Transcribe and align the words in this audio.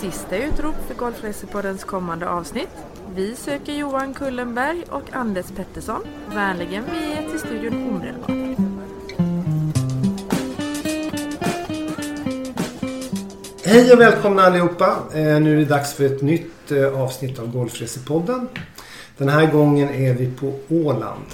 Sista 0.00 0.36
utrop 0.36 0.74
för 0.88 0.94
Golfresepoddens 0.94 1.84
kommande 1.84 2.28
avsnitt. 2.28 2.68
Vi 3.14 3.36
söker 3.36 3.72
Johan 3.72 4.14
Kullenberg 4.14 4.84
och 4.90 5.02
Anders 5.12 5.46
Pettersson. 5.56 6.00
Vänligen 6.34 6.84
vi 6.92 7.12
är 7.12 7.30
till 7.30 7.38
studion 7.38 7.88
omedelbart. 7.88 8.30
Hej 13.64 13.92
och 13.92 14.00
välkomna 14.00 14.42
allihopa. 14.42 14.98
Eh, 15.14 15.40
nu 15.40 15.52
är 15.52 15.56
det 15.56 15.64
dags 15.64 15.94
för 15.94 16.04
ett 16.04 16.22
nytt 16.22 16.72
eh, 16.72 17.00
avsnitt 17.02 17.38
av 17.38 17.52
Golfresepodden. 17.52 18.48
Den 19.16 19.28
här 19.28 19.52
gången 19.52 19.88
är 19.88 20.14
vi 20.14 20.30
på 20.30 20.54
Åland. 20.68 21.26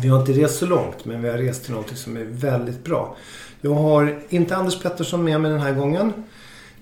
Vi 0.00 0.08
har 0.08 0.20
inte 0.20 0.32
rest 0.32 0.58
så 0.58 0.66
långt 0.66 1.04
men 1.04 1.22
vi 1.22 1.28
har 1.28 1.38
rest 1.38 1.64
till 1.64 1.74
något 1.74 1.98
som 1.98 2.16
är 2.16 2.24
väldigt 2.24 2.84
bra. 2.84 3.16
Jag 3.60 3.74
har 3.74 4.18
inte 4.28 4.56
Anders 4.56 4.82
Pettersson 4.82 5.24
med 5.24 5.40
mig 5.40 5.50
den 5.50 5.60
här 5.60 5.72
gången. 5.72 6.12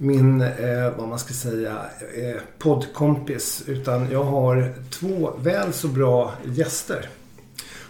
Min, 0.03 0.41
eh, 0.41 0.91
vad 0.97 1.09
man 1.09 1.19
ska 1.19 1.35
säga, 1.35 1.77
eh, 2.15 2.41
poddkompis. 2.59 3.63
Utan 3.67 4.11
jag 4.11 4.25
har 4.25 4.75
två 4.91 5.33
väl 5.43 5.73
så 5.73 5.89
bra 5.89 6.35
gäster. 6.45 7.09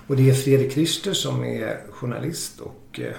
Och 0.06 0.16
det 0.16 0.30
är 0.30 0.34
Fredrik 0.34 0.76
Richter 0.76 1.12
som 1.12 1.44
är 1.44 1.80
journalist 1.90 2.60
och 2.60 3.00
eh, 3.00 3.12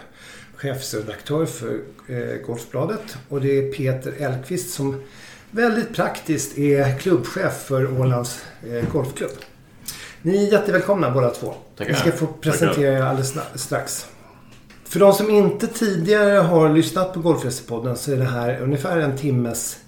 chefsredaktör 0.56 1.46
för 1.46 1.80
eh, 2.08 2.46
Golfbladet. 2.46 3.18
Och 3.30 3.42
det 3.42 3.58
är 3.58 3.72
Peter 3.72 4.14
Elkvist 4.20 4.74
som 4.74 5.04
väldigt 5.52 5.96
praktiskt 5.96 6.58
är 6.58 6.98
klubbchef 6.98 7.54
för 7.54 8.02
Ålands 8.02 8.46
eh, 8.72 8.92
Golfklubb. 8.92 9.32
Ni 10.22 10.48
är 10.48 10.52
jättevälkomna 10.52 11.12
båda 11.12 11.30
två. 11.30 11.54
Tackar. 11.78 11.92
Ni 11.92 12.00
ska 12.00 12.12
få 12.12 12.28
presentera 12.28 12.98
er 12.98 13.02
alldeles 13.02 13.38
strax. 13.56 14.08
För 14.92 15.00
de 15.00 15.14
som 15.14 15.30
inte 15.30 15.68
tidigare 15.68 16.40
har 16.40 16.70
lyssnat 16.70 17.14
på 17.14 17.20
Golfresepodden 17.20 17.98
så 17.98 18.12
är 18.12 18.18
det 18.18 18.26
här 18.26 18.62
ungefär 18.62 18.98
en 18.98 19.18
timmes 19.18 19.80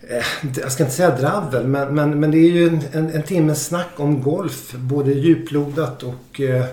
eh, 0.00 0.50
jag 0.62 0.72
ska 0.72 0.82
inte 0.82 0.96
säga 0.96 1.16
dravel, 1.16 1.66
men, 1.66 1.94
men, 1.94 2.20
men 2.20 2.30
det 2.30 2.38
är 2.38 2.50
ju 2.50 2.68
en, 2.68 2.80
en, 2.92 3.10
en 3.10 3.22
timmes 3.22 3.66
snack 3.66 3.88
om 3.96 4.22
golf. 4.22 4.72
Både 4.72 5.12
djuplodat 5.12 6.02
och 6.02 6.40
eh, 6.40 6.64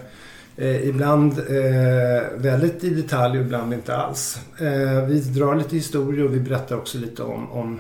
eh 0.58 0.88
ibland 0.88 1.40
eh, 1.40 2.24
väldigt 2.36 2.84
i 2.84 2.90
detalj 2.90 3.40
och 3.40 3.46
ibland 3.46 3.74
inte 3.74 3.96
alls. 3.96 4.40
Eh, 4.60 5.06
vi 5.08 5.20
drar 5.20 5.56
lite 5.56 5.76
historier 5.76 6.26
och 6.26 6.34
vi 6.34 6.40
berättar 6.40 6.76
också 6.76 6.98
lite 6.98 7.24
om, 7.24 7.52
om 7.52 7.80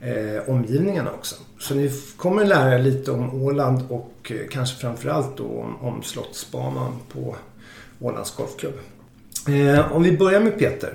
eh, 0.00 0.50
omgivningarna 0.50 1.10
också. 1.10 1.36
Så 1.58 1.74
ni 1.74 1.90
kommer 2.16 2.44
lära 2.44 2.74
er 2.74 2.78
lite 2.78 3.10
om 3.10 3.42
Åland 3.42 3.82
och 3.88 4.32
eh, 4.34 4.48
kanske 4.50 4.80
framförallt 4.80 5.36
då 5.36 5.44
om, 5.44 5.76
om 5.80 6.02
Slottsbanan 6.02 6.92
på 7.12 7.36
Ålands 8.00 8.36
Golfklubb. 8.36 8.74
Eh, 9.48 9.92
om 9.92 10.02
vi 10.02 10.16
börjar 10.16 10.40
med 10.40 10.58
Peter. 10.58 10.92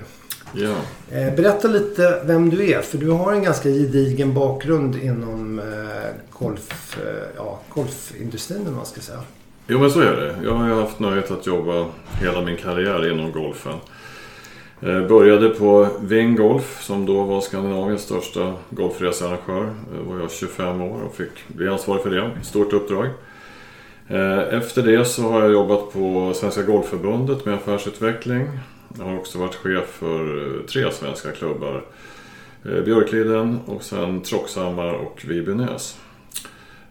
Ja. 0.52 0.74
Eh, 1.10 1.34
berätta 1.34 1.68
lite 1.68 2.22
vem 2.24 2.50
du 2.50 2.70
är, 2.72 2.80
för 2.80 2.98
du 2.98 3.10
har 3.10 3.32
en 3.32 3.42
ganska 3.42 3.68
gedigen 3.68 4.34
bakgrund 4.34 4.96
inom 4.96 5.58
eh, 5.58 5.64
golf, 6.38 6.98
eh, 7.06 7.28
ja, 7.36 7.60
golfindustrin 7.74 8.60
eller 8.60 8.70
man 8.76 8.86
ska 8.86 9.00
säga. 9.00 9.20
Jo 9.68 9.78
men 9.78 9.90
så 9.90 10.00
är 10.00 10.16
det. 10.16 10.34
Jag 10.44 10.54
har 10.54 10.68
haft 10.68 11.00
nöjet 11.00 11.30
att 11.30 11.46
jobba 11.46 11.86
hela 12.20 12.40
min 12.42 12.56
karriär 12.56 13.12
inom 13.12 13.32
golfen. 13.32 13.74
Eh, 14.80 15.06
Började 15.08 15.48
på 15.48 15.88
Ving 16.00 16.36
Golf 16.36 16.82
som 16.82 17.06
då 17.06 17.22
var 17.22 17.40
Skandinaviens 17.40 18.02
största 18.02 18.54
golfresearrangör. 18.70 19.64
Eh, 19.64 20.10
var 20.10 20.20
jag 20.20 20.30
25 20.30 20.80
år 20.82 21.02
och 21.02 21.14
fick 21.14 21.48
bli 21.48 21.68
ansvarig 21.68 22.02
för 22.02 22.10
det. 22.10 22.30
Stort 22.42 22.72
uppdrag. 22.72 23.08
Eh, 24.08 24.54
efter 24.54 24.82
det 24.82 25.04
så 25.04 25.22
har 25.22 25.42
jag 25.42 25.52
jobbat 25.52 25.92
på 25.92 26.32
Svenska 26.34 26.62
Golfförbundet 26.62 27.44
med 27.44 27.54
affärsutveckling. 27.54 28.48
Jag 28.98 29.04
har 29.04 29.16
också 29.16 29.38
varit 29.38 29.54
chef 29.54 29.86
för 29.86 30.56
eh, 30.56 30.62
tre 30.62 30.92
svenska 30.92 31.32
klubbar. 31.32 31.84
Eh, 32.64 32.84
Björkliden 32.84 33.60
och 33.66 33.82
sen 33.82 34.20
Troxhammar 34.22 34.92
och 34.92 35.24
Vibynäs. 35.24 35.98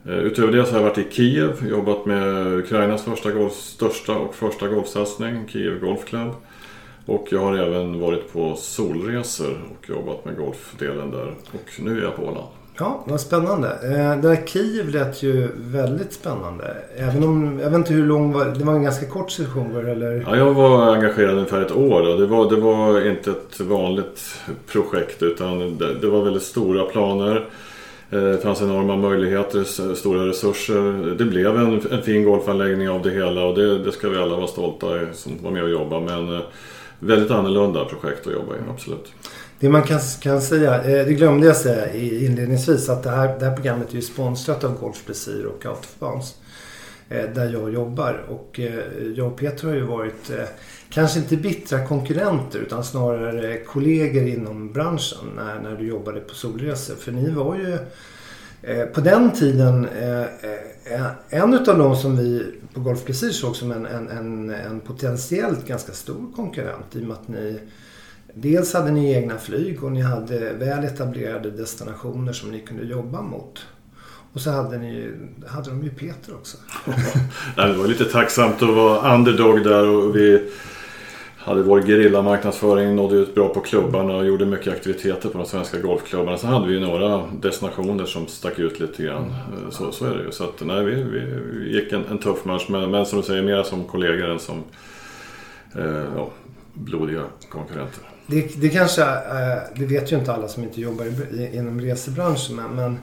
Utöver 0.07 0.51
det 0.51 0.65
så 0.65 0.71
har 0.71 0.79
jag 0.79 0.89
varit 0.89 0.97
i 0.97 1.07
Kiev, 1.11 1.67
jobbat 1.69 2.05
med 2.05 2.47
Ukrainas 2.47 3.03
första 3.03 3.31
golf, 3.31 3.53
största 3.53 4.15
och 4.15 4.35
första 4.35 4.67
golfsatsning, 4.67 5.47
Kiev 5.47 5.79
Golf 5.79 6.05
Club. 6.05 6.33
Och 7.05 7.27
jag 7.31 7.39
har 7.39 7.57
även 7.57 7.99
varit 7.99 8.33
på 8.33 8.55
solresor 8.55 9.61
och 9.71 9.89
jobbat 9.89 10.25
med 10.25 10.37
golfdelen 10.37 11.11
där. 11.11 11.35
Och 11.53 11.71
nu 11.79 11.99
är 11.99 12.03
jag 12.03 12.15
på 12.15 12.21
Åland. 12.21 12.47
Ja, 12.79 13.03
vad 13.05 13.21
spännande. 13.21 13.67
Eh, 13.67 14.21
det 14.21 14.27
där 14.27 14.45
Kiev 14.45 14.89
lät 14.89 15.23
ju 15.23 15.49
väldigt 15.57 16.13
spännande. 16.13 16.77
Även 16.97 17.23
om, 17.23 17.59
jag 17.59 17.69
vet 17.69 17.77
inte 17.77 17.93
hur 17.93 18.05
lång 18.05 18.33
var 18.33 18.45
det? 18.45 18.65
var 18.65 18.73
en 18.73 18.83
ganska 18.83 19.05
kort 19.05 19.31
session 19.31 19.75
eller? 19.75 20.23
Ja, 20.27 20.37
jag 20.37 20.53
var 20.53 20.93
engagerad 20.95 21.33
ungefär 21.33 21.61
ett 21.61 21.71
år 21.71 22.01
och 22.01 22.19
det 22.19 22.25
var, 22.25 22.49
det 22.49 22.55
var 22.55 23.07
inte 23.07 23.31
ett 23.31 23.59
vanligt 23.59 24.39
projekt 24.67 25.23
utan 25.23 25.77
det, 25.77 25.93
det 25.93 26.07
var 26.07 26.23
väldigt 26.23 26.43
stora 26.43 26.85
planer. 26.85 27.49
Eh, 28.09 28.21
det 28.21 28.37
fanns 28.37 28.61
enorma 28.61 28.95
möjligheter, 28.95 29.93
stora 29.95 30.27
resurser. 30.27 31.15
Det 31.17 31.25
blev 31.25 31.57
en, 31.57 31.81
en 31.91 32.01
fin 32.01 32.23
golfanläggning 32.23 32.89
av 32.89 33.01
det 33.01 33.11
hela 33.11 33.45
och 33.45 33.55
det, 33.55 33.83
det 33.83 33.91
ska 33.91 34.09
vi 34.09 34.17
alla 34.17 34.35
vara 34.35 34.47
stolta 34.47 35.01
i 35.01 35.05
som 35.13 35.31
var 35.43 35.51
med 35.51 35.63
och 35.63 35.69
jobba. 35.69 35.99
Men 35.99 36.35
eh, 36.35 36.41
väldigt 36.99 37.31
annorlunda 37.31 37.85
projekt 37.85 38.27
att 38.27 38.33
jobba 38.33 38.55
i, 38.55 38.59
absolut. 38.69 39.11
Det 39.65 39.69
man 39.69 39.83
kan, 39.83 39.99
kan 40.19 40.41
säga, 40.41 40.83
eh, 40.83 41.05
det 41.05 41.13
glömde 41.13 41.47
jag 41.47 41.55
säga 41.55 41.93
inledningsvis, 41.93 42.89
att 42.89 43.03
det 43.03 43.09
här, 43.09 43.39
det 43.39 43.45
här 43.45 43.55
programmet 43.55 43.89
är 43.89 43.95
ju 43.95 44.01
sponsrat 44.01 44.63
av 44.63 44.79
Golf 44.79 45.05
Plaisir 45.05 45.45
och 45.45 45.65
Autofans. 45.65 46.35
Eh, 47.09 47.23
där 47.35 47.49
jag 47.53 47.73
jobbar. 47.73 48.25
Och 48.29 48.59
eh, 48.59 48.73
jag 49.15 49.27
och 49.27 49.37
Peter 49.37 49.67
har 49.67 49.75
ju 49.75 49.81
varit, 49.81 50.31
kanske 50.89 51.19
inte 51.19 51.37
bittra 51.37 51.87
konkurrenter 51.87 52.59
utan 52.59 52.83
snarare 52.83 53.57
kollegor 53.57 54.27
inom 54.27 54.73
branschen 54.73 55.31
när, 55.35 55.59
när 55.59 55.75
du 55.75 55.87
jobbade 55.87 56.19
på 56.19 56.35
Solresor. 56.35 56.95
För 56.95 57.11
ni 57.11 57.29
var 57.29 57.55
ju 57.55 57.77
på 58.93 59.01
den 59.01 59.31
tiden 59.31 59.87
en 61.29 61.53
utav 61.53 61.77
de 61.77 61.95
som 61.95 62.17
vi 62.17 62.53
på 62.73 62.79
Golf 62.79 63.03
Plaisir 63.05 63.31
såg 63.31 63.55
som 63.55 63.71
en, 63.71 63.85
en, 63.85 64.09
en, 64.09 64.49
en 64.49 64.79
potentiellt 64.79 65.67
ganska 65.67 65.91
stor 65.91 66.31
konkurrent 66.35 66.95
i 66.95 67.03
och 67.03 67.07
med 67.07 67.17
att 67.17 67.27
ni 67.27 67.59
Dels 68.37 68.73
hade 68.73 68.91
ni 68.91 69.13
egna 69.13 69.37
flyg 69.37 69.83
och 69.83 69.91
ni 69.91 70.01
hade 70.01 70.53
väl 70.53 70.83
etablerade 70.83 71.51
destinationer 71.51 72.33
som 72.33 72.51
ni 72.51 72.59
kunde 72.59 72.83
jobba 72.83 73.21
mot. 73.21 73.65
Och 74.33 74.41
så 74.41 74.51
hade, 74.51 74.77
ni, 74.77 75.11
hade 75.47 75.69
de 75.69 75.83
ju 75.83 75.89
Peter 75.89 76.33
också. 76.33 76.57
Nej, 77.57 77.67
det 77.67 77.73
var 77.73 77.87
lite 77.87 78.05
tacksamt 78.05 78.61
att 78.61 78.75
vara 78.75 79.15
underdog 79.15 79.63
där 79.63 79.87
och 79.87 80.15
vi 80.15 80.51
hade 81.37 81.63
vår 81.63 81.81
gerillamarknadsföring, 81.81 82.95
nådde 82.95 83.15
ut 83.15 83.35
bra 83.35 83.49
på 83.49 83.59
klubbarna 83.59 84.15
och 84.15 84.25
gjorde 84.25 84.45
mycket 84.45 84.73
aktiviteter 84.73 85.29
på 85.29 85.37
de 85.37 85.47
svenska 85.47 85.79
golfklubbarna. 85.79 86.37
Sen 86.37 86.49
hade 86.49 86.67
vi 86.67 86.73
ju 86.73 86.79
några 86.79 87.27
destinationer 87.41 88.05
som 88.05 88.27
stack 88.27 88.59
ut 88.59 88.79
lite 88.79 89.03
grann. 89.03 89.33
Så, 89.71 89.91
så 89.91 90.05
är 90.05 90.17
det 90.17 90.23
ju. 90.23 90.31
Så 90.31 90.43
att, 90.43 90.61
nej, 90.65 90.85
vi, 90.85 90.95
vi, 90.95 91.19
vi 91.53 91.75
gick 91.75 91.91
en, 91.91 92.05
en 92.11 92.17
tuff 92.17 92.45
match 92.45 92.65
men, 92.69 92.91
men 92.91 93.05
som 93.05 93.19
du 93.19 93.25
säger, 93.25 93.43
mer 93.43 93.63
som 93.63 93.83
kollegor 93.83 94.29
än 94.29 94.39
som 94.39 94.63
eh, 95.75 96.05
ja, 96.15 96.29
blodiga 96.73 97.21
konkurrenter. 97.49 98.14
Det, 98.27 98.61
det 98.61 98.69
kanske, 98.69 99.01
eh, 99.01 99.61
det 99.75 99.85
vet 99.85 100.11
ju 100.11 100.15
inte 100.19 100.33
alla 100.33 100.47
som 100.47 100.63
inte 100.63 100.81
jobbar 100.81 101.05
i, 101.05 101.49
inom 101.53 101.81
resebranschen. 101.81 102.55
Men, 102.55 102.75
men 102.75 102.99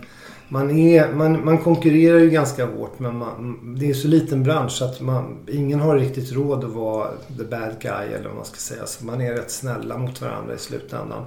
man, 0.48 0.70
är, 0.70 1.12
man, 1.12 1.44
man 1.44 1.58
konkurrerar 1.58 2.18
ju 2.18 2.30
ganska 2.30 2.66
hårt 2.66 2.98
men 2.98 3.16
man, 3.16 3.76
det 3.78 3.90
är 3.90 3.94
så 3.94 4.08
liten 4.08 4.42
bransch 4.42 4.72
så 4.72 4.84
att 4.84 5.00
man, 5.00 5.38
ingen 5.48 5.80
har 5.80 5.98
riktigt 5.98 6.32
råd 6.32 6.64
att 6.64 6.70
vara 6.70 7.08
the 7.38 7.44
bad 7.44 7.76
guy 7.80 8.06
eller 8.14 8.28
vad 8.28 8.36
man 8.36 8.44
ska 8.44 8.56
säga. 8.56 8.86
Så 8.86 9.04
man 9.04 9.20
är 9.20 9.32
rätt 9.32 9.50
snälla 9.50 9.98
mot 9.98 10.20
varandra 10.22 10.54
i 10.54 10.58
slutändan. 10.58 11.24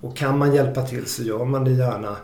Och 0.00 0.16
kan 0.16 0.38
man 0.38 0.54
hjälpa 0.54 0.82
till 0.82 1.06
så 1.06 1.22
gör 1.22 1.44
man 1.44 1.64
det 1.64 1.70
gärna. 1.70 2.16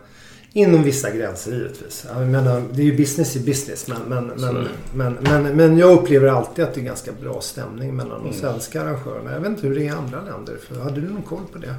Inom 0.54 0.82
vissa 0.82 1.10
gränser 1.10 1.52
givetvis. 1.52 2.06
Jag 2.14 2.26
menar, 2.26 2.62
det 2.72 2.82
är 2.82 2.86
ju 2.86 2.96
business 2.96 3.36
i 3.36 3.40
business. 3.40 3.86
Men, 3.88 3.98
men, 4.08 4.26
men, 4.26 4.68
men, 4.94 5.16
men, 5.20 5.56
men 5.56 5.78
jag 5.78 5.92
upplever 5.98 6.28
alltid 6.28 6.64
att 6.64 6.74
det 6.74 6.80
är 6.80 6.84
ganska 6.84 7.12
bra 7.22 7.40
stämning 7.40 7.96
mellan 7.96 8.24
de 8.24 8.32
svenska 8.32 8.82
arrangörerna. 8.82 9.32
Jag 9.32 9.40
vet 9.40 9.48
inte 9.48 9.66
hur 9.66 9.74
det 9.74 9.80
är 9.80 9.84
i 9.84 9.88
andra 9.88 10.20
länder. 10.22 10.56
För 10.68 10.80
hade 10.80 11.00
du 11.00 11.08
någon 11.08 11.22
koll 11.22 11.42
på 11.52 11.58
det? 11.58 11.74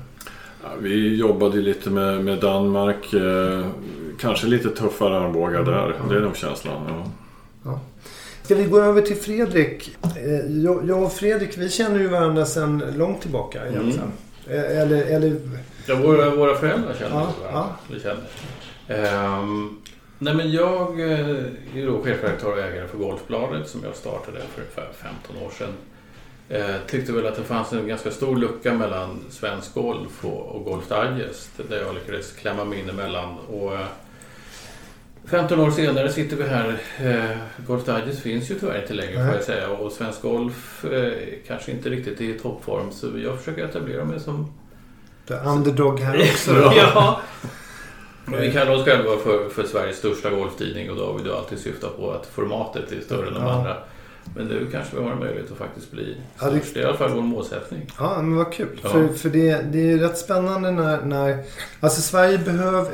Ja, 0.63 0.69
vi 0.81 1.15
jobbade 1.15 1.57
lite 1.57 1.89
med, 1.89 2.25
med 2.25 2.39
Danmark. 2.39 3.13
Eh, 3.13 3.65
kanske 4.19 4.47
lite 4.47 4.69
tuffare 4.69 5.17
armbågar 5.19 5.63
där. 5.63 5.95
Det 6.09 6.15
är 6.15 6.21
nog 6.21 6.35
känslan. 6.35 7.03
Ja. 7.65 7.79
Ska 8.43 8.55
vi 8.55 8.63
gå 8.65 8.79
över 8.81 9.01
till 9.01 9.15
Fredrik? 9.15 9.97
Eh, 10.15 10.63
Jag, 10.63 11.03
och 11.03 11.13
Fredrik, 11.13 11.57
vi 11.57 11.69
känner 11.69 11.99
ju 11.99 12.07
varandra 12.07 12.45
sedan 12.45 12.83
långt 12.97 13.21
tillbaka 13.21 13.67
egentligen. 13.67 14.11
Eh, 14.47 14.79
Eller, 14.81 15.03
eller 15.05 15.35
Ja, 15.85 15.95
våra, 15.95 16.35
våra 16.35 16.55
föräldrar 16.55 16.93
känner 16.99 17.15
Ja, 17.15 17.33
varandra. 17.43 17.65
Vi 17.91 17.99
känner. 17.99 18.23
Ehm, 18.87 19.81
nej 20.19 20.35
men 20.35 20.51
jag 20.51 20.99
eh, 20.99 21.29
är 21.75 21.85
då 21.85 22.01
chefredaktör 22.03 22.51
och 22.51 22.59
ägare 22.59 22.87
för 22.87 22.97
Golfbladet 22.97 23.69
som 23.69 23.83
jag 23.83 23.95
startade 23.95 24.39
för 24.39 24.61
ungefär 24.61 24.89
15 24.93 25.37
år 25.45 25.49
sedan. 25.49 25.73
Eh, 26.49 26.75
tyckte 26.87 27.11
väl 27.11 27.27
att 27.27 27.35
det 27.35 27.43
fanns 27.43 27.73
en 27.73 27.87
ganska 27.87 28.11
stor 28.11 28.37
lucka 28.37 28.73
mellan 28.73 29.19
svensk 29.29 29.73
golf 29.73 30.25
och, 30.25 30.55
och 30.55 30.65
Golf 30.65 30.89
Digest 30.89 31.49
där 31.69 31.81
jag 31.81 31.95
lyckades 31.95 32.31
klämma 32.31 32.65
mig 32.65 32.79
in 32.79 32.89
emellan. 32.89 33.37
Och, 33.37 33.73
eh, 33.73 33.87
15 35.25 35.59
år 35.59 35.71
senare 35.71 36.09
sitter 36.09 36.37
vi 36.37 36.43
här. 36.43 36.77
Eh, 36.99 37.37
Golf 37.67 37.85
Digest 37.85 38.21
finns 38.21 38.51
ju 38.51 38.59
tyvärr 38.59 38.81
inte 38.81 38.93
längre 38.93 39.15
Nej. 39.15 39.25
får 39.25 39.35
jag 39.35 39.43
säga 39.43 39.69
och 39.69 39.91
svensk 39.91 40.21
golf 40.21 40.85
eh, 40.85 41.13
kanske 41.47 41.71
inte 41.71 41.89
riktigt 41.89 42.21
är 42.21 42.25
i 42.25 42.39
toppform 42.39 42.91
så 42.91 43.07
jag 43.23 43.39
försöker 43.39 43.65
etablera 43.65 44.05
mig 44.05 44.19
som 44.19 44.53
The 45.27 45.33
underdog 45.33 45.99
här 45.99 46.19
också 46.19 46.53
då. 46.53 46.73
ja. 46.75 47.21
Vi 48.25 48.51
kallar 48.51 48.71
oss 48.75 48.85
själva 48.85 49.17
för, 49.23 49.49
för 49.49 49.63
Sveriges 49.63 49.97
största 49.97 50.29
golftidning 50.29 50.89
och 50.91 50.95
då 50.97 51.05
har 51.05 51.13
vi 51.17 51.23
då 51.29 51.35
alltid 51.35 51.59
syftat 51.59 51.97
på 51.97 52.11
att 52.11 52.25
formatet 52.25 52.91
är 52.91 53.01
större 53.01 53.27
än 53.27 53.33
de 53.33 53.43
Ja. 53.43 53.51
andra. 53.51 53.77
Men 54.35 54.45
nu 54.47 54.67
kanske 54.71 54.95
vi 54.97 55.03
har 55.03 55.11
en 55.11 55.19
möjlighet 55.19 55.51
att 55.51 55.57
faktiskt 55.57 55.91
bli 55.91 56.17
Ja, 56.41 56.49
det-. 56.49 56.73
Det 56.73 56.79
är 56.79 56.83
i 56.83 56.85
alla 56.85 56.97
fall 56.97 57.11
vår 57.13 57.21
målsättning. 57.21 57.91
Ja, 57.99 58.21
men 58.21 58.35
vad 58.35 58.53
kul. 58.53 58.79
Ja. 58.83 58.89
För, 58.89 59.07
för 59.07 59.29
det, 59.29 59.61
det 59.71 59.91
är 59.91 59.97
rätt 59.97 60.17
spännande 60.17 60.71
när... 60.71 61.01
när 61.05 61.43
alltså 61.79 62.01
Sverige 62.01 62.37
behöver, 62.37 62.91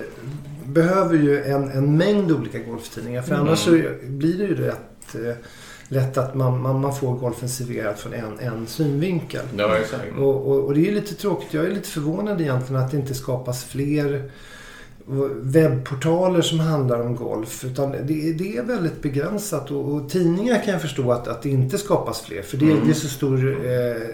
behöver 0.66 1.16
ju 1.18 1.44
en, 1.44 1.72
en 1.72 1.98
mängd 1.98 2.32
olika 2.32 2.60
golftidningar. 2.60 3.22
För 3.22 3.34
Mm. 3.36 3.48
annars 3.48 3.60
så 3.60 3.72
blir 4.04 4.38
det 4.38 4.44
ju 4.44 4.56
rätt 4.56 5.16
eh, 5.16 5.36
lätt 5.88 6.18
att 6.18 6.36
man, 6.36 6.62
man, 6.62 6.82
man 6.82 6.96
får 6.96 7.14
golfen 7.16 7.50
serverad 7.50 7.98
från 7.98 8.14
en, 8.14 8.40
en 8.40 8.68
synvinkel. 8.68 9.46
Ja, 9.58 9.78
exakt. 9.78 10.04
Och, 10.18 10.48
och, 10.52 10.66
och 10.66 10.74
det 10.74 10.88
är 10.88 10.92
lite 10.92 11.16
tråkigt. 11.16 11.54
Jag 11.54 11.66
är 11.66 11.70
lite 11.70 11.90
förvånad 11.90 12.42
egentligen 12.42 12.82
att 12.82 12.92
det 12.92 12.98
inte 12.98 13.14
skapas 13.14 13.64
fler 13.66 14.32
webbportaler 15.42 16.42
som 16.42 16.60
handlar 16.60 17.02
om 17.02 17.16
golf. 17.16 17.66
Utan 17.66 17.92
det, 17.92 17.98
det 18.34 18.58
är 18.58 18.64
väldigt 18.64 19.02
begränsat 19.02 19.72
och, 19.72 19.94
och 19.94 20.10
tidningar 20.10 20.62
kan 20.64 20.74
jag 20.74 20.82
förstå 20.82 21.12
att, 21.12 21.28
att 21.28 21.42
det 21.42 21.50
inte 21.50 21.78
skapas 21.78 22.22
fler. 22.22 22.42
För 22.42 22.58
det, 22.58 22.66
Mm. 22.72 22.86
det 22.86 22.92
är 22.92 22.94
så 22.94 23.08
stor, 23.08 23.48
eh, 23.50 23.62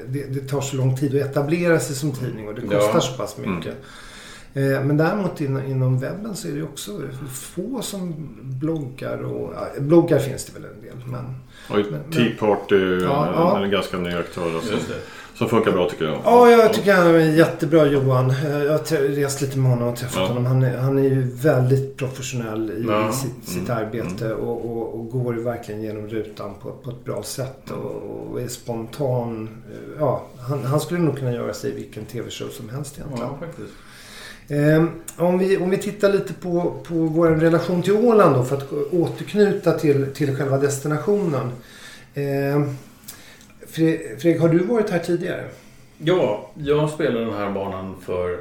det, 0.07 0.23
det 0.33 0.47
tar 0.47 0.61
så 0.61 0.75
lång 0.77 0.97
tid 0.97 1.15
att 1.21 1.29
etablera 1.29 1.79
sig 1.79 1.95
som 1.95 2.11
tidning 2.11 2.47
och 2.47 2.55
det 2.55 2.61
Ja. 2.71 2.79
kostar 2.79 2.99
så 2.99 3.17
pass 3.17 3.37
mycket. 3.37 3.73
Eh, 4.53 4.83
Men 4.85 4.97
däremot 4.97 5.41
inom, 5.41 5.63
inom 5.65 5.99
webben 5.99 6.35
så 6.35 6.47
är 6.47 6.51
det 6.51 6.63
också 6.63 6.91
få 7.31 7.81
som 7.81 8.13
bloggar. 8.41 9.17
Och, 9.17 9.53
ja, 9.55 9.67
bloggar 9.81 10.19
finns 10.19 10.45
det 10.45 10.59
väl 10.59 10.69
en 10.75 10.81
del. 10.81 10.95
Men, 11.11 11.25
Och 11.69 11.91
Men- 11.91 12.11
Tea 12.11 12.31
Party 12.39 12.75
är 12.75 13.03
Ja, 13.03 13.29
ja. 13.35 13.63
en 13.63 13.71
ganska 13.71 13.97
ny 13.97 14.09
aktör 14.13 14.55
alltså, 14.55 14.73
Just 14.73 14.87
det. 14.87 14.95
Som 15.37 15.49
funkar 15.49 15.71
bra 15.71 15.89
tycker 15.89 16.05
jag. 16.05 16.17
Ja, 16.23 16.49
jag 16.51 16.73
tycker 16.73 16.93
han 16.93 17.07
är 17.07 17.19
jättebra 17.19 17.85
Johan. 17.85 18.29
Eh, 18.29 18.63
Jag 18.63 18.71
har 18.71 18.97
rest 19.15 19.41
lite 19.41 19.57
med 19.57 19.71
honom 19.71 19.87
och 19.87 19.95
träffat 19.97 20.21
Ja. 20.21 20.27
honom. 20.27 20.45
Han 20.45 20.63
är, 20.63 20.77
han 20.77 20.97
är 20.97 21.03
ju 21.03 21.21
väldigt 21.35 21.97
professionell 21.97 22.71
i, 22.71 22.85
Ja. 22.89 23.11
sitt, 23.11 23.55
Mm. 23.69 23.77
arbete 23.77 24.33
och, 24.33 24.65
och, 24.71 24.93
och 24.99 25.09
går 25.09 25.33
verkligen 25.33 25.81
genom 25.81 26.07
rutan 26.07 26.51
på, 26.61 26.71
på 26.71 26.89
ett 26.89 27.03
bra 27.05 27.23
sätt 27.23 27.71
och, 27.71 28.31
och 28.31 28.41
är 28.41 28.47
spontan. 28.47 29.49
Eh, 29.71 29.77
Ja, 29.99 30.23
han, 30.39 30.63
han 30.63 30.79
skulle 30.79 30.99
nog 30.99 31.17
kunna 31.19 31.33
göra 31.33 31.53
sig 31.53 31.71
i 31.71 31.75
vilken 31.75 32.05
tv-show 32.05 32.47
som 32.49 32.69
helst 32.69 32.95
egentligen. 32.97 33.29
Ja, 33.41 33.45
faktiskt. 33.47 33.73
Eh, 34.47 35.25
om, 35.25 35.37
vi, 35.37 35.57
om 35.57 35.69
vi 35.69 35.77
tittar 35.77 36.13
lite 36.13 36.33
på, 36.33 36.73
på 36.87 36.93
vår 36.95 37.27
relation 37.27 37.81
till 37.81 37.93
Åland 37.93 38.35
då 38.35 38.43
för 38.43 38.57
att 38.57 38.71
återknyta 38.91 39.71
till, 39.71 40.05
till 40.13 40.35
själva 40.37 40.57
destinationen. 40.57 41.51
Eh, 42.13 42.61
Fredrik, 43.75 44.41
har 44.41 44.49
du 44.49 44.57
varit 44.59 44.89
här 44.89 44.99
tidigare? 44.99 45.47
Ja, 45.97 46.51
jag 46.55 46.89
spelade 46.89 47.25
den 47.25 47.33
här 47.33 47.51
banan 47.51 47.95
för 48.01 48.39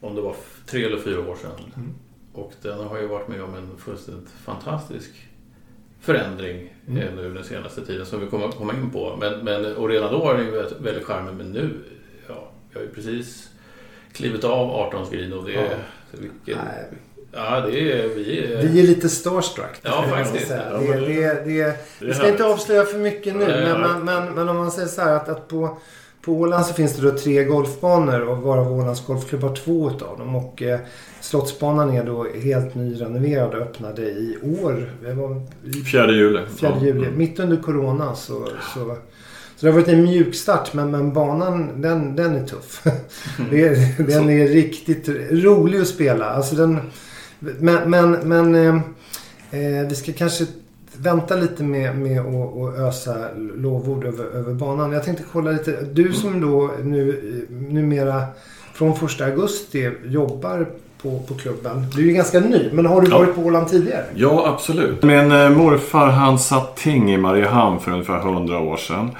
om 0.00 0.14
det 0.14 0.20
var 0.20 0.34
tre 0.66 0.84
eller 0.84 0.98
fyra 0.98 1.20
år 1.30 1.36
sedan. 1.36 1.72
Mm. 1.76 1.94
Och 2.32 2.52
den 2.62 2.78
har 2.78 2.98
ju 3.00 3.06
varit 3.06 3.28
med 3.28 3.42
om 3.42 3.54
en 3.54 3.76
fullständigt 3.78 4.30
fantastisk 4.44 5.10
förändring 6.00 6.72
Mm. 6.88 7.02
eh, 7.02 7.14
nu 7.14 7.34
den 7.34 7.44
senaste 7.44 7.86
tiden 7.86 8.06
som 8.06 8.20
vi 8.20 8.26
kommer 8.26 8.48
att 8.48 8.54
komma 8.56 8.72
in 8.74 8.90
på. 8.90 9.16
Men, 9.20 9.44
men, 9.44 9.76
och 9.76 9.88
redan 9.88 10.12
då 10.12 10.18
var 10.18 10.34
den 10.34 10.44
ju 10.46 10.50
väldigt- 10.82 11.04
charmig 11.04 11.34
men 11.34 11.52
nu, 11.52 11.70
ja, 12.28 12.48
jag 12.72 12.78
har 12.80 12.84
ju 12.86 12.92
precis 12.94 13.50
klivit 14.12 14.44
av 14.44 14.70
18 14.70 15.10
green 15.10 15.32
och 15.32 15.44
det 15.44 15.52
Ja. 15.52 15.62
Vilken, 16.10 16.64
Nej. 16.64 16.84
Ja, 17.36 17.60
det 17.60 17.92
är... 17.92 18.08
Vi 18.08 18.38
är... 18.52 18.62
Vi 18.62 18.80
är 18.82 18.86
lite 18.86 19.08
starstruck. 19.08 19.80
Ja, 19.82 20.04
faktiskt. 20.10 20.50
Ja, 20.50 20.78
Det, 20.78 20.86
det, 20.92 21.06
det- 21.06 21.44
det, 21.44 21.76
vi 22.00 22.10
är 22.10 22.14
ska 22.14 22.28
inte 22.28 22.44
avslöja 22.44 22.84
för 22.84 22.98
mycket 22.98 23.36
nu. 23.36 23.44
Nej, 23.46 23.62
men, 23.64 23.80
men, 23.80 24.04
men, 24.04 24.34
men 24.34 24.48
om 24.48 24.56
man 24.56 24.70
säger 24.70 24.88
så 24.88 25.00
här 25.00 25.12
att, 25.16 25.28
att 25.28 25.48
på, 25.48 25.78
på 26.24 26.32
Åland 26.32 26.66
så 26.66 26.74
finns 26.74 26.96
det 26.96 27.02
då 27.10 27.18
tre 27.18 27.44
golfbanor 27.44 28.20
och 28.20 28.38
varav 28.38 28.72
Ålands 28.72 29.06
Golfklubb 29.06 29.42
har 29.42 29.54
två 29.56 29.90
utav 29.90 30.18
dem. 30.18 30.36
Och 30.36 30.62
eh, 30.62 30.80
Slottsbanan 31.20 31.90
är 31.90 32.04
då 32.04 32.26
helt 32.42 32.74
nyrenoverad 32.74 33.54
och 33.54 33.60
öppnade 33.62 34.02
i 34.02 34.36
år. 34.62 34.90
Det 35.02 35.12
var 35.14 35.42
i 35.64 35.72
4 35.84 36.10
juli. 36.12 36.40
4 36.60 36.72
Ja. 36.80 36.86
juli. 36.86 37.06
Mm. 37.06 37.18
Mitt 37.18 37.40
under 37.40 37.56
Corona 37.56 38.14
så, 38.14 38.48
så 38.74 38.96
så 39.58 39.66
det 39.66 39.72
har 39.72 39.78
varit 39.80 39.88
en 39.88 40.02
mjukstart 40.02 40.72
men, 40.74 40.90
men 40.90 41.12
banan 41.12 41.82
den, 41.82 42.16
den 42.16 42.34
är 42.36 42.46
tuff. 42.46 42.82
Är, 43.52 44.02
den 44.02 44.30
är 44.30 44.48
riktigt 44.48 45.08
rolig 45.30 45.80
att 45.80 45.86
spela. 45.88 46.24
Alltså 46.24 46.54
den, 46.56 46.78
men 47.40 47.90
men, 47.90 48.10
men 48.12 48.54
eh, 48.54 48.74
eh, 49.50 49.88
vi 49.88 49.94
ska 49.94 50.12
kanske 50.12 50.44
vänta 50.96 51.36
lite 51.36 51.62
med, 51.62 51.98
med 51.98 52.20
att, 52.20 52.56
att 52.58 52.78
ösa 52.78 53.14
lovord 53.56 54.04
över, 54.04 54.24
över 54.24 54.54
banan. 54.54 54.92
Jag 54.92 55.04
tänkte 55.04 55.24
kolla 55.32 55.50
lite. 55.50 55.82
Du 55.92 56.12
som 56.12 56.40
då 56.40 56.70
nu, 56.82 57.08
eh, 57.50 57.54
numera 57.72 58.22
från 58.74 58.96
första 58.96 59.24
augusti 59.24 59.90
jobbar 60.04 60.66
på, 61.02 61.18
på 61.28 61.34
klubben. 61.34 61.86
Du 61.94 62.02
är 62.02 62.06
ju 62.06 62.12
ganska 62.12 62.40
ny 62.40 62.70
men 62.72 62.86
har 62.86 63.00
du 63.00 63.10
Ja. 63.10 63.18
varit 63.18 63.34
på 63.34 63.40
Åland 63.40 63.68
tidigare? 63.68 64.04
Ja, 64.14 64.48
absolut. 64.54 65.02
Min 65.02 65.32
eh, 65.32 65.50
morfar 65.50 66.06
han 66.06 66.38
satt 66.38 66.76
ting 66.76 67.12
i 67.14 67.16
Mariehamn 67.16 67.80
för 67.80 67.90
ungefär 67.90 68.18
100 68.18 68.58
år 68.60 68.76
sedan. 68.76 69.10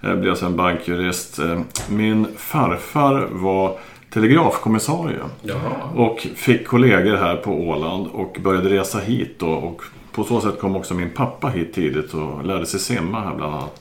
Jag 0.00 0.20
blev 0.20 0.34
sen 0.34 0.56
bankjurist. 0.56 1.38
Eh, 1.38 1.60
Min 1.88 2.26
farfar 2.36 3.28
var 3.30 3.78
telegrafkommissarie. 4.12 5.18
Jaha. 5.42 5.60
Och 5.94 6.18
fick 6.34 6.66
kollegor 6.66 7.16
här 7.16 7.36
på 7.36 7.50
Åland 7.52 8.06
och 8.12 8.36
började 8.42 8.68
resa 8.70 8.98
hit 8.98 9.34
då. 9.38 9.48
Och 9.50 9.82
på 10.12 10.24
så 10.24 10.40
sätt 10.40 10.60
kom 10.60 10.76
också 10.76 10.94
min 10.94 11.10
pappa 11.10 11.48
hit 11.48 11.74
tidigt 11.74 12.14
och 12.14 12.44
lärde 12.44 12.66
sig 12.66 12.80
simma 12.80 13.20
här 13.20 13.34
bland 13.34 13.54
annat. 13.54 13.80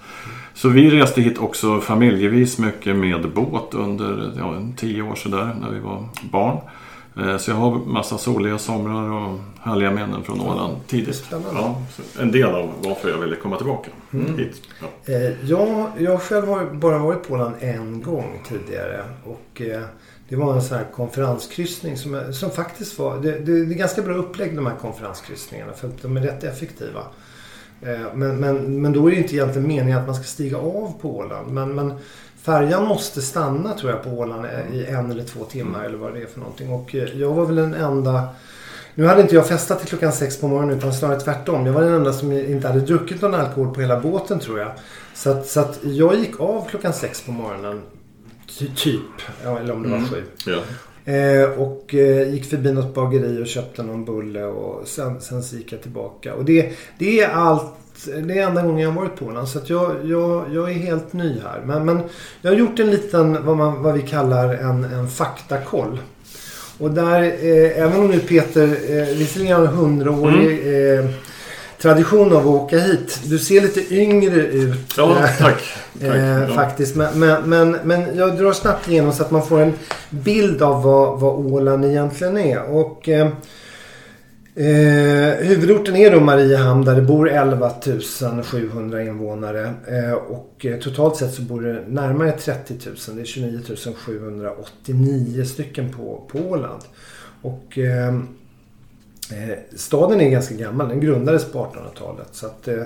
Så 0.54 0.69
vi 0.69 0.89
reste 0.89 1.22
hit 1.22 1.38
också 1.38 1.80
familjevis 1.81 2.60
mycket 2.60 2.95
med 2.95 3.30
båt 3.33 3.74
under 3.74 4.31
ja, 4.38 4.54
tio 4.77 5.01
år 5.01 5.16
sådär 5.16 5.56
när 5.62 5.69
vi 5.69 5.80
var 5.80 6.04
barn. 6.31 6.57
Eh, 7.19 7.38
Så 7.38 7.51
jag 7.51 7.56
har 7.56 7.72
massa 7.75 8.18
soliga 8.18 8.57
somrar 8.57 9.12
och 9.12 9.39
härliga 9.62 9.92
minnen 9.92 10.24
från 10.24 10.42
Åland 10.42 10.75
tidigt. 10.88 11.24
Ja, 11.31 11.81
en 12.19 12.31
del 12.31 12.50
av 12.56 12.69
varför 12.83 13.10
jag 13.10 13.18
ville 13.18 13.36
komma 13.36 13.57
tillbaka 13.57 13.89
Mm. 14.13 14.38
hit. 14.38 14.62
Ja. 14.81 15.13
Eh, 15.13 15.50
jag, 15.50 15.88
jag 15.98 16.22
själv 16.22 16.48
har 16.48 16.66
bara 16.66 16.98
varit 16.98 17.27
på 17.27 17.33
Åland 17.33 17.56
en 17.60 18.01
gång 18.01 18.39
tidigare. 18.50 19.04
Och 19.24 19.62
eh, 19.62 19.81
det 20.30 20.36
var 20.36 20.54
en 20.54 20.62
sån 20.62 20.77
här 20.77 20.86
konferenskryssning 20.92 21.98
som, 21.98 22.33
som 22.33 22.51
faktiskt 22.51 23.00
var... 23.00 23.19
Det, 23.19 23.31
det, 23.31 23.66
det 23.66 23.74
är 23.74 23.77
ganska 23.77 24.01
bra 24.01 24.13
upplägg 24.13 24.56
de 24.56 24.66
här 24.66 24.75
konferenskryssningarna 24.75 25.74
för 25.74 25.88
att 25.88 26.01
de 26.01 26.18
är 26.18 26.22
rätt 26.22 26.44
effektiva. 26.44 27.01
Eh, 27.81 28.13
men, 28.13 28.39
men, 28.39 28.81
men 28.81 28.94
då 28.94 29.07
är 29.07 29.12
det 29.12 29.18
inte 29.18 29.36
egentligen 29.36 29.68
meningen 29.68 30.00
att 30.00 30.06
man 30.06 30.16
ska 30.16 30.24
stiga 30.24 30.57
av 30.57 30.94
på 31.01 31.18
Åland. 31.18 31.51
Men, 31.51 31.75
men 31.75 31.94
färjan 32.42 32.88
måste 32.88 33.22
stanna 33.22 33.74
tror 33.74 33.91
jag 33.91 34.03
på 34.03 34.10
Åland 34.10 34.46
eh, 34.46 34.75
i 34.75 34.86
en 34.86 35.12
eller 35.12 35.24
två 35.24 35.44
timmar 35.44 35.84
eller 35.84 35.98
vad 35.98 36.13
det 36.13 36.22
är 36.22 36.25
för 36.25 36.39
någonting. 36.39 36.70
Och 36.70 36.96
eh, 36.96 37.03
jag 37.03 37.34
var 37.34 37.46
väl 37.46 37.55
den 37.55 37.74
enda... 37.74 38.27
Nu 38.96 39.05
hade 39.05 39.22
inte 39.22 39.36
jag 39.36 39.48
festat 39.48 39.79
till 39.79 39.88
klockan 39.88 40.12
sex 40.12 40.39
på 40.39 40.48
morgonen 40.48 40.77
utan 40.77 40.94
snarare 40.94 41.20
tvärtom. 41.20 41.65
Jag 41.65 41.74
var 41.74 41.82
den 41.82 41.94
enda 41.94 42.13
som 42.13 42.32
inte 42.32 42.67
hade 42.67 42.79
druckit 42.79 43.22
någon 43.22 43.34
alkohol 43.34 43.74
på 43.74 43.82
hela 43.82 44.00
båten 44.00 44.39
tror 44.39 44.60
jag. 44.60 44.72
Så 45.13 45.29
att, 45.29 45.48
så 45.48 45.60
att 45.60 45.79
jag 45.84 46.15
gick 46.15 46.39
av 46.39 46.67
klockan 46.70 46.94
sex 46.94 47.22
på 47.22 47.32
morgonen. 47.32 47.82
Ty, 48.60 48.68
typ. 48.76 49.02
Eller 49.46 49.74
om 49.74 49.84
det 49.84 49.90
var 49.90 49.98
Mm. 49.98 50.10
sju. 50.10 50.24
Ja. 50.46 50.60
Eh, 51.14 51.50
och 51.50 51.96
eh, 51.96 52.34
gick 52.34 52.46
förbi 52.50 52.72
något 52.74 52.94
bageri 52.94 53.44
och 53.44 53.48
köpte 53.48 53.84
någon 53.84 54.06
bulle 54.06 54.44
och 54.44 54.88
sen, 54.88 55.22
sen 55.22 55.44
så 55.44 55.56
gick 55.56 55.72
jag 55.74 55.82
tillbaka. 55.82 56.34
Och 56.34 56.46
det, 56.46 56.72
det 57.00 57.20
är 57.22 57.30
allt. 57.30 57.74
Det 58.06 58.40
är 58.40 58.48
enda 58.48 58.62
gången 58.62 58.80
jag 58.80 58.92
har 58.92 59.02
varit 59.02 59.16
på 59.16 59.26
Åland. 59.26 59.48
Så 59.48 59.58
att 59.58 59.70
jag, 59.70 59.96
jag, 60.04 60.46
jag 60.54 60.70
är 60.70 60.74
helt 60.74 61.14
ny 61.14 61.40
här. 61.44 61.62
Men, 61.66 61.86
men 61.86 62.02
jag 62.42 62.52
har 62.52 62.58
gjort 62.58 62.80
en 62.80 62.92
liten, 62.92 63.46
vad, 63.46 63.58
man, 63.58 63.84
vad 63.84 63.94
vi 63.94 64.02
kallar 64.02 64.54
en, 64.54 64.84
en 64.84 65.08
faktakoll. 65.08 66.00
Och 66.80 66.92
där, 66.92 67.22
eh, 67.24 67.82
även 67.82 68.00
om 68.00 68.08
nu 68.08 68.20
Peter 68.20 68.64
eh, 68.64 69.18
visserligen 69.18 69.56
har 69.58 69.66
en 69.68 69.74
hundraårig 69.74 70.60
eh, 71.00 71.06
tradition 71.86 72.34
av 72.34 72.38
att 72.38 72.46
åka 72.46 72.80
hit. 72.80 73.20
Du 73.25 73.39
ser 73.39 73.62
lite 73.62 73.96
yngre 73.96 74.36
ut. 74.36 74.94
ja, 74.98 75.15
tack. 75.38 75.38
tack. 76.00 76.04
Eh. 76.04 76.56
Faktiskt. 76.56 76.96
Men, 76.96 77.50
men, 77.50 77.72
men, 77.72 78.18
jag 78.18 78.38
drar 78.38 78.54
snabbt 78.54 78.88
igenom 78.88 79.13
så 79.13 79.24
att 79.24 79.32
man 79.32 79.48
får 79.48 79.62
en 79.62 79.74
bild 80.10 80.62
av 80.62 80.84
vad, 80.84 81.20
vad 81.20 81.46
Åland 81.54 81.86
egentligen 81.86 82.38
är. 82.38 82.62
Och, 82.62 83.10
eh, 83.10 83.27
eh, 84.56 85.34
huvudorten 85.46 85.96
är 85.96 86.12
då 86.12 86.20
Mariehamn 86.20 86.86
där 86.86 86.96
det 86.96 87.01
bor 87.01 87.30
11 87.30 87.72
700 88.44 89.04
invånare. 89.04 89.74
Eh, 89.88 90.13
och 90.13 90.65
eh, 90.65 90.80
totalt 90.80 91.15
sett 91.15 91.34
så 91.34 91.42
bor 91.42 91.62
det 91.62 91.84
närmare 91.88 92.32
30 92.32 92.74
000. 92.86 92.96
Det 93.15 93.22
är 93.22 93.25
29 93.25 93.62
789 93.96 95.44
stycken 95.44 95.94
på, 95.94 96.24
på 96.32 96.38
Åland. 96.39 96.82
Och 97.42 97.77
staden 99.75 100.22
är 100.22 100.29
ganska 100.29 100.55
gammal. 100.55 100.89
Den 100.89 101.00
grundades 101.00 101.51
på 101.51 101.60
1800-talet. 101.60 102.27
Så 102.32 102.46
att, 102.46 102.67
eh, 102.67 102.82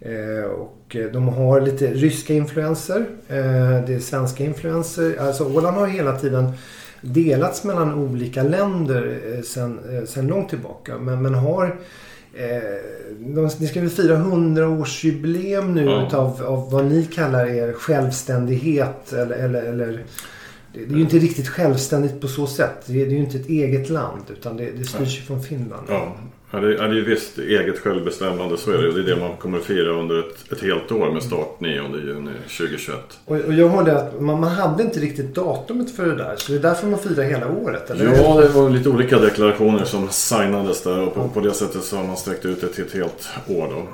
eh, 0.00 0.44
och 0.44 0.96
eh, 0.96 1.12
de 1.12 1.28
har 1.28 1.60
lite 1.60 1.86
ryska 1.86 2.34
influenser. 2.34 3.06
Eh, 3.28 3.84
det 3.86 3.94
är 3.94 4.00
svenska 4.00 4.44
influenser. 4.44 5.16
Alltså 5.20 5.44
Åland 5.44 5.76
har 5.76 5.86
hela 5.86 6.16
tiden 6.16 6.52
delats 7.00 7.64
mellan 7.64 7.94
olika 7.94 8.42
länder 8.42 9.18
eh, 9.34 9.42
sen, 9.42 9.78
eh, 9.98 10.04
sen 10.04 10.26
långt 10.26 10.48
tillbaka. 10.48 10.98
Men, 10.98 11.22
men 11.22 11.34
har 11.34 11.64
eh, 12.34 12.78
de, 13.18 13.50
ni 13.58 13.66
ska 13.66 13.80
väl 13.80 13.90
fira 13.90 14.16
100-årsjubileum 14.16 15.74
nu 15.74 15.84
Ja. 15.84 16.06
utav 16.06 16.42
av 16.46 16.70
vad 16.70 16.84
ni 16.84 17.04
kallar 17.04 17.46
er 17.46 17.72
självständighet 17.72 19.12
eller, 19.12 19.36
eller, 19.36 19.62
eller 19.62 20.04
det, 20.72 20.84
det 20.84 20.94
är 20.94 20.96
ju 20.96 21.00
inte 21.00 21.18
riktigt 21.18 21.48
självständigt 21.48 22.20
på 22.20 22.28
så 22.28 22.46
sätt. 22.46 22.86
Det, 22.86 22.92
det 22.92 23.00
är 23.00 23.10
ju 23.10 23.18
inte 23.18 23.38
ett 23.38 23.48
eget 23.48 23.90
land 23.90 24.22
utan 24.28 24.56
det, 24.56 24.70
det 24.70 24.84
styrs 24.84 25.18
ju 25.18 25.22
från 25.22 25.42
Finland. 25.42 25.86
Ja, 25.88 26.16
Ja, 26.50 26.60
det 26.60 26.78
är 26.78 26.92
ju 26.92 27.04
visst 27.04 27.38
eget 27.38 27.78
självbestämmande, 27.78 28.56
så 28.56 28.70
är 28.70 28.78
det. 28.78 28.92
Det 28.92 29.00
är 29.00 29.14
det 29.14 29.20
man 29.20 29.36
kommer 29.36 29.58
att 29.58 29.64
fira 29.64 29.90
under 29.90 30.18
ett, 30.18 30.52
ett 30.52 30.60
helt 30.60 30.92
år 30.92 31.12
med 31.12 31.22
start 31.22 31.60
9 31.60 31.70
juni 31.72 32.30
2021. 32.42 32.98
Och, 33.24 33.36
och 33.36 33.52
jag 33.52 33.68
hörde 33.68 33.98
att 33.98 34.20
man, 34.20 34.40
man 34.40 34.50
hade 34.50 34.82
inte 34.82 35.00
riktigt 35.00 35.34
datumet 35.34 35.96
för 35.96 36.06
det 36.06 36.14
där, 36.14 36.34
så 36.36 36.52
det 36.52 36.58
är 36.58 36.62
därför 36.62 36.86
man 36.86 36.98
firar 36.98 37.22
hela 37.24 37.48
året, 37.48 37.90
eller? 37.90 38.04
Ja, 38.04 38.40
det 38.40 38.48
var 38.48 38.70
lite 38.70 38.88
olika 38.88 39.18
deklarationer 39.18 39.84
som 39.84 40.08
signades 40.08 40.82
där 40.82 41.00
och 41.00 41.14
på, 41.14 41.28
på 41.28 41.40
det 41.40 41.52
sättet 41.52 41.84
så 41.84 41.96
har 41.96 42.04
man 42.04 42.16
sträckt 42.16 42.44
ut 42.44 42.60
det 42.60 42.68
till 42.68 42.84
ett 42.84 42.92
helt 42.92 43.28
år 43.48 43.68
då. 43.68 43.88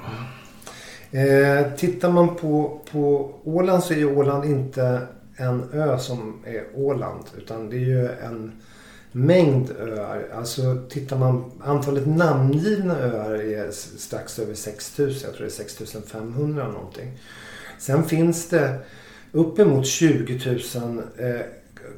Eh, 1.19 1.77
tittar 1.77 2.11
man 2.11 2.37
på, 2.37 2.81
på 2.93 3.35
Åland 3.45 3.85
så 3.85 3.95
är 3.95 4.19
Åland 4.19 4.45
inte 4.45 5.01
en 5.37 5.71
ö 5.73 5.99
som 5.99 6.41
är 6.45 6.65
Åland, 6.75 7.25
utan 7.37 7.71
det 7.71 7.77
är 7.77 7.81
ju 7.81 8.09
en 8.09 8.53
mängd 9.13 9.71
öar. 9.71 10.29
Alltså 10.35 10.77
tittar 10.89 11.19
man, 11.19 11.51
antalet 11.65 12.07
namngivna 12.07 12.99
öar 12.99 13.35
är 13.35 13.71
strax 13.71 14.39
över 14.39 14.55
6000. 14.55 15.29
Jag 15.29 15.37
tror 15.37 15.47
det 15.47 15.53
är 15.53 15.57
6500 15.57 16.69
någonting. 16.69 17.19
Sen 17.79 18.05
finns 18.05 18.49
det 18.49 18.79
uppemot 19.33 19.87
20 19.87 20.59
000 20.75 21.03
eh, 21.19 21.41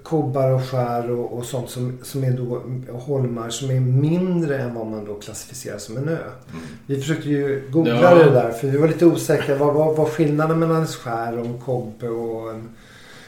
kobbar 0.02 0.50
och 0.50 0.64
skär 0.64 1.10
och, 1.10 1.38
och 1.38 1.44
sånt 1.44 1.70
som, 1.70 1.98
som 2.02 2.24
är 2.24 2.30
då 2.30 2.62
holmar 2.92 3.50
som 3.50 3.70
är 3.70 3.80
mindre 3.80 4.58
än 4.58 4.74
vad 4.74 4.86
man 4.86 5.04
då 5.04 5.14
klassificerar 5.14 5.78
som 5.78 5.96
en 5.96 6.08
ö. 6.08 6.18
Mm. 6.52 6.64
Vi 6.86 7.00
försökte 7.00 7.28
ju 7.28 7.68
googla 7.70 8.02
ja. 8.02 8.14
det 8.14 8.30
där 8.30 8.50
för 8.50 8.68
vi 8.68 8.78
var 8.78 8.88
lite 8.88 9.06
osäkra. 9.06 9.56
Vad 9.56 9.96
var, 9.96 10.04
skillnaden 10.04 10.58
mellan 10.58 10.76
en 10.76 10.86
skär 10.86 11.38
och 11.38 11.46
en 11.46 11.58
kobbe 11.58 12.08
och 12.08 12.50
en 12.50 12.68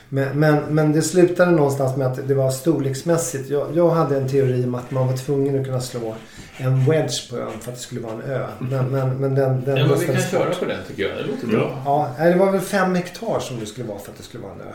men, 0.09 0.39
men, 0.39 0.75
men, 0.75 0.93
det 0.93 1.03
slutade 1.03 1.51
någonstans 1.51 1.97
med 1.97 2.07
att 2.07 2.29
det 2.29 2.35
var 2.35 2.51
storleksmässigt. 2.51 3.51
Jag, 3.51 3.67
jag 3.75 3.91
hade 3.91 4.17
en 4.17 4.29
teori 4.29 4.65
om 4.65 4.75
att 4.75 4.91
man 4.91 5.07
var 5.07 5.17
tvungen 5.17 5.61
att 5.61 5.67
kunna 5.67 5.81
slå 5.81 6.15
en 6.57 6.85
wedge 6.85 7.31
på 7.31 7.37
ön 7.37 7.51
för 7.61 7.71
att 7.71 7.77
det 7.77 7.83
skulle 7.83 8.01
vara 8.01 8.13
en 8.13 8.23
ö. 8.23 8.47
Men, 8.59 8.87
men, 8.87 9.17
men 9.17 9.35
den, 9.35 9.65
den 9.65 9.77
ja, 9.77 9.87
men 9.87 9.99
vi 9.99 10.07
kan 10.07 10.17
köra 10.17 10.51
på 10.51 10.65
den 10.65 10.79
tycker 10.89 11.03
jag. 11.03 11.17
Det 11.17 11.23
låter 11.23 11.47
bra. 11.47 11.83
Ja, 11.85 12.25
det 12.25 12.35
var 12.35 12.53
väl 12.53 12.61
fem 12.61 12.95
hektar 12.95 13.41
som 13.41 13.61
det 13.61 13.67
skulle 13.67 13.89
vara 13.89 13.99
för 13.99 14.11
att 14.11 14.17
det 14.17 14.23
skulle 14.23 14.43
vara 14.43 14.53
en 14.53 14.61
ö. 14.61 14.73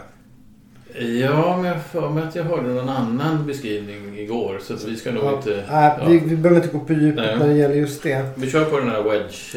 Ja, 1.00 1.58
men 1.58 1.66
jag 1.66 1.82
för 1.82 2.10
mig 2.10 2.24
att 2.24 2.36
jag 2.36 2.44
hörde 2.44 2.68
någon 2.68 2.90
annan 2.90 3.46
beskrivning 3.46 4.20
igår. 4.20 4.60
Så 4.64 4.88
vi 4.88 4.96
ska 4.96 5.12
nog 5.12 5.24
ja, 5.24 5.38
inte... 5.38 5.64
Nej, 5.70 5.96
ja. 6.00 6.06
vi, 6.08 6.20
vi 6.20 6.36
behöver 6.36 6.62
inte 6.62 6.78
gå 6.78 6.84
på 6.84 6.94
djupet 6.94 7.40
när 7.40 7.48
det 7.48 7.54
gäller 7.54 7.76
just 7.76 8.04
det. 8.04 8.26
Vi 8.36 8.52
kör 8.52 8.66
på 8.66 8.80
den 8.80 8.90
här 8.90 9.04
wedge 9.04 9.56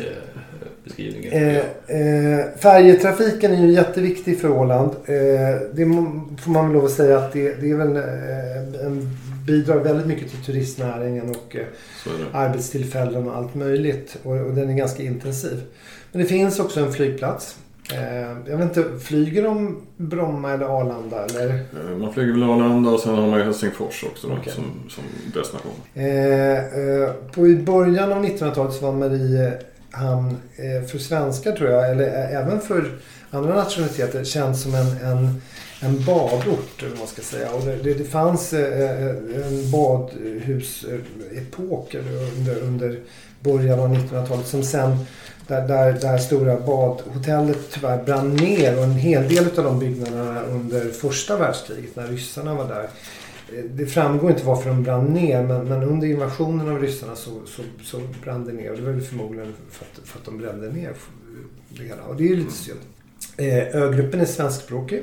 beskrivningen. 0.87 1.33
Eh, 1.33 1.57
eh, 1.57 2.45
färjetrafiken 2.59 3.53
är 3.53 3.67
ju 3.67 3.73
jätteviktig 3.73 4.41
för 4.41 4.51
Åland. 4.51 4.91
Eh, 4.91 5.17
det 5.73 5.85
får 6.43 6.51
man 6.51 6.65
väl 6.65 6.73
lov 6.73 6.85
att 6.85 6.91
säga 6.91 7.19
att 7.19 7.33
det, 7.33 7.61
det 7.61 7.71
är 7.71 7.77
väl 7.77 7.97
eh, 7.97 8.87
en, 8.87 9.19
bidrar 9.47 9.77
väldigt 9.77 10.07
mycket 10.07 10.31
till 10.31 10.45
turistnäringen 10.45 11.31
och 11.31 11.57
eh, 11.57 11.67
arbetstillfällen 12.33 13.29
och 13.29 13.37
allt 13.37 13.55
möjligt. 13.55 14.17
Och, 14.23 14.37
och, 14.37 14.55
den 14.55 14.71
är 14.71 14.75
ganska 14.75 15.03
intensiv. 15.03 15.63
Men 16.13 16.23
det 16.23 16.29
finns 16.29 16.61
också 16.61 16.81
en 16.81 16.93
flygplats. 16.93 17.59
Eh, 17.93 18.51
jag 18.51 18.57
vet 18.57 18.77
inte, 18.77 18.99
flyger 19.01 19.43
de 19.43 19.83
Bromma 19.97 20.53
eller 20.53 20.81
Arlanda? 20.81 21.25
Eller? 21.25 21.49
Eh, 21.49 21.97
man 21.99 22.13
flyger 22.13 22.33
väl 22.33 22.43
Arlanda 22.43 22.91
och 22.91 23.01
sen 23.01 23.15
har 23.15 23.27
man 23.27 23.39
ju 23.39 23.45
Helsingfors 23.45 24.05
också 24.05 24.27
okay. 24.27 24.53
som, 24.53 24.65
som 24.89 25.05
destination. 25.35 25.73
På 27.35 27.47
I 27.47 27.57
början 27.57 28.13
av 28.13 28.25
1900-talet 28.25 28.75
så 28.75 28.87
var 28.87 28.93
Marie 28.93 29.53
han 29.97 30.37
eh, 30.57 30.83
för 30.89 30.99
svenskar 30.99 31.53
tror 31.53 31.71
jag, 31.71 31.91
eller 31.91 32.07
eh, 32.07 32.37
även 32.37 32.61
för 32.61 32.99
andra 33.31 33.55
nationaliteter, 33.55 34.25
känns 34.25 34.63
som 34.63 34.75
en, 34.75 34.87
en, 34.87 35.43
en 35.81 36.05
badort. 36.05 36.83
Eller 36.83 36.97
man 36.97 37.07
ska 37.07 37.23
säga. 37.23 37.51
Och 37.51 37.67
det, 37.67 37.95
det 37.95 38.05
fanns 38.05 38.53
eh, 38.53 39.09
en 39.47 39.71
badhusepok 39.71 41.95
under, 41.95 42.63
under 42.63 43.01
början 43.41 43.81
av 43.81 43.95
1900-talet 43.95 44.47
som 44.47 44.63
sen 44.63 44.99
där, 45.47 45.69
där 45.69 45.93
där 45.93 46.19
stora 46.19 46.61
badhotellet 46.61 47.59
tyvärr 47.71 48.05
brann 48.05 48.37
ner 48.37 48.79
och 48.79 48.85
en 48.85 48.93
hel 48.93 49.29
del 49.29 49.59
av 49.59 49.65
de 49.65 49.79
byggnaderna 49.79 50.43
under 50.43 50.91
första 50.91 51.37
världskriget 51.37 51.97
när 51.97 52.07
ryssarna 52.07 52.55
var 52.55 52.69
där 52.69 52.89
det 53.71 53.87
framgår 53.87 54.31
inte 54.31 54.45
varför 54.45 54.69
de 54.69 54.83
brann 54.83 55.05
ner 55.05 55.43
men, 55.43 55.69
men 55.69 55.83
under 55.83 56.07
invasionen 56.07 56.69
av 56.69 56.81
ryssarna 56.81 57.17
så, 57.17 57.31
så, 57.47 57.63
så 57.83 58.01
brann 58.25 58.45
det 58.45 58.53
ner. 58.53 58.71
Och 58.71 58.77
det 58.77 58.93
var 58.93 59.01
förmodligen 59.01 59.55
för 59.71 59.85
att, 59.85 60.09
för 60.09 60.19
att 60.19 60.25
de 60.25 60.39
brände 60.39 60.73
ner 60.73 60.93
det 61.69 61.85
hela. 61.85 62.03
Och 62.03 62.17
det 62.17 62.25
är 62.25 62.29
ju 62.29 62.37
lite 62.37 62.53
synd. 62.53 62.81
Eh, 63.37 63.83
ögruppen 63.83 64.21
är 64.21 64.25
svenskspråkig. 64.25 65.03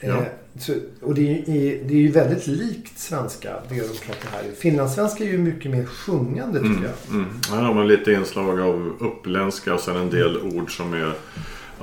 Eh, 0.00 0.08
ja. 0.08 0.24
så, 0.58 0.74
och 1.02 1.14
det 1.14 1.38
är, 1.38 1.84
det 1.84 1.94
är 1.94 1.98
ju 1.98 2.10
väldigt 2.10 2.46
likt 2.46 2.98
svenska, 2.98 3.52
det 3.68 3.74
de 3.74 3.98
pratar 4.06 4.28
här. 4.32 4.44
Finlandssvenska 4.56 5.24
är 5.24 5.28
ju 5.28 5.38
mycket 5.38 5.70
mer 5.70 5.84
sjungande 5.84 6.58
tycker 6.58 6.70
mm, 6.70 6.82
jag. 6.82 7.14
Mm. 7.14 7.28
Här 7.50 7.62
har 7.62 7.74
man 7.74 7.88
lite 7.88 8.12
inslag 8.12 8.60
av 8.60 8.96
uppländska 9.00 9.74
och 9.74 9.80
sen 9.80 9.96
en 9.96 10.10
del 10.10 10.38
ord 10.38 10.76
som 10.76 10.94
är 10.94 11.14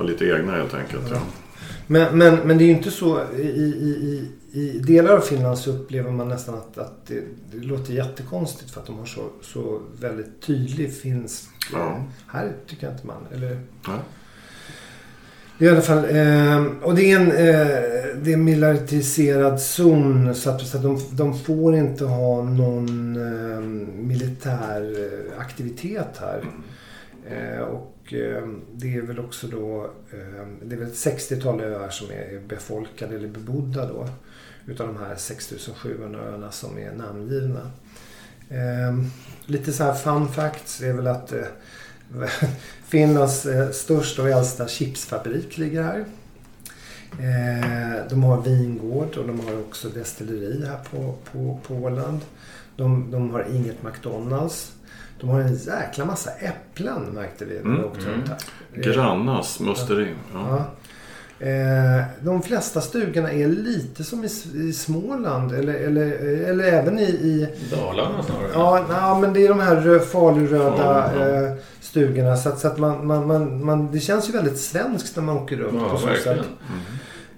lite 0.02 0.24
egna 0.24 0.52
helt 0.52 0.74
enkelt. 0.74 1.10
Ja. 1.10 1.20
Men, 1.86 2.18
men, 2.18 2.36
men 2.36 2.58
det 2.58 2.64
är 2.64 2.66
ju 2.66 2.72
inte 2.72 2.90
så 2.90 3.20
i, 3.36 3.42
i, 3.42 4.28
i 4.52 4.78
delar 4.78 5.16
av 5.16 5.20
Finland 5.20 5.58
så 5.58 5.70
upplever 5.70 6.10
man 6.10 6.28
nästan 6.28 6.54
att, 6.54 6.78
att 6.78 7.06
det, 7.06 7.22
det, 7.52 7.66
låter 7.66 7.92
jättekonstigt 7.92 8.70
för 8.70 8.80
att 8.80 8.86
de 8.86 8.98
har 8.98 9.06
så, 9.06 9.30
så 9.42 9.80
väldigt 10.00 10.40
tydlig 10.40 10.96
finsk... 10.96 11.50
Ja. 11.72 12.04
Här 12.26 12.52
tycker 12.66 12.86
jag 12.86 12.94
inte 12.94 13.06
man. 13.06 13.26
Eller, 13.32 13.60
ja. 13.86 13.98
I 15.58 15.68
alla 15.68 15.80
fall, 15.80 16.04
eh, 16.04 16.66
och 16.82 16.94
det 16.94 17.12
är 17.12 17.20
en, 17.20 17.30
eh, 17.30 18.16
det 18.22 18.30
är 18.30 18.34
en 18.34 18.44
militariserad 18.44 19.60
zon 19.60 20.34
så 20.34 20.50
att, 20.50 20.66
så 20.66 20.76
att 20.76 20.82
de, 20.82 21.00
de 21.10 21.38
får 21.38 21.76
inte 21.76 22.04
ha 22.04 22.42
någon 22.42 23.16
eh, 23.16 23.60
militär 24.02 24.96
aktivitet 25.38 26.20
här. 26.20 26.38
Mm. 26.38 26.62
Eh, 27.26 27.60
och 27.60 27.96
Eh, 28.14 28.48
det 28.72 28.96
är 28.96 29.02
väl 29.02 29.18
också 29.18 29.46
då 29.46 29.84
eh, 30.10 30.46
det 30.62 30.74
är 30.74 30.78
väl 30.78 30.88
ett 30.88 30.94
60-tal 30.94 31.60
öar 31.60 31.90
som 31.90 32.10
är 32.10 32.40
befolkade 32.48 33.16
eller 33.16 33.28
bebodda 33.28 33.86
då. 33.86 34.08
Utav 34.66 34.86
de 34.86 34.96
här 34.96 35.16
6700 35.16 36.20
öarna 36.20 36.50
som 36.50 36.78
är 36.78 36.92
namngivna. 36.92 37.70
Eh, 38.48 39.04
lite 39.46 39.72
så 39.72 39.84
här 39.84 39.94
fun 39.94 40.28
facts 40.28 40.82
är 40.82 40.92
väl 40.92 41.06
att 41.06 41.32
Finlands 42.84 43.46
största 43.72 44.22
och 44.22 44.28
äldsta 44.28 44.68
chipsfabrik 44.68 45.58
ligger 45.58 45.82
här. 45.82 46.04
De 48.10 48.22
har 48.22 48.42
vingård 48.42 49.16
och 49.16 49.26
de 49.26 49.40
har 49.40 49.58
också 49.58 49.88
destilleri 49.88 50.66
här 50.66 50.78
på, 50.90 51.14
på, 51.32 51.60
på 51.66 51.74
Åland. 51.74 52.20
De, 52.76 53.10
de 53.10 53.30
har 53.30 53.46
inget 53.54 53.82
McDonalds. 53.82 54.72
De 55.22 55.30
har 55.30 55.40
en 55.40 55.54
jäkla 55.54 56.04
massa 56.04 56.30
äpplen 56.30 57.02
märkte 57.02 57.44
vi 57.44 57.54
när 57.54 57.62
vi 57.62 57.68
mm, 57.68 57.84
åkte 57.84 58.10
runt 58.10 58.28
här. 58.28 58.38
Mm. 58.74 58.92
Grannas 58.92 59.60
musteri. 59.60 60.08
Ja. 60.34 60.66
ja. 61.38 61.46
Eh, 61.46 62.04
de 62.20 62.42
flesta 62.42 62.80
stugorna 62.80 63.32
är 63.32 63.48
lite 63.48 64.04
som 64.04 64.24
i, 64.24 64.28
i 64.54 64.72
Småland 64.72 65.52
eller, 65.52 65.74
eller, 65.74 66.10
eller 66.48 66.64
även 66.64 66.98
i... 66.98 67.02
i 67.02 67.48
Dalarna 67.70 68.22
snarare? 68.22 68.50
Ja, 68.54 68.86
na, 68.88 69.18
men 69.18 69.32
det 69.32 69.46
är 69.46 69.48
de 69.48 69.60
här 69.60 69.98
faluröda 69.98 71.10
ja, 71.18 71.26
eh, 71.26 71.52
stugorna. 71.80 72.36
Så, 72.36 72.48
att, 72.48 72.58
så 72.58 72.68
att 72.68 72.78
man, 72.78 73.06
man, 73.06 73.26
man, 73.26 73.64
man, 73.64 73.92
det 73.92 74.00
känns 74.00 74.28
ju 74.28 74.32
väldigt 74.32 74.58
svenskt 74.58 75.16
när 75.16 75.22
man 75.22 75.36
åker 75.36 75.56
runt. 75.56 75.82
Ja, 75.82 75.88
på 75.88 75.98
så 75.98 76.06
sätt. 76.06 76.40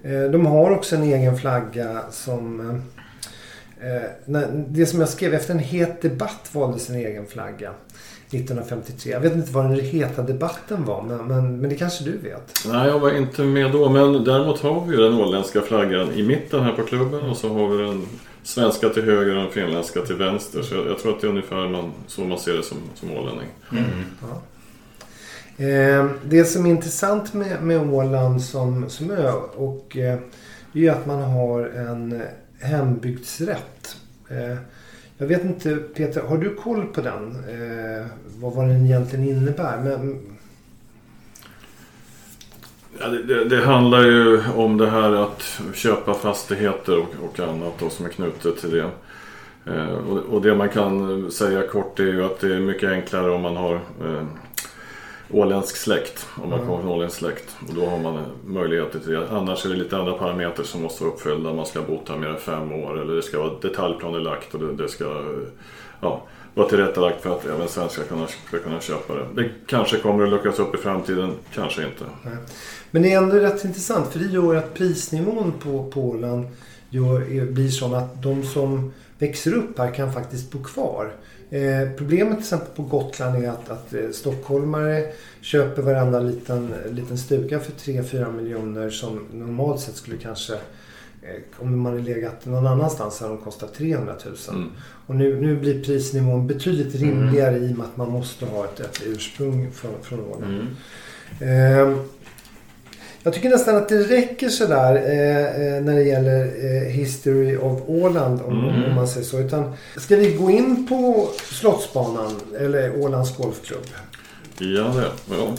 Mm. 0.03 0.23
Eh, 0.23 0.31
de 0.31 0.45
har 0.45 0.71
också 0.71 0.95
en 0.95 1.03
egen 1.03 1.37
flagga 1.37 2.01
som 2.11 2.81
det 4.67 4.85
som 4.85 4.99
jag 4.99 5.09
skrev 5.09 5.33
efter 5.33 5.53
en 5.53 5.59
het 5.59 6.01
debatt 6.01 6.49
valde 6.51 6.79
sin 6.79 6.95
egen 6.95 7.25
flagga. 7.25 7.73
1953. 8.29 9.11
Jag 9.11 9.19
vet 9.19 9.33
inte 9.33 9.51
vad 9.51 9.65
den 9.65 9.79
heta 9.79 10.21
debatten 10.21 10.85
var 10.85 11.01
men, 11.01 11.27
men, 11.27 11.57
men 11.57 11.69
det 11.69 11.75
kanske 11.75 12.03
du 12.03 12.17
vet? 12.17 12.53
Nej, 12.65 12.87
jag 12.87 12.99
var 12.99 13.17
inte 13.17 13.43
med 13.43 13.71
då. 13.71 13.89
Men 13.89 14.23
däremot 14.23 14.59
har 14.59 14.85
vi 14.85 14.95
ju 14.95 15.01
den 15.01 15.13
åländska 15.13 15.61
flaggan 15.61 16.11
i 16.13 16.23
mitten 16.23 16.63
här 16.63 16.71
på 16.71 16.83
klubben 16.83 17.21
och 17.21 17.37
så 17.37 17.49
har 17.49 17.69
vi 17.69 17.83
den 17.83 18.05
svenska 18.43 18.89
till 18.89 19.03
höger 19.03 19.35
och 19.35 19.43
den 19.43 19.51
finländska 19.51 20.01
till 20.01 20.15
vänster. 20.15 20.61
Så 20.61 20.75
jag, 20.75 20.87
jag 20.87 20.99
tror 20.99 21.15
att 21.15 21.21
det 21.21 21.27
är 21.27 21.29
ungefär 21.29 21.69
man, 21.69 21.91
så 22.07 22.21
man 22.21 22.39
ser 22.39 22.53
det 22.53 22.63
som, 22.63 22.77
som 22.95 23.11
ålänning. 23.11 23.47
Mm. 23.71 23.83
Ja. 24.21 24.41
Eh, 25.65 26.05
det 26.25 26.45
som 26.45 26.65
är 26.65 26.69
intressant 26.69 27.33
med, 27.33 27.63
med 27.63 27.93
Åland 27.93 28.41
som, 28.41 28.89
som 28.89 29.11
ö 29.11 29.31
och 29.55 29.97
eh, 29.97 30.19
är 30.73 30.91
att 30.91 31.05
man 31.05 31.21
har 31.21 31.63
en 31.63 32.21
hembygdsrätt. 32.59 33.97
Eh, 34.29 34.57
jag 35.17 35.27
vet 35.27 35.43
inte 35.43 35.75
Peter, 35.75 36.21
har 36.21 36.37
du 36.37 36.55
koll 36.55 36.85
på 36.85 37.01
den? 37.01 37.35
Eh, 37.49 38.05
vad, 38.37 38.53
vad 38.53 38.67
den 38.67 38.85
egentligen 38.85 39.25
innebär? 39.25 39.77
Men... 39.83 40.21
Ja, 42.99 43.07
det, 43.07 43.45
det, 43.45 43.61
handlar 43.61 44.01
ju 44.01 44.41
om 44.55 44.77
det 44.77 44.89
här 44.89 45.11
att 45.11 45.61
köpa 45.73 46.13
fastigheter 46.13 46.99
och, 46.99 47.15
och 47.23 47.39
annat 47.39 47.73
då, 47.79 47.89
som 47.89 48.05
är 48.05 48.09
knutet 48.09 48.57
till 48.57 48.71
det. 48.71 48.89
Eh, 49.65 49.93
och, 49.93 50.17
och, 50.17 50.41
det 50.41 50.55
man 50.55 50.69
kan 50.69 51.31
säga 51.31 51.67
kort 51.67 51.99
är 51.99 52.03
ju 52.03 52.23
att 52.23 52.39
det 52.39 52.55
är 52.55 52.59
mycket 52.59 52.91
enklare 52.91 53.31
om 53.31 53.41
man 53.41 53.55
har 53.55 53.75
eh, 53.75 54.23
åländsk 55.31 55.75
släkt. 55.77 56.27
Om 56.43 56.49
man 56.49 56.59
Mm. 56.59 56.67
kommer 56.71 56.81
från 56.83 56.91
åländsk 56.91 57.17
släkt. 57.17 57.55
Och 57.67 57.73
då 57.73 57.85
har 57.85 57.99
man 57.99 58.23
möjligheter 58.45 58.99
till 58.99 59.11
det. 59.11 59.29
Annars 59.29 59.65
är 59.65 59.69
det 59.69 59.75
lite 59.75 59.97
andra 59.97 60.13
parametrar 60.13 60.63
som 60.65 60.81
måste 60.81 61.03
vara 61.03 61.13
uppfyllda. 61.13 61.53
Man 61.53 61.65
ska 61.65 61.79
ha 61.79 61.87
bott 61.87 62.09
här 62.09 62.17
mer 62.17 62.27
än 62.27 62.37
fem 62.39 62.71
år 62.71 63.01
eller 63.01 63.15
det 63.15 63.21
ska 63.21 63.39
vara 63.39 63.51
detaljplanelagt 63.61 64.53
och 64.53 64.59
det, 64.59 64.73
det 64.83 64.89
ska 64.89 65.23
ja, 66.01 66.21
vara 66.53 66.69
tillrättalagt 66.69 67.21
för 67.23 67.29
att 67.35 67.45
även 67.45 67.67
svenskar 67.67 68.03
ska 68.03 68.15
kunna, 68.15 68.27
ska 68.27 68.59
kunna 68.59 68.79
köpa 68.81 69.13
det. 69.13 69.25
Det 69.35 69.49
kanske 69.67 69.97
kommer 69.97 70.23
att 70.23 70.29
luckras 70.29 70.59
upp 70.59 70.75
i 70.75 70.77
framtiden, 70.77 71.31
kanske 71.53 71.81
inte. 71.85 72.03
Men 72.91 73.01
det 73.01 73.13
är 73.13 73.17
ändå 73.17 73.35
rätt 73.35 73.65
intressant 73.65 74.07
för 74.07 74.19
det 74.19 74.25
gör 74.25 74.55
att 74.55 74.73
prisnivån 74.73 75.53
på, 75.59 75.91
gör, 76.89 77.31
är- 77.31 77.45
blir 77.51 77.69
sån 77.69 77.95
att 77.95 78.23
de 78.23 78.43
som 78.43 78.93
växer 79.19 79.53
upp 79.53 79.77
här 79.77 79.93
kan 79.93 80.13
faktiskt 80.13 80.51
bo 80.51 80.63
kvar. 80.63 81.11
Eh, 81.49 81.89
problemet 81.97 82.33
till 82.33 82.43
exempel 82.43 82.75
på 82.75 82.83
Gotland 82.83 83.43
är 83.43 83.49
att, 83.49 83.69
att 83.69 83.93
eh, 83.93 84.09
stockholmare 84.11 85.03
köper 85.41 85.81
varenda 85.81 86.19
liten, 86.19 86.73
liten 86.91 87.17
stuga 87.17 87.59
för 87.59 87.71
3-4 87.71 88.31
miljoner 88.31 88.89
som 88.89 89.25
normalt 89.33 89.81
sett 89.81 89.95
skulle 89.95 90.17
kanske 90.17 90.53
eh, 90.53 91.41
om 91.57 91.79
man 91.79 91.91
hade 91.91 92.03
legat 92.03 92.45
någon 92.45 92.67
annanstans 92.67 93.19
hade 93.19 93.33
de 93.33 93.41
kostat 93.41 93.73
300 93.73 94.13
000. 94.25 94.35
Mm. 94.49 94.69
Och 95.07 95.15
nu, 95.15 95.41
nu 95.41 95.55
blir 95.55 95.83
prisnivån 95.83 96.47
betydligt 96.47 96.95
rimligare 96.95 97.57
i 97.57 97.73
och 97.73 97.77
med 97.77 97.85
att 97.85 97.97
man 97.97 98.11
måste 98.11 98.45
ha 98.45 98.65
ett, 98.65 98.79
ett 98.79 99.01
ursprung 99.05 99.71
från, 99.71 99.91
från 100.01 100.19
Åland. 100.19 100.53
Mm. 100.53 101.97
Jag 103.25 103.33
tycker 103.33 103.49
nästan 103.49 103.75
att 103.77 103.89
det 103.89 103.97
räcker 104.03 104.49
sådär 104.49 104.95
eh, 104.95 105.45
eh, 105.75 105.83
när 105.83 105.95
det 105.95 106.03
gäller 106.03 106.41
eh, 106.45 106.81
History 106.91 107.57
of 107.57 107.81
Åland 107.87 108.41
om, 108.41 108.69
Mm. 108.69 108.83
om 108.89 108.95
man 108.95 109.07
säger 109.07 109.25
så. 109.25 109.39
Utan, 109.39 109.73
ska 109.97 110.15
vi 110.15 110.31
gå 110.31 110.51
in 110.51 110.87
på 110.89 111.29
Slottsbanan 111.51 112.35
eller 112.59 113.01
Ålands 113.01 113.37
Golfklubb? 113.37 113.85
Ja, 114.57 114.93
det. 114.95 115.35
Ja. 115.35 115.53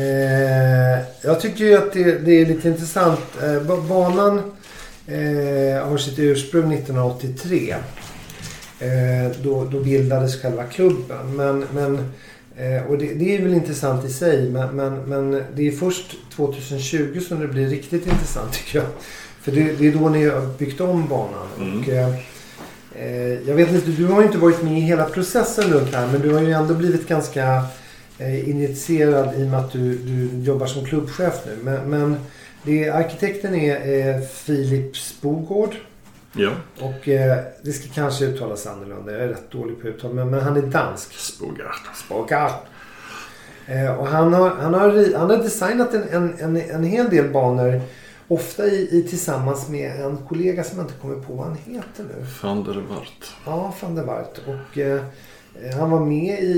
Eh, 0.00 0.98
jag 1.22 1.40
tycker 1.40 1.64
ju 1.64 1.76
att 1.76 1.92
det, 1.92 2.18
det 2.18 2.32
är 2.40 2.46
lite 2.46 2.68
intressant. 2.68 3.20
Eh, 3.42 3.62
ba- 3.62 3.80
banan 3.88 4.38
eh, 5.06 5.88
har 5.88 5.98
sitt 5.98 6.18
ursprung 6.18 6.72
1983. 6.72 7.74
Eh, 8.80 9.32
då, 9.42 9.64
då 9.64 9.80
bildades 9.80 10.42
själva 10.42 10.64
klubben. 10.64 11.36
Men, 11.36 11.66
men, 11.72 12.12
och 12.88 12.98
det, 12.98 13.14
det 13.14 13.36
är 13.36 13.42
väl 13.42 13.54
intressant 13.54 14.04
i 14.04 14.08
sig. 14.08 14.50
Men, 14.50 14.76
men, 14.76 14.94
men 14.94 15.44
det 15.54 15.68
är 15.68 15.72
först 15.72 16.16
2020 16.36 17.20
som 17.20 17.40
det 17.40 17.48
blir 17.48 17.68
riktigt 17.68 18.06
intressant 18.06 18.52
tycker 18.66 18.78
jag. 18.78 18.88
För 19.40 19.52
det, 19.52 19.72
det 19.78 19.88
är 19.88 19.92
då 19.92 20.08
ni 20.08 20.28
har 20.28 20.58
byggt 20.58 20.80
om 20.80 21.08
banan. 21.08 21.46
Mm. 21.58 21.80
Och, 21.80 21.88
eh, 21.88 22.14
eh, 22.94 23.48
jag 23.48 23.54
vet 23.54 23.70
inte, 23.70 23.90
du 23.90 24.06
har 24.06 24.20
ju 24.20 24.26
inte 24.26 24.38
varit 24.38 24.62
med 24.62 24.78
i 24.78 24.80
hela 24.80 25.04
processen 25.04 25.64
runt 25.72 25.90
det 25.90 25.96
här. 25.96 26.06
Men 26.06 26.20
du 26.20 26.34
har 26.34 26.40
ju 26.40 26.52
ändå 26.52 26.74
blivit 26.74 27.08
ganska 27.08 27.64
eh, 28.18 28.48
initierad 28.48 29.34
i 29.36 29.44
och 29.44 29.48
med 29.48 29.60
att 29.60 29.72
du, 29.72 29.98
du 29.98 30.42
jobbar 30.44 30.66
som 30.66 30.84
klubbchef 30.84 31.34
nu. 31.46 31.56
Men, 31.62 31.90
men 31.90 32.16
det, 32.62 32.88
arkitekten 32.88 33.54
är 33.54 34.08
eh, 34.08 34.20
Filip 34.20 34.96
Spogård. 34.96 35.76
Ja. 36.32 36.50
Och 36.80 37.08
eh, 37.08 37.38
det 37.62 37.72
ska 37.72 37.88
kanske 37.94 38.24
uttalas 38.24 38.66
annorlunda. 38.66 39.12
Jag 39.12 39.20
är 39.20 39.28
rätt 39.28 39.50
dålig 39.50 39.80
på 39.80 39.88
uttal. 39.88 40.14
Men, 40.14 40.30
men 40.30 40.40
han 40.40 40.56
är 40.56 40.62
dansk. 40.62 41.12
Spogart. 41.12 41.82
Spogård. 41.94 42.50
Eh, 43.66 43.94
och 43.98 44.06
han 44.06 44.32
har, 44.32 44.50
han, 44.50 44.74
har, 44.74 45.18
han 45.18 45.30
har 45.30 45.36
designat 45.36 45.94
en, 45.94 46.02
en, 46.10 46.34
en, 46.38 46.56
en 46.56 46.84
hel 46.84 47.10
del 47.10 47.28
banor. 47.32 47.80
Ofta 48.28 48.66
i, 48.66 48.98
i, 48.98 49.02
tillsammans 49.02 49.68
med 49.68 50.00
en 50.00 50.16
kollega 50.28 50.64
som 50.64 50.78
jag 50.78 50.84
inte 50.86 50.98
kommer 51.00 51.20
på 51.20 51.32
vad 51.32 51.46
han 51.46 51.56
heter 51.56 52.04
nu. 52.04 52.26
Van 52.42 52.64
der 52.64 52.74
Wart. 52.74 53.32
Ja, 53.46 53.74
van 53.80 53.94
der 53.94 54.04
Wart. 54.04 54.40
Och 54.46 54.78
eh, 54.78 55.02
han 55.78 55.90
var 55.90 56.00
med 56.00 56.42
i, 56.42 56.50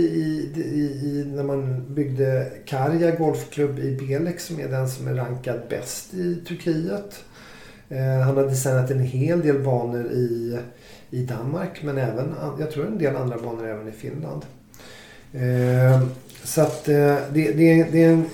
i 1.02 1.24
när 1.34 1.42
man 1.42 1.94
byggde 1.94 2.52
Karja 2.66 3.10
Golfklubb 3.10 3.78
i 3.78 3.96
Belek 3.96 4.40
som 4.40 4.60
är 4.60 4.68
den 4.68 4.88
som 4.88 5.08
är 5.08 5.14
rankad 5.14 5.60
bäst 5.68 6.14
i 6.14 6.34
Turkiet. 6.48 7.24
Eh, 7.92 8.26
han 8.26 8.36
har 8.36 8.44
designat 8.44 8.90
en 8.90 9.00
hel 9.00 9.40
del 9.40 9.58
banor 9.58 10.04
i, 10.04 10.58
i 11.10 11.22
Danmark 11.22 11.82
men 11.82 11.98
även, 11.98 12.34
jag 12.58 12.70
tror 12.70 12.86
en 12.86 12.98
del 12.98 13.16
andra 13.16 13.38
banor 13.38 13.66
även 13.68 13.88
i 13.88 13.92
Finland. 13.92 14.42
Eh, 15.32 16.02
så 16.44 16.60
att 16.60 16.88
eh, 16.88 16.94
det, 16.94 17.52
det, 17.52 17.84
det, 17.92 18.04
är 18.04 18.12
en, 18.12 18.24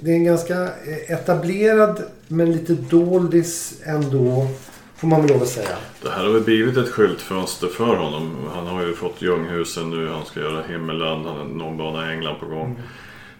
det 0.00 0.10
är 0.10 0.14
en 0.14 0.24
ganska 0.24 0.68
etablerad 1.08 2.02
men 2.28 2.52
lite 2.52 2.74
doldis 2.74 3.82
ändå 3.84 4.48
får 4.96 5.08
man 5.08 5.20
väl 5.20 5.30
lov 5.30 5.42
att 5.42 5.48
säga. 5.48 5.76
Det 6.02 6.10
här 6.10 6.24
har 6.24 6.32
väl 6.32 6.42
blivit 6.42 6.76
ett 6.76 6.88
skyltfönster 6.88 7.66
för 7.66 7.96
honom. 7.96 8.36
Han 8.54 8.66
har 8.66 8.86
ju 8.86 8.94
fått 8.94 9.22
Ljunghusen 9.22 9.90
nu. 9.90 10.08
Han 10.08 10.24
ska 10.24 10.40
göra 10.40 10.62
Himmelland. 10.62 11.26
Han 11.26 11.36
har 11.36 11.44
någon 11.44 11.76
bana 11.76 12.10
i 12.10 12.14
England 12.14 12.40
på 12.40 12.46
gång. 12.46 12.76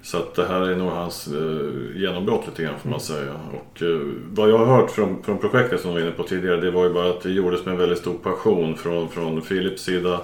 Så 0.07 0.16
att 0.16 0.35
det 0.35 0.47
här 0.47 0.61
är 0.61 0.77
nog 0.77 0.90
hans 0.90 1.29
eh, 1.29 2.01
genombrott 2.01 2.47
lite 2.47 2.62
grann 2.62 2.79
får 2.79 2.90
man 2.90 3.01
säga. 3.01 3.33
Och 3.33 3.83
eh, 3.83 4.01
vad 4.33 4.51
jag 4.51 4.59
har 4.59 4.66
hört 4.66 4.90
från, 4.90 5.23
från 5.23 5.38
projektet 5.38 5.81
som 5.81 5.95
vi 5.95 6.01
var 6.01 6.07
inne 6.07 6.16
på 6.16 6.23
tidigare. 6.23 6.61
Det 6.61 6.71
var 6.71 6.85
ju 6.85 6.92
bara 6.92 7.11
att 7.11 7.21
det 7.21 7.31
gjordes 7.31 7.64
med 7.64 7.73
en 7.73 7.79
väldigt 7.79 7.99
stor 7.99 8.14
passion 8.14 8.77
från, 8.77 9.09
från 9.09 9.40
Philips 9.40 9.83
sida. 9.83 10.21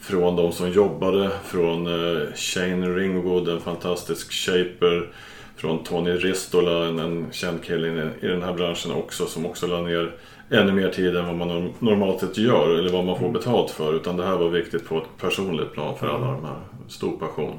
Från 0.00 0.36
de 0.36 0.52
som 0.52 0.70
jobbade. 0.70 1.30
Från 1.44 1.86
eh, 1.86 2.22
Shane 2.34 2.86
Ringwood, 2.86 3.48
en 3.48 3.60
fantastisk 3.60 4.32
shaper. 4.32 5.12
Från 5.56 5.84
Tony 5.84 6.10
Ristola, 6.10 6.86
en, 6.86 6.98
en 6.98 7.26
känd 7.32 7.62
kille 7.64 7.88
i, 7.88 8.26
i 8.26 8.28
den 8.28 8.42
här 8.42 8.52
branschen 8.52 8.92
också. 8.92 9.26
Som 9.26 9.46
också 9.46 9.66
la 9.66 9.80
ner 9.80 10.12
ännu 10.50 10.72
mer 10.72 10.88
tid 10.88 11.16
än 11.16 11.26
vad 11.26 11.48
man 11.48 11.72
normalt 11.78 12.20
sett 12.20 12.38
gör. 12.38 12.78
Eller 12.78 12.92
vad 12.92 13.04
man 13.04 13.18
får 13.18 13.30
betalt 13.30 13.70
för. 13.70 13.94
Utan 13.94 14.16
det 14.16 14.24
här 14.24 14.36
var 14.36 14.48
viktigt 14.48 14.88
på 14.88 14.98
ett 14.98 15.20
personligt 15.20 15.72
plan 15.72 15.98
för 15.98 16.08
alla 16.08 16.26
de 16.26 16.44
här. 16.44 16.58
Stor 16.88 17.16
passion. 17.18 17.54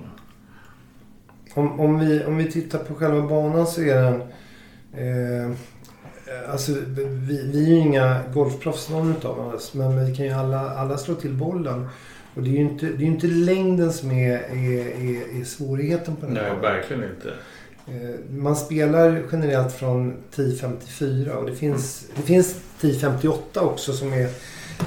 Om, 1.53 1.79
om, 1.79 1.99
vi, 1.99 2.23
om 2.25 2.37
vi 2.37 2.51
tittar 2.51 2.79
på 2.79 2.95
själva 2.95 3.21
banan 3.27 3.67
så 3.67 3.81
är 3.81 3.95
den... 4.01 4.21
Eh, 4.93 5.51
alltså, 6.51 6.71
vi, 6.87 7.41
vi 7.53 7.63
är 7.65 7.69
ju 7.69 7.75
inga 7.79 8.19
golfproffs 8.33 8.89
någon 8.89 9.11
utav 9.11 9.39
oss. 9.39 9.73
Men 9.73 10.05
vi 10.05 10.15
kan 10.15 10.25
ju 10.25 10.31
alla, 10.31 10.69
alla 10.69 10.97
slå 10.97 11.15
till 11.15 11.33
bollen. 11.33 11.87
Och 12.35 12.43
det 12.43 12.49
är 12.49 12.53
ju 12.53 12.61
inte, 12.61 12.85
det 12.85 13.03
är 13.03 13.07
inte 13.07 13.27
längden 13.27 13.93
som 13.93 14.11
är, 14.11 14.31
är, 14.33 14.79
är, 14.79 15.41
är 15.41 15.43
svårigheten 15.45 16.15
på 16.15 16.25
den 16.25 16.35
här 16.35 16.43
Nej, 16.43 16.51
banan. 16.51 16.61
verkligen 16.61 17.03
inte. 17.03 17.29
Eh, 17.87 18.19
Man 18.29 18.55
spelar 18.55 19.21
generellt 19.31 19.73
från 19.73 20.13
10.54 20.35 21.29
och 21.29 21.45
det 21.49 21.55
finns, 21.55 22.05
det 22.15 22.21
finns 22.21 22.55
10.58 22.81 23.59
också 23.59 23.93
som 23.93 24.13
är 24.13 24.29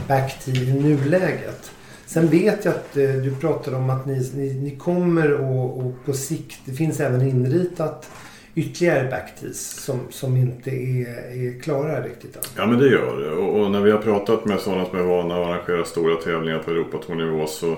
backtid 0.08 0.68
i 0.68 0.72
nuläget. 0.72 1.70
Sen 2.06 2.26
vet 2.26 2.64
jag 2.64 2.74
att 2.74 2.96
eh, 2.96 3.08
du 3.08 3.34
pratade 3.40 3.76
om 3.76 3.90
att 3.90 4.06
ni, 4.06 4.30
ni, 4.34 4.54
ni 4.54 4.76
kommer 4.76 5.32
och, 5.32 5.78
och 5.78 5.92
på 6.04 6.12
sikt, 6.12 6.60
det 6.64 6.72
finns 6.72 7.00
även 7.00 7.22
inritat 7.22 8.10
ytterligare 8.54 9.10
backtees 9.10 9.84
som, 9.84 10.00
som 10.10 10.36
inte 10.36 10.70
är, 10.70 11.08
är 11.30 11.60
klara 11.60 12.00
riktigt 12.00 12.36
än. 12.36 12.42
Ja 12.56 12.66
men 12.66 12.78
det 12.78 12.88
gör 12.88 13.20
det. 13.20 13.30
Och, 13.30 13.60
och 13.60 13.70
när 13.70 13.80
vi 13.80 13.90
har 13.90 13.98
pratat 13.98 14.44
med 14.44 14.60
sådana 14.60 14.84
som 14.84 14.98
är 14.98 15.02
vana 15.02 15.34
att 15.34 15.46
arrangera 15.46 15.84
stora 15.84 16.16
tävlingar 16.16 16.58
på 16.58 16.70
Europatournivå 16.70 17.46
så 17.46 17.76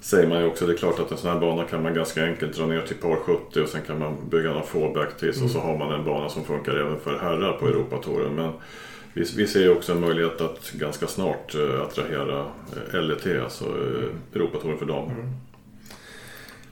säger 0.00 0.28
man 0.28 0.40
ju 0.40 0.46
också 0.46 0.66
det 0.66 0.72
är 0.72 0.76
klart 0.76 1.00
att 1.00 1.10
en 1.10 1.18
sån 1.18 1.30
här 1.30 1.40
bana 1.40 1.64
kan 1.64 1.82
man 1.82 1.94
ganska 1.94 2.24
enkelt 2.24 2.56
dra 2.56 2.66
ner 2.66 2.80
till 2.80 2.96
par 2.96 3.16
70 3.16 3.60
och 3.60 3.68
sen 3.68 3.80
kan 3.86 3.98
man 3.98 4.16
bygga 4.30 4.48
några 4.48 4.62
fallback 4.62 5.16
till 5.18 5.28
och 5.44 5.50
så 5.50 5.58
har 5.58 5.78
man 5.78 5.92
en 5.92 6.04
bana 6.04 6.28
som 6.28 6.44
funkar 6.44 6.76
även 6.76 7.00
för 7.00 7.18
herrar 7.18 7.52
på 7.52 7.66
Europatouren. 7.66 8.34
Men 8.34 8.52
vi, 9.14 9.24
vi 9.36 9.46
ser 9.46 9.60
ju 9.60 9.70
också 9.70 9.92
en 9.92 10.00
möjlighet 10.00 10.40
att 10.40 10.72
ganska 10.72 11.06
snart 11.06 11.54
eh, 11.54 11.82
attrahera 11.82 12.46
eh, 12.92 13.02
LET, 13.02 13.42
alltså 13.42 13.64
eh, 13.64 14.34
Europatouren 14.34 14.78
för 14.78 14.86
damer. 14.86 15.14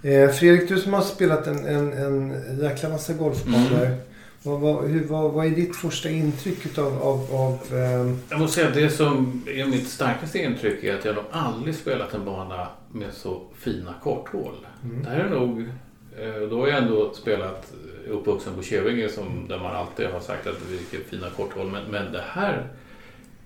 Eh, 0.02 0.30
Fredrik, 0.30 0.68
du 0.68 0.78
som 0.78 0.92
har 0.92 1.02
spelat 1.02 1.46
en, 1.46 1.66
en, 1.66 1.92
en 1.92 2.58
jäkla 2.62 2.88
massa 2.88 3.12
golfbanor. 3.12 3.96
Vad, 4.42 4.60
vad, 4.60 4.88
hur, 4.88 5.04
vad, 5.04 5.32
vad 5.32 5.46
är 5.46 5.50
ditt 5.50 5.76
första 5.76 6.10
intryck 6.10 6.66
utav, 6.66 7.02
av, 7.02 7.34
av 7.34 7.78
ehm, 7.78 8.18
Jag 8.30 8.40
måste 8.40 8.54
säga 8.54 8.68
att 8.68 8.74
det 8.74 8.90
som 8.90 9.42
är 9.46 9.66
mitt 9.66 9.88
starkaste 9.88 10.38
intryck 10.38 10.84
är 10.84 10.94
att 10.94 11.04
jag 11.04 11.14
nog 11.14 11.24
aldrig 11.30 11.74
spelat 11.74 12.14
en 12.14 12.24
bana 12.24 12.68
med 12.92 13.12
så 13.12 13.42
fina 13.58 13.94
korthål. 14.02 14.54
Mm. 14.84 15.02
Det 15.02 15.10
här 15.10 15.20
är 15.20 15.30
nog... 15.30 15.68
eh, 16.18 16.48
Då 16.50 16.60
har 16.60 16.68
jag 16.68 16.78
ändå 16.78 17.12
spelat 17.14 17.72
eh, 18.06 18.12
uppvuxen 18.12 18.54
på 18.54 18.62
Kävinge 18.62 19.08
som, 19.08 19.48
där 19.48 19.58
man 19.58 19.76
alltid 19.76 20.06
har 20.06 20.20
sagt 20.20 20.46
att 20.46 20.56
vilka 20.70 21.08
fina 21.10 21.26
korthål. 21.36 21.70
Men, 21.70 21.84
men 21.90 22.12
det 22.12 22.22
här 22.28 22.68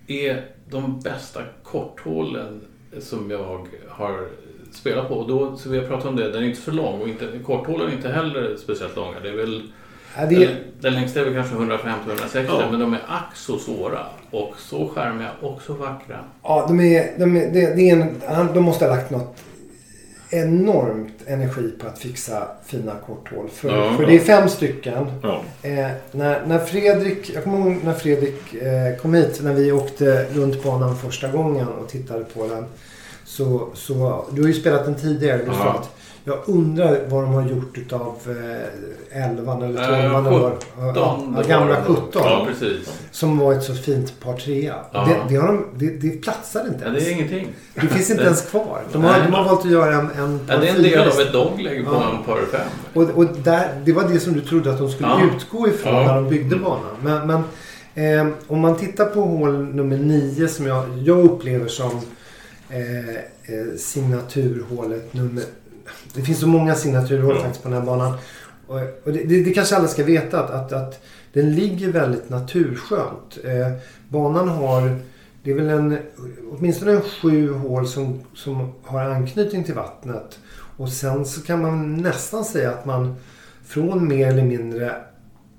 är 0.06 0.44
de 0.70 1.00
bästa 1.00 1.40
korthålen 1.62 2.60
som 2.98 3.30
jag 3.30 3.66
har 3.88 4.26
spelat 4.72 5.08
på. 5.08 5.14
Och 5.14 5.28
då, 5.28 5.56
så 5.56 5.68
vi 5.70 5.78
har 5.78 5.86
pratat 5.86 6.06
om 6.06 6.16
det, 6.16 6.30
den 6.30 6.42
är 6.42 6.46
inte 6.46 6.60
så 6.60 6.70
lång 6.70 7.00
och 7.00 7.08
inte, 7.08 7.28
korthålen 7.46 7.88
är 7.88 7.92
inte 7.92 8.08
heller 8.08 8.56
speciellt 8.56 8.96
långa. 8.96 9.20
Det 9.20 9.28
är 9.28 9.36
väl 9.36 9.62
Ja, 10.16 10.26
det, 10.26 10.46
den, 10.46 10.56
den 10.80 10.94
längsta 10.94 11.20
är 11.20 11.24
väl 11.24 11.34
kanske 11.34 11.54
150-160 11.56 12.44
Ja. 12.48 12.68
men 12.70 12.80
de 12.80 12.94
är 12.94 13.00
ack 13.08 13.36
så 13.36 13.58
svåra 13.58 14.06
och 14.30 14.54
så 14.58 14.88
charmiga 14.88 15.30
och 15.40 15.62
så 15.62 15.72
vackra. 15.72 16.18
ja, 16.42 16.64
de, 16.68 16.80
är, 16.80 17.18
de, 17.18 17.36
är, 17.36 17.50
det 17.50 17.90
är 17.90 17.92
en, 17.92 18.54
de 18.54 18.64
måste 18.64 18.84
ha 18.84 18.94
lagt 18.96 19.10
något 19.10 19.36
enormt 20.30 21.14
energi 21.26 21.70
på 21.80 21.86
att 21.86 21.98
fixa 21.98 22.48
fina 22.66 22.92
korthål. 23.06 23.48
För, 23.48 23.76
Ja, 23.76 23.96
för 23.96 24.06
det 24.06 24.14
är 24.14 24.18
fem 24.18 24.48
stycken. 24.48 25.10
Ja. 25.22 25.40
Eh, 25.62 25.88
när, 26.12 26.46
när 26.46 26.58
Fredrik, 26.58 27.30
jag 27.34 27.44
kommer 27.44 27.58
ihåg 27.58 27.84
när 27.84 27.92
Fredrik 27.92 28.54
eh, 28.54 28.96
kom 29.02 29.14
hit, 29.14 29.40
när 29.42 29.52
vi 29.52 29.72
åkte 29.72 30.26
runt 30.34 30.62
banan 30.62 30.96
första 30.96 31.28
gången 31.28 31.68
och 31.68 31.88
tittade 31.88 32.24
på 32.24 32.46
den. 32.46 32.64
Så, 33.24 33.68
så, 33.74 34.24
du 34.30 34.40
har 34.42 34.48
ju 34.48 34.54
spelat 34.54 34.84
den 34.84 34.94
tidigare. 34.94 35.38
Du 35.38 35.44
Ja. 35.46 35.78
att 35.80 35.90
jag 36.26 36.38
undrar 36.46 37.00
vad 37.08 37.22
de 37.24 37.34
har 37.34 37.42
gjort 37.48 37.78
utav 37.78 38.16
eh, 39.10 39.22
11 39.24 39.52
eller 39.54 39.66
12 39.66 39.78
Eh, 39.78 40.04
eller 40.04 40.08
vad- 40.30 40.52
17 40.52 40.94
ja, 40.96 41.22
var 41.28 41.42
ja, 41.42 41.48
gamla 41.48 41.74
det 41.80 41.88
nog. 41.88 41.96
17. 41.96 42.22
Ja, 42.24 42.46
precis. 42.48 42.88
Som 43.10 43.38
var 43.38 43.52
ett 43.52 43.62
så 43.62 43.74
fint 43.74 44.20
par 44.20 44.36
trea. 44.36 44.74
Ja. 44.92 45.04
Det, 45.28 45.34
det, 45.34 45.40
har 45.40 45.46
de, 45.48 45.64
det, 45.74 45.86
det 45.90 46.10
platsar 46.22 46.60
inte 46.66 46.78
Ja, 46.80 46.86
ens. 46.86 47.04
det 47.04 47.10
är 47.10 47.14
ingenting. 47.14 47.48
Det 47.74 47.80
finns 47.86 48.10
inte 48.10 48.22
ens 48.22 48.42
kvar. 48.50 48.80
De 48.92 49.04
har, 49.04 49.10
Nej. 49.12 49.20
de 49.26 49.32
har 49.34 49.44
valt 49.44 49.64
att 49.64 49.70
göra 49.70 49.94
en, 49.94 50.10
en 50.10 50.40
Ja, 50.48 50.56
det 50.56 50.68
är 50.68 50.70
en 50.70 50.76
par 50.76 50.82
del 50.82 51.00
av 51.08 51.20
ett 51.20 51.32
dogleg 51.32 51.84
på 51.84 51.90
Ja. 51.92 52.10
en 52.18 52.24
par 52.24 52.40
fem. 52.52 52.68
Och, 52.94 53.02
och 53.02 53.26
där, 53.44 53.68
det 53.84 53.92
var 53.92 54.08
det 54.08 54.20
som 54.20 54.32
du 54.32 54.40
trodde 54.40 54.70
att 54.70 54.78
de 54.78 54.90
skulle 54.90 55.08
Ja. 55.08 55.20
utgå 55.36 55.68
ifrån 55.68 55.94
Ja. 55.94 56.06
när 56.06 56.14
de 56.14 56.28
byggde 56.28 56.56
Mm. 56.56 56.62
banan. 56.68 56.96
Men, 57.02 57.26
men 57.94 58.28
eh, 58.28 58.34
om 58.46 58.60
man 58.60 58.76
tittar 58.76 59.04
på 59.06 59.20
hål 59.20 59.52
nummer 59.64 59.96
9 59.98 60.48
som 60.48 60.66
jag, 60.66 60.84
jag 61.04 61.24
upplever 61.24 61.68
som 61.68 61.90
eh, 62.68 63.08
eh, 63.08 63.76
signaturhålet 63.78 65.14
nummer... 65.14 65.44
Det 66.14 66.22
finns 66.22 66.40
så 66.40 66.48
många 66.48 66.74
signaturhål 66.74 67.34
Ja. 67.36 67.42
faktiskt 67.42 67.62
på 67.62 67.68
den 67.68 67.78
här 67.78 67.86
banan. 67.86 68.16
Och, 68.66 68.76
och 69.04 69.12
det, 69.12 69.24
det, 69.24 69.44
det 69.44 69.50
kanske 69.50 69.76
alla 69.76 69.88
ska 69.88 70.04
veta 70.04 70.44
att, 70.44 70.50
att, 70.50 70.72
att 70.72 71.00
den 71.32 71.54
ligger 71.54 71.92
väldigt 71.92 72.30
naturskönt. 72.30 73.38
Eh, 73.44 73.72
banan 74.08 74.48
har... 74.48 74.96
Det 75.42 75.50
är 75.50 75.54
väl 75.54 75.68
en, 75.68 75.98
åtminstone 76.50 76.92
en 76.92 77.00
sju 77.00 77.52
hål 77.52 77.88
som, 77.88 78.20
som 78.34 78.72
har 78.82 79.00
anknytning 79.00 79.64
till 79.64 79.74
vattnet. 79.74 80.38
Och 80.76 80.88
sen 80.88 81.26
så 81.26 81.42
kan 81.42 81.62
man 81.62 81.96
nästan 81.96 82.44
säga 82.44 82.70
att 82.70 82.84
man 82.84 83.16
från 83.66 84.08
mer 84.08 84.28
eller 84.28 84.42
mindre 84.42 84.96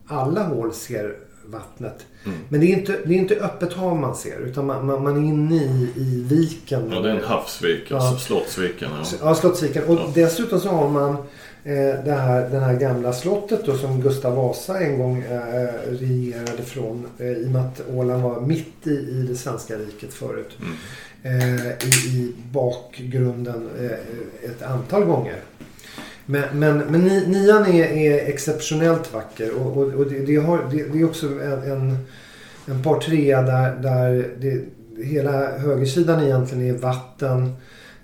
alla 0.08 0.44
hål 0.44 0.74
ser 0.74 1.16
vattnet. 1.48 2.06
Mm. 2.26 2.38
Men 2.50 2.60
det 2.60 2.66
är, 2.66 2.78
inte, 2.78 3.00
det 3.06 3.14
är 3.14 3.18
inte 3.18 3.36
öppet 3.36 3.74
hav 3.74 3.96
man 4.00 4.16
ser 4.16 4.40
utan 4.40 4.66
man, 4.66 4.86
man, 4.86 5.04
man 5.04 5.24
är 5.24 5.28
inne 5.30 5.56
i, 5.56 5.90
i 5.96 6.24
viken. 6.30 6.92
Ja, 6.94 7.00
det 7.00 7.10
är 7.10 7.16
en 7.16 7.24
havsvik, 7.24 7.84
Ja. 7.88 7.96
alltså 7.98 8.18
Slottsviken. 8.26 8.90
Ja. 9.02 9.18
Ja, 9.22 9.36
Slottsviken. 9.36 9.84
Och 9.84 9.96
Ja. 9.96 10.12
dessutom 10.16 10.60
så 10.60 10.70
har 10.70 10.90
man 10.90 11.12
eh, 11.64 12.04
det 12.06 12.12
här, 12.20 12.50
den 12.50 12.64
här 12.64 12.74
gamla 12.74 13.14
slottet 13.14 13.66
då 13.66 13.78
som 13.78 14.02
Gustav 14.02 14.36
Vasa 14.36 14.80
en 14.80 15.00
gång 15.00 15.22
eh, 15.22 15.68
regerade 15.90 16.64
från. 16.66 17.06
Eh, 17.20 17.28
I 17.28 17.46
och 17.46 17.52
med 17.52 17.62
att 17.66 17.82
Åland 17.94 18.24
var 18.24 18.42
mitt 18.42 18.88
i, 18.88 18.90
i 18.92 19.26
det 19.30 19.36
svenska 19.36 19.76
riket 19.76 20.14
förut. 20.14 20.58
Mm. 20.60 20.76
Eh, 21.24 21.66
i, 21.72 22.08
I 22.18 22.34
bakgrunden 22.52 23.70
eh, 23.80 24.50
ett 24.50 24.62
antal 24.64 25.04
gånger. 25.04 25.36
Men, 26.26 26.60
men, 26.60 26.78
men 26.78 27.02
nian 27.04 27.66
är, 27.66 27.84
är 27.84 28.30
exceptionellt 28.30 29.14
vacker 29.14 29.56
och, 29.56 29.78
och, 29.78 29.94
och 29.94 30.06
det, 30.06 30.20
det, 30.20 30.36
har, 30.36 30.68
det, 30.72 30.84
det 30.84 31.00
är 31.00 31.06
också 31.06 31.28
en, 31.28 31.72
en, 31.72 31.98
en 32.66 32.84
par 32.84 33.00
trea 33.00 33.42
där, 33.42 33.76
där 33.76 34.30
det, 34.40 34.62
hela 35.04 35.58
högersidan 35.58 36.24
egentligen 36.24 36.76
är 36.76 36.80
vatten. 36.80 37.54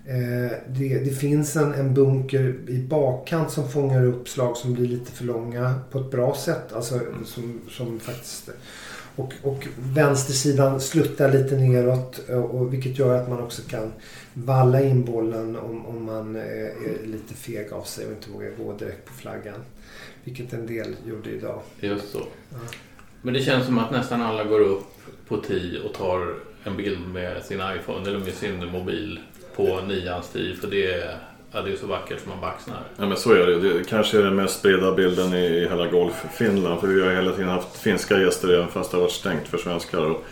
Eh, 0.05 0.57
det, 0.67 0.99
det 0.99 1.11
finns 1.11 1.55
en, 1.55 1.73
en 1.73 1.93
bunker 1.93 2.55
i 2.67 2.77
bakkant 2.77 3.51
som 3.51 3.69
fångar 3.69 4.05
upp 4.05 4.29
slag 4.29 4.57
som 4.57 4.73
blir 4.73 4.87
lite 4.87 5.11
för 5.11 5.23
långa 5.23 5.75
på 5.91 5.99
ett 5.99 6.11
bra 6.11 6.35
sätt. 6.35 6.73
Alltså, 6.73 6.99
som, 7.25 7.61
som 7.69 7.99
faktiskt, 7.99 8.49
och, 9.15 9.33
och 9.43 9.67
vänstersidan 9.77 10.81
sluttar 10.81 11.31
lite 11.31 11.55
neråt 11.55 12.17
och, 12.29 12.55
och 12.55 12.73
vilket 12.73 12.99
gör 12.99 13.21
att 13.21 13.29
man 13.29 13.41
också 13.41 13.61
kan 13.69 13.93
valla 14.33 14.81
in 14.81 15.05
bollen 15.05 15.55
om, 15.55 15.85
om 15.85 16.05
man 16.05 16.35
eh, 16.35 16.41
är 16.43 17.05
lite 17.05 17.33
feg 17.33 17.73
av 17.73 17.83
sig 17.83 18.05
och 18.05 18.11
inte 18.11 18.29
vågar 18.29 18.51
gå 18.51 18.73
direkt 18.73 19.05
på 19.05 19.13
flaggan. 19.13 19.59
Vilket 20.23 20.53
en 20.53 20.67
del 20.67 20.95
gjorde 21.05 21.29
idag. 21.29 21.61
Just 21.79 22.11
så. 22.11 22.21
Ja. 22.49 22.57
Men 23.21 23.33
det 23.33 23.41
känns 23.41 23.65
som 23.65 23.77
att 23.77 23.91
nästan 23.91 24.21
alla 24.21 24.43
går 24.43 24.59
upp 24.59 24.85
på 25.27 25.37
tee 25.37 25.79
och 25.79 25.93
tar 25.93 26.35
en 26.63 26.77
bild 26.77 27.07
med 27.07 27.43
sin 27.43 27.61
iPhone 27.77 28.09
eller 28.09 28.19
med 28.19 28.33
sin 28.33 28.65
mobil 28.65 29.19
på 29.55 29.81
nians 29.81 30.29
tee. 30.29 30.55
För 30.55 30.67
det 30.67 30.93
är, 30.93 31.17
ja, 31.51 31.61
det 31.61 31.71
är 31.71 31.75
så 31.75 31.87
vackert 31.87 32.19
som 32.19 32.29
man 32.29 32.41
baxnar. 32.41 32.79
Ja, 32.97 33.05
men 33.05 33.17
så 33.17 33.31
är 33.33 33.47
det. 33.47 33.59
Det 33.59 33.83
kanske 33.89 34.17
är 34.17 34.23
den 34.23 34.35
mest 34.35 34.59
spridda 34.59 34.91
bilden 34.91 35.33
i, 35.33 35.45
i 35.45 35.67
hela 35.69 35.87
Golf-Finland. 35.87 36.79
För 36.81 36.87
vi 36.87 37.01
har 37.01 37.11
hela 37.11 37.31
tiden 37.31 37.49
haft 37.49 37.77
finska 37.77 38.19
gäster 38.21 38.49
även 38.53 38.67
fast 38.67 38.91
det 38.91 38.97
har 38.97 39.01
varit 39.01 39.11
stängt 39.13 39.47
för 39.47 39.57
svenskar. 39.57 39.99
Och, 40.05 40.23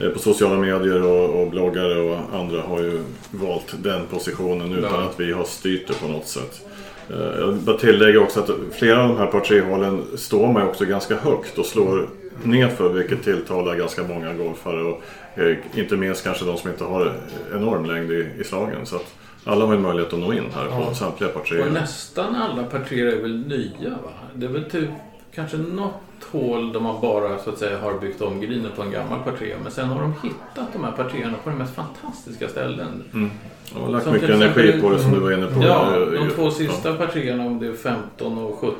eh, 0.00 0.10
på 0.10 0.18
sociala 0.18 0.56
medier 0.56 1.02
och, 1.02 1.40
och 1.42 1.50
bloggare 1.50 2.00
och 2.00 2.18
andra 2.32 2.60
har 2.62 2.80
ju 2.80 3.00
valt 3.30 3.74
den 3.82 4.06
positionen 4.06 4.72
utan 4.72 4.90
Ja. 4.92 5.00
att 5.02 5.20
vi 5.20 5.32
har 5.32 5.44
styrt 5.44 5.86
det 5.88 5.94
på 6.00 6.08
något 6.08 6.26
sätt. 6.28 6.66
Eh, 7.10 7.40
Jag 7.40 7.54
bara 7.54 7.76
tillägga 7.78 8.20
också 8.20 8.40
att 8.40 8.50
flera 8.72 9.02
av 9.02 9.08
de 9.08 9.18
här 9.18 9.26
par 9.26 9.40
tre 9.40 9.60
hålen 9.60 10.04
står 10.16 10.52
man 10.52 10.62
också 10.62 10.84
ganska 10.84 11.16
högt 11.16 11.58
och 11.58 11.66
slår 11.66 12.08
nedför 12.42 12.88
vilket 12.88 13.24
tilltalar 13.24 13.74
ganska 13.76 14.02
många 14.02 14.32
golfare. 14.34 14.82
Och, 14.82 15.02
eh, 15.38 15.56
inte 15.74 15.96
minst 15.96 16.24
kanske 16.24 16.44
de 16.44 16.56
som 16.58 16.70
inte 16.70 16.84
har 16.84 17.12
enorm 17.54 17.84
längd 17.84 18.10
i, 18.12 18.26
i 18.40 18.44
slagen. 18.44 18.86
Så 18.86 18.96
att 18.96 19.14
alla 19.44 19.64
har 19.66 19.72
ju 19.74 19.80
möjlighet 19.80 20.12
att 20.12 20.18
nå 20.18 20.32
in 20.32 20.44
här 20.54 20.64
på 20.66 20.70
Ja. 20.88 20.94
samtliga 20.94 21.30
par 21.30 21.40
tre. 21.40 21.60
Och 21.62 21.72
nästan 21.72 22.36
alla 22.36 22.62
partier 22.62 23.06
är 23.06 23.22
väl 23.22 23.36
nya 23.46 23.90
va? 23.90 24.10
Det 24.34 24.46
är 24.46 24.50
väl 24.50 24.64
typ 24.70 24.88
kanske 25.34 25.56
något 25.56 25.92
hål 26.32 26.72
där 26.72 26.80
man 26.80 27.00
bara 27.00 27.38
så 27.38 27.50
att 27.50 27.58
säga 27.58 27.78
har 27.78 27.98
byggt 27.98 28.22
om 28.22 28.40
grinen 28.40 28.70
på 28.76 28.82
en 28.82 28.90
gammal 28.90 29.18
partia. 29.24 29.56
Men 29.62 29.72
sen 29.72 29.88
har 29.88 30.00
de 30.02 30.14
hittat 30.22 30.72
de 30.72 30.84
här 30.84 30.92
partierna 30.92 31.34
på 31.44 31.50
de 31.50 31.56
mest 31.56 31.74
fantastiska 31.74 32.48
ställen. 32.48 33.04
Mm. 33.14 33.30
Jag 33.74 33.80
har 33.80 33.88
lagt 33.88 34.04
Som 34.04 34.12
mycket 34.12 34.30
exempel- 34.30 34.62
energi 34.68 34.80
på 34.82 34.90
det 34.90 34.98
som 34.98 35.12
du 35.12 35.18
var 35.20 35.32
inne 35.32 35.46
på. 35.46 35.62
Ja, 35.62 35.90
de 36.12 36.24
ju- 36.24 36.30
två 36.30 36.50
sista 36.50 36.92
partierna 36.94 37.44
om 37.46 37.58
det 37.58 37.66
är 37.66 37.72
15 37.72 38.38
och 38.38 38.58
17. 38.58 38.76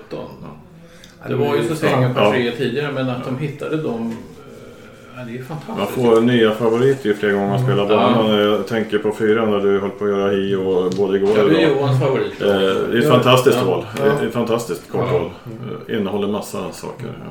Ja, 1.23 1.29
Det 1.29 1.35
var 1.35 1.57
ju 1.57 1.69
så 1.69 1.75
säsongen 1.77 2.13
Ja. 2.17 2.25
partier 2.25 2.53
tidigare 2.53 2.93
men 2.93 3.09
att 3.11 3.25
de 3.25 3.39
hittade 3.39 3.77
dem, 3.77 4.17
ja, 5.17 5.25
det 5.27 5.39
är 5.39 5.43
fantastiskt. 5.43 5.97
Man 5.99 6.15
får 6.15 6.21
nya 6.21 6.51
favoriter 6.55 7.07
ju 7.09 7.15
fler 7.15 7.33
gånger 7.33 7.49
man 7.49 7.65
spelar 7.65 7.89
banan. 7.89 8.31
Jag 8.39 8.67
tänker 8.67 8.99
på 8.99 9.13
fyran 9.13 9.51
där 9.51 9.61
du 9.61 9.81
höll 9.81 9.91
på 9.91 10.05
att 10.05 10.11
göra 10.11 10.31
hi 10.31 10.55
och 10.55 10.91
både 10.97 11.17
igår 11.19 11.31
Ja, 11.37 11.43
och 11.43 11.51
det 11.51 11.57
är 11.57 11.61
idag. 11.61 11.77
Johans 11.77 12.01
favorit. 12.01 12.43
Eh, 12.43 12.49
Det 12.49 12.55
är 12.55 12.97
ett 12.99 13.05
Ja. 13.05 13.11
fantastiskt 13.11 13.57
Ja. 13.61 13.65
hål. 13.75 13.85
Ja. 13.99 14.05
Det 14.05 14.11
är 14.25 14.27
ett 14.27 14.33
fantastiskt 14.33 14.91
kort 14.93 15.01
Ja. 15.13 15.19
hål. 15.19 15.31
Eh, 15.89 15.97
Innehåller 15.97 16.29
massa 16.29 16.73
saker. 16.73 17.07
Ja. 17.25 17.31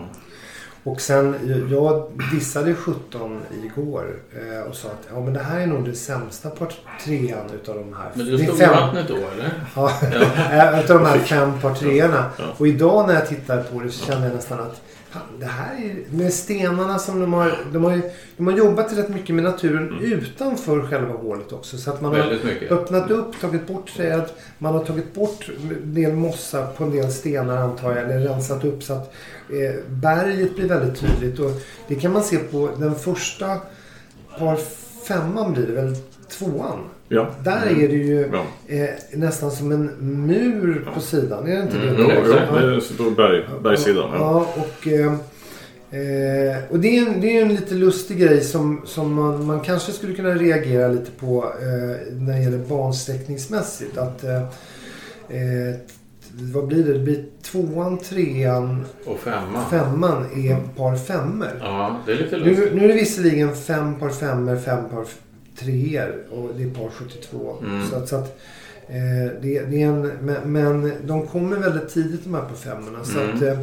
Och 0.85 1.01
sen, 1.01 1.35
jag 1.71 2.11
dissade 2.33 2.75
17 2.75 3.39
igår 3.63 4.05
eh, 4.33 4.69
och 4.69 4.75
sa 4.75 4.87
att 4.87 5.07
ja, 5.13 5.19
men 5.19 5.33
det 5.33 5.39
här 5.39 5.59
är 5.59 5.67
nog 5.67 5.85
det 5.85 5.93
sämsta 5.93 6.49
part 6.49 6.73
trean 7.05 7.49
utav 7.53 7.75
de 7.75 7.93
här. 7.97 8.09
Men 8.13 8.25
Det 8.25 8.31
du 8.31 8.37
stod 8.37 8.55
i 8.55 8.59
fem- 8.59 8.71
vattnet 8.71 9.07
då 9.07 9.13
eller? 9.15 9.53
Ja, 9.75 10.79
utav 10.83 10.99
de 10.99 11.05
här 11.05 11.17
fem 11.19 11.51
par 11.61 11.73
treorna. 11.73 12.25
Ja. 12.37 12.43
Och 12.57 12.67
idag 12.67 13.07
när 13.07 13.13
jag 13.13 13.27
tittar 13.27 13.63
på 13.63 13.79
det 13.79 13.89
så 13.89 14.05
kände 14.05 14.27
jag 14.27 14.35
nästan 14.35 14.59
att 14.59 14.81
det 15.39 15.45
här 15.45 15.75
är 15.75 16.15
med 16.17 16.33
stenarna 16.33 16.99
som 16.99 17.19
de 17.19 17.33
har, 17.33 17.57
de 17.73 17.83
har, 17.83 18.01
de 18.37 18.47
har 18.47 18.53
jobbat 18.53 18.97
rätt 18.97 19.09
mycket 19.09 19.35
med 19.35 19.43
naturen 19.43 19.99
utanför 20.01 20.81
själva 20.81 21.13
hålet 21.13 21.51
också. 21.51 21.77
Så 21.77 21.89
att 21.91 22.01
man 22.01 22.15
har 22.15 22.45
mycket. 22.45 22.71
öppnat 22.71 23.11
upp, 23.11 23.41
tagit 23.41 23.67
bort 23.67 23.95
träd. 23.95 24.23
Man 24.57 24.73
har 24.73 24.83
tagit 24.83 25.13
bort 25.13 25.49
en 25.83 25.93
del 25.93 26.13
mossa 26.13 26.67
på 26.67 26.83
en 26.83 26.91
del 26.91 27.11
stenar 27.11 27.57
antar 27.57 27.95
jag. 27.95 28.11
Eller 28.11 28.27
rensat 28.27 28.63
upp 28.63 28.83
så 28.83 28.93
att 28.93 29.13
eh, 29.49 29.83
berget 29.89 30.55
blir 30.55 30.67
väldigt 30.67 30.99
tydligt. 30.99 31.39
Och 31.39 31.51
det 31.87 31.95
kan 31.95 32.13
man 32.13 32.23
se 32.23 32.37
på 32.37 32.69
den 32.77 32.95
första 32.95 33.57
par 34.39 34.59
femman 35.07 35.53
blir 35.53 35.67
det 35.67 35.73
väl 35.73 35.95
tvåan. 36.37 36.79
Ja. 37.07 37.27
Där 37.43 37.65
är 37.67 37.87
det 37.87 37.95
ju 37.95 38.29
Ja. 38.33 38.75
eh, 38.75 38.89
nästan 39.13 39.51
som 39.51 39.71
en 39.71 39.85
mur 40.27 40.87
på 40.93 40.99
sidan. 41.01 41.47
Är 41.47 41.55
det 41.55 41.61
inte 41.61 41.77
Mm, 41.77 41.87
det? 41.87 42.01
jo, 42.01 42.09
jo, 42.25 42.31
det 42.33 43.03
är 43.03 43.09
på 43.09 43.11
berg, 43.11 43.43
bergssidan. 43.63 44.09
Ja. 44.13 44.47
Och, 44.55 44.87
eh, 44.87 45.05
eh, 45.91 46.57
och 46.69 46.79
det 46.79 46.97
är, 46.97 47.07
en, 47.07 47.21
det 47.21 47.37
är 47.37 47.41
en 47.41 47.49
lite 47.55 47.73
lustig 47.75 48.17
grej 48.19 48.41
som, 48.41 48.81
som 48.85 49.13
man, 49.13 49.45
man 49.45 49.59
kanske 49.59 49.91
skulle 49.91 50.13
kunna 50.13 50.29
reagera 50.35 50.87
lite 50.87 51.11
på 51.11 51.43
eh, 51.61 52.13
när 52.13 52.33
det 52.37 52.43
gäller 52.43 52.57
bansträckningsmässigt. 52.57 53.97
Att, 53.97 54.23
eh, 54.23 54.41
eh, 55.29 55.75
vad 56.53 56.67
blir 56.67 56.83
det? 56.83 56.93
Det 56.93 56.99
blir 56.99 57.25
tvåan, 57.41 57.97
trean, 57.97 58.85
Och 59.05 59.19
femma. 59.19 59.65
femman 59.69 60.25
är 60.35 60.57
par 60.77 60.95
femmor. 60.95 61.47
Ja, 61.61 61.97
det 62.05 62.11
är 62.11 62.15
lite 62.17 62.37
Nu, 62.37 62.43
lustigt. 62.43 62.73
nu 62.75 62.83
är 62.83 62.87
det 62.87 62.93
visserligen 62.93 63.55
fem 63.55 63.95
par 63.95 64.09
femmor, 64.09 64.55
fem 64.55 64.89
par 64.89 65.05
treor 65.59 66.23
och 66.31 66.49
det 66.57 66.63
är 66.63 66.69
par 66.69 66.89
72. 66.89 67.55
Mm. 67.63 67.87
Så 67.89 67.95
att, 67.95 68.09
så 68.09 68.15
att, 68.15 68.39
eh, 68.87 69.41
det, 69.41 69.59
det 69.65 69.81
är 69.83 69.87
en, 69.87 70.01
men, 70.21 70.51
men 70.51 70.91
de 71.05 71.27
kommer 71.27 71.57
väldigt 71.57 71.89
tidigt 71.93 72.23
de 72.23 72.33
här 72.33 72.41
på 72.49 72.55
femmorna. 72.55 73.03
Så 73.03 73.19
Mm. 73.19 73.35
att, 73.37 73.41
eh, 73.43 73.59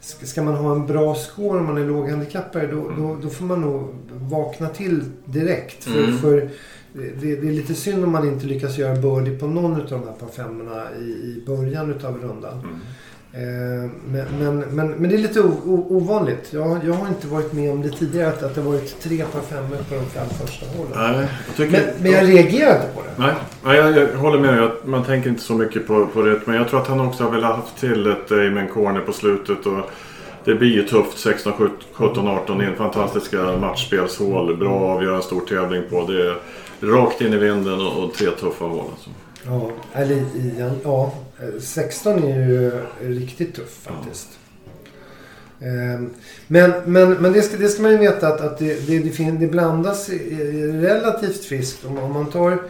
ska, 0.00 0.42
man 0.42 0.54
ha 0.54 0.72
en 0.72 0.86
bra 0.86 1.14
score 1.14 1.58
om 1.58 1.66
man 1.66 1.78
är 1.78 1.86
låghandikappare 1.86 2.66
då, 2.66 2.90
då, 2.96 3.16
då 3.22 3.28
får 3.28 3.44
man 3.44 3.60
nog 3.60 3.94
vakna 4.10 4.68
till 4.68 5.04
direkt. 5.24 5.84
För, 5.84 5.98
Mm. 6.04 6.18
för 6.18 6.48
det, 6.92 7.36
det 7.36 7.48
är 7.48 7.52
lite 7.52 7.74
synd 7.74 8.04
om 8.04 8.12
man 8.12 8.28
inte 8.28 8.46
lyckas 8.46 8.78
göra 8.78 8.94
birdie 8.94 9.38
på 9.38 9.46
någon 9.46 9.72
av 9.80 9.86
de 9.88 10.02
här 10.04 10.12
par 10.12 10.28
femmorna 10.28 10.84
i, 11.00 11.02
i 11.04 11.42
början 11.46 11.90
utav 11.90 12.18
rundan. 12.22 12.58
Mm. 12.58 12.80
Eh, 13.36 13.90
Men, 14.12 14.26
men, 14.38 14.58
men, 14.58 14.88
men 14.90 15.10
det 15.10 15.16
är 15.16 15.18
lite 15.18 15.40
o, 15.40 15.52
o, 15.64 15.86
ovanligt. 15.90 16.48
Jag, 16.50 16.80
jag 16.84 16.94
har 16.94 17.08
inte 17.08 17.26
varit 17.26 17.52
med 17.52 17.72
om 17.72 17.82
det 17.82 17.90
tidigare 17.90 18.28
att, 18.28 18.42
att 18.42 18.54
det 18.54 18.60
varit 18.60 19.02
tre 19.02 19.24
par 19.24 19.40
femmor 19.40 19.76
på 19.88 19.94
de 19.94 20.06
fem 20.06 20.28
första 20.28 20.66
hålen. 20.76 20.92
Nej, 20.94 21.26
jag 21.46 21.56
tycker... 21.56 21.86
Men, 21.86 22.02
men 22.02 22.12
jag 22.12 22.28
reagerar 22.28 22.74
inte 22.74 22.88
på 22.94 23.02
det. 23.02 23.22
Nej, 23.22 23.34
nej 23.64 23.76
jag, 23.76 23.96
jag 23.96 24.18
håller 24.18 24.38
med 24.38 24.62
att 24.62 24.86
Man 24.86 25.04
tänker 25.04 25.30
inte 25.30 25.42
så 25.42 25.54
mycket 25.54 25.86
på, 25.86 26.06
på 26.06 26.22
det. 26.22 26.40
Men 26.44 26.56
jag 26.56 26.68
tror 26.68 26.80
att 26.80 26.88
han 26.88 27.00
också 27.00 27.24
har 27.24 27.30
velat 27.30 27.56
haft 27.56 27.80
till 27.80 28.06
ett 28.06 28.32
aim 28.32 28.58
and 28.58 28.70
corner 28.70 29.00
på 29.00 29.12
slutet. 29.12 29.66
Och 29.66 29.90
det 30.44 30.54
blir 30.54 30.74
ju 30.74 30.82
tufft 30.82 31.18
16, 31.18 31.52
17, 31.92 32.28
18 32.28 32.62
in. 32.62 32.76
Fantastiska 32.76 33.56
matchspelshål. 33.60 34.56
Bra 34.56 34.76
att 34.76 34.96
avgöra 34.96 35.16
en 35.16 35.22
stor 35.22 35.40
tävling 35.40 35.82
på. 35.90 36.06
Det 36.06 36.26
är 36.26 36.36
rakt 36.92 37.20
in 37.20 37.32
i 37.32 37.36
vinden 37.36 37.80
och, 37.80 38.04
och 38.04 38.14
tre 38.14 38.26
tuffa 38.40 38.64
hål. 38.64 38.84
Alltså. 38.90 39.10
Ja, 39.46 39.70
eller 39.92 40.16
igen, 40.16 40.72
ja, 40.84 41.12
16 41.60 42.24
är 42.24 42.48
ju 42.48 42.72
riktigt 43.00 43.54
tuff 43.54 43.82
faktiskt. 43.82 44.28
Ehm, 45.60 46.10
Men, 46.46 46.72
men, 46.84 47.12
men 47.12 47.32
det, 47.32 47.42
ska, 47.42 47.56
det 47.56 47.68
ska 47.68 47.82
man 47.82 47.90
ju 47.90 47.98
veta 47.98 48.28
att, 48.28 48.40
att 48.40 48.58
det, 48.58 48.86
det, 48.86 49.30
det, 49.30 49.46
blandas 49.46 50.08
relativt 50.08 51.44
friskt. 51.44 51.84
Om, 51.84 51.98
om 51.98 52.12
man 52.12 52.26
tar 52.26 52.62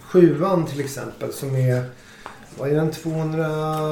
sjuan 0.00 0.66
till 0.66 0.80
exempel 0.80 1.32
som 1.32 1.56
är, 1.56 1.82
vad 2.58 2.70
är 2.70 2.74
den, 2.74 2.90
200, 2.90 3.46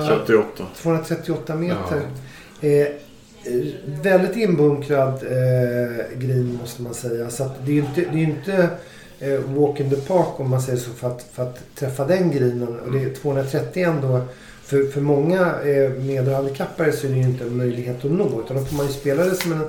38. 0.07 0.67
238 0.77 1.55
meter. 1.55 2.01
Eh, 2.61 2.87
väldigt 4.03 4.37
inbunkrad 4.37 5.15
eh, 5.15 6.19
green 6.19 6.59
måste 6.61 6.83
man 6.83 6.95
säga. 6.95 7.31
Så 7.31 7.45
att 7.45 7.67
det 7.67 7.71
är 7.71 7.75
ju 7.75 7.81
inte, 7.81 8.01
det 8.01 8.19
är 8.19 8.23
inte 8.23 8.69
eh, 9.21 9.41
walk 9.41 9.81
in 9.81 9.91
the 9.91 9.97
park 9.97 10.41
om 10.41 10.51
man 10.51 10.63
säger 10.63 10.79
så 10.79 10.91
för 10.91 11.09
att, 11.09 11.27
för 11.33 11.43
att 11.43 11.59
träffa 11.75 12.05
den 12.05 12.31
greenen. 12.31 12.81
Och 12.87 12.93
det 12.93 13.03
är 13.03 13.15
230 13.15 13.83
ändå. 13.83 14.21
För, 14.65 14.83
för 14.85 15.01
många 15.01 15.41
eh, 15.41 15.91
medelhandikappare 15.91 16.93
så 16.93 17.07
är 17.07 17.11
det 17.11 17.17
ju 17.17 17.23
inte 17.23 17.45
en 17.45 17.57
möjlighet 17.57 18.05
att 18.05 18.11
nå. 18.11 18.43
Utan 18.45 18.57
då 18.57 18.65
får 18.65 18.77
man 18.77 18.87
ju 18.87 18.93
spela 18.93 19.25
det 19.25 19.35
som 19.35 19.53
en 19.53 19.63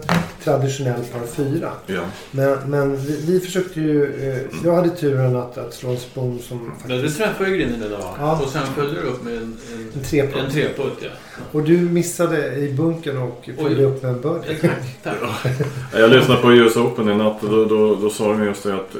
traditionell 0.43 1.01
par 1.13 1.25
4. 1.27 1.71
Ja. 1.85 2.01
Men, 2.31 2.57
men 2.67 2.95
vi, 2.97 3.21
vi 3.27 3.39
försökte 3.39 3.81
ju... 3.81 4.29
Eh, 4.29 4.37
jag 4.65 4.73
hade 4.75 4.89
turen 4.89 5.35
att, 5.35 5.57
att 5.57 5.73
slå 5.73 5.89
en 5.89 5.97
spon 5.97 6.39
som 6.39 6.71
Ja, 6.87 6.95
du 6.95 7.01
faktiskt... 7.01 7.17
träffade 7.17 7.49
ju 7.49 7.57
grinden 7.57 7.83
idag. 7.83 8.01
Ja. 8.19 8.41
Och 8.43 8.49
sen 8.49 8.61
följde 8.75 9.01
du 9.01 9.07
upp 9.07 9.23
med 9.23 9.33
en, 9.33 9.41
En 9.43 9.57
en, 9.95 10.03
treputt. 10.03 10.43
en 10.45 10.51
treputt. 10.51 10.97
Ja. 11.01 11.09
Och 11.51 11.63
du 11.63 11.77
missade 11.77 12.55
i 12.55 12.73
bunkern 12.73 13.17
och 13.17 13.49
följde 13.57 13.83
upp 13.83 14.03
med 14.03 14.11
en 14.11 14.21
birdie. 14.21 14.69
Tack. 15.03 15.15
Jag 15.93 16.09
lyssnade 16.09 16.41
på 16.41 16.51
US 16.53 16.75
Open 16.75 17.09
i 17.09 17.15
natt 17.15 17.43
och 17.43 17.49
då, 17.49 17.65
då, 17.65 17.95
då 17.95 18.09
sa 18.09 18.31
de 18.33 18.43
just 18.43 18.63
det 18.63 18.75
att 18.75 18.95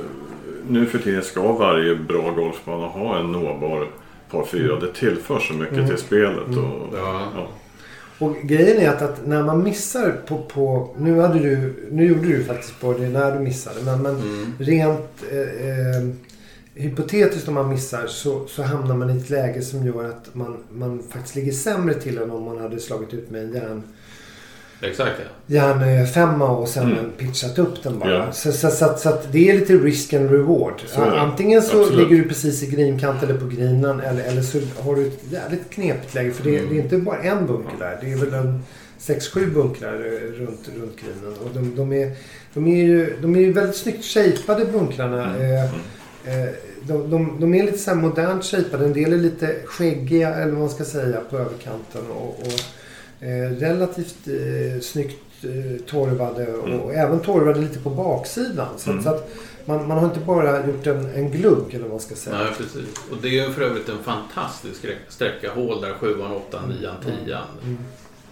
nu 0.70 0.86
för 0.86 1.00
tiden 1.00 1.24
ska 1.24 1.52
varje 1.52 1.96
bra 1.96 2.32
golfbana 2.32 2.88
ha 2.88 3.20
en 3.20 3.32
nåbar 3.32 3.88
par 4.32 4.46
fyra. 4.46 4.80
Det 4.80 4.94
tillför 4.94 5.40
så 5.40 5.54
mycket 5.54 5.78
Mm. 5.78 5.88
till 5.90 5.98
spelet. 5.98 6.48
Mm. 6.48 6.60
Och, 6.66 6.88
Ja. 6.98 7.22
ja. 7.36 7.48
Och 8.20 8.36
grejen 8.44 8.78
är 8.82 8.90
att, 8.90 9.02
att 9.02 9.26
när 9.28 9.44
man 9.44 9.64
missar 9.64 10.12
på, 10.28 10.38
på... 10.38 10.96
Nu, 10.98 11.20
hade 11.20 11.40
du, 11.40 11.74
nu 11.92 12.06
gjorde 12.08 12.28
du 12.28 12.44
faktiskt 12.44 12.82
på 12.82 12.94
det 12.94 13.10
när 13.10 13.32
du 13.32 13.40
missade. 13.40 13.76
Men, 13.86 14.02
men 14.02 14.16
Mm. 14.16 14.54
rent 14.60 15.24
eh, 15.32 15.40
eh, 15.40 16.08
hypotetiskt 16.76 17.48
om 17.48 17.54
man 17.54 17.70
missar 17.70 18.08
så, 18.08 18.48
så 18.48 18.64
hamnar 18.64 18.96
man 18.96 19.10
i 19.10 19.18
ett 19.18 19.30
läge 19.30 19.62
som 19.62 19.86
gör 19.86 20.04
att 20.06 20.36
man, 20.36 20.58
man 20.72 21.04
faktiskt 21.10 21.36
ligger 21.36 21.52
sämre 21.52 21.94
till 21.94 22.18
än 22.18 22.32
om 22.32 22.44
man 22.44 22.58
hade 22.58 22.80
slagit 22.80 23.14
ut 23.14 23.30
med 23.32 23.44
en 23.44 23.54
järn, 23.54 23.84
Exakt 24.82 25.12
ja. 25.20 25.56
järnfemma 25.56 26.50
och 26.50 26.68
sen 26.68 26.84
Mm. 26.92 27.12
pitchat 27.18 27.60
upp 27.60 27.84
den 27.84 28.00
bara. 28.00 28.14
Ja. 28.14 28.32
Så, 28.32 28.52
så, 28.52 28.70
så, 28.70 28.94
så 28.98 29.18
det 29.32 29.50
är 29.50 29.54
lite 29.60 29.74
risk 29.74 30.14
and 30.14 30.32
reward. 30.32 30.82
Så. 30.88 31.02
Antingen 31.02 31.62
så 31.62 31.82
Absolut. 31.82 32.10
ligger 32.10 32.24
du 32.24 32.30
precis 32.30 32.64
i 32.64 32.68
grinkant 32.68 33.24
eller 33.24 33.34
på 33.38 33.46
grinen 33.48 34.00
eller, 34.00 34.24
eller 34.24 34.42
så 34.42 34.60
har 34.84 34.96
du 34.96 35.08
ett 35.08 35.20
jävligt 35.32 35.70
knepigt 35.70 36.14
läge. 36.14 36.32
För 36.32 36.44
det, 36.44 36.58
Mm. 36.58 36.70
det 36.70 36.76
är 36.80 36.84
inte 36.84 36.98
bara 36.98 37.18
en 37.20 37.48
bunker 37.48 37.76
där. 37.80 37.98
Det 38.02 38.12
är 38.12 38.18
väl 38.18 38.34
en 38.34 38.64
6-7 39.00 39.54
bunkrar 39.54 39.94
eh, 39.94 40.42
runt, 40.42 40.70
runt 40.80 40.96
grinen. 41.00 41.34
Och 41.44 41.50
de, 41.54 41.76
de, 41.76 41.94
är, 41.94 42.12
de, 42.54 42.68
är 42.68 42.84
ju, 42.84 43.16
de 43.22 43.36
är 43.36 43.40
ju 43.40 43.54
väldigt 43.54 43.76
snyggt 43.76 44.06
shapade 44.06 44.66
bunkrarna. 44.66 45.36
Mm. 45.36 45.42
Eh, 45.52 45.64
eh, 46.44 46.50
de, 46.88 47.10
de, 47.10 47.38
de 47.40 47.54
är 47.54 47.64
lite 47.64 47.78
så 47.78 47.90
här 47.92 47.98
modernt 47.98 48.44
shapade. 48.46 48.86
En 48.86 48.94
del 48.94 49.14
är 49.14 49.18
lite 49.18 49.56
skäggiga 49.66 50.34
eller 50.36 50.52
vad 50.52 50.60
man 50.62 50.70
ska 50.70 50.84
säga 50.86 51.18
på 51.30 51.38
överkanten. 51.38 52.02
Och, 52.12 52.40
och 52.40 52.48
eh, 52.48 52.54
relativt 53.60 54.28
eh, 54.28 54.82
snyggt 54.82 55.22
eh, 55.44 55.82
torvade 55.86 56.54
och, 56.54 56.68
Mm. 56.68 56.80
och 56.80 56.94
även 56.94 57.20
torvade 57.20 57.60
lite 57.60 57.80
på 57.80 57.90
baksidan. 57.90 58.68
Så, 58.78 58.90
Mm. 58.92 59.00
att, 59.00 59.04
så 59.06 59.10
att 59.16 59.30
man, 59.66 59.88
man 59.88 59.98
har 59.98 60.06
inte 60.06 60.20
bara 60.20 60.68
gjort 60.68 60.88
en, 60.88 61.06
en 61.16 61.32
glugg 61.32 61.70
eller 61.70 61.82
vad 61.82 61.90
man 61.92 62.00
ska 62.00 62.16
säga. 62.16 62.38
Nej, 62.38 62.48
precis. 62.58 62.96
Och 63.12 63.18
det 63.22 63.40
är 63.40 63.50
för 63.50 63.62
övrigt 63.62 63.90
en 63.90 64.04
fantastisk 64.04 64.84
sträck- 64.84 65.10
sträcka. 65.10 65.52
Hål 65.54 65.82
där 65.82 65.94
sjuan, 65.94 66.32
åttan, 66.32 66.70
nian, 66.70 66.96
tian. 67.26 67.42
Mm. 67.64 67.78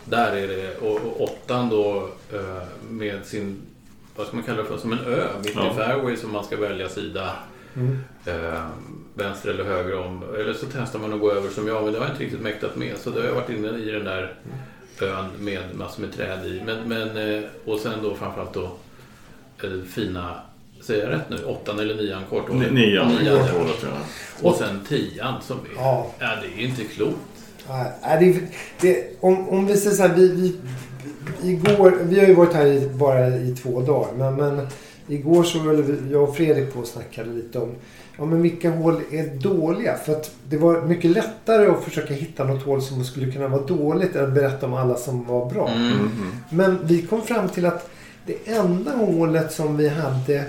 Där 0.05 0.35
är 0.35 0.47
det. 0.47 0.77
Och, 0.77 0.95
och 0.95 1.21
åttan 1.21 1.69
då 1.69 2.09
eh, 2.33 2.63
med 2.89 3.25
sin, 3.25 3.61
vad 4.15 4.27
ska 4.27 4.35
man 4.35 4.45
kalla 4.45 4.61
det 4.61 4.67
för, 4.67 4.77
som 4.77 4.91
en 4.93 4.99
ö 4.99 5.23
mitt 5.43 5.55
Ja. 5.55 5.71
i 5.71 5.75
fairway 5.75 6.17
som 6.17 6.31
man 6.31 6.43
ska 6.45 6.57
välja 6.57 6.89
sida. 6.89 7.31
Mm. 7.75 7.99
Eh, 8.25 8.65
vänster 9.13 9.49
eller 9.49 9.63
höger 9.63 9.99
om. 9.99 10.23
Eller 10.39 10.53
så 10.53 10.65
testar 10.73 10.99
man 10.99 11.13
att 11.13 11.19
gå 11.19 11.31
över 11.31 11.49
som 11.49 11.67
jag, 11.67 11.83
men 11.83 11.93
det 11.93 11.99
har 11.99 12.05
jag 12.05 12.13
inte 12.13 12.23
riktigt 12.23 12.41
mäktat 12.41 12.75
med. 12.75 12.97
Så 12.97 13.09
då 13.09 13.19
har 13.19 13.27
jag 13.27 13.35
varit 13.35 13.49
inne 13.49 13.67
i 13.77 13.91
den 13.91 14.03
där 14.05 14.33
ön 15.01 15.25
med 15.39 15.61
massor 15.73 16.01
med 16.01 16.13
träd 16.13 16.45
i. 16.45 16.61
Men, 16.65 16.89
men, 16.89 17.33
eh, 17.37 17.43
och 17.65 17.79
sen 17.79 17.93
då 18.03 18.15
framförallt 18.15 18.53
då 18.53 18.63
eh, 19.63 19.83
fina, 19.89 20.35
säger 20.81 21.03
jag 21.03 21.11
rätt 21.11 21.29
nu? 21.29 21.45
Åttan 21.45 21.79
eller 21.79 21.95
nian 21.95 22.23
kort? 22.29 22.53
Ni- 22.53 22.71
Nian. 22.71 23.07
Nian, 23.07 23.25
ja. 23.25 23.37
hålet, 23.37 23.83
ja. 23.83 23.89
Och 24.49 24.55
sen 24.55 24.79
tian 24.87 25.41
som 25.41 25.57
är... 25.57 25.81
Ja. 25.81 26.11
Ja, 26.19 26.29
det 26.41 26.61
är 26.61 26.65
inte 26.65 26.83
klokt. 26.83 27.17
Nej, 27.69 28.19
det, 28.19 28.41
det, 28.81 29.07
om, 29.19 29.49
om 29.49 29.67
vi 29.67 29.77
säger 29.77 29.95
så 29.95 30.01
här, 30.01 30.15
vi, 30.15 30.27
vi, 31.41 31.49
igår, 31.49 31.97
vi 32.01 32.19
har 32.19 32.27
ju 32.27 32.33
varit 32.33 32.53
här 32.53 32.65
i, 32.65 32.89
bara 32.89 33.27
i 33.27 33.55
två 33.55 33.81
dagar. 33.81 34.11
Men, 34.17 34.35
men 34.35 34.67
igår 35.07 35.43
så 35.43 35.59
vi- 35.59 36.11
jag 36.11 36.23
och 36.23 36.35
Fredrik 36.35 36.73
på 36.73 36.79
och 36.79 36.87
snackade 36.87 37.29
lite 37.29 37.59
om 37.59 37.69
ja, 38.17 38.25
men 38.25 38.41
vilka 38.41 38.71
hål 38.71 39.01
är 39.11 39.35
dåliga. 39.35 39.97
För 39.97 40.11
att 40.11 40.31
det 40.49 40.57
var 40.57 40.81
mycket 40.81 41.11
lättare 41.11 41.67
att 41.67 41.83
försöka 41.83 42.13
hitta 42.13 42.43
något 42.43 42.63
hål 42.63 42.81
som 42.81 43.03
skulle 43.03 43.31
kunna 43.31 43.47
vara 43.47 43.61
dåligt 43.61 44.15
än 44.15 44.23
att 44.25 44.33
berätta 44.33 44.65
om 44.65 44.73
alla 44.73 44.95
som 44.95 45.23
var 45.25 45.49
bra. 45.49 45.67
Mm. 45.69 46.09
Men 46.49 46.77
vi 46.83 47.01
kom 47.01 47.21
fram 47.21 47.49
till 47.49 47.65
att 47.65 47.89
det 48.25 48.37
enda 48.45 48.91
hålet 48.91 49.51
som 49.51 49.77
vi 49.77 49.89
hade 49.89 50.43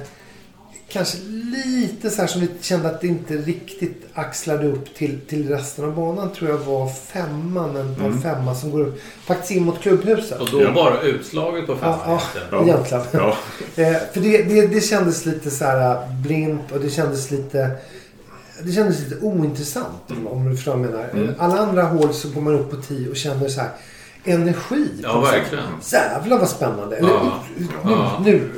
kanske 0.88 1.18
lite 1.64 2.10
så 2.10 2.20
här 2.20 2.26
som 2.28 2.40
vi 2.40 2.48
kände 2.60 2.88
att 2.88 3.00
det 3.00 3.06
inte 3.06 3.34
riktigt 3.36 4.06
axlade 4.14 4.66
upp 4.66 4.94
till, 4.94 5.20
till 5.28 5.48
resten 5.48 5.84
av 5.84 5.94
banan 5.94 6.32
tror 6.32 6.50
jag 6.50 6.58
var 6.58 6.88
femman, 6.88 7.76
en 7.76 7.94
par 7.94 8.04
Mm. 8.06 8.22
femma 8.22 8.54
som 8.54 8.70
går 8.70 8.80
upp 8.80 9.00
faktiskt 9.26 9.50
in 9.50 9.64
mot 9.64 9.80
klubbhuset. 9.80 10.40
Och 10.40 10.48
då 10.52 10.62
Ja. 10.62 10.72
bara 10.72 11.00
utslaget 11.00 11.66
på 11.66 11.76
femman 11.76 11.98
ja. 12.06 12.20
Ja. 12.50 12.62
egentligen. 12.62 13.04
Ja. 13.12 13.36
Eh, 13.76 13.96
för 14.12 14.20
det, 14.20 14.42
det, 14.42 14.66
det 14.66 14.80
kändes 14.80 15.26
lite 15.26 15.50
så 15.50 15.64
här 15.64 16.06
blint 16.22 16.72
och 16.72 16.80
det 16.80 16.90
kändes 16.90 17.30
lite 17.30 17.70
det 18.62 18.72
kändes 18.72 19.00
lite 19.00 19.24
ointressant 19.24 20.10
om- 20.10 20.26
om 20.26 20.50
du 20.50 20.56
förstår 20.56 20.76
vad 20.76 20.80
jag 20.86 20.90
menar. 20.90 21.08
Mm. 21.14 21.34
Alla 21.38 21.58
andra 21.58 21.82
hål 21.82 22.14
så 22.14 22.28
går 22.28 22.40
man 22.40 22.54
upp 22.54 22.70
på 22.70 22.76
10 22.76 23.08
och 23.10 23.16
känner 23.16 23.48
så 23.48 23.60
här 23.60 23.70
energi. 24.24 24.88
Ja, 25.02 25.20
verkligen. 25.20 25.64
Jävlar 25.92 26.38
vad 26.38 26.48
spännande. 26.48 26.96
Eller, 26.96 27.08
Ja. 27.08 27.42
Nu, 28.24 28.32
nu. 28.32 28.50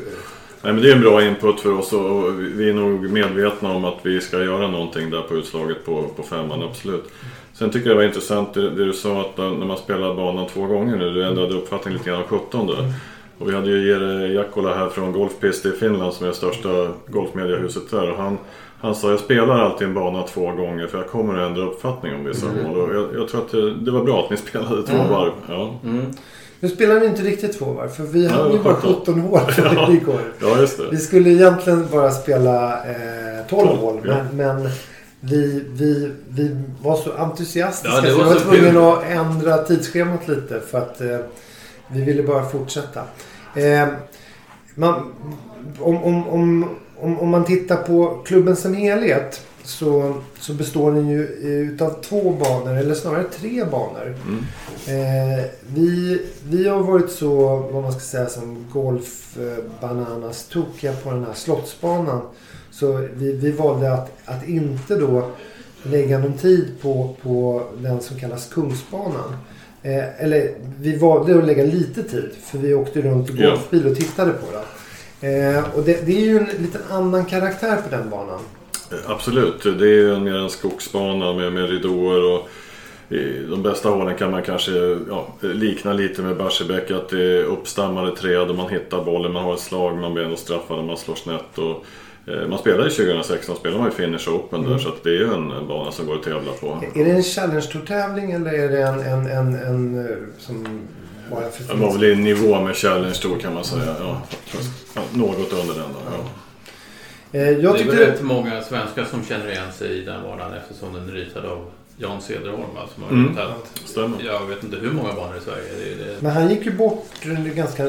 Nej, 0.62 0.72
men 0.72 0.82
det 0.82 0.90
är 0.90 0.94
en 0.94 1.00
bra 1.00 1.24
input 1.24 1.60
för 1.60 1.78
oss 1.78 1.92
och 1.92 2.40
vi 2.40 2.68
är 2.70 2.74
nog 2.74 3.10
medvetna 3.10 3.72
om 3.72 3.84
att 3.84 3.98
vi 4.02 4.20
ska 4.20 4.44
göra 4.44 4.68
någonting 4.68 5.10
där 5.10 5.20
på 5.22 5.34
utslaget 5.34 5.84
på, 5.84 6.02
på 6.16 6.22
femman, 6.22 6.62
absolut. 6.62 7.04
Sen 7.52 7.70
tycker 7.70 7.86
jag 7.88 7.96
det 7.96 8.00
var 8.00 8.06
intressant 8.08 8.54
det, 8.54 8.70
det 8.70 8.84
du 8.84 8.92
sa 8.92 9.20
att 9.20 9.36
när 9.38 9.66
man 9.66 9.76
spelar 9.76 10.14
banan 10.14 10.46
två 10.46 10.66
gånger 10.66 10.96
nu, 10.96 11.10
du 11.10 11.24
ändrade 11.24 11.54
uppfattning 11.54 11.94
lite 11.94 12.10
grann 12.10 12.18
om 12.22 12.38
17 12.38 12.66
där. 12.66 12.92
Och 13.38 13.48
vi 13.50 13.54
hade 13.54 13.70
ju 13.70 13.88
Jere 13.88 14.32
Jakkola 14.32 14.74
här 14.74 14.88
från 14.88 15.12
Golfpist 15.12 15.66
i 15.66 15.70
Finland 15.72 16.12
som 16.12 16.24
är 16.24 16.28
det 16.30 16.36
största 16.36 16.88
golfmediahuset 17.06 17.90
där. 17.90 18.14
Han, 18.16 18.38
han 18.80 18.94
sa 18.94 19.10
jag 19.10 19.20
spelar 19.20 19.58
alltid 19.58 19.88
en 19.88 19.94
bana 19.94 20.22
två 20.22 20.50
gånger 20.52 20.86
för 20.86 20.98
jag 20.98 21.08
kommer 21.08 21.38
att 21.38 21.46
ändra 21.50 21.62
uppfattning 21.62 22.14
om 22.14 22.24
vissa 22.24 22.46
Mm. 22.48 22.64
hål. 22.64 22.76
Och 22.78 22.94
jag, 22.94 23.06
jag 23.14 23.28
tror 23.28 23.40
att 23.40 23.50
det, 23.50 23.74
det 23.74 23.90
var 23.90 24.04
bra 24.04 24.24
att 24.24 24.30
ni 24.30 24.36
spelade 24.36 24.82
två 24.82 24.96
Ja. 24.96 25.06
varv. 25.18 25.32
Ja, 25.48 25.74
Mm. 25.84 26.04
Nu 26.60 26.68
spelar 26.68 27.00
vi 27.00 27.06
inte 27.06 27.22
riktigt 27.22 27.58
två 27.58 27.64
varv 27.64 27.88
för 27.88 28.02
vi 28.04 28.24
Ja, 28.24 28.30
hade 28.30 28.52
ju 28.52 28.58
bara 28.62 28.74
17. 28.74 28.94
17 29.00 29.20
hål 29.20 29.40
Ja. 29.58 29.92
igår. 29.92 30.20
ja 30.40 30.60
just 30.60 30.78
Vi 30.80 30.84
det. 30.90 30.96
skulle 30.96 31.30
egentligen 31.30 31.86
bara 31.92 32.10
spela 32.10 32.72
eh, 32.90 33.46
12 33.48 33.66
Tolv, 33.66 33.78
hål 33.80 34.00
ja. 34.04 34.16
men, 34.32 34.56
men 34.56 34.70
vi, 35.20 35.64
vi, 35.68 36.12
vi 36.28 36.56
var 36.82 36.96
så 36.96 37.12
entusiastiska 37.12 37.96
Ja, 37.96 38.00
det 38.02 38.10
så 38.10 38.18
var 38.18 38.24
vi 38.24 38.34
var 38.34 38.40
tvungna 38.40 38.92
att 38.92 39.04
ändra 39.10 39.58
tidsschemat 39.58 40.28
lite 40.28 40.60
för 40.60 40.78
att 40.78 41.00
eh, 41.00 41.18
vi 41.88 42.02
ville 42.04 42.22
bara 42.22 42.48
fortsätta. 42.48 43.00
Eh, 43.54 43.86
man, 44.74 44.94
om, 45.78 46.04
om, 46.04 46.28
om, 46.28 46.68
om, 47.00 47.18
om 47.20 47.28
man 47.28 47.44
tittar 47.44 47.76
på 47.76 48.22
klubben 48.26 48.56
som 48.56 48.74
helhet 48.74 49.40
så, 49.68 50.14
så 50.40 50.52
består 50.54 50.92
den 50.92 51.08
ju 51.08 51.22
eh, 51.22 51.72
utav 51.72 52.02
två 52.02 52.30
banor, 52.30 52.76
eller 52.76 52.94
snarare 52.94 53.24
tre 53.24 53.64
banor. 53.64 54.16
Mm. 54.26 54.44
Eh, 54.86 55.44
vi, 55.66 56.22
vi 56.48 56.68
har 56.68 56.82
varit 56.82 57.10
så, 57.10 57.56
vad 57.72 57.82
man 57.82 57.92
ska 57.92 58.00
säga, 58.00 58.26
som 58.26 58.66
golf-bananas 58.72 60.48
tokiga 60.48 60.92
på 60.92 61.10
den 61.10 61.24
här 61.24 61.34
slottsbanan. 61.34 62.20
Så 62.70 63.08
vi, 63.14 63.32
vi 63.32 63.50
valde 63.50 63.92
att, 63.92 64.12
att 64.24 64.48
inte 64.48 64.96
då 64.96 65.30
lägga 65.82 66.18
någon 66.18 66.38
tid 66.38 66.72
på, 66.82 67.16
på 67.22 67.62
den 67.78 68.00
som 68.00 68.18
kallas 68.18 68.48
Kungsbanan. 68.52 69.36
Eh, 69.82 70.24
eller 70.24 70.54
vi 70.80 70.96
valde 70.96 71.38
att 71.38 71.44
lägga 71.44 71.64
lite 71.64 72.02
tid 72.02 72.30
för 72.44 72.58
vi 72.58 72.74
åkte 72.74 73.02
runt 73.02 73.30
i 73.30 73.32
golfbil 73.32 73.86
och 73.86 73.96
tittade 73.96 74.32
på 74.32 74.46
den. 74.52 74.64
Eh, 75.20 75.64
och 75.74 75.82
det, 75.82 76.06
det 76.06 76.12
är 76.12 76.26
ju 76.26 76.38
en 76.38 76.62
liten 76.62 76.82
annan 76.90 77.24
karaktär 77.24 77.76
på 77.76 77.96
den 77.96 78.10
banan. 78.10 78.40
Absolut, 79.06 79.62
det 79.62 79.84
är 79.84 79.94
ju 79.94 80.20
mer 80.20 80.34
en 80.34 80.50
skogsbana 80.50 81.32
med, 81.32 81.52
med 81.52 81.70
ridåer 81.70 82.32
och 82.32 82.48
i 83.10 83.46
de 83.50 83.62
bästa 83.62 83.88
hålen 83.88 84.14
kan 84.14 84.30
man 84.30 84.42
kanske 84.42 84.72
ja, 85.08 85.26
likna 85.40 85.92
lite 85.92 86.22
med 86.22 86.36
Barsebäck. 86.36 86.90
Att 86.90 87.08
det 87.08 87.22
är 87.22 87.42
uppstammade 87.44 88.16
träd 88.16 88.50
och 88.50 88.56
man 88.56 88.68
hittar 88.70 89.04
bollen, 89.04 89.32
man 89.32 89.44
har 89.44 89.54
ett 89.54 89.60
slag, 89.60 89.96
man 89.96 90.14
blir 90.14 90.24
ändå 90.24 90.36
straffad 90.36 90.78
och 90.78 90.84
man 90.84 90.96
slår 90.96 91.14
snett. 91.14 91.58
Och, 91.58 91.84
eh, 92.32 92.48
man 92.48 92.58
spelade 92.58 92.90
2016 92.90 93.56
spelade 93.56 93.80
man 93.80 93.90
ju 93.90 93.96
Finish 93.96 94.28
Open 94.28 94.62
där 94.62 94.78
så 94.78 94.88
att 94.88 95.04
det 95.04 95.10
är 95.10 95.14
ju 95.14 95.34
en 95.34 95.68
bana 95.68 95.92
som 95.92 96.06
går 96.06 96.14
att 96.14 96.22
tävla 96.22 96.52
på. 96.52 96.82
Är 96.94 97.04
det 97.04 97.10
en 97.10 97.22
Challenge 97.22 97.62
Tour-tävling 97.62 98.32
eller 98.32 98.52
är 98.52 98.68
det 98.68 98.82
en, 98.82 99.00
en, 99.00 99.26
en, 99.26 99.54
en 99.54 100.06
eh, 100.06 100.16
som 100.38 100.66
bara 101.30 101.50
för 101.50 101.74
Det 101.74 101.80
var 101.80 101.92
väl 101.92 102.04
i 102.04 102.16
nivå 102.16 102.60
med 102.60 102.76
Challenge 102.76 103.14
Tour 103.14 103.38
kan 103.38 103.54
man 103.54 103.64
säga. 103.64 103.94
Ja, 104.00 104.22
något 105.12 105.52
under 105.52 105.74
den 105.74 105.92
då. 105.92 106.00
Ja. 106.10 106.30
Eh, 107.32 107.40
Det 107.40 107.50
Jag 107.52 107.80
är 107.80 107.84
väl 107.84 107.96
rätt 107.96 108.22
många 108.22 108.62
svenskar 108.62 109.04
som 109.04 109.24
känner 109.24 109.50
igen 109.50 109.72
sig 109.78 109.98
i 109.98 110.04
den 110.04 110.22
banan 110.22 110.52
eftersom 110.54 110.92
den 110.94 111.08
är 111.08 111.12
ritad 111.12 111.44
av 111.44 111.64
Jan 111.96 112.20
Cederholm. 112.22 112.62
va, 112.74 112.80
Som 112.94 113.02
har 113.02 113.10
Mm. 113.10 113.28
ritat, 113.28 113.70
Stämmer. 113.84 114.16
jag 114.24 114.46
vet 114.46 114.64
inte 114.64 114.76
hur 114.76 114.90
många 114.90 115.12
banor 115.12 115.36
i 115.36 115.44
Sverige. 115.44 115.62
Det 115.78 115.92
är 116.04 116.06
det. 116.06 116.16
Men 116.22 116.32
han 116.32 116.48
gick 116.50 116.66
ju 116.66 116.72
bort 116.72 117.06
under 117.24 117.50
ganska, 117.50 117.82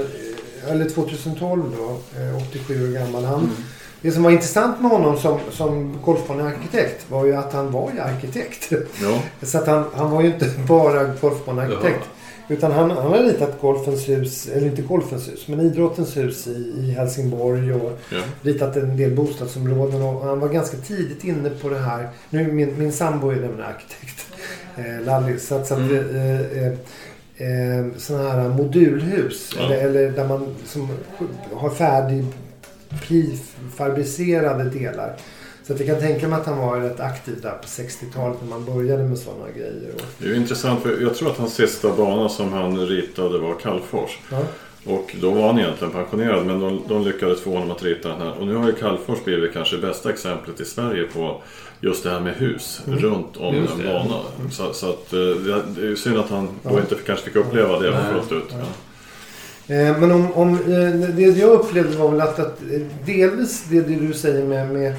eller 0.68 0.90
2012 0.90 1.64
då, 1.78 1.90
eh, 2.22 2.38
87 2.50 2.90
år 2.90 2.94
gammal. 3.00 3.24
Han, 3.26 3.40
Mm. 3.40 3.52
Det 4.02 4.12
som 4.12 4.24
var 4.24 4.32
intressant 4.32 4.82
med 4.82 4.92
honom 4.92 5.18
som, 5.20 5.40
som 5.52 5.98
golfbanearkitekt 6.06 7.06
var 7.12 7.26
ju 7.26 7.36
att 7.36 7.54
han 7.54 7.72
var 7.72 7.92
ju 7.94 8.00
arkitekt. 8.00 8.72
Ja, 9.02 9.20
Så 9.42 9.58
att 9.58 9.68
han, 9.68 9.86
han 9.96 10.12
var 10.12 10.22
ju 10.22 10.28
inte 10.28 10.46
bara 10.68 11.04
golfbanearkitekt. 11.04 12.10
Utan 12.52 12.72
han, 12.72 12.92
han 12.92 13.12
har 13.12 13.24
ritat 13.24 13.62
Golfens 13.62 14.10
hus, 14.10 14.48
eller 14.48 14.68
inte 14.68 14.82
Golfens 14.82 15.28
hus, 15.28 15.48
men 15.48 15.60
Idrottens 15.60 16.18
hus 16.18 16.48
i, 16.48 16.74
i 16.78 16.92
Helsingborg 16.92 17.74
och 17.74 18.00
ja. 18.12 18.22
ritat 18.42 18.76
en 18.76 18.98
del 18.98 19.16
bostadsområden. 19.16 20.02
Och 20.02 20.26
han 20.26 20.40
var 20.40 20.50
ganska 20.50 20.78
tidigt 20.78 21.24
inne 21.24 21.50
på 21.50 21.70
det 21.70 21.80
här. 21.80 22.10
Nu 22.30 22.52
min, 22.52 22.80
min 22.80 22.92
sambo 22.92 23.30
är 23.30 23.36
nämligen 23.36 23.62
arkitekt, 23.62 24.26
eh, 24.78 25.06
Lalli. 25.06 25.40
Så 25.40 25.56
att, 25.56 25.68
så 25.68 25.74
att 25.74 25.80
Mm. 25.80 26.16
eh, 26.16 26.64
eh, 26.64 26.74
eh, 27.38 27.86
sådana 27.98 28.30
här 28.30 28.50
modulhus. 28.50 29.52
Ja. 29.58 29.64
Eller, 29.66 29.76
eller 29.86 30.12
där 30.12 30.28
man 30.28 30.56
som 30.66 30.90
har 31.54 31.70
färdig 31.70 32.26
prefabricerade 33.08 34.64
delar. 34.64 35.16
Så 35.70 35.74
att 35.76 35.80
jag 35.80 35.88
kan 35.90 36.00
tänka 36.00 36.28
mig 36.28 36.40
att 36.40 36.46
han 36.46 36.58
var 36.58 36.80
rätt 36.80 37.00
aktiv 37.00 37.36
där 37.42 37.52
på 37.52 37.68
60-talet 37.68 38.38
när 38.42 38.50
man 38.50 38.66
började 38.66 39.04
med 39.04 39.18
sådana 39.18 39.46
grejer. 39.56 39.92
Och, 39.96 40.02
Det 40.18 40.26
är 40.26 40.30
ju 40.30 40.36
intressant 40.36 40.82
för 40.84 41.02
jag 41.02 41.16
tror 41.16 41.30
att 41.32 41.38
hans 41.38 41.54
sista 41.54 41.90
bana 41.96 42.30
som 42.30 42.54
han 42.54 42.88
ritade 42.88 43.40
var 43.40 43.56
Kallfors. 43.56 44.20
ja. 44.32 44.40
Och 44.86 45.16
då 45.22 45.32
var 45.32 45.48
han 45.48 45.60
egentligen 45.60 45.94
pensionerad 45.94 46.46
men 46.46 46.60
de, 46.60 46.82
de 46.88 47.04
lyckades 47.04 47.42
få 47.42 47.54
honom 47.54 47.72
att 47.72 47.84
rita 47.84 48.10
den 48.10 48.22
här. 48.22 48.34
Och 48.40 48.48
nu 48.48 48.56
har 48.56 48.68
ju 48.68 48.74
Kallfors 48.74 49.24
blivit 49.24 49.54
kanske 49.54 49.78
bästa 49.78 50.10
exemplet 50.10 50.60
i 50.62 50.66
Sverige 50.66 51.04
på 51.14 51.42
just 51.82 52.04
det 52.04 52.10
här 52.10 52.20
med 52.20 52.34
hus 52.36 52.82
Mm. 52.88 53.00
runt 53.00 53.38
om 53.38 53.56
Just 53.56 53.74
en 53.74 53.80
det. 53.80 53.86
bana. 53.86 54.16
Så, 54.52 54.74
så 54.74 54.90
att 54.90 55.14
eh, 55.14 55.20
det 55.20 55.82
är 55.82 55.86
ju 55.86 55.96
synd 55.96 56.18
att 56.18 56.30
han 56.30 56.48
då 56.64 56.70
Ja. 56.74 56.80
inte 56.80 56.96
kanske 57.06 57.26
fick 57.26 57.36
uppleva 57.36 57.80
det 57.80 57.92
Nej. 57.92 58.00
fullt 58.14 58.32
ut. 58.44 58.50
Ja. 59.68 59.76
Eh, 59.76 60.00
Men 60.00 60.12
om, 60.12 60.34
om, 60.34 60.54
eh, 60.54 61.10
det 61.16 61.22
jag 61.22 61.50
upplevde 61.50 61.98
var 61.98 62.12
väl 62.12 62.22
att, 62.22 62.40
att 62.40 62.60
delvis 63.06 63.64
det, 63.70 63.82
det 63.82 63.96
du 63.96 64.14
säger 64.14 64.46
med, 64.46 64.72
med 64.72 64.96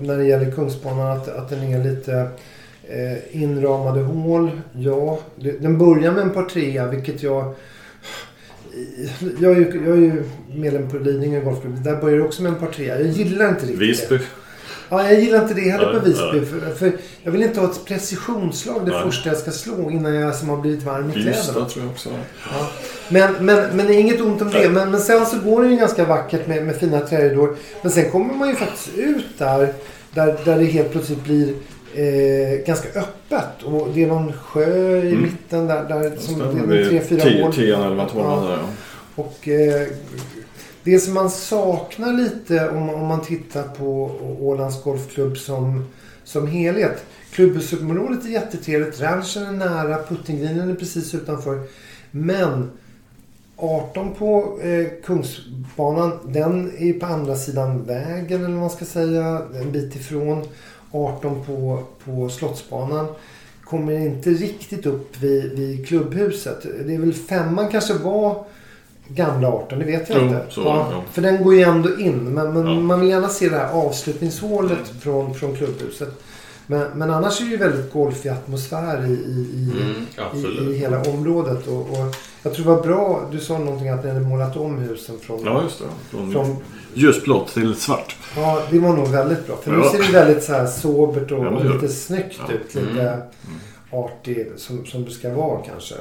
när 0.00 0.18
det 0.18 0.24
gäller 0.24 0.50
Kungsbanan 0.50 1.16
att, 1.16 1.28
att 1.28 1.48
den 1.48 1.62
är 1.62 1.84
lite 1.84 2.28
eh, 2.88 3.42
inramade 3.42 4.00
hål. 4.00 4.50
Ja, 4.72 5.18
den 5.60 5.78
börjar 5.78 6.12
med 6.12 6.22
en 6.22 6.30
par 6.30 6.44
trea 6.44 6.86
vilket 6.86 7.22
jag 7.22 7.54
jag 9.40 9.52
är, 9.52 9.56
ju, 9.56 9.82
jag 9.86 9.96
är 9.96 10.00
ju 10.00 10.22
medlem 10.54 10.88
på 10.88 10.98
Lidingö 10.98 11.40
Golfklubb. 11.40 11.84
Där 11.84 12.00
börjar 12.00 12.18
det 12.18 12.24
också 12.24 12.42
med 12.42 12.52
en 12.52 12.58
par. 12.58 12.82
Jag 12.82 13.06
gillar 13.06 13.48
inte 13.48 13.66
riktigt 13.66 14.08
det. 14.08 14.20
Ja, 14.92 15.04
jag 15.10 15.20
gillar 15.20 15.42
inte 15.42 15.54
det 15.54 15.70
heller 15.70 15.92
på 15.98 16.04
Visby. 16.06 16.46
För, 16.46 16.74
för 16.74 16.92
jag 17.22 17.32
vill 17.32 17.42
inte 17.42 17.60
ha 17.60 17.70
ett 17.70 17.84
precisionsslag 17.84 18.86
det 18.86 18.92
Nej. 18.92 19.02
första 19.02 19.28
jag 19.28 19.38
ska 19.38 19.50
slå 19.50 19.90
innan 19.90 20.14
jag 20.14 20.34
som 20.34 20.48
har 20.48 20.56
blivit 20.56 20.82
varm 20.82 21.10
i 21.10 21.12
kläderna. 21.12 21.42
Tror 21.68 21.84
jag 21.84 21.86
också. 21.90 22.08
Ja. 22.50 22.68
Men, 23.08 23.32
men, 23.46 23.76
men 23.76 23.86
det 23.86 23.94
är 23.94 23.98
inget 24.00 24.20
ont 24.20 24.42
om 24.42 24.50
det. 24.50 24.68
Men, 24.70 24.90
men 24.90 25.00
sen 25.00 25.26
så 25.26 25.36
går 25.38 25.62
det 25.62 25.68
ju 25.68 25.76
ganska 25.76 26.04
vackert 26.04 26.46
med, 26.46 26.66
med 26.66 26.76
fina 26.76 27.00
trädgårdar. 27.00 27.54
Men 27.82 27.92
sen 27.92 28.10
kommer 28.10 28.34
man 28.34 28.48
ju 28.48 28.54
faktiskt 28.54 28.88
ut 28.98 29.38
där. 29.38 29.72
Där, 30.14 30.38
där 30.44 30.58
det 30.58 30.64
helt 30.64 30.92
plötsligt 30.92 31.24
blir 31.24 31.48
eh, 31.94 32.66
ganska 32.66 32.88
öppet. 33.00 33.62
Och 33.64 33.88
det 33.94 34.02
är 34.02 34.06
någon 34.06 34.32
sjö 34.32 34.96
i 34.96 35.08
Mm. 35.08 35.22
mitten 35.22 35.66
där. 35.66 35.84
där 35.88 36.12
som 36.18 36.38
det 36.68 36.76
är 36.78 36.88
tre, 36.88 37.00
fyra 37.00 37.20
tio- 37.20 37.42
hål. 37.42 37.52
tian, 37.54 37.82
elvan, 37.82 38.08
tolvan 38.08 38.42
Ja. 38.44 38.48
där 38.50 38.56
ja. 38.56 38.68
Och 39.14 39.48
eh, 39.48 39.86
det 40.84 40.98
som 40.98 41.14
man 41.14 41.30
saknar 41.30 42.12
lite 42.12 42.68
om, 42.68 42.90
om 42.90 43.06
man 43.06 43.20
tittar 43.20 43.62
på 43.62 44.10
Ålands 44.40 44.82
Golfklubb 44.82 45.38
som, 45.38 45.84
som 46.24 46.46
helhet. 46.46 47.04
Klubbhusområdet 47.30 48.24
är 48.24 48.28
jättetrevligt. 48.28 49.00
Ranchen 49.00 49.42
är 49.42 49.52
nära. 49.52 50.02
Puttinggrinen 50.02 50.70
är 50.70 50.74
precis 50.74 51.14
utanför. 51.14 51.60
Men 52.10 52.70
18 53.56 54.14
på 54.14 54.60
eh, 54.62 54.86
Kungsbanan, 55.04 56.18
den 56.26 56.72
är 56.78 56.92
på 56.92 57.06
andra 57.06 57.36
sidan 57.36 57.84
vägen 57.84 58.44
eller 58.44 58.52
vad 58.52 58.60
man 58.60 58.70
ska 58.70 58.84
säga. 58.84 59.42
En 59.60 59.72
bit 59.72 59.96
ifrån. 59.96 60.44
18 60.90 61.44
på, 61.44 61.82
på 62.04 62.28
Slottsbanan 62.28 63.06
kommer 63.64 63.92
inte 63.92 64.30
riktigt 64.30 64.86
upp 64.86 65.22
vid, 65.22 65.52
vid 65.52 65.86
klubbhuset. 65.86 66.62
Det 66.62 66.94
är 66.94 66.98
väl 66.98 67.14
femman 67.14 67.68
kanske 67.68 67.94
var 67.94 68.44
gamla 69.14 69.48
18, 69.48 69.78
det 69.78 69.84
vet 69.84 70.08
jag 70.08 70.18
Jo, 70.18 70.24
inte. 70.26 70.44
så 70.48 70.60
det, 70.62 70.68
ja. 70.68 71.02
För 71.12 71.22
den 71.22 71.44
går 71.44 71.54
ju 71.54 71.62
ändå 71.62 71.98
in. 71.98 72.18
Men, 72.34 72.52
men 72.52 72.66
Ja. 72.66 72.74
man 72.80 73.00
vill 73.00 73.08
gärna 73.10 73.28
se 73.28 73.48
det 73.48 73.56
här 73.56 73.72
avslutningshålet 73.72 74.88
från, 75.00 75.34
från 75.34 75.56
klubbhuset. 75.56 76.08
Men, 76.66 76.90
men 76.94 77.10
annars 77.10 77.40
är 77.40 77.44
det 77.44 77.50
ju 77.50 77.56
väldigt 77.56 77.92
golfig 77.92 78.28
atmosfär 78.28 79.04
i, 79.06 79.10
i, 79.10 79.48
i, 79.54 79.72
Mm, 79.82 80.06
i, 80.68 80.70
i 80.74 80.78
hela 80.78 81.02
området. 81.02 81.66
Och, 81.66 81.80
och 81.80 82.14
jag 82.42 82.54
tror 82.54 82.64
det 82.66 82.70
var 82.72 82.82
bra, 82.82 83.28
du 83.32 83.38
sa 83.40 83.58
någonting 83.58 83.88
att 83.88 84.04
ni 84.04 84.10
hade 84.10 84.20
målat 84.26 84.56
om 84.56 84.78
husen 84.78 85.18
från... 85.20 85.44
Ja, 85.44 85.62
just 85.62 85.78
det. 85.78 85.84
Från 86.10 86.32
från 86.32 86.56
ljusblått 86.94 87.48
till 87.54 87.74
svart. 87.74 88.16
ja, 88.36 88.62
det 88.70 88.78
var 88.78 88.92
nog 88.96 89.08
väldigt 89.08 89.46
bra. 89.46 89.56
För 89.56 89.70
nu 89.70 89.78
Ja. 89.78 89.90
ser 89.92 89.98
det 89.98 90.12
väldigt 90.12 90.44
så 90.44 90.52
här 90.52 90.66
sobert 90.66 91.30
och, 91.32 91.44
Ja, 91.44 91.48
och 91.50 91.64
lite 91.64 91.88
snyggt 91.88 92.40
Ja. 92.48 92.54
ut. 92.54 92.74
Lite 92.74 93.02
Mm. 93.02 93.20
artig 93.90 94.52
som, 94.56 94.86
som 94.86 95.04
det 95.04 95.10
ska 95.10 95.34
vara 95.34 95.60
kanske. 95.62 95.94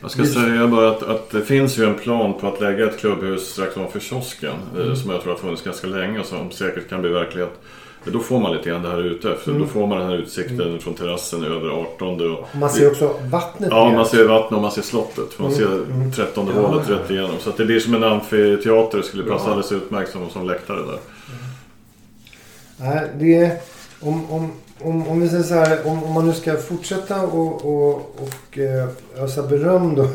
Jag 0.00 0.10
ska 0.10 0.24
säga 0.24 0.66
bara 0.66 0.90
att, 0.90 1.02
att 1.02 1.30
det 1.30 1.42
finns 1.42 1.78
ju 1.78 1.84
en 1.84 1.94
plan 1.94 2.34
på 2.40 2.46
att 2.48 2.60
lägga 2.60 2.84
ett 2.88 2.98
klubbhus 2.98 3.46
strax 3.52 3.76
ovanför 3.76 4.00
kiosken. 4.00 4.54
eh, 4.76 4.82
Mm. 4.82 4.96
Som 4.96 5.10
jag 5.10 5.22
tror 5.22 5.32
har 5.32 5.38
funnits 5.38 5.62
ganska 5.62 5.86
länge 5.86 6.20
och 6.20 6.26
som 6.26 6.50
säkert 6.50 6.88
kan 6.88 7.00
bli 7.00 7.10
verklighet. 7.10 7.60
Då 8.04 8.18
får 8.18 8.40
man 8.40 8.56
lite 8.56 8.68
grann 8.70 8.82
det 8.82 8.88
här 8.88 9.02
ute. 9.04 9.34
För 9.36 9.50
Mm. 9.50 9.62
Då 9.62 9.68
får 9.68 9.86
man 9.86 9.98
den 9.98 10.08
här 10.08 10.16
utsikten 10.16 10.78
från 10.80 10.94
terrassen 10.94 11.44
över 11.44 11.68
18. 11.68 12.32
Och, 12.32 12.48
man 12.56 12.70
ser 12.70 12.90
också 12.90 13.14
vattnet 13.30 13.68
Ja, 13.72 13.90
man 13.92 14.06
ser 14.06 14.24
vattnet 14.28 14.52
och 14.56 14.62
man 14.62 14.72
ser 14.72 14.82
slottet. 14.82 15.38
Man 15.38 15.52
Mm, 15.52 15.58
ser 15.58 15.74
mm. 15.92 16.12
13 16.12 16.50
Ja. 16.54 16.60
hålet 16.68 16.90
rätt 16.90 17.10
igenom. 17.10 17.30
Så 17.40 17.50
det 17.56 17.64
blir 17.64 17.80
som 17.80 17.94
en 17.94 18.04
amfiteater. 18.04 18.98
Det 18.98 19.04
skulle 19.04 19.22
passa 19.22 19.44
Ja. 19.44 19.50
alldeles 19.50 19.72
utmärkt 19.72 20.12
som, 20.12 20.30
som 20.30 20.46
läktare 20.46 20.76
där. 20.86 20.98
Nej, 22.76 23.10
det 23.18 23.34
är, 23.34 23.56
om, 24.00 24.30
om, 24.30 24.52
om, 24.82 25.08
om 25.08 25.20
vi 25.20 25.28
säger 25.28 25.42
så 25.42 25.54
här, 25.54 25.86
om, 25.86 26.04
om 26.04 26.12
man 26.12 26.26
nu 26.26 26.32
ska 26.32 26.56
fortsätta 26.56 27.22
och, 27.22 27.64
och, 27.64 27.94
och 27.94 28.58
eh, 28.58 28.88
ösa 29.24 29.42
beröm 29.42 29.94
då 29.94 30.08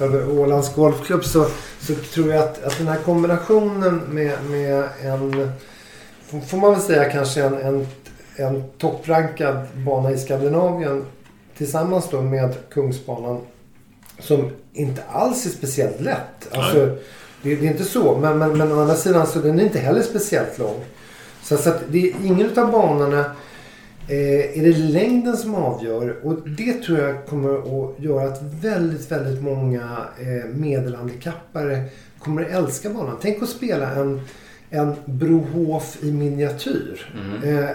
över 0.04 0.38
Ålands 0.40 0.74
Golfklubb 0.74 1.24
så, 1.24 1.46
så 1.80 1.94
tror 1.94 2.30
jag 2.32 2.42
att, 2.42 2.64
att 2.64 2.78
den 2.78 2.88
här 2.88 2.98
kombinationen 2.98 3.96
med, 4.10 4.32
med 4.50 4.84
en, 5.02 5.50
får- 6.26 6.40
får 6.40 6.58
man 6.58 6.72
väl 6.72 6.80
säga 6.80 7.10
kanske 7.10 7.42
en, 7.42 7.54
en, 7.54 7.86
en 8.36 8.64
topprankad 8.78 9.56
bana 9.86 10.10
i 10.10 10.18
Skandinavien 10.18 11.04
tillsammans 11.56 12.08
då 12.10 12.20
med 12.22 12.54
Kungsbanan 12.70 13.40
som 14.18 14.50
inte 14.72 15.02
alls 15.12 15.46
är 15.46 15.50
speciellt 15.50 16.00
lätt. 16.00 16.48
Alltså, 16.50 16.86
det, 17.42 17.56
det 17.56 17.66
är 17.66 17.70
inte 17.70 17.84
så, 17.84 18.18
men, 18.18 18.38
men, 18.38 18.58
men 18.58 18.72
å 18.72 18.80
andra 18.80 18.94
sidan 18.94 19.26
så 19.26 19.38
den 19.38 19.58
är 19.60 19.64
inte 19.64 19.78
heller 19.78 20.02
speciellt 20.02 20.58
lång. 20.58 20.80
Så, 21.42 21.56
så 21.56 21.68
att 21.70 21.80
det 21.88 21.98
är 22.10 22.14
ingen 22.24 22.58
av 22.58 22.70
banorna 22.72 23.24
eh, 24.10 24.58
är 24.58 24.62
det 24.62 24.78
längden 24.78 25.36
som 25.36 25.54
avgör. 25.54 26.16
Och 26.22 26.48
det 26.48 26.72
tror 26.72 26.98
jag 26.98 27.26
kommer 27.26 27.54
att 27.58 28.00
göra 28.00 28.28
att 28.28 28.42
väldigt, 28.42 29.10
väldigt 29.10 29.42
många 29.42 30.04
eh, 30.20 30.50
medelhandikappare 30.54 31.84
kommer 32.18 32.42
att 32.42 32.50
älska 32.50 32.90
banan. 32.90 33.16
Tänk 33.22 33.42
att 33.42 33.48
spela 33.48 33.94
en, 33.94 34.20
en 34.70 34.94
Brohof 35.04 35.98
i 36.02 36.12
miniatyr. 36.12 37.12
Mm. 37.14 37.58
Eh, 37.58 37.70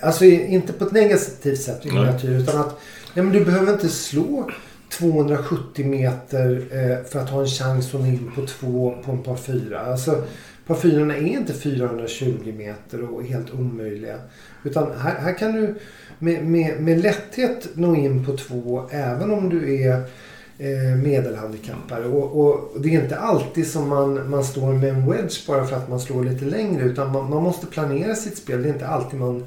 alltså 0.00 0.24
inte 0.24 0.72
på 0.72 0.84
ett 0.84 0.92
negativt 0.92 1.60
sätt 1.60 1.86
i 1.86 1.92
miniatyr 1.92 2.30
utan 2.30 2.60
att 2.60 2.80
nej, 3.14 3.24
men 3.24 3.32
du 3.32 3.44
behöver 3.44 3.72
inte 3.72 3.88
slå 3.88 4.50
270 4.90 5.86
meter 5.86 6.66
eh, 6.70 7.10
för 7.10 7.18
att 7.18 7.30
ha 7.30 7.40
en 7.40 7.46
chans 7.46 7.94
att 7.94 8.00
nå 8.00 8.06
in 8.06 8.32
på 8.34 8.46
två 8.46 8.94
på 9.04 9.12
en 9.12 9.22
par 9.22 9.36
fyra. 9.36 9.80
Alltså, 9.80 10.22
Parfymerna 10.66 11.16
är 11.16 11.26
inte 11.26 11.54
420 11.54 12.54
meter 12.56 13.02
och 13.02 13.24
helt 13.24 13.54
omöjliga. 13.54 14.18
Utan 14.64 14.92
här, 14.98 15.14
här 15.14 15.38
kan 15.38 15.52
du 15.52 15.74
med, 16.18 16.44
med, 16.44 16.80
med 16.80 17.02
lätthet 17.02 17.68
nå 17.74 17.96
in 17.96 18.26
på 18.26 18.36
två 18.36 18.88
även 18.90 19.30
om 19.30 19.48
du 19.48 19.82
är 19.82 20.02
eh, 20.58 20.96
medelhandikappare. 21.02 22.04
Och, 22.06 22.40
och 22.40 22.80
det 22.80 22.94
är 22.94 23.02
inte 23.02 23.18
alltid 23.18 23.66
som 23.66 23.88
man, 23.88 24.30
man 24.30 24.44
står 24.44 24.72
med 24.72 24.88
en 24.88 25.10
wedge 25.10 25.46
bara 25.46 25.64
för 25.64 25.76
att 25.76 25.88
man 25.88 26.00
slår 26.00 26.24
lite 26.24 26.44
längre. 26.44 26.84
Utan 26.84 27.12
man, 27.12 27.30
man 27.30 27.42
måste 27.42 27.66
planera 27.66 28.14
sitt 28.14 28.38
spel. 28.38 28.62
Det 28.62 28.68
är 28.68 28.72
inte 28.72 28.86
alltid 28.86 29.20
man 29.20 29.46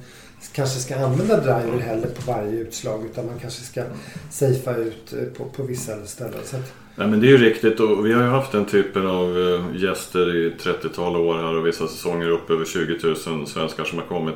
kanske 0.53 0.79
ska 0.79 0.95
använda 0.95 1.35
driver 1.37 1.79
heller 1.79 2.07
på 2.07 2.31
varje 2.31 2.59
utslag 2.59 3.05
utan 3.05 3.25
man 3.25 3.39
kanske 3.39 3.61
ska 3.63 3.83
safea 4.31 4.75
ut 4.77 5.13
eh, 5.13 5.23
på, 5.37 5.45
på 5.45 5.63
vissa 5.63 6.05
ställen. 6.05 6.39
Så 6.43 6.55
att, 6.55 6.73
Nej, 6.95 7.07
men 7.07 7.19
det 7.21 7.27
är 7.27 7.29
ju 7.29 7.37
riktigt 7.37 7.79
och 7.79 8.05
vi 8.05 8.13
har 8.13 8.23
ju 8.23 8.29
haft 8.29 8.51
den 8.51 8.65
typen 8.65 9.07
av 9.07 9.37
eh, 9.39 9.81
gäster 9.83 10.35
i 10.35 10.53
30-tal 10.63 11.15
år 11.15 11.33
här 11.37 11.55
och 11.57 11.67
vissa 11.67 11.87
säsonger 11.87 12.29
upp 12.29 12.49
över 12.49 12.65
20 12.65 13.07
000 13.27 13.47
svenskar 13.47 13.83
som 13.83 13.97
har 13.99 14.05
kommit. 14.05 14.35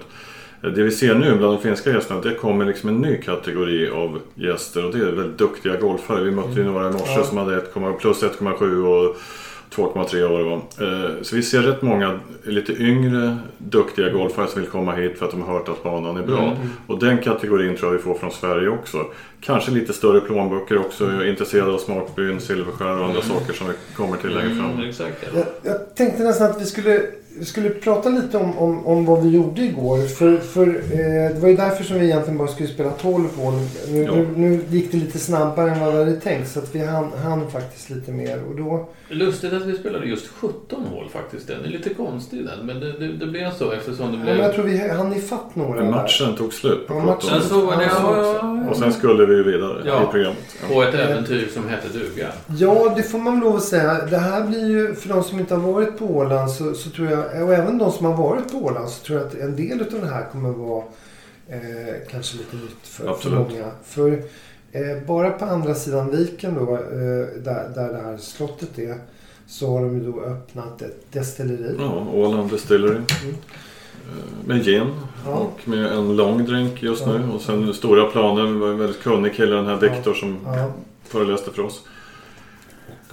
Eh, 0.63 0.69
Det 0.69 0.83
vi 0.83 0.91
ser 0.91 1.15
nu 1.15 1.35
bland 1.37 1.53
de 1.53 1.61
finska 1.61 1.89
gästerna, 1.91 2.21
det 2.21 2.35
kommer 2.35 2.65
liksom 2.65 2.89
en 2.89 2.97
ny 2.97 3.17
kategori 3.17 3.89
av 3.89 4.19
gäster 4.35 4.85
och 4.85 4.91
det 4.97 4.97
är 5.07 5.11
väldigt 5.11 5.37
duktiga 5.37 5.75
golfare. 5.75 6.23
Vi 6.23 6.31
mötte 6.31 6.59
ju 6.59 6.63
några 6.63 6.89
i 6.89 6.91
morse 6.93 7.13
Ja. 7.17 7.23
som 7.23 7.37
hade 7.37 7.57
1, 7.57 7.73
plus 7.99 8.23
1,7 8.23 8.85
och 8.85 9.15
2,3 9.75 10.23
år. 10.23 10.53
Eh, 10.53 11.21
Så 11.21 11.35
vi 11.35 11.43
ser 11.43 11.61
rätt 11.61 11.81
många 11.81 12.19
lite 12.43 12.73
yngre 12.83 13.37
duktiga 13.57 14.09
golfare 14.09 14.47
som 14.47 14.61
vill 14.61 14.69
komma 14.71 14.91
hit 14.91 15.19
för 15.19 15.25
att 15.25 15.31
de 15.31 15.41
har 15.41 15.53
hört 15.53 15.69
att 15.69 15.83
banan 15.83 16.17
är 16.17 16.23
bra. 16.23 16.41
Mm. 16.43 16.57
Och 16.87 16.99
den 16.99 17.17
kategorin 17.17 17.75
tror 17.77 17.91
jag 17.91 17.97
vi 17.97 18.03
får 18.03 18.13
från 18.13 18.31
Sverige 18.31 18.69
också. 18.69 18.97
Kanske 19.45 19.71
lite 19.71 19.93
större 19.93 20.19
plånböcker 20.21 20.77
också. 20.77 21.03
Jag 21.11 21.21
är 21.21 21.29
intresserad 21.29 21.69
av 21.69 21.77
smakbyn, 21.77 22.41
silverskär 22.41 22.99
och 22.99 23.05
andra 23.05 23.21
saker 23.21 23.53
som 23.53 23.67
vi 23.67 23.73
kommer 23.95 24.17
till 24.17 24.29
längre 24.29 24.55
fram. 24.55 24.71
Mm, 24.71 24.89
exakt. 24.89 25.17
Ja. 25.33 25.39
jag, 25.63 25.73
jag 25.73 25.95
tänkte 25.95 26.23
nästan 26.23 26.49
att 26.51 26.61
vi 26.61 26.65
skulle, 26.65 27.01
vi 27.39 27.45
skulle 27.45 27.69
prata 27.69 28.09
lite 28.09 28.37
om, 28.37 28.57
om, 28.57 28.87
om 28.87 29.05
vad 29.05 29.23
vi 29.23 29.29
gjorde 29.29 29.61
igår. 29.61 30.07
För, 30.07 30.37
för 30.37 30.67
eh, 30.67 31.33
det 31.35 31.39
var 31.41 31.49
ju 31.49 31.55
därför 31.55 31.83
som 31.83 31.99
vi 31.99 32.05
egentligen 32.05 32.37
bara 32.37 32.47
skulle 32.47 32.69
spela 32.69 32.91
12 32.91 33.23
hål. 33.37 33.53
Nu, 33.87 34.03
Ja. 34.03 34.15
nu, 34.15 34.27
nu 34.35 34.59
gick 34.69 34.91
det 34.91 34.97
lite 34.97 35.19
snabbare 35.19 35.71
än 35.71 35.79
vad 35.79 35.93
vi 35.93 35.99
hade 35.99 36.15
tänkt 36.15 36.49
så 36.51 36.59
att 36.59 36.75
vi 36.75 36.79
hann, 36.85 37.11
hann 37.23 37.51
faktiskt 37.51 37.89
lite 37.89 38.11
mer. 38.11 38.39
Och 38.49 38.55
då, 38.55 38.89
Lustigt 39.09 39.53
att 39.53 39.65
vi 39.65 39.77
spelade 39.77 40.05
just 40.05 40.27
17 40.27 40.83
hål 40.91 41.09
faktiskt. 41.13 41.47
Den 41.47 41.63
är 41.65 41.67
lite 41.67 41.89
konstig 41.93 42.45
den, 42.45 42.65
men 42.65 42.79
det, 42.79 42.91
det, 42.99 43.07
det 43.07 43.25
blev 43.25 43.51
så 43.51 43.71
eftersom 43.71 44.11
det 44.11 44.17
ja, 44.17 44.23
blev... 44.23 44.35
men 44.35 44.45
jag 44.45 44.53
tror 44.55 44.65
vi 44.65 44.89
hann 44.89 45.13
ifatt 45.13 45.55
några 45.55 45.75
Men 45.75 45.85
där. 45.85 45.91
matchen 45.91 46.35
tog 46.35 46.53
slut 46.53 46.87
på 46.87 46.93
Ja, 46.93 46.99
matchen- 46.99 47.15
17. 47.21 47.29
Sen 47.41 47.49
så 47.49 47.65
var 47.65 47.77
det... 47.77 47.83
Ja, 47.83 47.89
Ja, 48.01 48.17
ja, 48.41 48.59
ja, 48.63 48.69
Och 48.69 48.77
sen 48.77 48.93
skulle 48.93 49.25
vi 49.25 49.32
ju 49.37 49.43
vidare 49.43 49.81
Ja. 49.85 50.03
i 50.03 50.11
programmet. 50.11 50.55
Ja. 50.61 50.67
På 50.73 50.83
ett 50.83 50.93
äventyr 50.93 51.47
som 51.53 51.67
hette 51.69 51.87
duga. 51.87 52.31
Ja, 52.57 52.93
det 52.97 53.03
får 53.03 53.19
man 53.19 53.39
lov 53.39 53.55
att 53.55 53.63
säga. 53.63 54.05
Det 54.05 54.17
här 54.17 54.43
blir 54.47 54.67
ju, 54.69 54.95
för 54.95 55.09
de 55.09 55.23
som 55.23 55.39
inte 55.39 55.55
har 55.55 55.71
varit 55.73 55.97
på 55.97 56.05
Åland 56.05 56.51
så, 56.51 56.73
så 56.73 56.89
tror 56.89 57.09
jag, 57.11 57.19
och 57.43 57.53
även 57.53 57.77
de 57.77 57.91
som 57.91 58.05
har 58.05 58.13
varit 58.17 58.51
på 58.51 58.57
Åland 58.57 58.89
så 58.89 59.05
tror 59.05 59.19
jag 59.19 59.27
att 59.27 59.35
en 59.35 59.55
del 59.55 59.81
av 59.81 60.01
det 60.01 60.07
här 60.07 60.25
kommer 60.31 60.49
vara 60.49 60.83
eh, 61.47 61.93
kanske 62.11 62.37
lite 62.37 62.55
nytt 62.55 62.77
för, 62.87 63.13
för 63.13 63.29
många. 63.29 63.71
För 63.83 64.11
eh, 64.71 64.97
bara 65.07 65.29
på 65.31 65.45
andra 65.45 65.75
sidan 65.75 66.11
viken 66.11 66.55
då, 66.55 66.73
eh, 66.73 66.79
där, 67.43 67.71
där 67.75 67.93
det 67.93 68.01
här 68.05 68.17
slottet 68.17 68.79
är, 68.79 68.95
så 69.47 69.67
har 69.71 69.81
de 69.81 69.93
ju 69.99 70.11
då 70.11 70.21
öppnat 70.21 70.81
ett 70.81 71.05
destilleri. 71.11 71.75
Ja, 71.79 72.07
Åland 72.13 72.49
Distillery. 72.51 72.95
Mm. 72.95 73.35
Eh, 74.07 74.47
Med 74.47 74.63
gin 74.65 74.87
Ja. 75.25 75.31
och 75.31 75.67
med 75.67 75.85
en 75.85 76.15
lång 76.15 76.45
drink 76.45 76.83
just 76.83 77.07
nu. 77.07 77.21
Och 77.35 77.41
sen 77.41 77.73
stora 77.73 78.05
planer. 78.05 78.43
Det 78.43 78.53
var 78.59 78.67
en 78.69 78.77
väldigt 78.77 79.03
kunnig 79.03 79.35
kille 79.35 79.55
den 79.55 79.65
här 79.67 79.75
Viktor 79.77 80.13
som 80.13 80.37
föreläste 81.07 81.51
för 81.51 81.63
oss. 81.65 81.81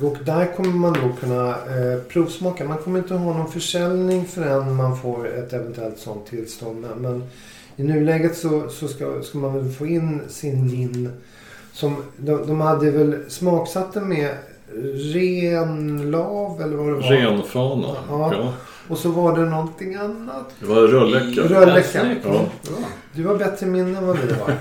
Och 0.00 0.16
där 0.24 0.56
kommer 0.56 0.72
man 0.72 0.92
då 0.92 1.12
kunna 1.20 1.48
eh, 1.50 2.00
provsmaka. 2.08 2.64
Man 2.64 2.78
kommer 2.78 2.98
inte 2.98 3.14
ha 3.14 3.32
någon 3.38 3.52
försäljning 3.52 4.24
förrän 4.26 4.76
man 4.76 4.96
får 4.96 5.28
ett 5.28 5.52
eventuellt 5.52 5.98
sånt 5.98 6.26
tillstånd. 6.26 6.80
Men- 6.80 7.02
Men 7.02 7.22
i 7.76 7.82
nuläget 7.82 8.36
så, 8.38 8.68
så 8.68 8.88
ska, 8.88 9.22
ska 9.22 9.38
man 9.38 9.54
väl 9.54 9.68
få 9.72 9.86
in 9.86 10.20
sin 10.28 10.68
gin. 10.68 11.10
Som, 11.72 11.96
de, 12.16 12.46
de 12.46 12.60
hade 12.60 12.90
väl 12.90 13.16
smaksatt 13.28 13.92
den 13.92 14.08
med 14.08 14.30
renlav 15.14 16.60
eller 16.62 16.76
vad 16.76 16.86
det 16.86 16.92
var. 16.94 17.02
Renfana. 17.02 17.88
Ja. 18.08 18.34
Ja. 18.34 18.52
Och 18.90 18.98
så 18.98 19.10
var 19.10 19.38
det 19.38 19.44
någonting 19.44 19.94
annat. 19.94 20.54
Det 20.60 20.66
var 20.66 20.76
rödläcka. 20.76 21.40
Rödläcka. 21.40 22.16
Ja. 22.24 22.46
Du 23.12 23.26
har 23.26 23.36
bättre 23.36 23.66
minne 23.66 23.98
än 23.98 24.06
vad 24.06 24.18
vi 24.18 24.32
har. 24.32 24.50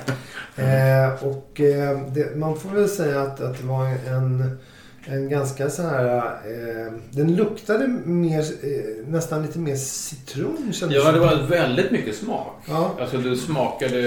eh, 0.55 1.23
och 1.23 1.61
eh, 1.61 1.99
det, 2.13 2.37
man 2.37 2.55
får 2.59 2.69
väl 2.69 2.89
säga 2.89 3.21
att, 3.21 3.41
att 3.41 3.57
det 3.57 3.67
var 3.67 3.85
en, 3.85 4.57
en 5.05 5.29
ganska 5.29 5.69
så 5.69 5.81
här... 5.81 6.17
Eh, 6.17 6.93
den 7.11 7.35
luktade 7.35 7.87
mer, 8.05 8.39
eh, 8.39 9.07
nästan 9.07 9.41
lite 9.41 9.59
mer 9.59 9.75
citron 9.75 10.73
kändes 10.73 10.97
Ja, 10.97 11.11
det 11.11 11.19
var 11.19 11.47
väldigt 11.49 11.91
mycket 11.91 12.15
smak. 12.15 12.63
Ja. 12.67 12.95
Alltså 12.99 13.17
du 13.17 13.35
smakade, 13.35 13.99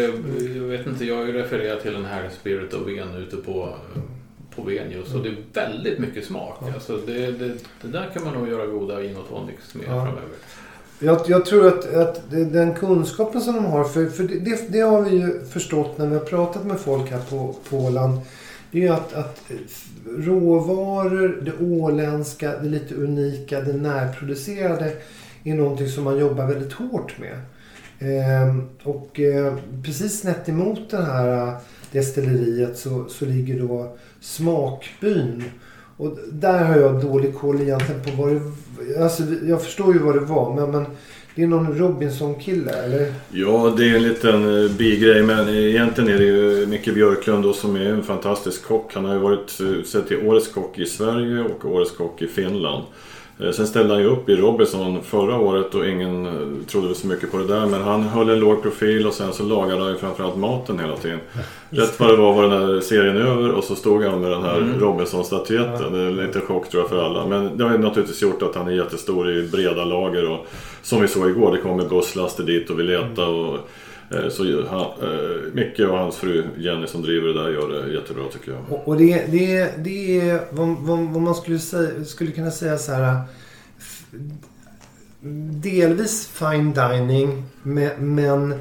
jag 0.55 0.65
vet 0.65 0.87
inte, 0.87 1.05
jag 1.05 1.17
har 1.17 1.25
ju 1.25 1.33
refererat 1.33 1.83
till 1.83 1.93
den 1.93 2.05
här 2.05 2.31
Spirit 2.41 2.75
of 2.75 2.87
Ven 2.87 3.15
ute 3.15 3.37
på, 3.37 3.75
på 4.57 4.63
Venus 4.63 5.15
och 5.15 5.23
det 5.23 5.29
är 5.29 5.37
väldigt 5.53 5.99
mycket 5.99 6.25
smak. 6.25 6.59
Ja. 6.61 6.75
Alltså 6.75 6.97
det, 6.97 7.33
det, 7.33 7.55
det 7.83 7.89
där 7.89 8.11
kan 8.15 8.25
man 8.25 8.35
nog 8.35 8.49
göra 8.49 8.67
goda 8.67 9.03
gin 9.03 9.17
och 9.17 9.29
tonics 9.29 9.75
med 9.75 9.85
Ja. 9.85 10.05
framöver. 10.05 10.37
Jag, 10.99 11.21
jag 11.27 11.47
tror 11.47 11.69
att, 11.69 11.95
att 11.95 12.31
den 12.31 12.75
kunskapen 12.75 13.41
som 13.41 13.55
de 13.55 13.65
har, 13.65 13.85
för, 13.85 14.07
för 14.07 14.23
det, 14.25 14.73
det, 14.73 14.81
har 14.81 15.03
vi 15.03 15.17
ju 15.17 15.45
förstått 15.45 15.99
när 15.99 16.07
vi 16.07 16.15
har 16.15 16.25
pratat 16.25 16.65
med 16.65 16.81
folk 16.81 17.11
här 17.11 17.21
på, 17.31 17.57
på 17.71 17.77
Åland. 17.77 18.21
Det 18.71 18.87
är 18.87 18.93
att, 18.93 19.15
att 19.15 19.43
råvaror, 20.07 21.43
det 21.43 21.65
åländska, 21.65 22.59
det 22.59 22.69
lite 22.69 22.95
unika, 22.95 23.61
det 23.61 23.73
närproducerade 23.73 24.93
är 25.45 25.55
någonting 25.55 25.89
som 25.89 26.05
man 26.05 26.19
jobbar 26.19 26.47
väldigt 26.47 26.73
hårt 26.73 27.19
med. 27.19 27.39
Ehm, 27.99 28.69
och 28.83 29.21
eh, 29.21 29.55
precis 29.85 30.21
snett 30.21 30.49
emot 30.49 30.91
det 30.91 31.03
här 31.03 31.49
eh, 31.49 31.55
destilleriet 31.93 32.79
så, 32.79 33.09
så 33.09 33.25
ligger 33.25 33.61
då 33.61 33.97
Smakbyn. 34.23 35.45
Och 35.97 36.19
där 36.33 36.65
har 36.65 36.77
jag 36.77 37.03
dålig 37.03 37.35
koll 37.35 37.61
egentligen 37.61 38.03
på 38.03 38.23
vad 38.23 38.33
det... 38.33 38.41
Alltså 39.03 39.23
jag 39.47 39.63
förstår 39.63 39.95
ju 39.95 39.99
vad 39.99 40.15
det 40.15 40.21
var 40.21 40.55
men, 40.55 40.71
men 40.71 40.87
det 41.35 41.43
är 41.43 41.47
någon 41.47 41.79
Robinson-kille 41.79 42.73
eller? 42.73 43.13
Ja, 43.31 43.75
det 43.77 43.91
är 43.91 43.97
en 43.97 44.03
liten 44.03 44.65
eh, 44.65 44.71
bigrej 44.71 45.23
men 45.23 45.49
egentligen 45.49 46.11
är 46.11 46.19
det 46.19 46.25
ju 46.25 46.67
Micke 46.67 46.95
Björklund 46.95 47.45
då, 47.45 47.53
som 47.53 47.77
är 47.77 47.85
en 47.85 48.03
fantastisk 48.03 48.65
kock. 48.65 48.95
Han 48.95 49.05
har 49.05 49.15
ju 49.15 49.21
varit 49.21 49.61
eh, 49.61 49.67
utsedd 49.67 50.09
till 50.09 50.27
Årets 50.27 50.49
kock 50.49 50.79
i 50.79 50.87
Sverige 50.87 51.45
och 51.45 51.65
Årets 51.65 51.97
kock 51.97 52.23
i 52.23 52.27
Finland. 52.27 52.85
Eh, 53.41 53.51
Sen 53.51 53.67
ställde 53.67 53.95
han 53.95 54.03
ju 54.03 54.09
upp 54.09 54.29
i 54.29 54.37
Robinson 54.37 55.03
förra 55.03 55.37
året 55.39 55.75
och 55.75 55.87
ingen 55.89 56.27
eh, 56.27 56.67
trodde 56.67 56.87
väl 56.87 56.97
så 56.97 57.07
mycket 57.07 57.31
på 57.33 57.39
det 57.39 57.47
där. 57.47 57.67
Men 57.67 57.83
han 57.83 58.03
höll 58.03 58.29
en 58.31 58.41
låg 58.41 58.63
profil 58.63 59.07
och 59.07 59.15
sen 59.15 59.33
så 59.33 59.43
lagade 59.43 59.81
han 59.83 59.91
ju 59.93 59.97
framförallt 59.99 60.37
maten 60.37 60.79
hela 60.79 60.97
tiden. 60.97 61.19
Rätt 61.71 62.01
vad 62.01 62.09
det 62.09 62.17
var 62.17 62.33
var 62.35 62.43
den 62.43 62.53
här 62.53 62.81
serien 62.81 63.17
över 63.17 63.51
och 63.51 63.65
så 63.65 63.75
stod 63.75 64.03
han 64.05 64.21
med 64.21 64.31
den 64.31 64.43
här 64.43 64.59
Mm. 64.59 64.81
Robinson-statyetten. 64.81 65.93
Det 65.93 65.99
är 65.99 66.11
lite 66.27 66.41
chock 66.41 66.69
tror 66.69 66.83
jag 66.83 66.91
för 66.91 67.05
alla. 67.05 67.27
Men 67.27 67.57
det 67.59 67.65
har 67.65 67.73
ju 67.73 67.79
naturligtvis 67.79 68.23
gjort 68.23 68.43
att 68.43 68.55
han 68.55 68.69
är 68.69 68.73
jättestor 68.73 69.31
i 69.31 69.43
breda 69.49 69.85
lager. 69.85 70.29
Och 70.31 70.47
som 70.83 71.01
vi 71.03 71.09
såg 71.09 71.31
igår, 71.31 71.53
det 71.53 71.59
kommer 71.59 71.89
busslaster 71.89 72.45
dit 72.45 72.71
och 72.71 72.79
vill 72.79 72.91
äta. 72.91 73.27
Och, 73.27 73.55
eh, 73.55 73.61
så 74.31 74.67
han, 74.69 74.81
eh, 74.81 75.53
Micke 75.53 75.81
och 75.81 75.99
hans 75.99 76.17
fru 76.17 76.45
Jenny 76.59 76.87
som 76.87 77.03
driver 77.03 77.29
det 77.29 77.43
där 77.43 77.51
gör 77.51 77.69
det 77.69 77.93
jättebra 77.93 78.25
tycker 78.33 78.53
jag. 78.53 78.61
Och, 78.69 78.89
och 78.89 78.97
det, 78.97 79.27
det, 79.31 79.73
det 79.85 80.21
är 80.21 80.41
vad, 80.51 80.69
vad, 80.69 80.99
vad 80.99 81.23
man 81.23 81.35
skulle, 81.35 81.59
säga, 81.59 82.05
skulle 82.05 82.31
kunna 82.31 82.51
säga 82.51 82.79
så 82.79 82.93
här. 82.93 83.21
Delvis 85.63 86.27
fine 86.27 86.73
dining 86.73 87.45
me- 87.63 88.01
men 88.01 88.55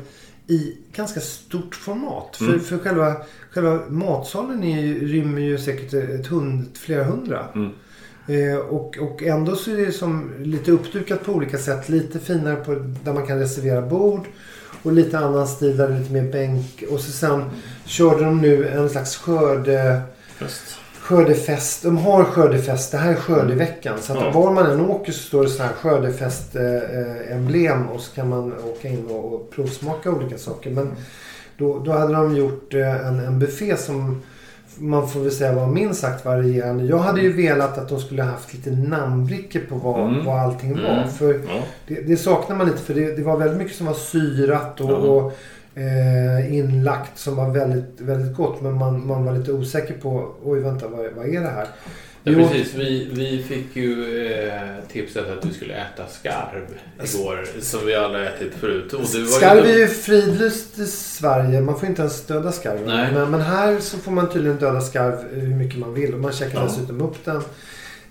i 0.47 0.77
ganska 0.95 1.19
stort 1.19 1.75
format. 1.75 2.35
För, 2.37 2.45
Mm. 2.45 2.59
för 2.59 2.77
själva, 2.77 3.15
själva 3.51 3.79
matsalen 3.89 4.63
är, 4.63 4.93
rymmer 4.99 5.41
ju 5.41 5.57
säkert 5.57 5.93
ett 5.93 6.27
hund, 6.27 6.65
flera 6.73 7.03
hundra. 7.03 7.45
Mm. 7.55 7.69
Eh, 8.27 8.57
och, 8.57 8.97
och 8.97 9.23
ändå 9.23 9.55
så 9.55 9.71
är 9.71 9.77
det 9.77 9.91
som 9.91 10.31
lite 10.43 10.71
uppdukat 10.71 11.25
på 11.25 11.31
olika 11.31 11.57
sätt. 11.57 11.89
Lite 11.89 12.19
finare 12.19 12.55
på, 12.55 12.73
där 13.03 13.13
man 13.13 13.27
kan 13.27 13.39
reservera 13.39 13.81
bord. 13.81 14.25
Och 14.83 14.91
lite 14.91 15.19
annan 15.19 15.47
stil 15.47 15.77
där 15.77 15.87
det 15.87 15.93
är 15.95 15.99
lite 15.99 16.13
mer 16.13 16.31
bänk. 16.31 16.83
Och 16.91 16.99
så 16.99 17.11
sen 17.11 17.43
körde 17.85 18.25
de 18.25 18.41
nu 18.41 18.67
en 18.67 18.89
slags 18.89 19.15
skörde, 19.17 20.01
Fest. 20.39 20.61
skördefest. 21.01 21.83
De 21.83 21.97
har 21.97 22.23
skördefest. 22.23 22.91
Det 22.91 22.97
här 22.97 23.11
är 23.11 23.15
skördeveckan. 23.15 23.97
Så 24.01 24.13
att 24.13 24.19
Ja. 24.21 24.31
var 24.31 24.51
man 24.51 24.65
än 24.71 24.81
åker 24.81 25.11
så 25.11 25.19
står 25.19 25.43
det 25.43 25.49
så 25.49 25.63
här 25.63 25.73
skördefest-emblem. 25.73 27.89
och 27.89 28.01
så 28.01 28.15
kan 28.15 28.29
man 28.29 28.53
åka 28.63 28.87
in 28.87 29.05
och, 29.05 29.33
och 29.33 29.49
provsmaka 29.55 30.11
olika 30.11 30.37
saker. 30.37 30.69
Men 30.71 30.91
då, 31.57 31.79
då 31.79 31.91
hade 31.91 32.13
de 32.13 32.35
gjort 32.35 32.73
eh, 32.73 33.07
en, 33.07 33.19
en 33.19 33.39
buffé 33.39 33.77
som 33.77 34.21
man 34.81 35.07
får 35.09 35.19
väl 35.19 35.31
säga 35.31 35.53
var 35.53 35.67
minst 35.67 36.01
sagt 36.01 36.25
varierande. 36.25 36.83
Jag 36.83 36.97
hade 36.97 37.21
ju 37.21 37.33
velat 37.33 37.77
att 37.77 37.89
de 37.89 37.99
skulle 37.99 38.23
haft 38.23 38.53
lite 38.53 38.71
namnbrickor 38.71 39.59
på 39.69 39.75
vad, 39.75 40.09
Mm. 40.09 40.25
vad 40.25 40.39
allting 40.39 40.73
var. 40.83 40.89
Mm. 40.89 41.09
För 41.09 41.33
Ja. 41.33 41.61
det, 41.87 42.01
det 42.01 42.17
saknar 42.17 42.55
man 42.55 42.67
lite 42.67 42.79
för 42.81 42.93
det, 42.93 43.15
det 43.15 43.23
var 43.23 43.37
väldigt 43.37 43.57
mycket 43.57 43.75
som 43.77 43.85
var 43.85 43.93
syrat 43.93 44.81
och, 44.81 44.89
Ja. 44.91 44.95
och 44.95 45.33
eh, 45.75 46.55
inlagt 46.57 47.17
som 47.17 47.35
var 47.35 47.49
väldigt, 47.49 48.01
väldigt 48.01 48.37
gott. 48.37 48.61
Men 48.61 48.73
man, 48.73 49.07
man 49.07 49.25
var 49.25 49.33
lite 49.33 49.53
osäker 49.53 49.93
på, 49.93 50.27
oj 50.43 50.59
vänta 50.59 50.87
vad, 50.87 50.99
vad 51.15 51.25
är 51.25 51.41
det 51.41 51.47
här? 51.49 51.67
Ja, 52.23 52.33
precis. 52.33 52.73
Vi, 52.75 53.07
vi 53.11 53.43
fick 53.43 53.75
ju 53.75 54.21
eh, 54.27 54.61
tipset 54.91 55.27
att 55.37 55.45
vi 55.45 55.53
skulle 55.53 55.73
äta 55.73 56.07
skarv 56.07 56.65
igår, 57.03 57.45
som 57.61 57.85
vi 57.85 57.95
aldrig 57.95 58.27
ätit 58.27 58.53
förut. 58.59 58.93
Och 58.93 59.01
det 59.13 59.19
var 59.19 59.25
Skarv 59.27 59.65
är 59.65 59.73
ju... 59.73 59.79
ju 59.79 59.87
fridlyst 59.87 60.79
i 60.79 60.85
Sverige. 60.87 61.61
Man 61.61 61.79
får 61.79 61.89
inte 61.89 62.01
ens 62.01 62.25
döda 62.25 62.51
skarv. 62.51 62.79
Nej. 62.85 63.11
Men, 63.13 63.31
men 63.31 63.41
här 63.41 63.79
så 63.79 63.97
får 63.97 64.11
man 64.11 64.29
tydligen 64.29 64.57
döda 64.57 64.81
skarv 64.81 65.15
hur 65.33 65.55
mycket 65.55 65.79
man 65.79 65.93
vill. 65.93 66.13
Och 66.13 66.19
man 66.19 66.31
käkar 66.33 66.59
Ja. 66.59 66.65
dessutom 66.65 67.01
upp 67.01 67.25
den. 67.25 67.41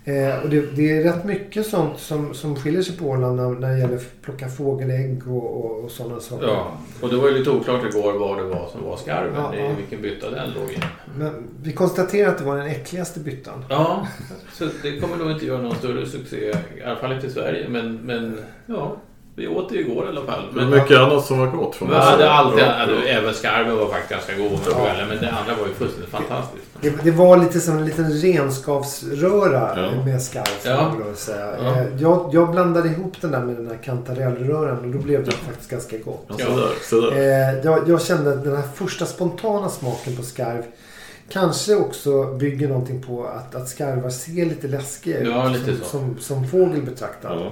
Eh, 0.05 0.43
och 0.43 0.49
det, 0.49 0.61
det 0.75 0.97
är 0.97 1.03
rätt 1.03 1.25
mycket 1.25 1.67
sånt 1.67 1.99
som, 1.99 2.33
som 2.33 2.55
skiljer 2.55 2.81
sig 2.81 2.97
på 2.97 3.05
Åland 3.05 3.35
när, 3.35 3.49
när 3.49 3.69
det 3.73 3.79
gäller 3.79 3.95
att 3.95 4.21
plocka 4.21 4.49
fågelägg 4.49 5.27
och, 5.27 5.65
och, 5.65 5.83
och 5.83 5.91
sådana 5.91 6.19
saker. 6.19 6.47
Ja, 6.47 6.71
och 7.01 7.09
det 7.09 7.15
var 7.15 7.27
ju 7.29 7.37
lite 7.37 7.49
oklart 7.49 7.85
igår 7.85 8.13
vad 8.13 8.37
det 8.37 8.43
var 8.43 8.67
som 8.71 8.83
var 8.85 8.97
skarven, 8.97 9.33
Ja, 9.35 9.55
i 9.55 9.59
ja. 9.59 9.69
vilken 9.77 10.01
bytta 10.01 10.29
den 10.29 10.49
låg 10.51 10.69
i. 10.71 10.77
Men 11.17 11.47
vi 11.63 11.73
konstaterar 11.73 12.29
att 12.29 12.37
det 12.37 12.43
var 12.43 12.57
den 12.57 12.67
äckligaste 12.67 13.19
byttan. 13.19 13.65
Ja, 13.69 14.07
så 14.53 14.67
det 14.83 14.99
kommer 14.99 15.17
nog 15.17 15.31
inte 15.31 15.45
göra 15.45 15.61
någon 15.61 15.75
större 15.75 16.05
succé, 16.05 16.37
i 16.77 16.83
alla 16.85 16.95
fall 16.95 17.11
inte 17.13 17.27
i 17.27 17.29
Sverige. 17.29 17.69
Men, 17.69 17.95
men 17.95 18.37
ja, 18.65 18.95
vi 19.35 19.47
åt 19.47 19.69
det 19.69 19.75
igår 19.79 20.05
i 20.05 20.07
alla 20.07 20.25
fall. 20.25 20.43
Men 20.53 20.69
Men, 20.69 20.79
mycket 20.79 20.97
annat 20.97 21.25
som 21.25 21.39
var 21.39 21.47
gott. 21.47 21.75
får 21.75 21.85
man 21.85 21.95
Ja, 21.95 22.17
det 22.17 22.29
alltid, 22.31 22.63
Ja, 22.63 22.65
alltså, 22.71 22.95
ja. 22.95 23.01
även 23.07 23.33
skarven 23.33 23.77
var 23.77 23.87
faktiskt 23.87 24.09
ganska 24.11 24.35
god 24.37 24.59
Ja. 24.71 24.85
kvällen, 24.85 25.07
men 25.09 25.17
det 25.17 25.31
andra 25.31 25.55
var 25.61 25.67
ju 25.67 25.73
fullständigt 25.73 26.11
fantastiskt. 26.11 26.70
Det, 26.81 27.03
det 27.03 27.11
var 27.11 27.37
lite 27.37 27.59
som 27.59 27.77
en 27.77 27.85
liten 27.85 28.11
renskavsröra 28.11 29.73
Ja. 29.95 30.05
med 30.05 30.21
skarv 30.21 30.45
Ja. 30.65 30.95
Ja. 31.27 31.77
Eh, 31.77 31.85
Jag, 31.97 32.29
jag 32.33 32.51
blandade 32.51 32.89
ihop 32.89 33.13
den 33.21 33.31
där 33.31 33.39
med 33.45 33.55
den 33.55 33.67
här 33.67 33.77
kantarellröran 33.83 34.77
och 34.79 34.87
då 34.87 34.97
blev 34.99 35.25
det 35.25 35.31
faktiskt 35.31 35.69
ganska 35.69 35.97
gott. 35.97 36.25
Ja, 36.37 36.45
så 36.45 36.55
där, 36.55 36.69
så 36.89 37.01
där. 37.01 37.17
Eh, 37.17 37.65
jag, 37.65 37.89
jag 37.89 38.01
kände 38.01 38.31
att 38.31 38.43
den 38.43 38.55
här 38.55 38.67
första 38.75 39.05
spontana 39.05 39.69
smaken 39.69 40.15
på 40.15 40.23
skarv 40.23 40.63
kanske 41.29 41.75
också 41.75 42.23
bygger 42.23 42.67
någonting 42.67 43.01
på 43.01 43.25
att, 43.27 43.55
att 43.55 43.69
skarvar 43.69 44.09
ser 44.09 44.45
lite 44.45 44.67
läskiga 44.67 45.19
ut. 45.19 45.27
Ja, 45.27 45.47
lite 45.49 45.65
som, 45.65 45.85
som, 45.85 46.19
som 46.19 46.47
fågel 46.47 46.81
betraktad. 46.81 47.31
Ja. 47.39 47.51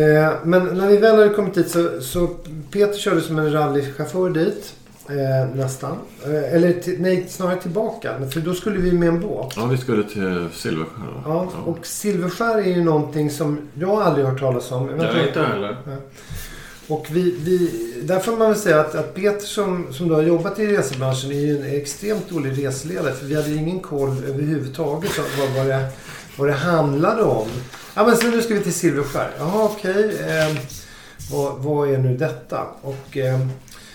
Eh, 0.00 0.32
men 0.44 0.64
när 0.64 0.88
vi 0.88 0.96
väl 0.96 1.16
hade 1.16 1.28
kommit 1.28 1.54
dit 1.54 1.68
så, 1.70 2.00
så 2.00 2.26
Peter 2.72 2.98
körde 2.98 3.20
som 3.20 3.38
en 3.38 3.52
rallychaufför 3.52 4.30
dit. 4.30 4.72
Eh, 5.08 5.54
nästan. 5.56 5.96
Eh, 6.24 6.54
eller 6.54 6.68
ti- 6.72 6.96
nej, 7.00 7.26
snarare 7.28 7.60
tillbaka. 7.60 8.14
För 8.30 8.40
då 8.40 8.54
skulle 8.54 8.78
vi 8.80 8.92
med 8.92 9.08
en 9.08 9.20
båt. 9.20 9.52
ja, 9.56 9.66
vi 9.66 9.76
skulle 9.78 10.04
till 10.04 10.48
Silversjö. 10.54 11.02
då. 11.14 11.22
Ja, 11.30 11.48
och 11.66 11.86
silverskär 11.86 12.58
är 12.58 12.62
ju 12.68 12.84
någonting 12.84 13.30
som 13.30 13.58
jag 13.74 13.90
aldrig 14.02 14.26
hört 14.26 14.40
talas 14.40 14.72
om. 14.72 14.88
Jag 14.88 14.96
vet 14.96 15.16
Jag 15.16 15.26
inte 15.28 15.42
heller. 15.42 15.76
Och 16.88 17.06
vi, 17.10 17.36
vi, 17.38 17.70
där 18.02 18.18
får 18.20 18.36
man 18.36 18.48
väl 18.48 18.56
säga 18.58 18.80
att, 18.80 18.94
att 18.94 19.14
Peter 19.14 19.46
som, 19.46 19.92
som 19.92 20.08
då 20.08 20.14
har 20.14 20.22
jobbat 20.22 20.58
i 20.58 20.66
resebranschen 20.76 21.30
är 21.30 21.34
ju 21.40 21.58
en 21.60 21.76
extremt 21.80 22.28
dålig 22.30 22.66
reseledare. 22.66 23.12
För 23.12 23.26
vi 23.26 23.34
hade 23.34 23.48
ju 23.48 23.56
ingen 23.56 23.80
koll 23.80 24.10
överhuvudtaget 24.28 25.10
vad, 25.38 25.48
vad, 25.56 25.66
det, 25.66 25.88
vad 26.38 26.48
det 26.48 26.52
handlade 26.54 27.22
om. 27.22 27.48
Ja 27.94 28.06
men 28.06 28.16
så 28.16 28.26
nu 28.26 28.42
ska 28.42 28.54
vi 28.54 28.60
till 28.60 28.74
Silverskär. 28.74 29.30
Jaha 29.38 29.64
okej. 29.64 30.16
Eh, 30.20 30.56
vad, 31.32 31.58
vad 31.58 31.90
är 31.90 31.98
nu 31.98 32.16
detta? 32.16 32.66
Och 32.82 33.16
eh, 33.16 33.38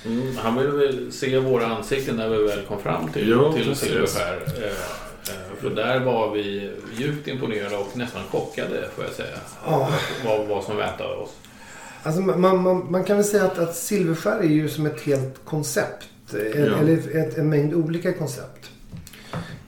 Mm, 0.07 0.37
han 0.37 0.55
ville 0.57 0.71
väl 0.71 1.11
se 1.11 1.37
våra 1.39 1.65
ansikten 1.65 2.15
när 2.15 2.29
vi 2.29 2.43
väl 2.43 2.65
kom 2.67 2.79
fram 2.81 3.07
till, 3.11 3.29
Ja, 3.29 3.53
till. 3.53 3.75
Silverskär. 3.75 4.41
Eh, 4.57 4.63
eh, 4.63 5.59
för 5.61 5.69
där 5.69 5.99
var 5.99 6.31
vi 6.33 6.71
djupt 6.97 7.27
imponerade 7.27 7.77
och 7.77 7.97
nästan 7.97 8.21
chockade 8.31 8.87
får 8.95 9.03
jag 9.03 9.13
säga. 9.13 9.37
Ja. 9.65 9.89
Vad, 10.25 10.47
vad 10.47 10.63
som 10.63 10.77
väntade 10.77 11.15
oss. 11.15 11.29
alltså, 12.03 12.21
man, 12.21 12.61
man, 12.61 12.91
man 12.91 13.03
kan 13.03 13.15
väl 13.17 13.25
säga 13.25 13.43
att, 13.43 13.57
att 13.59 13.75
Silverskär 13.75 14.39
är 14.39 14.43
ju 14.47 14.69
som 14.69 14.85
ett 14.85 15.01
helt 15.01 15.45
koncept. 15.45 16.05
Eh, 16.33 16.39
Ja. 16.61 16.77
Eller 16.77 17.17
ett, 17.17 17.37
en 17.37 17.49
mängd 17.49 17.73
olika 17.73 18.13
koncept. 18.13 18.69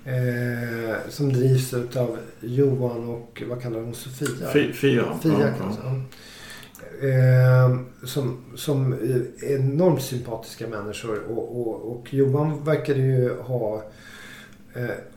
Eh, 0.05 0.95
som 1.09 1.33
drivs 1.33 1.73
av 1.73 2.17
Johan 2.41 3.09
och 3.09 3.43
vad 3.47 3.61
kallar 3.61 3.79
hon 3.79 3.95
Sofia? 3.95 4.47
Fi- 4.53 4.73
Fia. 4.73 5.03
Fia 5.23 5.31
ja, 5.33 5.47
kanske. 5.61 5.81
ja. 5.83 5.95
Eh, 7.01 7.79
som, 8.03 8.37
som 8.55 8.95
enormt 9.41 10.01
sympatiska 10.01 10.67
människor. 10.67 11.19
Och, 11.29 11.61
och, 11.61 11.91
och 11.91 12.13
Johan 12.13 12.63
verkade 12.63 12.99
ju 12.99 13.33
ha 13.39 13.75
eh, 13.75 13.81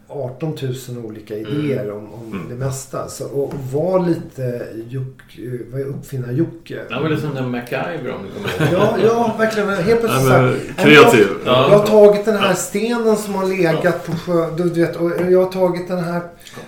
18 0.09 0.57
000 0.89 1.05
olika 1.05 1.35
idéer 1.37 1.93
om, 1.93 2.13
om 2.15 2.23
Mm. 2.33 2.49
det 2.49 2.55
mesta. 2.55 3.09
Så, 3.09 3.27
och 3.29 3.53
var 3.73 4.07
lite 4.09 4.45
eh, 4.45 5.89
uppfinnar-Jocke. 5.89 6.81
Han 6.91 7.03
var 7.03 7.11
lite 7.11 7.23
som 7.23 7.35
den 7.35 7.51
MacGyver 7.51 8.13
om 8.15 8.21
du 8.23 8.49
kommer. 8.59 8.73
Ja, 8.73 8.95
ja, 9.05 9.35
verkligen. 9.39 9.69
Helt 9.69 10.01
plötsligt 10.01 10.11
Nej, 10.11 10.23
så 10.23 10.31
här, 10.33 10.43
men, 10.43 10.51
"Nej, 10.53 10.75
kreativ. 10.77 11.27
Jag, 11.45 11.55
Ja. 11.55 11.69
jag 11.71 11.79
har 11.79 11.87
tagit 11.87 12.25
den 12.25 12.37
här 12.37 12.55
stenen 12.55 13.17
som 13.17 13.35
har 13.35 13.47
legat 13.47 14.07
på 14.07 14.13
sjö. 14.13 14.51
Du 14.57 14.63
vet, 14.71 14.97
och 14.97 15.11
jag 15.31 15.45
har 15.45 15.53
tagit 15.53 15.89
den 15.89 15.99
här 16.05 16.21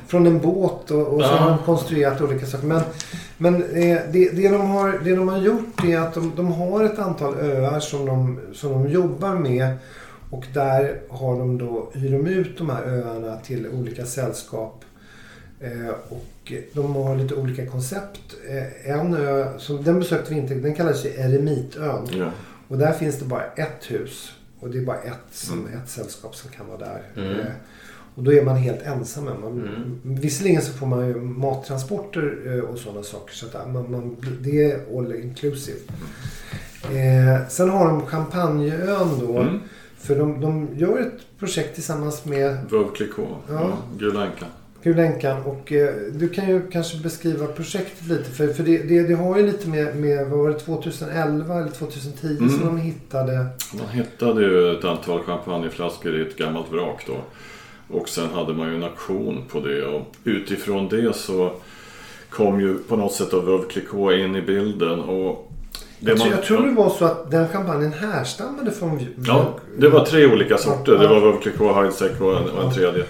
från 0.07 0.27
en 0.27 0.39
båt 0.41 0.91
och, 0.91 1.07
och 1.07 1.21
så 1.21 1.27
Ja. 1.27 1.37
har 1.37 1.49
de 1.51 1.59
konstruerat 1.59 2.21
olika 2.21 2.47
saker. 2.47 2.67
Men, 2.67 2.81
men 3.37 3.55
eh, 3.55 3.99
det, 4.13 4.31
det, 4.31 4.49
de 4.49 4.71
har, 4.71 5.01
det 5.05 5.17
de 5.17 5.29
har 5.29 5.39
gjort 5.39 5.85
är 5.85 5.99
att 5.99 6.15
de, 6.15 6.33
de 6.37 6.53
har 6.53 6.85
ett 6.85 6.99
antal 6.99 7.35
öar 7.41 7.81
som 7.81 8.07
de, 8.07 8.41
som 8.55 8.71
de 8.73 8.89
jobbar 8.91 9.35
med. 9.35 9.69
Och 10.35 10.45
där 10.55 11.01
har 11.09 11.39
de 11.39 11.59
då, 11.59 11.91
hyr 11.95 12.13
de 12.13 12.27
ut 12.27 12.59
de 12.59 12.71
här 12.71 12.83
öarna 12.83 13.37
till 13.37 13.69
olika 13.69 14.07
sällskap. 14.07 14.85
Eh, 15.61 15.89
och 16.09 16.53
de 16.73 16.95
har 16.95 17.17
lite 17.17 17.35
olika 17.35 17.67
koncept. 17.67 18.21
Eh, 18.49 18.91
en 18.91 19.15
ö, 19.15 19.49
som, 19.59 19.85
den 19.85 19.99
besökte 19.99 20.35
vi 20.35 20.41
inte, 20.41 20.55
den 20.55 20.75
kallas 20.75 21.05
ju 21.05 21.09
Eremitön. 21.11 22.09
Ja. 22.19 22.31
Och 22.69 22.79
där 22.79 22.93
finns 22.93 23.19
det 23.19 23.25
bara 23.25 23.45
ett 23.45 23.91
hus. 23.91 24.33
Och 24.61 24.71
det 24.71 24.79
är 24.79 24.83
bara 24.85 24.97
ett, 25.01 25.25
som, 25.33 25.59
Mm. 25.67 25.79
ett 25.83 25.89
sällskap 25.89 26.35
som 26.37 26.51
kan 26.51 26.67
vara 26.67 26.79
där. 26.79 27.03
Mm. 27.17 27.41
Eh, 27.41 27.47
och 28.15 28.23
då 28.23 28.33
är 28.33 28.45
man 28.45 28.57
helt 28.57 28.83
ensam. 28.83 29.25
Man, 29.25 29.53
Mm. 29.53 30.01
Visserligen 30.03 30.63
så 30.63 30.73
får 30.73 30.87
man 30.87 31.07
ju 31.09 31.15
mattransporter 31.15 32.61
och 32.63 32.79
sådana 32.79 33.03
saker. 33.03 33.35
Så 33.35 33.47
att 33.47 33.73
man, 33.73 33.91
man, 33.91 34.17
det 34.41 34.71
är 34.73 34.99
all 34.99 35.15
inclusive. 35.15 35.79
Eh, 36.85 37.49
sen 37.49 37.71
har 37.71 37.87
de 37.89 38.07
Champagneön 38.07 39.19
då. 39.21 39.39
Mm. 39.39 39.61
För 40.07 40.19
de, 40.19 40.41
de 40.41 40.69
gör 40.75 40.99
ett 41.01 41.39
projekt 41.39 41.75
tillsammans 41.75 42.25
med 42.25 42.57
Veuve. 42.71 42.91
Ja. 43.49 43.79
Gula 43.99 44.27
Änkan. 44.27 44.49
Gulenkan. 44.85 45.43
Och 45.43 45.73
eh, 45.73 45.95
du 46.13 46.29
kan 46.29 46.49
ju 46.49 46.71
kanske 46.71 46.99
beskriva 46.99 47.47
projektet 47.47 48.07
lite. 48.07 48.31
För, 48.31 48.49
för 48.49 48.63
det, 48.63 48.79
det, 48.79 49.03
det 49.03 49.15
har 49.15 49.37
ju 49.37 49.47
lite 49.47 49.69
med, 49.69 49.97
med, 49.97 50.27
vad 50.27 50.39
var 50.39 50.49
det, 50.49 50.59
2011 50.59 51.59
eller 51.59 51.71
2010 51.71 52.27
Mm. 52.27 52.51
som 52.51 52.67
de 52.67 52.79
hittade. 52.79 53.47
Man 53.79 53.89
hittade 53.89 54.43
ju 54.43 54.79
ett 54.79 54.85
antal 54.85 55.23
champagneflaskor 55.23 56.17
i 56.17 56.23
ett 56.23 56.37
gammalt 56.37 56.73
vrak 56.73 57.05
då. 57.07 57.17
Och 57.99 58.09
sen 58.09 58.29
hade 58.29 58.53
man 58.53 58.69
ju 58.69 58.75
en 58.75 58.83
auktion 58.83 59.45
på 59.49 59.61
det 59.61 59.85
och 59.87 60.03
utifrån 60.25 60.89
det 60.89 61.17
så 61.17 61.53
kom 62.31 62.61
ju 62.61 62.75
på 62.79 62.97
något 62.97 63.13
sätt 63.13 63.35
av 63.35 63.45
Veuve 63.45 63.65
Clicquot 63.69 64.13
in 64.15 64.37
i 64.37 64.43
bilden. 64.43 65.01
Och 65.01 65.53
Jag, 66.07 66.17
tror, 66.17 66.27
man- 66.27 66.37
jag 66.37 66.45
tror 66.47 66.63
det 66.67 66.73
var 66.73 66.91
så 66.91 67.05
att 67.05 67.31
den 67.31 67.49
champagnen 67.49 67.93
härstammade 67.93 68.71
från... 68.71 69.01
Ja, 69.27 69.55
det 69.79 69.89
var 69.89 70.05
tre 70.05 70.33
olika 70.33 70.59
sorter. 70.59 70.99
Det 70.99 71.09
var 71.09 71.21
Veuve 71.21 71.73
Heidsieck 71.75 72.21
och 72.21 72.37
en, 72.37 72.49
och 72.51 72.65
en 72.65 72.73
tredje. 72.75 73.05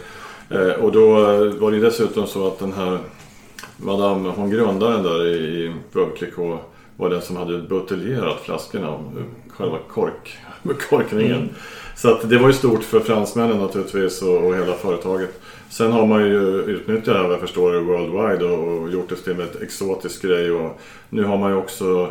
Eh, 0.51 0.85
och 0.85 0.93
då 0.93 1.19
eh, 1.19 1.53
var 1.55 1.71
det 1.71 1.81
dessutom 1.81 2.27
så 2.27 2.47
att 2.47 2.59
den 2.59 2.73
här 2.73 2.99
Madame, 3.77 4.33
hon 4.37 4.51
grundaren 4.51 5.03
där 5.03 5.27
i, 5.27 5.73
Veuve 5.93 6.59
var 6.97 7.11
den 7.11 7.23
som 7.23 7.37
hade 7.37 7.59
buteljerat 7.59 8.41
flaskorna, 8.41 8.99
själva 9.49 9.79
kork, 9.89 10.39
korkningen. 10.91 11.49
Så 11.97 12.11
att 12.11 12.29
det 12.31 12.39
var 12.39 12.47
ju 12.47 12.53
stort 12.53 12.85
för 12.85 13.01
fransmännen 13.01 13.59
naturligtvis 13.59 14.23
och, 14.23 14.45
och 14.45 14.55
hela 14.57 14.73
företaget. 14.75 15.41
Sen 15.71 15.93
har 15.93 16.07
man 16.07 16.21
ju 16.27 16.63
utnyttjat 16.63 17.05
det 17.05 17.13
här 17.15 17.23
vad 17.23 17.33
jag 17.33 17.41
förstår 17.41 17.73
worldwide 17.81 18.45
och, 18.45 18.83
och 18.83 18.91
gjort 18.91 19.09
det 19.09 19.15
till 19.17 19.33
en 19.33 19.49
exotisk 19.63 20.23
grej. 20.23 20.51
Och 20.51 20.81
nu 21.09 21.25
har 21.25 21.39
man 21.39 21.51
ju 21.51 21.57
också 21.57 22.11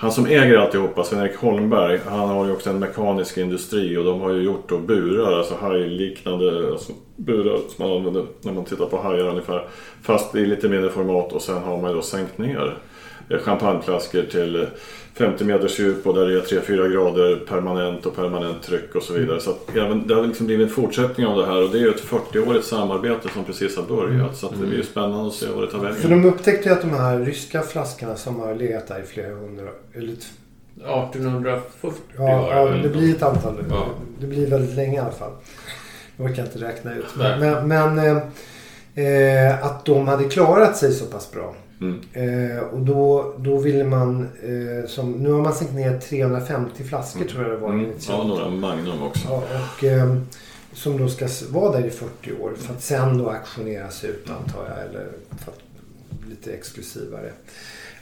han 0.00 0.12
som 0.12 0.26
äger 0.26 0.56
alltihopa, 0.56 1.04
Sven-Erik 1.04 1.36
Holmberg, 1.36 2.00
han 2.06 2.28
har 2.28 2.46
ju 2.46 2.52
också 2.52 2.70
en 2.70 2.78
mekanisk 2.78 3.38
industri 3.38 3.96
och 3.96 4.04
de 4.04 4.20
har 4.20 4.30
ju 4.30 4.42
gjort 4.42 4.68
då 4.68 4.78
burar, 4.78 5.38
alltså 5.38 5.54
hajliknande 5.54 6.68
alltså 6.72 6.92
burar 7.16 7.58
som 7.68 7.88
man 7.88 7.96
använder 7.96 8.26
när 8.42 8.52
man 8.52 8.64
tittar 8.64 8.86
på 8.86 8.96
hajar 8.96 9.28
ungefär. 9.28 9.68
Fast 10.02 10.34
i 10.34 10.46
lite 10.46 10.68
mindre 10.68 10.90
format 10.90 11.32
och 11.32 11.42
sen 11.42 11.62
har 11.62 11.80
man 11.80 11.90
ju 11.90 11.96
då 11.96 12.02
sänkt 12.02 12.38
ner 12.38 12.78
champagneflaskor 13.28 14.22
till 14.22 14.56
eh, 14.56 14.68
50 15.14 15.44
meters 15.44 15.78
djup 15.78 16.06
och 16.06 16.14
där 16.14 16.26
det 16.26 16.34
är 16.34 16.60
3-4 16.60 16.92
grader 16.92 17.36
permanent 17.36 18.06
och 18.06 18.16
permanent 18.16 18.62
tryck 18.62 18.94
och 18.94 19.02
så 19.02 19.12
vidare. 19.12 19.40
Så 19.40 19.50
att 19.50 19.76
även, 19.76 20.06
det 20.06 20.14
har 20.14 20.26
liksom 20.26 20.46
blivit 20.46 20.68
en 20.68 20.74
fortsättning 20.74 21.26
av 21.26 21.38
det 21.38 21.46
här 21.46 21.62
och 21.64 21.70
det 21.70 21.78
är 21.78 21.80
ju 21.80 21.90
ett 21.90 22.04
40-årigt 22.04 22.62
samarbete 22.62 23.28
som 23.34 23.44
precis 23.44 23.76
har 23.76 23.82
börjat. 23.82 24.36
Så 24.36 24.46
att 24.46 24.52
det 24.60 24.66
blir 24.66 24.76
ju 24.76 24.84
spännande 24.84 25.28
att 25.28 25.34
se 25.34 25.46
vad 25.54 25.64
det 25.64 25.70
tar 25.70 25.78
vägen. 25.78 25.96
För 25.96 26.08
de 26.08 26.24
upptäckte 26.24 26.68
ju 26.68 26.74
att 26.74 26.80
de 26.80 26.90
här 26.90 27.18
ryska 27.18 27.62
flaskorna 27.62 28.16
som 28.16 28.40
har 28.40 28.54
legat 28.54 28.88
där 28.88 29.00
i 29.00 29.06
flera 29.06 29.34
hundra... 29.34 29.68
Eller, 29.94 30.12
1840 30.12 31.98
ja, 32.16 32.22
var 32.22 32.54
ja, 32.54 32.82
det 32.82 32.88
blir 32.88 33.14
ett 33.14 33.22
antal. 33.22 33.64
Ja. 33.70 33.86
Det 34.20 34.26
blir 34.26 34.46
väldigt 34.46 34.76
länge 34.76 34.96
i 34.96 34.98
alla 34.98 35.10
fall. 35.10 35.32
Jag 36.16 36.30
orkar 36.30 36.42
inte 36.42 36.58
räkna 36.58 36.94
ut. 36.94 37.04
Nej. 37.18 37.40
Men, 37.40 37.68
men 37.68 37.98
eh, 37.98 38.16
eh, 39.04 39.64
att 39.64 39.84
de 39.84 40.08
hade 40.08 40.24
klarat 40.24 40.76
sig 40.76 40.92
så 40.92 41.04
pass 41.04 41.32
bra. 41.32 41.54
Mm. 41.80 42.00
Eh, 42.12 42.58
och 42.58 42.80
då, 42.80 43.34
då 43.38 43.58
ville 43.58 43.84
man... 43.84 44.28
Eh, 44.42 44.88
som, 44.88 45.12
nu 45.12 45.30
har 45.32 45.42
man 45.42 45.54
sänkt 45.54 45.74
ner 45.74 45.98
350 45.98 46.84
flaskor 46.84 47.24
tror 47.24 47.42
jag 47.42 47.52
det 47.52 47.56
var. 47.56 47.72
Mm. 47.72 47.90
Ja, 48.08 48.24
några 48.24 48.50
Magnum 48.50 49.02
också. 49.02 49.28
Ja, 49.28 49.42
och, 49.76 49.84
eh, 49.84 50.16
som 50.72 50.98
då 50.98 51.08
ska 51.08 51.28
vara 51.50 51.80
där 51.80 51.86
i 51.86 51.90
40 51.90 52.32
år 52.42 52.52
för 52.58 52.74
att 52.74 52.82
sen 52.82 53.18
då 53.18 53.30
auktioneras 53.30 54.04
ut 54.04 54.30
antar 54.30 54.64
jag. 54.68 54.88
Eller 54.90 55.06
för 55.44 55.52
att 55.52 55.58
lite 56.28 56.52
exklusivare. 56.52 57.32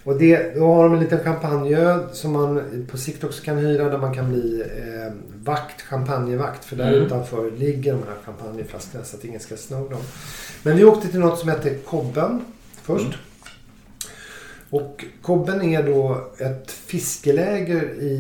Och 0.05 0.19
det, 0.19 0.55
då 0.55 0.67
har 0.75 0.85
de 0.85 0.95
en 0.95 1.01
liten 1.01 1.19
champagneöl 1.21 2.01
som 2.13 2.33
man 2.33 2.63
på 2.91 2.99
sikt 2.99 3.25
också 3.25 3.45
kan 3.45 3.57
hyra 3.59 3.89
där 3.89 3.99
man 3.99 4.15
kan 4.15 4.29
bli 4.29 4.61
eh, 4.61 5.13
vakt, 5.45 5.83
champagnevakt. 5.83 6.65
För 6.65 6.77
där 6.77 6.89
Mm. 6.93 7.03
utanför 7.07 7.51
ligger 7.51 7.93
de 7.93 7.99
här 7.99 8.17
champagneflaskorna 8.25 9.05
så 9.05 9.17
att 9.17 9.25
ingen 9.25 9.41
ska 9.41 9.57
sno 9.57 9.89
dem. 9.89 10.01
Men 10.63 10.77
vi 10.77 10.85
åkte 10.85 11.09
till 11.09 11.21
något 11.21 11.39
som 11.39 11.49
heter 11.49 11.75
Kobben 11.85 12.45
först. 12.83 13.05
Mm. 13.07 13.19
Och 14.77 15.05
Kobben 15.23 15.63
är 15.63 15.83
då 15.83 16.21
ett 16.39 16.71
fiskeläger 16.71 17.83
i, 18.01 18.17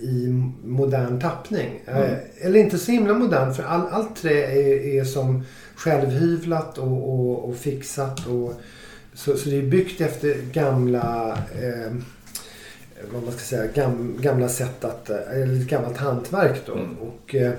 i 0.00 0.28
modern 0.64 1.20
tappning. 1.20 1.80
Mm. 1.86 2.02
Eh, 2.02 2.18
eller 2.40 2.60
inte 2.60 2.78
så 2.78 2.92
himla 2.92 3.14
modern 3.14 3.54
för 3.54 3.62
all, 3.62 3.86
allt 3.90 4.16
trä 4.16 4.44
är, 4.44 5.00
är 5.00 5.04
som 5.04 5.44
självhyvlat 5.74 6.78
och, 6.78 7.14
och, 7.14 7.48
och 7.48 7.56
fixat. 7.56 8.26
Och, 8.26 8.52
så, 9.14 9.36
så 9.36 9.48
det 9.48 9.56
är 9.56 9.62
byggt 9.62 10.00
efter 10.00 10.34
gamla 10.52 11.38
eh, 11.62 11.92
vad 13.12 13.22
man 13.22 13.32
ska 13.32 13.40
säga, 13.40 13.66
gam, 13.74 14.16
gamla 14.20 14.48
sätt 14.48 14.84
att, 14.84 15.10
eh, 15.10 15.16
eller 15.32 15.60
ett 15.60 15.68
gammalt 15.68 15.96
hantverk 15.96 16.60
då. 16.66 16.72
Mm. 16.72 16.96
Och, 16.98 17.34
eh, 17.34 17.52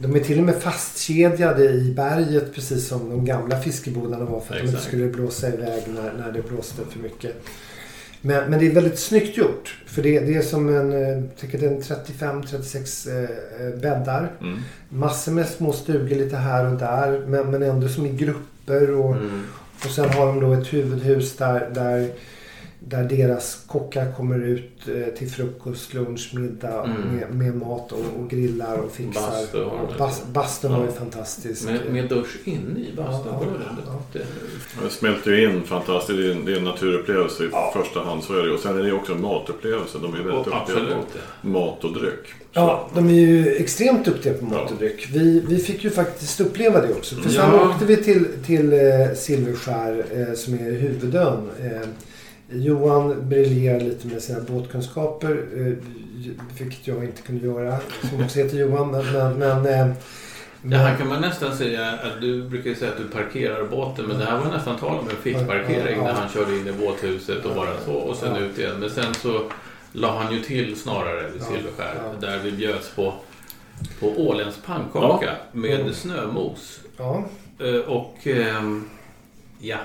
de 0.00 0.14
är 0.16 0.20
till 0.20 0.38
och 0.38 0.44
med 0.44 0.54
fastkedjade 0.62 1.64
i 1.64 1.92
berget 1.96 2.54
precis 2.54 2.88
som 2.88 3.10
de 3.10 3.24
gamla 3.24 3.60
fiskebodarna 3.60 4.24
var 4.24 4.40
för 4.40 4.54
att 4.54 4.60
de 4.60 4.66
inte 4.66 4.76
Exakt. 4.76 4.84
skulle 4.88 5.06
blåsa 5.08 5.48
iväg 5.48 5.82
när, 5.86 6.12
när 6.12 6.32
det 6.32 6.42
blåste 6.48 6.82
för 6.90 6.98
mycket. 6.98 7.42
Men, 8.20 8.50
men 8.50 8.58
det 8.60 8.66
är 8.66 8.70
väldigt 8.74 8.98
snyggt 8.98 9.36
gjort. 9.36 9.78
För 9.86 10.02
det, 10.02 10.20
det 10.20 10.34
är 10.34 10.42
som 10.42 10.68
en, 10.68 10.92
eh, 10.92 11.08
en 11.08 11.30
35-36 11.82 13.08
eh, 13.10 13.66
eh, 13.66 13.74
bäddar. 13.74 14.32
Mm. 14.40 14.58
Massor 14.88 15.32
med 15.32 15.48
små 15.48 15.72
stugor 15.72 16.16
lite 16.16 16.36
här 16.36 16.72
och 16.72 16.78
där. 16.78 17.22
Men, 17.26 17.50
men 17.50 17.62
ändå 17.62 17.88
som 17.88 18.06
i 18.06 18.10
grupper. 18.12 18.90
Och, 18.90 19.14
Mm. 19.16 19.42
och 19.84 19.90
sen 19.90 20.10
har 20.10 20.26
de 20.26 20.40
då 20.40 20.52
ett 20.52 20.72
huvudhus 20.72 21.36
där, 21.36 21.70
där, 21.74 22.10
där 22.88 23.04
deras 23.04 23.62
kockar 23.66 24.12
kommer 24.12 24.38
ut 24.46 24.70
eh, 24.88 25.14
till 25.18 25.30
frukost, 25.30 25.94
lunch, 25.94 26.30
middag 26.34 26.84
Mm. 26.84 27.00
med, 27.16 27.34
med 27.34 27.56
mat 27.56 27.92
och, 27.92 27.98
och 28.20 28.30
grillar 28.30 28.78
och 28.78 28.92
fixar. 28.92 29.20
Bastu 29.30 29.58
har 29.64 29.70
och 29.70 29.98
bas, 29.98 30.22
bastun 30.32 30.72
var 30.72 30.78
ju 30.80 30.86
Ja. 30.86 30.92
fantastisk. 30.92 31.64
Med, 31.64 31.80
med 31.90 32.08
dusch 32.08 32.36
inne 32.44 32.80
i 32.80 32.92
bastun. 32.96 33.32
Ja, 33.32 33.40
det 33.76 33.82
ja, 33.86 34.24
det? 34.82 34.90
Smälter 34.90 35.30
ju 35.30 35.50
in 35.50 35.62
fantastiskt. 35.62 36.18
Det 36.18 36.26
är 36.26 36.30
en, 36.32 36.44
det 36.44 36.52
är 36.52 36.56
en 36.56 36.64
naturupplevelse 36.64 37.44
i 37.44 37.48
Ja. 37.52 37.74
första 37.76 38.00
hand. 38.00 38.22
Så 38.24 38.38
är 38.38 38.42
det. 38.46 38.50
Och 38.52 38.60
sen 38.60 38.78
är 38.78 38.82
det 38.82 38.92
också 38.92 39.12
en 39.12 39.22
matupplevelse. 39.22 39.98
De 40.02 40.14
är 40.14 40.18
väldigt 40.18 40.34
Och 40.34 40.44
duktiga 40.44 41.04
på 41.42 41.48
mat 41.48 41.84
och 41.84 41.92
dryck. 41.92 42.26
Ja, 42.52 42.90
de 42.94 43.08
är 43.08 43.12
ju 43.14 43.54
extremt 43.56 44.04
duktiga 44.04 44.34
på 44.34 44.44
mat 44.44 44.54
Ja. 44.66 44.70
och 44.72 44.78
dryck. 44.78 45.08
Vi, 45.12 45.42
vi 45.48 45.58
fick 45.58 45.84
ju 45.84 45.90
faktiskt 45.90 46.40
uppleva 46.40 46.80
det 46.80 46.92
också. 46.94 47.16
För 47.16 47.30
sen 47.30 47.50
Ja. 47.52 47.68
åkte 47.70 47.84
vi 47.84 47.96
till, 47.96 48.26
till 48.46 48.72
eh, 48.72 48.78
Silverskär 49.16 50.04
eh, 50.28 50.34
som 50.34 50.54
är 50.54 50.70
huvudön. 50.72 51.50
Eh, 52.54 52.60
Johan 52.66 53.28
briljerar 53.28 53.80
lite 53.80 54.06
med 54.06 54.22
sina 54.22 54.40
båtkunskaper. 54.40 55.44
Eh, 55.56 55.72
vilket 56.58 56.86
jag 56.88 57.04
inte 57.04 57.22
kunde 57.22 57.46
göra. 57.46 57.78
Som 58.10 58.24
också 58.24 58.38
heter 58.38 58.56
Johan. 58.58 58.90
Men, 58.90 59.12
men, 59.12 59.38
men, 59.62 59.88
eh, 59.88 59.94
Det 60.62 60.76
här 60.76 60.96
kan 60.98 61.08
man 61.08 61.20
nästan 61.20 61.56
säga 61.56 61.90
att 61.92 62.20
du 62.20 62.48
brukar 62.48 62.74
säga 62.74 62.90
att 62.90 62.98
du 62.98 63.08
parkerar 63.08 63.64
båten 63.64 64.04
men 64.06 64.18
det 64.18 64.24
här 64.24 64.38
var 64.38 64.52
nästan 64.52 64.78
tal 64.78 64.98
om 64.98 65.08
en 65.08 65.16
fickparkering 65.16 65.96
Ja. 65.96 66.02
när 66.04 66.12
han 66.12 66.28
körde 66.28 66.56
in 66.58 66.66
i 66.68 66.72
båthuset 66.72 67.44
och 67.44 67.54
bara 67.54 67.80
så 67.86 67.92
och 67.94 68.16
sen 68.16 68.34
Ja. 68.34 68.40
ut 68.40 68.58
igen. 68.58 68.76
Men 68.80 68.90
sen 68.90 69.14
så 69.14 69.42
la 69.92 70.18
han 70.22 70.32
ju 70.32 70.40
till 70.40 70.76
snarare 70.76 71.30
vid 71.30 71.40
Ja. 71.40 71.44
Silverskär 71.46 71.94
Ja. 72.02 72.28
där 72.28 72.38
vi 72.44 72.52
bjöds 72.52 72.90
på, 72.90 73.14
på 74.00 74.06
åländsk 74.16 74.64
pannkaka 74.66 75.30
med 75.52 75.80
Mm. 75.80 75.92
snömos. 75.92 76.80
ja. 76.96 77.24
Eh, 77.58 77.74
Och 77.80 78.26
ehm, 78.26 78.88
ja, 79.58 79.78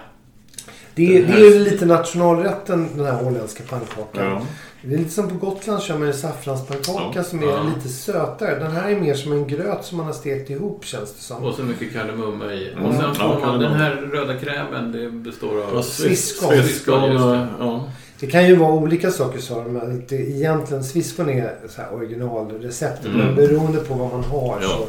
Det, 1.08 1.22
det 1.22 1.34
är 1.34 1.54
ju 1.54 1.60
lite 1.60 1.86
nationalrätten 1.86 2.88
den 2.96 3.06
här 3.06 3.28
åländska 3.28 3.64
pannkakan. 3.70 4.26
Ja. 4.26 4.42
Det 4.82 4.94
är 4.94 4.98
lite 4.98 5.10
som 5.10 5.30
på 5.30 5.36
Gotland 5.46 5.82
kör 5.84 5.98
man 5.98 6.08
ju 6.08 6.14
saffranspannkaka 6.14 7.12
Ja. 7.16 7.24
som 7.24 7.40
är 7.44 7.48
Ja. 7.48 7.64
lite 7.76 7.90
sötare. 7.90 8.60
Den 8.60 8.72
här 8.72 8.90
är 8.92 9.00
mer 9.00 9.14
som 9.14 9.32
en 9.32 9.48
gröt 9.48 9.86
som 9.86 9.98
man 9.98 10.06
har 10.06 10.14
stekt 10.14 10.50
ihop 10.50 10.86
känns 10.86 11.14
det 11.14 11.22
som. 11.22 11.44
och 11.44 11.54
så 11.56 11.64
mycket 11.64 11.94
kardemumma 11.94 12.54
i. 12.54 12.72
Mm. 12.72 12.86
Och 12.86 12.94
sen 12.94 13.04
Ja, 13.08 13.14
får 13.14 13.28
man 13.30 13.42
kardemumma. 13.42 13.64
den 13.70 13.74
här 13.80 13.96
röda 13.96 14.38
krämen, 14.38 14.92
det 14.92 15.10
består 15.12 15.48
av... 15.64 15.70
Ja, 15.74 15.82
Sviskon. 15.84 16.50
Sviskon. 16.50 17.12
Just 17.12 17.24
det. 17.26 17.48
Ja. 17.60 17.84
Det 18.20 18.28
kan 18.28 18.48
ju 18.48 18.56
vara 18.56 18.74
olika 18.74 19.12
saker 19.12 19.40
sa 19.40 19.64
de. 19.64 19.78
Att 19.78 20.12
egentligen 20.12 20.84
sviskon 20.84 21.30
är 21.30 21.56
så 21.70 21.82
här 21.82 21.94
originalreceptet. 21.94 23.06
Mm. 23.06 23.18
Men 23.26 23.36
beroende 23.36 23.80
på 23.80 23.94
vad 23.94 24.12
man 24.12 24.24
har 24.24 24.58
Ja. 24.62 24.68
så 24.68 24.86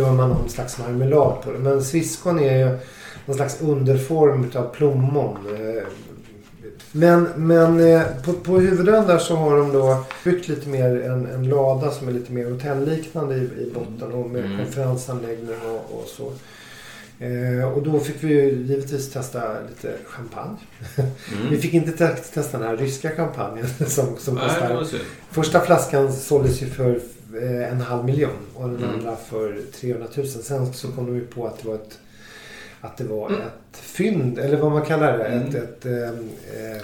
gör 0.00 0.12
man 0.12 0.28
någon 0.28 0.48
slags 0.48 0.78
marmelad 0.78 1.42
på 1.44 1.52
det. 1.52 1.58
Men 1.58 1.84
sviskon 1.84 2.40
är 2.40 2.58
ju 2.58 2.78
någon 3.28 3.36
slags 3.36 3.60
underform 3.60 4.50
av 4.54 4.74
plommon. 4.74 5.36
Eh, 5.54 5.82
Men, 6.92 7.28
men 7.36 7.80
eh, 7.80 8.02
på, 8.24 8.32
på 8.32 8.58
huvudön 8.58 9.06
där 9.06 9.18
så 9.18 9.36
har 9.36 9.56
de 9.58 9.72
då 9.72 10.04
byggt 10.24 10.48
lite 10.48 10.68
mer 10.68 11.00
en, 11.02 11.26
en 11.26 11.48
lada 11.48 11.90
som 11.90 12.08
är 12.08 12.12
lite 12.12 12.32
mer 12.32 12.50
hotellliknande 12.50 13.34
i, 13.34 13.38
i 13.38 13.70
botten 13.74 14.12
och 14.12 14.30
med 14.30 14.44
Mm. 14.44 14.58
konferensanläggning 14.58 15.54
och, 15.66 15.98
och 16.00 16.06
så. 16.08 16.32
Eh, 17.24 17.72
och 17.72 17.82
då 17.82 18.00
fick 18.00 18.16
vi 18.20 18.28
ju 18.32 18.50
givetvis 18.50 19.12
testa 19.12 19.42
lite 19.68 19.92
champagne. 20.06 20.56
Mm. 20.98 21.10
Vi 21.50 21.58
fick 21.58 21.74
inte 21.74 21.92
te- 21.92 22.16
testa 22.34 22.58
den 22.58 22.68
här 22.68 22.76
ryska 22.76 23.10
champagnen 23.10 23.66
som, 23.86 24.16
som 24.18 24.34
Nej, 24.34 24.44
kostar. 24.48 24.98
Första 25.30 25.60
flaskan 25.60 26.12
såldes 26.12 26.62
ju 26.62 26.66
för 26.66 27.00
eh, 27.42 27.72
en 27.72 27.80
halv 27.80 28.04
miljon 28.04 28.30
och 28.54 28.68
den 28.68 28.76
Mm. 28.84 28.90
andra 28.98 29.16
för 29.16 29.58
300 29.80 30.06
000. 30.16 30.26
Sen 30.28 30.72
så 30.72 30.88
kom 30.88 31.06
de 31.06 31.14
ju 31.14 31.26
på 31.26 31.46
att 31.46 31.58
det 31.62 31.68
var 31.68 31.74
ett 31.74 31.98
att 32.80 32.96
det 32.96 33.04
var 33.04 33.28
Mm. 33.28 33.40
ett 33.40 33.76
fynd, 33.78 34.38
eller 34.38 34.56
vad 34.56 34.72
man 34.72 34.82
kallar 34.84 35.18
det. 35.18 35.24
Mm. 35.24 35.48
Ett, 35.48 35.54
ett 35.54 35.86
ehm, 35.86 36.28
eh, 36.56 36.82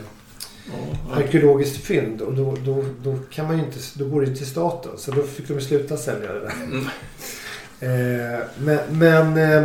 Ja. 0.66 1.16
arkeologiskt 1.16 1.76
fynd. 1.84 2.20
Och 2.20 2.34
då, 2.34 2.56
då, 2.64 2.84
då 3.02 3.18
kan 3.30 3.46
man 3.46 3.58
ju 3.58 3.64
inte, 3.64 3.78
då 3.94 4.04
går 4.08 4.20
det 4.20 4.26
ju 4.26 4.34
till 4.36 4.46
staten. 4.46 4.92
Så 4.96 5.10
då 5.10 5.22
fick 5.22 5.48
de 5.48 5.60
sluta 5.60 5.96
sälja 5.96 6.32
det 6.32 6.40
där. 6.40 6.52
Mm. 6.64 6.84
Eh, 7.80 8.40
men 8.58 8.78
men 8.90 9.36
eh, 9.36 9.62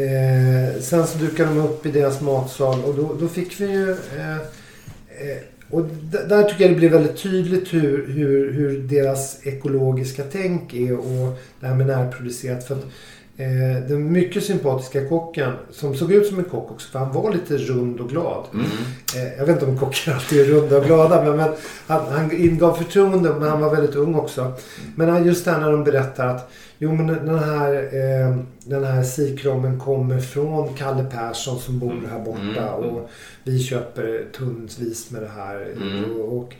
eh, 0.00 0.80
sen 0.80 1.06
så 1.06 1.18
dukade 1.18 1.48
de 1.48 1.58
upp 1.58 1.86
i 1.86 1.90
deras 1.90 2.20
matsal 2.20 2.84
och 2.84 2.94
då, 2.94 3.16
då 3.20 3.28
fick 3.28 3.60
vi 3.60 3.66
ju... 3.66 3.90
Eh, 3.90 4.36
eh, 4.36 5.38
och 5.70 5.84
där 6.28 6.42
tycker 6.42 6.64
jag 6.64 6.70
det 6.70 6.76
blir 6.76 6.88
väldigt 6.90 7.22
tydligt 7.22 7.74
hur, 7.74 8.06
hur, 8.06 8.52
hur 8.52 8.78
deras 8.78 9.46
ekologiska 9.46 10.22
tänk 10.32 10.74
är 10.74 10.98
och 10.98 11.38
det 11.60 11.66
här 11.66 11.74
med 11.74 11.86
närproducerat. 11.86 12.66
För 12.66 12.74
att, 12.74 12.86
eh, 13.36 13.88
den 13.88 14.12
mycket 14.12 14.44
sympatiska 14.44 15.08
kocken 15.08 15.52
som 15.70 15.94
såg 15.94 16.12
ut 16.12 16.26
som 16.26 16.38
en 16.38 16.44
kock 16.44 16.70
också 16.70 16.90
för 16.90 16.98
han 16.98 17.12
var 17.12 17.32
lite 17.32 17.56
rund 17.56 18.00
och 18.00 18.08
glad. 18.08 18.44
Mm. 18.54 18.66
Eh, 19.16 19.38
Jag 19.38 19.46
vet 19.46 19.54
inte 19.56 19.66
om 19.66 19.78
kockar 19.78 20.12
alltid 20.14 20.40
är 20.40 20.44
runda 20.44 20.76
och 20.78 20.84
glada 20.84 21.24
men, 21.24 21.36
men 21.36 21.52
han, 21.86 22.12
han 22.12 22.32
ingav 22.32 22.74
förtroende 22.76 23.30
men 23.34 23.48
han 23.48 23.60
var 23.60 23.70
väldigt 23.74 23.94
ung 23.96 24.14
också. 24.14 24.52
Men 24.96 25.08
han- 25.08 25.24
just 25.26 25.44
det 25.44 25.50
här 25.50 25.60
när 25.60 25.72
de 25.72 25.84
berättar 25.84 26.26
att 26.26 26.50
jo 26.78 26.92
men 26.94 27.06
den 27.06 27.38
här, 27.38 27.74
eh, 27.74 28.36
den 28.64 28.84
här 28.84 29.02
sikrommen 29.02 29.80
kommer 29.80 30.18
från 30.20 30.74
Kalle 30.74 31.04
Persson 31.04 31.58
som 31.58 31.78
bor 31.78 31.94
här 32.10 32.18
borta 32.18 32.74
Mm. 32.78 32.90
och 32.90 33.10
vi 33.44 33.58
köper 33.62 34.24
tunnvis 34.36 35.10
med 35.10 35.22
det 35.22 35.30
här. 35.36 35.66
Mm. 35.76 36.04
Och, 36.20 36.38
och, 36.38 36.54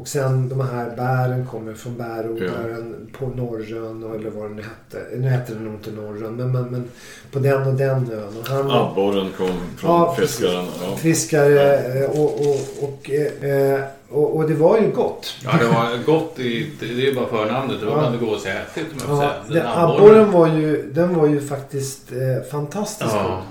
och 0.00 0.08
sen 0.08 0.48
de 0.48 0.60
här 0.60 0.96
bären 0.96 1.46
kommer 1.46 1.74
från 1.74 1.96
bärodlaren 1.96 2.94
på 3.18 3.26
Norrön 3.26 4.04
och- 4.04 4.14
eller 4.14 4.30
vad 4.30 4.50
det 4.50 4.54
nu 4.54 4.62
hette. 4.62 5.16
Nu 5.16 5.28
hette 5.28 5.54
det 5.54 5.60
nog 5.60 5.74
inte 5.74 5.90
Norrön 5.90 6.36
men, 6.36 6.52
men, 6.52 6.64
men 6.64 6.84
på 7.32 7.38
den 7.38 7.66
och 7.66 7.74
den 7.74 8.12
ön. 8.12 8.36
Och 8.40 8.46
han, 8.48 8.70
Abborren 8.70 9.30
kom 9.36 9.48
från 9.76 9.90
Ja, 9.90 10.14
fiskaren. 10.18 10.64
Ja. 10.82 10.96
Friskare 10.96 11.76
eh, 11.78 12.10
och, 12.10 12.40
och, 12.40 12.58
och, 12.82 13.10
eh, 13.10 13.80
och, 14.10 14.36
och 14.36 14.48
det 14.48 14.54
var 14.54 14.78
ju 14.80 14.90
gott. 14.90 15.34
Ja, 15.44 15.50
det 15.60 15.66
var 15.66 16.04
gott 16.06 16.38
i... 16.38 16.70
Det 16.80 17.08
är 17.08 17.14
bara 17.14 17.26
förnamnet. 17.26 17.80
Det 17.80 17.86
var 17.86 17.92
Ja. 17.92 17.98
bland 18.00 18.14
det 18.20 18.26
godaste 18.26 18.48
jag 18.48 18.58
ätit, 18.58 18.92
om 18.92 18.98
jag 18.98 19.08
får 19.08 19.24
Ja, 19.24 19.32
den, 19.46 19.54
Den 19.54 19.66
abborren 19.66 20.30
var 20.32 20.48
ju, 20.48 20.90
den 20.92 21.14
var 21.14 21.26
ju 21.26 21.40
faktiskt 21.40 22.12
eh, 22.12 22.50
fantastiskt 22.50 23.10
Ja. 23.14 23.42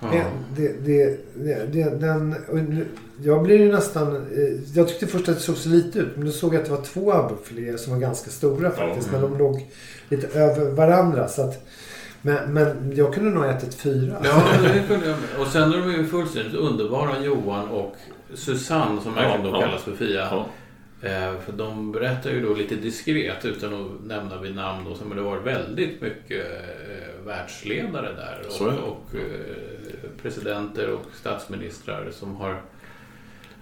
god. 0.00 0.10
ja. 0.14 0.20
Det, 0.56 0.72
det, 0.86 1.18
det, 1.34 1.72
det, 1.72 1.90
den, 2.00 2.34
jag 3.22 3.42
blev 3.42 3.60
ju 3.60 3.72
nästan... 3.72 4.16
Eh, 4.16 4.76
jag 4.76 4.88
tyckte 4.88 5.06
först 5.06 5.28
att 5.28 5.34
det 5.34 5.42
såg 5.42 5.56
så 5.56 5.68
lite 5.68 5.98
ut. 5.98 6.16
Men 6.16 6.26
då 6.26 6.32
såg 6.32 6.54
jag 6.54 6.60
att 6.60 6.66
det 6.66 6.72
var 6.72 6.82
två 6.82 7.12
abborrfiléer 7.12 7.76
som 7.76 7.92
var 7.92 8.00
ganska 8.00 8.30
stora 8.30 8.70
faktiskt. 8.70 9.08
Mm. 9.08 9.20
Men 9.20 9.30
de 9.30 9.38
låg 9.38 9.70
lite 10.08 10.38
över 10.38 10.70
varandra. 10.70 11.28
Så 11.28 11.42
att, 11.42 11.66
men, 12.22 12.52
men 12.52 12.96
jag 12.96 13.14
kunde 13.14 13.30
nog 13.30 13.42
ha 13.42 13.50
ätit 13.50 13.74
fyra. 13.74 14.16
Ja, 14.24 14.44
det 14.62 14.84
kunde 14.88 15.06
jag 15.06 15.16
med. 15.18 15.40
Och 15.40 15.46
sen 15.46 15.72
är 15.72 15.78
de 15.78 15.92
ju 15.92 16.06
fullständigt 16.06 16.54
underbara 16.54 17.24
Johan 17.24 17.68
och 17.68 17.96
Susanne 18.34 19.00
som 19.02 19.12
Ja, 19.16 19.38
då 19.42 19.48
ja. 19.48 19.60
kallas 19.60 19.82
för 19.82 19.92
Fia. 19.92 20.28
Ja. 20.30 20.46
Eh, 21.08 21.40
för 21.44 21.52
de 21.52 21.92
berättar 21.92 22.30
ju 22.30 22.42
då 22.42 22.54
lite 22.54 22.74
diskret 22.74 23.44
utan 23.44 23.74
att 23.74 24.06
nämna 24.06 24.40
vid 24.40 24.54
namn 24.54 24.84
då, 24.84 25.04
men 25.04 25.16
det 25.16 25.22
var 25.22 25.38
väldigt 25.38 26.00
mycket 26.00 26.46
eh, 26.46 27.26
världsledare 27.26 28.12
där 28.12 28.42
och, 28.60 28.88
och 28.88 29.10
presidenter 30.22 30.90
och 30.90 31.04
statsministrar 31.20 32.10
som 32.10 32.36
har 32.36 32.62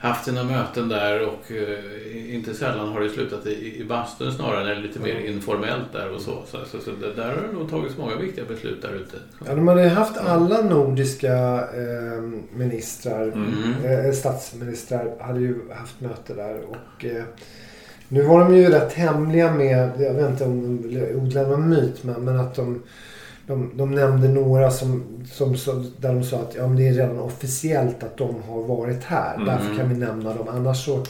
haft 0.03 0.24
sina 0.24 0.44
möten 0.44 0.88
där 0.88 1.26
och 1.28 1.53
eh, 1.53 2.34
inte 2.34 2.55
sällan 2.55 2.88
har 2.88 3.00
det 3.00 3.09
slutat 3.09 3.46
i, 3.46 3.80
i 3.80 3.84
bastun 3.84 4.32
snarare, 4.32 4.74
är 4.76 4.80
lite 4.80 4.98
mer 5.00 5.14
informellt 5.20 5.92
där 5.92 6.14
och 6.14 6.20
så. 6.20 6.42
Så, 6.50 6.59
så, 6.70 6.80
så 6.80 6.90
det, 6.90 7.12
där 7.14 7.28
har 7.28 7.42
det 7.48 7.59
nog 7.59 7.70
tagits 7.70 7.96
många 7.98 8.16
viktiga 8.16 8.44
beslut 8.44 8.82
där 8.82 8.94
ute. 8.94 9.16
Ja, 9.46 9.55
de 9.55 9.68
hade 9.68 9.88
haft 9.88 10.16
alla 10.18 10.62
nordiska 10.62 11.32
eh, 11.74 12.22
ministrar, 12.55 13.22
Mm. 13.22 14.07
eh, 14.07 14.12
statsministrar, 14.12 15.11
hade 15.20 15.40
ju 15.40 15.59
haft 15.74 16.00
möte 16.00 16.34
där. 16.34 16.61
Och, 16.68 17.05
eh, 17.05 17.24
nu 18.09 18.22
var 18.22 18.40
de 18.40 18.57
ju 18.57 18.68
rätt 18.70 18.92
hemliga 18.92 19.55
med, 19.55 19.90
jag 19.98 20.14
vet 20.14 20.30
inte 20.30 20.44
om 20.44 20.82
de 20.82 21.12
odlar 21.14 21.46
någon 21.46 21.68
myt, 21.68 22.05
men, 22.05 22.24
men 22.24 22.40
att 22.40 22.55
de, 22.55 22.82
de, 23.53 23.70
de 23.74 23.90
nämnde 23.94 24.28
några 24.28 24.70
som, 24.70 25.05
som, 25.32 25.53
där 26.00 26.14
de 26.14 26.22
sa 26.24 26.36
att 26.38 26.55
ja, 26.57 26.66
det 26.66 26.88
är 26.88 26.92
redan 26.92 27.18
officiellt 27.18 28.03
att 28.03 28.16
de 28.16 28.42
har 28.48 28.62
varit 28.62 29.05
här. 29.05 29.34
Mm. 29.34 29.46
Därför 29.46 29.76
kan 29.76 29.88
vi 29.88 29.94
nämna 29.96 30.34
dem. 30.34 30.48
Annars 30.48 30.84
så, 30.84 31.05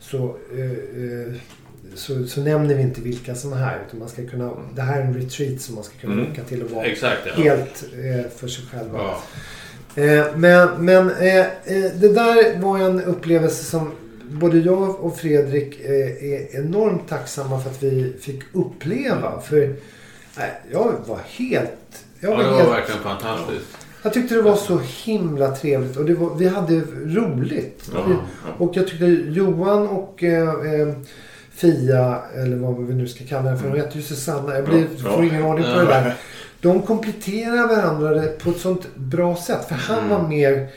så, 0.00 0.36
eh, 0.56 0.70
eh, 0.70 1.34
så, 1.94 2.24
så 2.26 2.40
nämner 2.40 2.74
vi 2.74 2.82
inte 2.82 3.00
vilka 3.00 3.34
som 3.34 3.52
är 3.52 3.56
här. 3.56 3.78
Utan 3.88 4.00
man 4.00 4.08
ska 4.08 4.26
kunna, 4.26 4.50
det 4.74 4.82
här 4.82 5.00
är 5.00 5.04
en 5.04 5.14
retreat 5.14 5.60
som 5.60 5.74
man 5.74 5.84
ska 5.84 5.94
kunna 6.00 6.12
Mm. 6.12 6.32
åka 6.32 6.42
till 6.42 6.62
och 6.62 6.70
vara 6.70 6.84
Exakt, 6.84 7.18
ja. 7.26 7.42
helt 7.42 7.84
eh, 8.04 8.30
för 8.36 8.48
sig 8.48 8.64
själva. 8.64 8.98
ja. 8.98 9.18
Eh, 10.02 10.26
men 10.36 10.84
men 10.84 11.10
eh, 11.10 11.38
eh, 11.40 11.92
det 12.00 12.08
där 12.14 12.60
var 12.60 12.78
en 12.78 13.04
upplevelse 13.04 13.64
som 13.64 13.92
både 14.30 14.58
jag 14.58 15.00
och 15.00 15.16
Fredrik 15.16 15.80
är 15.80 16.56
enormt 16.60 17.08
tacksamma 17.08 17.60
för 17.60 17.70
att 17.70 17.82
vi 17.82 18.12
fick 18.20 18.42
uppleva. 18.52 19.40
För 19.40 19.74
eh, 20.38 20.44
jag 20.72 20.92
var 21.06 21.18
helt... 21.26 21.70
Jag, 22.20 22.32
ja, 22.32 22.36
var 22.36 22.44
det 22.44 22.50
var 22.50 22.58
helt 22.58 22.70
verkligen 22.70 23.00
fantastiskt. 23.00 23.76
jag 24.02 24.12
tyckte 24.12 24.34
det 24.34 24.42
var 24.42 24.56
så 24.56 24.80
himla 25.04 25.56
trevligt 25.56 25.96
och 25.96 26.04
det 26.04 26.14
var, 26.14 26.34
vi 26.34 26.48
hade 26.48 26.80
roligt. 27.04 27.90
Ja, 27.94 28.00
ja. 28.08 28.16
Och 28.58 28.76
jag 28.76 28.88
tyckte 28.88 29.04
Johan 29.06 29.88
och 29.88 30.22
eh, 30.24 30.48
eh, 30.48 30.88
Fia, 31.50 32.18
eller 32.34 32.56
vad 32.56 32.86
vi 32.86 32.94
nu 32.94 33.08
ska 33.08 33.24
kalla 33.24 33.50
det 33.50 33.58
för. 33.58 33.68
Hon 33.68 33.76
heter 33.76 33.96
ju 33.96 34.02
Susanna. 34.02 34.54
Jag 34.54 34.64
blir, 34.64 34.86
Ja, 35.04 35.10
får 35.10 35.24
ja. 35.24 35.30
ingen 35.30 35.42
ordning 35.42 35.64
på 35.74 35.78
det 35.80 35.86
där. 35.86 36.14
De 36.60 36.82
kompletterar 36.82 37.68
varandra 37.76 38.22
på 38.44 38.50
ett 38.50 38.60
sånt 38.60 38.94
bra 38.94 39.36
sätt. 39.36 39.64
För 39.68 39.74
han 39.74 39.98
Mm. 39.98 40.10
var 40.10 40.28
mer, 40.28 40.68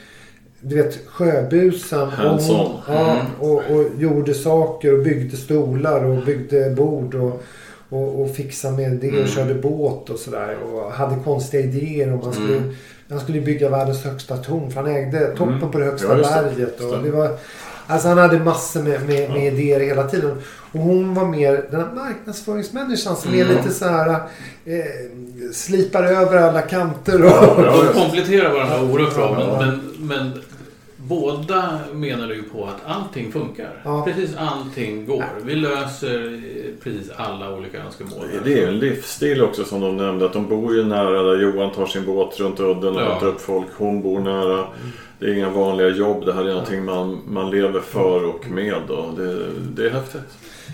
du 0.61 0.75
vet, 0.75 0.99
sjöbusan. 1.07 2.07
Och, 2.07 2.41
hon- 2.41 2.79
ja, 2.87 3.11
Mm. 3.11 3.25
och, 3.39 3.57
och 3.57 3.85
gjorde 3.97 4.33
saker 4.33 4.93
och 4.97 5.03
byggde 5.03 5.37
stolar 5.37 6.03
och 6.05 6.25
byggde 6.25 6.69
bord. 6.69 7.15
Och, 7.15 7.43
och, 7.91 8.21
och 8.21 8.35
fixade 8.35 8.77
med 8.77 8.91
det 8.91 9.07
och 9.07 9.13
Mm. 9.13 9.27
körde 9.27 9.53
båt 9.53 10.09
och 10.09 10.19
sådär. 10.19 10.57
Och 10.63 10.91
hade 10.91 11.15
konstiga 11.23 11.63
idéer 11.63 12.13
om 12.13 12.19
man 12.19 12.33
skulle, 12.33 12.57
Mm. 12.57 12.73
han 13.09 13.19
skulle 13.19 13.41
bygga 13.41 13.69
världens 13.69 14.03
högsta 14.03 14.37
torn. 14.37 14.71
För 14.71 14.81
han 14.81 14.91
ägde 14.91 15.27
toppen 15.27 15.53
Mm. 15.57 15.71
på 15.71 15.77
det 15.79 15.85
högsta 15.85 16.07
Ja, 16.07 16.15
det. 16.15 16.21
berget. 16.21 16.81
Och 16.81 17.03
det 17.03 17.11
var, 17.11 17.29
alltså 17.87 18.07
han 18.07 18.17
hade 18.17 18.39
massor 18.39 18.83
med, 18.83 18.99
med, 19.07 19.29
med 19.29 19.43
Ja. 19.45 19.51
idéer 19.51 19.79
hela 19.79 20.03
tiden. 20.07 20.37
Och 20.73 20.79
hon 20.79 21.13
var 21.13 21.25
mer 21.25 21.65
den 21.71 21.79
här 21.81 21.89
marknadsföringsmänniskan 21.95 23.15
som 23.15 23.33
är 23.33 23.45
Mm. 23.45 23.57
lite 23.57 23.69
så 23.73 23.85
här 23.85 24.09
eh, 24.65 24.75
slipar 25.53 26.03
över 26.03 26.37
alla 26.37 26.61
kanter. 26.61 27.23
Och, 27.23 27.29
Ja, 27.29 27.55
ja. 27.57 27.83
De 27.93 27.99
kompletterar 28.01 28.53
varandra 28.53 28.81
oerhört 28.81 29.15
bra, 29.15 29.57
men, 29.59 29.67
men, 29.67 30.07
men 30.07 30.31
båda 31.11 31.79
menar 31.93 32.27
ju 32.29 32.43
på 32.43 32.65
att 32.65 32.85
allting 32.85 33.31
funkar. 33.31 33.81
Ja. 33.83 34.03
Precis 34.05 34.35
allting 34.37 35.05
går. 35.05 35.25
Vi 35.45 35.55
löser 35.55 36.33
eh, 36.33 36.83
precis 36.83 37.11
alla 37.15 37.53
olika 37.55 37.77
önskemål. 37.83 38.25
Det 38.43 38.53
är 38.53 38.57
ju 38.57 38.67
en 38.67 38.79
livsstil 38.79 39.41
också 39.41 39.63
som 39.63 39.81
de 39.81 39.97
nämnde. 39.97 40.25
Att 40.25 40.33
de 40.33 40.47
bor 40.47 40.75
ju 40.75 40.83
nära 40.83 41.23
där 41.23 41.41
Johan 41.41 41.71
tar 41.71 41.85
sin 41.85 42.05
båt 42.05 42.39
runt 42.39 42.59
udden 42.59 42.95
och 42.95 43.01
Ja. 43.01 43.09
hämtar 43.11 43.27
upp 43.27 43.41
folk. 43.41 43.67
Hon 43.77 44.01
bor 44.01 44.19
nära. 44.19 44.67
Det 45.19 45.25
är 45.25 45.33
inga 45.33 45.49
vanliga 45.49 45.87
jobb. 45.89 46.25
Det 46.25 46.33
här 46.33 46.41
är 46.45 46.49
någonting 46.53 46.85
man, 46.85 47.21
man 47.27 47.51
lever 47.51 47.79
för 47.79 48.25
och 48.25 48.49
med. 48.49 48.89
Och 48.89 49.17
det, 49.17 49.39
det 49.75 49.85
är 49.85 49.89
häftigt. 49.89 50.21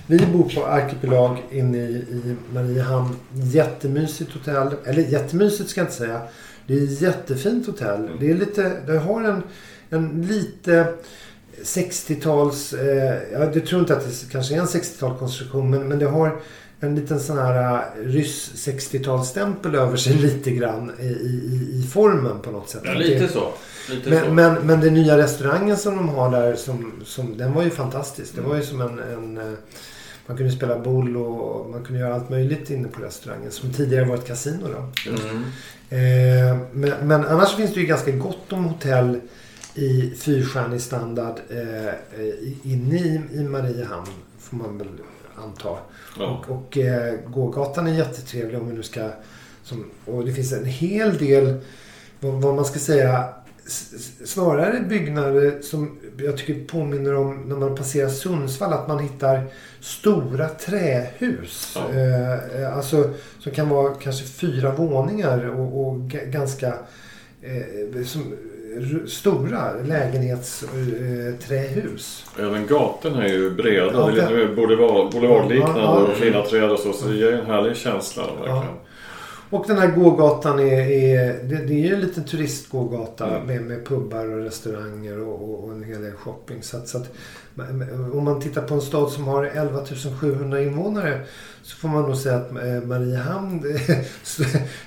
Vi 0.07 0.17
bor 0.33 0.49
på 0.55 0.65
Arkipelag 0.65 1.37
inne 1.51 1.77
i, 1.77 1.91
i 1.91 2.35
Mariehamn. 2.53 3.15
Jättemysigt 3.33 4.33
hotell. 4.33 4.67
Eller 4.85 5.01
jättemysigt 5.01 5.69
ska 5.69 5.79
jag 5.81 5.85
inte 5.85 5.95
säga. 5.97 6.21
Det 6.67 6.73
är 6.73 6.83
ett 6.83 7.01
jättefint 7.01 7.67
hotell. 7.67 8.09
Det 8.19 8.31
är 8.31 8.35
lite, 8.35 8.81
det 8.87 8.99
har 8.99 9.21
en, 9.23 9.43
en 9.89 10.21
lite 10.21 10.93
60-tals... 11.63 12.73
Eh, 12.73 13.31
jag 13.31 13.65
tror 13.65 13.81
inte 13.81 13.97
att 13.97 14.03
det 14.05 14.31
kanske 14.31 14.55
är 14.55 14.59
en 14.59 14.65
60-talskonstruktion 14.65 15.69
men, 15.69 15.87
men 15.87 15.99
det 15.99 16.05
har 16.05 16.39
en 16.79 16.95
liten 16.95 17.19
sån 17.19 17.37
här 17.37 17.73
eh, 17.73 18.03
ryss 18.05 18.51
60-talsstämpel 18.67 19.75
över 19.75 19.97
sig 19.97 20.13
lite 20.21 20.51
grann 20.51 20.91
i, 20.99 21.03
i, 21.05 21.71
i 21.79 21.87
formen 21.93 22.39
på 22.39 22.51
något 22.51 22.69
sätt. 22.69 22.81
Ja, 22.85 22.93
lite 22.93 23.27
så. 23.27 23.47
Lite 23.89 24.03
så. 24.03 24.25
men, 24.25 24.35
men, 24.35 24.67
men 24.67 24.81
den 24.81 24.93
nya 24.93 25.17
restaurangen 25.17 25.77
som 25.77 25.95
de 25.97 26.09
har 26.09 26.31
där, 26.31 26.55
som, 26.55 26.91
som, 27.05 27.37
den 27.37 27.53
var 27.53 27.63
ju 27.63 27.69
fantastisk. 27.69 28.35
Det 28.35 28.41
var 28.41 28.55
ju 28.55 28.61
som 28.61 28.81
en, 28.81 28.99
en... 28.99 29.37
eh, 29.37 29.53
Man 30.29 30.37
kunde 30.37 30.51
spela 30.51 30.79
boll 30.79 31.17
och 31.17 31.69
man 31.69 31.83
kunde 31.83 32.01
göra 32.01 32.15
allt 32.15 32.29
möjligt 32.29 32.69
inne 32.69 32.87
på 32.87 33.01
restaurangen. 33.01 33.51
Som 33.51 33.73
tidigare 33.73 34.05
var 34.05 34.15
ett 34.15 34.27
kasino 34.27 34.67
då. 34.67 35.11
Mm. 35.11 35.43
Eh, 35.89 36.57
men, 36.71 37.07
men 37.07 37.25
annars 37.25 37.55
finns 37.55 37.73
det 37.73 37.79
ju 37.79 37.85
ganska 37.85 38.11
gott 38.11 38.53
om 38.53 38.65
hotell 38.65 39.19
i 39.77 40.13
fyrstjärnig 40.17 40.81
standard 40.81 41.35
eh, 41.49 41.93
inne 42.63 42.97
i, 42.97 43.21
i 43.33 43.43
Mariehamn. 43.43 44.07
Får 44.39 44.57
man 44.57 44.77
väl 44.77 44.87
anta. 45.35 45.69
Ja. 46.19 46.43
Och, 46.47 46.55
och 46.55 46.77
eh, 46.77 47.13
gågatan 47.27 47.87
är 47.87 47.93
jättetrevlig 47.93 48.59
om 48.59 48.67
vi 48.67 48.73
nu 48.73 48.83
ska... 48.83 49.09
Som, 49.63 49.85
och 50.05 50.25
det 50.25 50.33
finns 50.33 50.53
en 50.53 50.65
hel 50.65 51.17
del, 51.17 51.57
vad, 52.19 52.33
vad 52.33 52.55
man 52.55 52.65
ska 52.65 52.79
säga, 52.79 53.33
snarare 54.25 54.79
byggnader 54.89 55.61
som 55.61 55.99
jag 56.17 56.37
tycker 56.37 56.65
påminner 56.65 57.15
om 57.15 57.35
när 57.35 57.55
man 57.55 57.75
passerar 57.75 58.09
Sundsvall. 58.09 58.73
Att 58.73 58.87
man 58.87 58.99
hittar 58.99 59.43
stora 59.79 60.49
trähus. 60.49 61.75
Ja. 61.75 61.93
Eh, 61.93 62.61
eh, 62.61 62.77
alltså 62.77 63.13
som 63.39 63.51
kan 63.51 63.69
vara 63.69 63.93
kanske 63.93 64.25
fyra 64.25 64.75
våningar 64.75 65.45
och, 65.45 65.87
och 65.87 66.09
ganska 66.09 66.67
eh, 67.41 68.03
som, 68.05 68.33
stora 69.07 69.73
lägenhetsträhus. 69.83 72.25
Eh. 72.39 72.45
Även 72.45 72.67
gatorna 72.67 73.23
är 73.25 73.33
ju 73.33 73.49
breda. 73.49 73.91
Ja, 73.93 74.09
det 74.15 74.21
är 74.21 74.37
lite 74.37 74.55
boulevard, 74.55 75.11
boulevardliknande 75.11 75.79
Ja, 75.81 76.01
ja. 76.01 76.07
och 76.11 76.17
fina 76.17 76.41
träd 76.41 76.71
och 76.71 76.79
så. 76.79 76.93
Så 76.93 77.07
det 77.07 77.15
ger 77.15 77.33
en 77.33 77.45
härlig 77.45 77.75
känsla 77.77 78.23
verkligen. 78.39 78.63
Och 79.49 79.65
den 79.67 79.77
här 79.77 79.87
gågatan 79.87 80.59
är, 80.59 80.91
är 80.91 81.39
det, 81.43 81.55
det 81.55 81.73
är 81.73 81.87
ju 81.87 81.93
en 81.93 81.99
liten 82.01 82.23
turistgågata 82.23 83.27
Mm. 83.27 83.47
med, 83.47 83.61
med 83.61 83.85
pubbar 83.85 84.25
och 84.37 84.43
restauranger 84.43 85.19
och, 85.19 85.43
och, 85.49 85.63
och 85.63 85.71
en 85.71 85.83
hel 85.83 86.01
del 86.01 86.13
shopping. 86.13 86.63
Så 86.63 86.77
att, 86.77 86.87
så 86.87 86.97
att, 86.97 87.09
om 88.13 88.23
man 88.23 88.41
tittar 88.41 88.61
på 88.61 88.73
en 88.73 88.81
stad 88.81 89.11
som 89.11 89.27
har 89.27 89.43
11 89.43 89.79
700 90.21 90.61
invånare 90.61 91.21
så 91.67 91.77
får 91.77 91.87
man 91.87 92.03
nog 92.03 92.17
säga 92.17 92.35
att 92.35 92.51
eh, 92.51 92.87
Mariehamn 92.87 93.63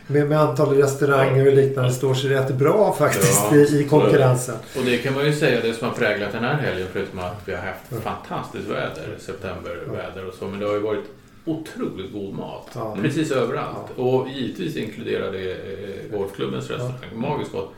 med, 0.06 0.28
med 0.28 0.40
antal 0.40 0.76
restauranger 0.76 1.46
och 1.46 1.52
liknande 1.52 1.92
står 1.92 2.14
sig 2.14 2.30
rätt 2.30 2.54
bra 2.54 2.92
faktiskt 2.98 3.42
Ja, 3.50 3.56
i, 3.56 3.80
i 3.80 3.88
konkurrensen. 3.88 4.54
Och 4.76 4.84
det 4.84 4.98
kan 4.98 5.14
man 5.14 5.26
ju 5.26 5.32
säga 5.32 5.60
det 5.60 5.74
som 5.74 5.88
har 5.88 5.94
präglat 5.94 6.32
den 6.32 6.44
här 6.44 6.54
helgen 6.54 6.86
förutom 6.92 7.18
att 7.18 7.42
vi 7.44 7.52
har 7.52 7.62
haft 7.62 8.04
fantastiskt 8.04 8.68
väder, 8.68 9.16
septemberväder 9.18 10.28
och 10.28 10.34
så. 10.34 10.48
Men 10.48 10.60
det 10.60 10.66
har 10.66 10.74
ju 10.74 10.80
varit 10.80 11.04
otroligt 11.44 12.12
god 12.12 12.34
mat. 12.34 12.70
Ja. 12.74 12.96
Precis 13.02 13.30
överallt. 13.30 13.90
Och 13.96 14.28
givetvis 14.28 14.76
inkluderar 14.76 15.32
det 15.32 15.52
eh, 15.52 16.18
golfklubbens 16.18 16.70
restaurang. 16.70 16.94
Magiskt 17.14 17.52
gott. 17.52 17.72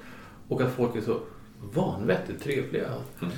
Och 0.48 0.60
att 0.60 0.72
folk 0.76 0.96
är 0.96 1.00
så 1.00 1.20
vanvettigt 1.74 2.42
trevliga. 2.42 2.88
Mm. 3.20 3.34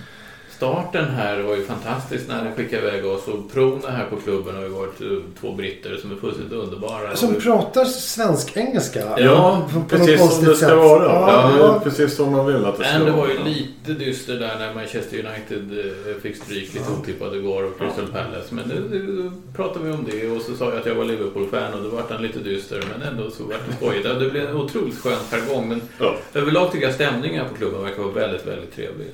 Starten 0.64 1.04
här 1.04 1.40
var 1.40 1.56
ju 1.56 1.64
fantastisk 1.64 2.28
när 2.28 2.44
den 2.44 2.54
skickade 2.54 2.82
iväg 2.88 3.06
oss 3.06 3.28
och 3.28 3.52
proven 3.52 3.92
här 3.92 4.06
på 4.10 4.16
klubben 4.16 4.54
har 4.56 4.62
ju 4.62 4.68
varit 4.68 5.00
eh, 5.00 5.06
två 5.40 5.52
britter 5.52 5.96
som 5.96 6.12
är 6.12 6.16
fullständigt 6.16 6.52
underbara. 6.58 7.16
Som 7.16 7.34
pratar 7.34 7.84
svensk-engelska. 7.84 9.20
Ja, 9.20 9.62
på- 9.66 9.72
på 9.72 9.78
något 9.78 9.88
precis 10.06 10.34
som 10.36 10.44
det 10.44 10.56
ska 10.56 10.66
sätt. 10.66 10.76
vara. 10.76 11.04
Ja, 11.04 11.50
det 11.52 11.58
ja. 11.58 11.80
precis 11.84 12.16
som 12.16 12.32
man 12.32 12.46
vill 12.46 12.64
att 12.64 12.78
det 12.78 12.84
ska 12.84 12.92
Men 12.98 13.06
det 13.06 13.10
var 13.12 13.18
vara. 13.18 13.28
ju 13.32 13.44
lite 13.44 13.92
dyster 14.04 14.34
där 14.34 14.58
när 14.58 14.74
Manchester 14.74 15.16
United 15.18 15.86
eh, 16.06 16.20
fick 16.22 16.36
stryk 16.36 16.74
lite 16.74 16.90
otippat 17.00 17.34
igår 17.34 17.64
och 17.64 17.78
Crystal 17.78 18.06
Palace. 18.06 18.54
Men 18.54 18.68
det, 18.68 19.32
pratade 19.56 19.84
vi 19.84 19.92
om 19.92 20.06
det 20.10 20.30
och 20.30 20.42
så 20.42 20.56
sa 20.56 20.64
jag 20.64 20.76
att 20.78 20.86
jag 20.86 20.94
var 20.94 21.04
Liverpool-fan 21.04 21.74
och 21.74 21.82
då 21.82 21.88
vart 21.88 22.10
han 22.10 22.22
lite 22.22 22.38
dyster 22.38 22.84
men 22.98 23.08
ändå 23.08 23.30
så 23.30 23.42
vart 23.44 23.60
det 23.70 23.76
skojigt. 23.76 24.04
Det 24.20 24.30
blev 24.30 24.50
en 24.50 24.56
otroligt 24.56 24.98
skön 24.98 25.18
jargong 25.30 25.68
men 25.68 25.80
Ja, 26.00 26.14
överlag 26.34 26.72
tycker 26.72 26.86
jag 26.86 26.94
stämningen 26.94 27.44
på 27.48 27.54
klubben 27.54 27.82
verkar 27.82 28.02
vara 28.02 28.12
väldigt, 28.12 28.46
väldigt 28.46 28.74
trevlig. 28.74 29.06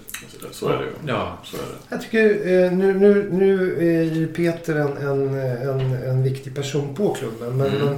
så 0.53 0.68
är 0.68 0.72
det 0.78 0.84
ju. 0.84 0.90
Ja, 1.12 1.38
Så 1.45 1.57
är 1.57 1.61
det. 1.61 1.66
Jag 1.88 2.01
tycker 2.03 2.24
eh, 2.64 2.72
nu, 2.72 2.95
nu, 2.95 3.28
nu 3.32 3.76
är 3.99 4.03
ju 4.03 4.26
Peter 4.26 4.74
en, 4.76 4.97
en, 4.97 5.34
en, 5.68 5.93
en 6.09 6.22
viktig 6.22 6.55
person 6.55 6.95
på 6.95 7.14
klubben. 7.14 7.57
Men, 7.57 7.66
Mm. 7.66 7.86
men 7.86 7.97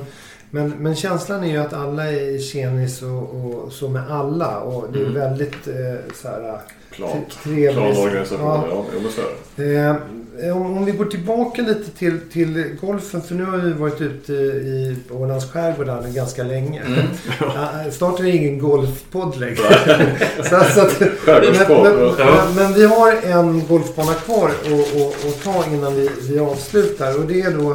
Men, 0.55 0.71
men 0.79 0.95
känslan 0.97 1.45
är 1.45 1.49
ju 1.49 1.57
att 1.57 1.73
alla 1.73 2.13
är 2.13 2.39
tjenis 2.39 3.03
och, 3.03 3.35
och 3.65 3.73
så 3.73 3.89
med 3.89 4.11
alla. 4.11 4.59
Och 4.61 4.93
det 4.93 4.99
är 4.99 5.03
Mm. 5.03 5.15
väldigt 5.15 5.69
eh, 5.69 6.15
så 6.15 6.29
här, 6.29 6.59
Plant. 6.93 7.39
trevligt. 7.43 7.73
Planorganisation. 7.73 8.47
Ja. 8.47 8.67
Ja, 8.71 8.85
men 9.03 9.13
så 9.13 9.21
det. 9.57 9.97
Eh, 10.41 10.57
om, 10.57 10.77
om 10.77 10.85
vi 10.85 10.93
går 10.93 11.05
tillbaka 11.05 11.63
lite 11.63 11.91
till, 11.91 12.21
till 12.33 12.77
golfen. 12.81 13.23
För 13.23 13.35
nu 13.35 13.45
har 13.45 13.59
vi 13.59 13.73
varit 13.73 14.01
ute 14.01 14.33
i 14.33 14.97
Ålands 15.11 15.53
skärgård 15.53 16.15
ganska 16.15 16.43
länge. 16.43 16.81
Mm. 16.81 16.99
Ja, 17.41 17.91
snart 17.93 18.21
är 18.21 18.25
det 18.25 18.31
ingen 18.31 18.59
golfpodd 18.59 19.37
längre. 19.37 19.57
så, 20.37 20.65
så 20.75 20.81
att, 20.81 21.01
men, 21.01 21.53
men, 21.53 22.15
ja. 22.19 22.47
men, 22.57 22.75
vi 22.75 22.85
har 22.87 23.13
en 23.23 23.67
golfbana 23.67 24.15
kvar 24.15 24.49
att 24.49 25.45
ta 25.45 25.65
innan 25.73 25.95
vi, 25.95 26.11
vi 26.29 26.39
avslutar. 26.39 27.19
Och 27.19 27.27
det 27.27 27.41
är 27.41 27.51
då 27.51 27.71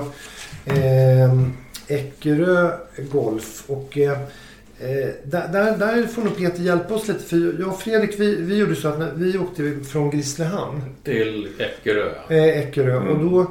eh, 0.66 1.42
Eckerö 1.88 2.72
Golf. 3.12 3.64
Och 3.68 3.98
eh, 3.98 4.18
eh, 4.80 5.10
där, 5.24 5.78
där, 5.78 6.08
får 6.08 6.22
nog 6.22 6.38
Peter 6.38 6.64
hjälpa 6.64 6.94
oss 6.94 7.08
lite. 7.08 7.24
För 7.24 7.56
jag 7.60 7.68
och 7.70 7.82
Fredrik 7.82 8.20
vi, 8.20 8.36
vi 8.36 8.58
gjorde 8.58 8.76
så 8.76 8.88
att 8.88 9.00
när 9.00 9.12
vi 9.16 9.38
åkte 9.38 9.80
från 9.92 10.10
Grisslehamn 10.10 10.82
Till 11.04 11.48
Eckerö. 11.60 12.10
eh, 12.30 12.60
Eckerö. 12.60 12.98
Mm. 12.98 13.08
Och 13.08 13.20
då, 13.32 13.42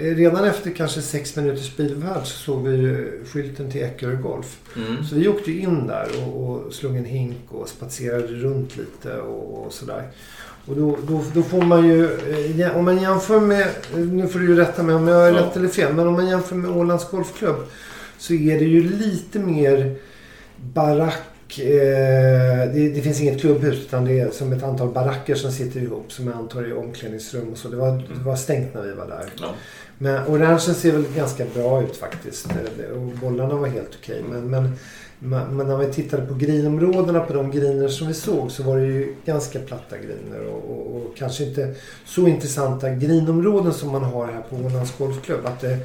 eh, 0.00 0.14
redan 0.16 0.44
efter 0.44 0.70
kanske 0.70 1.02
sex 1.02 1.36
minuters 1.36 1.76
bilfärd 1.76 2.26
så 2.26 2.38
såg 2.38 2.68
vi 2.68 3.04
skylten 3.32 3.70
till 3.70 3.82
Eckerö 3.82 4.16
Golf. 4.16 4.58
Mm. 4.76 5.04
Så 5.04 5.14
vi 5.14 5.28
åkte 5.28 5.52
in 5.52 5.86
där 5.86 6.06
och, 6.26 6.50
och 6.50 6.72
slog 6.74 6.96
en 6.96 7.04
hink 7.04 7.38
och 7.48 7.68
spatserade 7.68 8.26
runt 8.26 8.76
lite 8.76 9.16
och, 9.20 9.66
och 9.66 9.72
sådär. 9.72 10.02
Och 10.66 10.76
då, 10.76 10.98
då, 11.08 11.24
då 11.34 11.42
får 11.42 11.62
man 11.62 11.88
ju, 11.88 12.04
eh, 12.62 12.76
om 12.76 12.84
man 12.84 13.02
jämför 13.02 13.40
med, 13.40 13.60
eh, 13.94 13.98
nu 13.98 14.28
får 14.28 14.38
du 14.38 14.46
ju 14.46 14.56
rätta 14.56 14.82
mig 14.82 14.94
om 14.94 15.08
jag 15.08 15.16
har 15.16 15.28
Ja. 15.28 15.34
rätt 15.34 15.56
eller 15.56 15.68
fel, 15.68 15.94
men 15.94 16.06
om 16.06 16.12
man 16.14 16.28
jämför 16.28 16.56
med 16.56 16.70
Ålands 16.70 17.10
Golfklubb 17.10 17.56
så 18.18 18.34
är 18.34 18.58
det 18.58 18.64
ju 18.64 18.82
lite 18.82 19.38
mer 19.38 19.94
barack. 20.62 21.58
Eh, 21.58 22.72
det, 22.74 22.92
det 22.94 23.02
finns 23.02 23.20
inget 23.20 23.40
klubbhus 23.40 23.78
utan 23.78 24.04
det 24.04 24.20
är 24.20 24.30
som 24.30 24.52
ett 24.52 24.62
antal 24.62 24.88
baracker 24.88 25.34
som 25.34 25.52
sitter 25.52 25.80
ihop 25.80 26.12
som 26.12 26.26
jag 26.26 26.36
antar 26.36 26.62
är 26.62 26.78
omklädningsrum 26.78 27.48
och 27.52 27.58
så. 27.58 27.68
Det 27.68 27.76
var, 27.76 27.90
det 27.92 28.24
var 28.24 28.36
stängt 28.36 28.74
när 28.74 28.82
vi 28.82 28.92
var 28.92 29.06
där. 29.06 29.24
Ja. 29.40 29.48
Men 29.98 30.26
orangen 30.26 30.60
ser 30.60 30.92
väl 30.92 31.04
ganska 31.16 31.44
bra 31.54 31.82
ut 31.82 31.96
faktiskt. 31.96 32.46
Och 32.94 33.02
bollarna 33.02 33.54
var 33.54 33.68
helt 33.68 33.98
okej. 34.02 34.24
Men, 34.30 34.50
men, 34.50 34.62
men 35.18 35.56
men 35.56 35.66
när 35.66 35.76
vi 35.76 35.92
tittade 35.92 36.26
på 36.26 36.34
grinområdena 36.34 37.20
på 37.20 37.32
de 37.32 37.50
griner 37.50 37.88
som 37.88 38.06
vi 38.06 38.14
såg 38.14 38.50
så 38.50 38.62
var 38.62 38.76
det 38.76 38.86
ju 38.86 39.14
ganska 39.24 39.58
platta 39.58 39.96
griner. 39.98 40.46
Och, 40.46 40.70
och, 40.70 40.96
och 40.96 41.16
kanske 41.16 41.44
inte 41.44 41.74
så 42.04 42.28
intressanta 42.28 42.90
grinområden 42.90 43.72
som 43.72 43.92
man 43.92 44.04
har 44.04 44.26
här 44.26 44.42
på 44.50 44.56
Ålands 44.56 44.98
Golfklubb. 44.98 45.46
Att 45.46 45.60
det, 45.60 45.78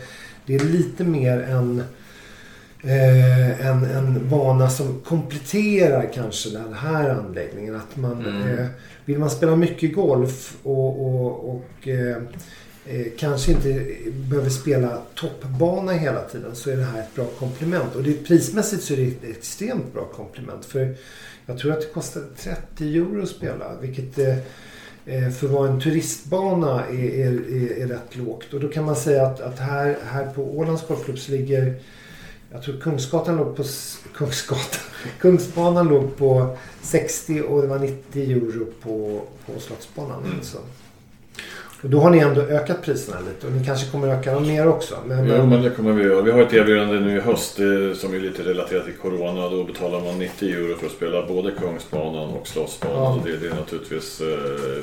det 0.45 0.55
är 0.55 0.59
lite 0.59 1.03
mer 1.03 1.39
en, 1.39 1.83
eh, 2.87 3.67
en, 3.67 3.85
en 3.85 4.29
bana 4.29 4.69
som 4.69 5.01
kompletterar 5.05 6.09
kanske 6.13 6.49
den 6.49 6.73
här 6.73 7.09
anläggningen. 7.09 7.75
Att 7.75 7.97
man, 7.97 8.25
Mm. 8.25 8.59
eh, 8.59 8.65
vill 9.05 9.19
man 9.19 9.29
spela 9.29 9.55
mycket 9.55 9.95
golf 9.95 10.57
och, 10.63 11.05
och, 11.07 11.49
och 11.55 11.87
eh, 11.87 12.17
eh, 12.85 13.05
kanske 13.19 13.51
inte 13.51 13.85
behöver 14.29 14.49
spela 14.49 15.01
toppbana 15.15 15.91
hela 15.91 16.21
tiden 16.21 16.55
så 16.55 16.69
är 16.69 16.77
det 16.77 16.83
här 16.83 16.99
ett 16.99 17.15
bra 17.15 17.25
komplement. 17.39 17.95
Och 17.95 18.03
det, 18.03 18.13
prismässigt 18.27 18.83
så 18.83 18.93
är 18.93 18.97
det 18.97 19.07
ett 19.07 19.37
extremt 19.37 19.93
bra 19.93 20.05
komplement. 20.05 20.65
För 20.65 20.95
jag 21.45 21.57
tror 21.57 21.71
att 21.71 21.81
det 21.81 21.87
kostar 21.93 22.21
30 22.37 22.97
euro 22.97 23.23
att 23.23 23.29
spela. 23.29 23.65
Vilket 23.81 24.19
eh, 24.19 24.37
eh, 25.05 25.29
för 25.29 25.45
att 25.47 25.53
vara 25.53 25.69
en 25.69 25.81
turistbana 25.81 26.83
är, 26.85 26.93
är, 26.93 27.31
är, 27.31 27.81
är 27.83 27.87
rätt 27.87 28.15
lågt. 28.15 28.53
Och 28.53 28.59
då 28.59 28.67
kan 28.67 28.85
man 28.85 28.95
säga 28.95 29.25
att, 29.27 29.41
att 29.41 29.59
här, 29.59 29.97
här 30.05 30.25
på 30.25 30.57
Ålands 30.57 30.87
Golfklubb 30.87 31.19
så 31.19 31.31
ligger 31.31 31.75
jag 32.57 32.63
tror 32.63 32.77
Kungsgatan 32.77 33.37
låg 33.37 33.55
på... 33.55 33.63
Kungsgatan? 34.15 34.81
Kungsbanan 35.19 35.87
låg 35.87 36.17
på 36.17 36.57
60 36.81 37.41
och 37.41 37.61
det 37.61 37.67
var 37.67 37.79
90 37.79 38.31
euro 38.31 38.65
på, 38.81 39.21
på 39.45 39.59
Slottsbanan. 39.59 40.23
Mm. 40.23 40.37
Alltså. 40.37 40.57
Och 41.83 41.89
då 41.89 41.99
har 41.99 42.09
ni 42.09 42.17
ändå 42.19 42.41
ökat 42.41 42.81
priserna 42.81 43.17
lite 43.27 43.47
och 43.47 43.53
ni 43.53 43.65
kanske 43.65 43.91
kommer 43.91 44.07
öka 44.07 44.33
dem 44.33 44.47
mer 44.47 44.67
också. 44.67 44.95
Men, 45.05 45.27
Jo, 45.37 45.45
men 45.45 45.61
det 45.61 45.69
kommer 45.69 45.91
vi 45.93 46.03
göra. 46.03 46.21
Vi 46.21 46.31
har 46.31 46.41
ett 46.41 46.53
erbjudande 46.53 46.99
nu 46.99 47.17
i 47.17 47.19
höst 47.19 47.59
eh, 47.59 47.65
som 47.95 48.13
är 48.13 48.19
lite 48.19 48.41
relaterat 48.43 48.85
till 48.85 48.93
Corona. 49.01 49.49
Då 49.49 49.63
betalar 49.63 50.01
man 50.01 50.19
90 50.19 50.49
euro 50.49 50.75
för 50.77 50.85
att 50.85 50.91
spela 50.91 51.27
både 51.27 51.51
Kungsbanan 51.51 52.29
och 52.29 52.47
Slottsbanan. 52.47 52.97
Ja. 53.03 53.09
Och 53.13 53.19
Det, 53.25 53.37
det 53.37 53.47
är 53.47 53.55
naturligtvis 53.59 54.21
eh, 54.21 54.27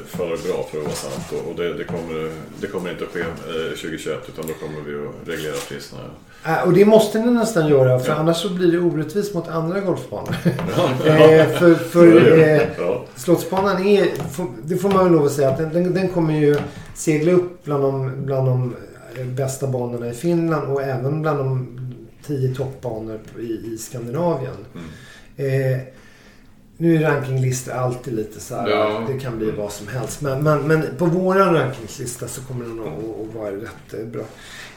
för 0.06 0.26
bra 0.26 0.66
för 0.70 0.78
att 0.78 0.84
vara 0.84 0.94
sant. 0.94 1.32
Och- 1.48 1.56
det, 1.56 1.74
det, 1.74 1.84
kommer, 1.84 2.30
det 2.60 2.66
kommer 2.66 2.90
inte 2.90 3.04
att 3.04 3.10
ske 3.10 3.20
eh, 3.20 3.68
2021 3.68 4.18
utan 4.28 4.44
då 4.46 4.52
kommer 4.66 4.80
vi 4.86 4.94
att 5.06 5.28
reglera 5.28 5.54
priserna. 5.68 6.00
Äh, 6.46 6.66
och 6.66 6.72
det 6.72 6.84
måste 6.84 7.18
ni 7.18 7.30
nästan 7.32 7.68
göra 7.68 7.98
för 7.98 8.12
Ja. 8.12 8.18
annars 8.18 8.36
så 8.36 8.48
blir 8.48 8.72
det 8.72 8.78
orättvist 8.78 9.34
mot 9.34 9.48
andra 9.48 9.80
golfbanor. 9.80 10.34
Ja, 11.06 11.12
eh, 11.30 11.46
för 11.48 11.74
för 11.74 12.38
eh, 12.38 12.60
ja. 12.78 13.04
Slottsbanan 13.16 13.86
är, 13.86 14.06
det 14.64 14.76
får 14.76 14.88
man 14.88 15.04
väl 15.04 15.12
lov 15.12 15.24
att 15.26 15.32
säga, 15.32 15.48
att 15.48 15.58
den, 15.58 15.72
den, 15.72 15.94
den 15.94 16.08
kommer 16.08 16.34
ju 16.40 16.56
segla 16.94 17.32
upp 17.32 17.64
bland 17.64 17.82
de, 17.82 18.12
bland 18.26 18.46
de 18.48 18.74
bästa 19.36 19.66
banorna 19.66 20.08
i 20.08 20.14
Finland 20.14 20.72
och 20.72 20.82
även 20.82 21.22
bland 21.22 21.38
de 21.38 21.78
tio 22.26 22.54
toppbanor 22.54 23.20
i, 23.38 23.72
i 23.74 23.78
Skandinavien. 23.78 24.56
Mm. 24.74 25.72
Eh, 25.72 25.80
nu 26.76 26.96
är 26.96 27.00
rankinglistor 27.00 27.72
alltid 27.72 28.14
lite 28.14 28.40
så 28.40 28.54
här, 28.56 28.68
Ja. 28.68 29.02
det 29.08 29.20
kan 29.20 29.38
bli 29.38 29.50
vad 29.50 29.72
som 29.72 29.88
helst. 29.88 30.20
Men, 30.20 30.42
men, 30.44 30.68
men 30.68 30.82
på 30.98 31.04
våran 31.06 31.54
rankinglista 31.54 32.28
så 32.28 32.42
kommer 32.42 32.64
den 32.64 32.80
att, 32.80 32.86
att, 32.86 33.28
att 33.28 33.34
vara 33.34 33.50
rätt 33.50 34.12
bra. 34.12 34.22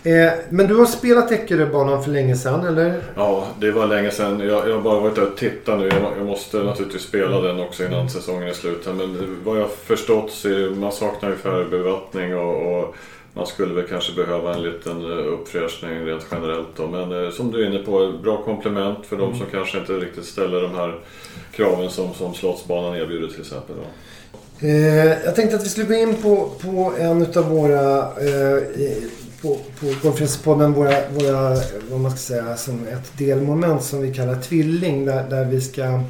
Eh, 0.04 0.34
men 0.50 0.68
du 0.68 0.76
har 0.76 0.86
spelat 0.86 1.32
Eckeröbanan 1.32 2.04
för 2.04 2.12
länge 2.12 2.36
sedan, 2.36 2.68
eller? 2.68 3.02
Ja, 3.16 3.48
det 3.60 3.72
var 3.72 3.88
länge 3.88 4.12
sedan. 4.12 4.39
Jag, 4.39 4.70
jag 4.70 4.76
har 4.76 4.82
bara 4.82 5.00
varit 5.00 5.16
där 5.16 5.32
och 5.32 5.38
tittat 5.38 5.80
nu. 5.80 5.88
Jag, 5.88 6.18
jag 6.18 6.26
måste 6.26 6.58
naturligtvis 6.58 7.02
spela 7.02 7.41
den 7.41 7.60
också 7.60 7.86
innan 7.86 8.10
säsongen 8.10 8.48
är 8.48 8.54
slut. 8.54 8.86
Men 8.86 9.38
vad 9.43 9.60
jag 9.60 9.72
förstått 9.72 10.32
så 10.32 10.50
är 10.50 10.70
man 10.70 10.91
saknar 10.91 11.30
ungefär 11.30 11.64
bevattning 11.64 12.36
och, 12.36 12.80
och 12.80 12.95
man 13.34 13.48
skulle 13.48 13.74
väl 13.74 13.88
kanske 13.88 14.14
behöva 14.14 14.54
en 14.54 14.64
liten 14.64 15.02
eh, 15.12 15.34
uppfräschning 15.34 16.06
rent 16.06 16.26
generellt. 16.32 16.68
Då. 16.76 16.88
Men 16.88 17.26
eh, 17.26 17.32
som 17.32 17.52
du 17.52 17.64
är 17.64 17.68
inne 17.68 17.80
på, 17.80 18.14
bra 18.24 18.43
komplement 18.43 19.06
för 19.06 19.18
de 19.18 19.38
som 19.38 19.45
kanske 19.52 19.78
inte 19.78 19.93
riktigt 19.93 20.26
ställer 20.26 20.62
de 20.62 20.76
här 20.76 21.00
kraven 21.52 21.89
som, 21.89 22.14
som 22.14 22.34
Slottsbanan 22.34 22.95
erbjuder 22.95 23.28
till 23.28 23.41
exempel. 23.41 23.76
Då. 23.76 24.68
Eh, 24.68 25.26
jag 25.26 25.36
tänkte 25.36 25.56
att 25.56 25.66
vi 25.66 25.70
skulle 25.70 25.88
gå 25.88 25.93
in 25.93 26.16
på, 26.16 26.50
på 26.62 26.93
en 27.00 27.22
av 27.22 27.50
våra 27.50 27.98
eh, 28.00 28.64
på, 29.42 29.58
på 29.80 29.94
Golfrespodden, 30.04 30.74
våra, 30.74 31.10
våra, 31.10 31.58
vad 31.90 32.00
man 32.00 32.12
ska 32.12 32.20
säga, 32.20 32.58
som 32.58 32.88
ett 32.88 33.18
delmoment 33.18 33.84
som 33.84 34.02
vi 34.02 34.14
kallar 34.14 34.42
tvilling. 34.42 35.06
Där, 35.06 35.30
där 35.30 35.46
vi 35.46 35.62
ska 35.62 36.02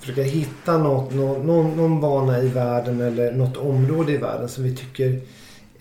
försöka 0.00 0.22
hitta 0.22 0.78
något, 0.78 1.14
någon, 1.14 1.46
någon, 1.46 1.76
någon 1.76 2.00
bana 2.00 2.42
i 2.42 2.48
världen 2.48 3.00
eller 3.00 3.32
något 3.32 3.56
område 3.56 4.12
i 4.12 4.16
världen 4.16 4.48
som 4.48 4.64
vi 4.64 4.76
tycker 4.76 5.20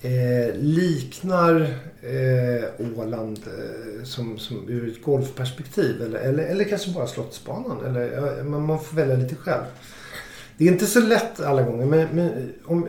eh, 0.02 0.56
liknar 0.56 1.62
eh, 2.02 3.00
Åland 3.00 3.40
eh, 3.48 4.04
som, 4.04 4.40
som 4.40 4.70
ur 4.70 4.90
ett 4.90 5.04
golfperspektiv. 5.04 6.02
Eller, 6.02 6.20
eller, 6.20 6.44
eller 6.44 6.64
kanske 6.64 6.92
bara 6.92 7.08
Slottsbanan. 7.08 7.86
Eller, 7.86 8.44
man, 8.44 8.66
man 8.66 8.80
får 8.80 8.96
välja 8.96 9.16
lite 9.16 9.36
själv. 9.36 9.64
Det 10.58 10.68
är 10.68 10.72
inte 10.72 10.86
så 10.86 11.00
lätt 11.00 11.40
alla 11.40 11.62
gånger. 11.62 11.86
Men, 11.86 12.08
men 12.12 12.54
om, 12.66 12.88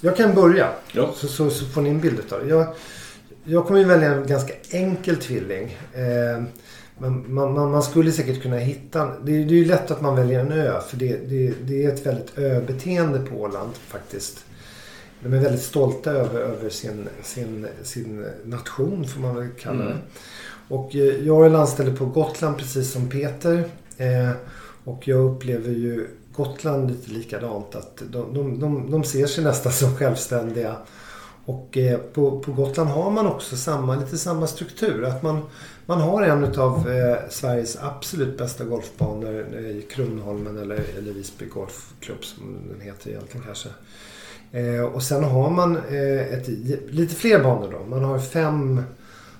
jag 0.00 0.16
kan 0.16 0.34
börja. 0.34 0.68
Ja. 0.92 1.14
Så, 1.16 1.28
så, 1.28 1.50
så 1.50 1.64
får 1.64 1.82
ni 1.82 1.90
en 1.90 2.00
bild 2.00 2.32
av 2.32 2.40
det. 2.44 2.50
Jag, 2.50 2.66
jag 3.44 3.66
kommer 3.66 3.80
ju 3.80 3.86
välja 3.86 4.14
en 4.14 4.26
ganska 4.26 4.52
enkel 4.70 5.16
tvilling. 5.16 5.78
Eh, 5.94 6.42
men 6.98 7.34
man, 7.34 7.52
man, 7.54 7.70
man 7.70 7.82
skulle 7.82 8.12
säkert 8.12 8.42
kunna 8.42 8.56
hitta... 8.56 9.04
Det, 9.24 9.32
är- 9.36 9.44
det 9.44 9.54
är 9.54 9.58
ju 9.58 9.64
lätt 9.64 9.90
att 9.90 10.00
man 10.00 10.16
väljer 10.16 10.40
en 10.40 10.52
ö. 10.52 10.80
För 10.88 10.96
det, 10.96 11.16
det, 11.28 11.54
det 11.64 11.84
är 11.84 11.88
ett 11.92 12.06
väldigt 12.06 12.38
öbeteende 12.38 13.18
på 13.18 13.36
Åland 13.36 13.70
faktiskt. 13.88 14.44
De 15.22 15.32
är 15.34 15.38
väldigt 15.38 15.62
stolta 15.62 16.10
över, 16.10 16.40
över 16.40 16.70
sin, 16.70 17.08
sin, 17.22 17.66
sin 17.82 18.26
nation 18.44 19.04
får 19.08 19.20
man 19.20 19.36
väl 19.36 19.48
kalla 19.60 19.78
det. 19.84 19.90
Mm. 19.90 20.02
Och 20.68 20.94
eh, 20.96 21.00
jag 21.26 21.46
är 21.46 21.50
landställd 21.50 21.98
på 21.98 22.06
Gotland 22.06 22.56
precis 22.58 22.92
som 22.92 23.08
Peter. 23.08 23.64
Eh, 23.96 24.30
och 24.84 25.08
jag 25.08 25.24
upplever 25.34 25.70
ju 25.70 26.06
Gotland 26.32 26.90
lite 26.90 27.10
likadant. 27.10 27.74
Att 27.74 28.02
de, 28.10 28.34
de, 28.34 28.60
de, 28.60 28.90
de 28.90 29.04
ser 29.04 29.26
sig 29.26 29.44
nästan 29.44 29.72
som 29.72 29.96
självständiga. 29.96 30.76
Och 31.44 31.78
eh, 31.78 31.98
på, 31.98 32.40
på 32.40 32.52
Gotland 32.52 32.90
har 32.90 33.10
man 33.10 33.26
också 33.26 33.56
samma, 33.56 33.96
lite 33.96 34.18
samma 34.18 34.46
struktur. 34.46 35.04
Att 35.04 35.22
man, 35.22 35.40
man 35.86 36.00
har 36.00 36.22
en 36.22 36.60
av 36.60 36.90
eh, 36.90 37.16
Sveriges 37.30 37.76
absolut 37.82 38.38
bästa 38.38 38.64
golfbanor 38.64 39.46
eh, 39.54 39.60
i 39.60 39.86
Kronholmen 39.90 40.58
eller, 40.58 40.80
eller 40.98 41.12
Visby 41.12 41.46
Golfklubb 41.46 42.24
som 42.24 42.58
den 42.68 42.80
heter 42.80 43.10
egentligen 43.10 43.46
kanske. 43.46 43.68
Eh, 44.52 44.82
och 44.82 45.02
sen 45.02 45.24
har 45.24 45.50
man 45.50 45.76
eh, 45.76 46.32
ett, 46.32 46.48
lite 46.90 47.14
fler 47.14 47.42
banor 47.42 47.72
då. 47.72 47.84
Man 47.84 48.04
har 48.04 48.18
fem 48.18 48.82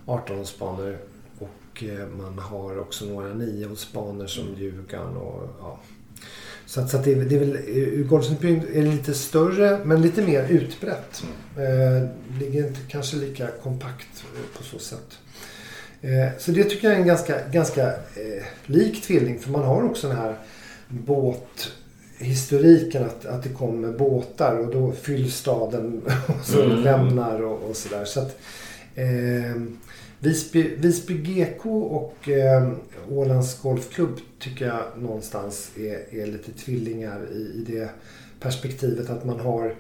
18-hålsbanor 0.07 0.96
och 1.38 1.84
eh, 1.84 2.09
man 2.09 2.38
har 2.38 2.78
också 2.78 3.05
några 3.05 3.28
9-hålsbanor 3.28 4.26
som 4.26 4.44
Djurgården 4.57 5.16
och 5.16 5.48
ja. 5.61 5.78
Så, 6.71 6.81
att, 6.81 6.91
så 6.91 6.97
att 6.97 7.05
det, 7.05 7.12
är- 7.12 7.16
det 7.16 7.35
är 7.35 7.39
väl, 7.39 7.57
ur 7.66 8.05
golfsynpunkt 8.05 8.66
är 8.75 8.83
det 8.83 8.91
lite 8.91 9.14
större 9.14 9.79
men 9.85 10.03
lite 10.03 10.23
mer 10.23 10.47
utbrett. 10.49 11.23
Eh, 11.57 12.09
ligger 12.41 12.66
inte 12.66 12.81
kanske 12.89 13.16
lika 13.16 13.47
kompakt 13.62 14.25
eh, 14.35 14.59
på 14.59 14.62
så 14.64 14.79
sätt. 14.79 15.18
Eh, 16.03 16.29
så 16.39 16.51
det 16.51 16.64
tycker 16.64 16.89
jag 16.89 16.97
är 16.97 17.01
en 17.01 17.07
ganska, 17.07 17.37
ganska 17.53 17.87
eh, 17.89 18.45
lik 18.66 19.03
tvilling. 19.03 19.39
För 19.41 19.51
man 19.51 19.64
har 19.64 19.83
också 19.83 20.09
den 20.09 20.16
här 20.16 20.35
båthistoriken 22.18 23.05
att, 23.05 23.27
att 23.27 23.43
det 23.43 23.49
kommer 23.49 23.93
båtar 23.93 24.57
och 24.57 24.73
då 24.73 24.93
fylls 24.93 25.37
staden 25.37 26.03
och 26.27 26.45
så 26.45 26.62
Mm. 26.62 26.83
lämnar 26.83 27.43
och, 27.43 27.71
och 27.71 27.77
sådär. 27.77 28.05
Så 28.05 28.21
att, 28.21 28.39
eh, 28.95 29.55
Visby, 30.21 30.77
Visby 30.77 31.14
GK 31.14 31.66
och 31.85 32.29
eh, 32.29 32.73
Ålands 33.11 33.62
Golfklubb 33.62 34.21
tycker 34.39 34.66
jag 34.66 34.83
någonstans 34.99 35.71
är, 35.77 36.21
är 36.23 36.27
lite 36.27 36.53
tvillingar 36.53 37.21
i, 37.33 37.37
i 37.37 37.64
det 37.66 37.91
perspektivet 38.41 39.11
att 39.11 39.25
man 39.25 39.41
har 39.41 39.75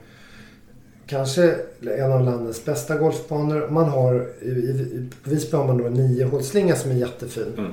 kanske 1.06 1.56
en 1.80 2.12
av 2.12 2.24
landets 2.24 2.64
bästa 2.64 2.96
golfbanor. 2.96 3.68
Man 3.70 3.88
har, 3.88 4.28
i, 4.42 4.48
i, 4.48 4.50
i 4.50 5.08
Visby 5.24 5.56
har 5.56 5.66
man 5.66 5.78
då 5.78 5.86
en 5.86 5.96
9-hålsslinga 5.96 6.74
som 6.74 6.90
är 6.90 6.94
jättefin. 6.94 7.54
Mm. 7.58 7.70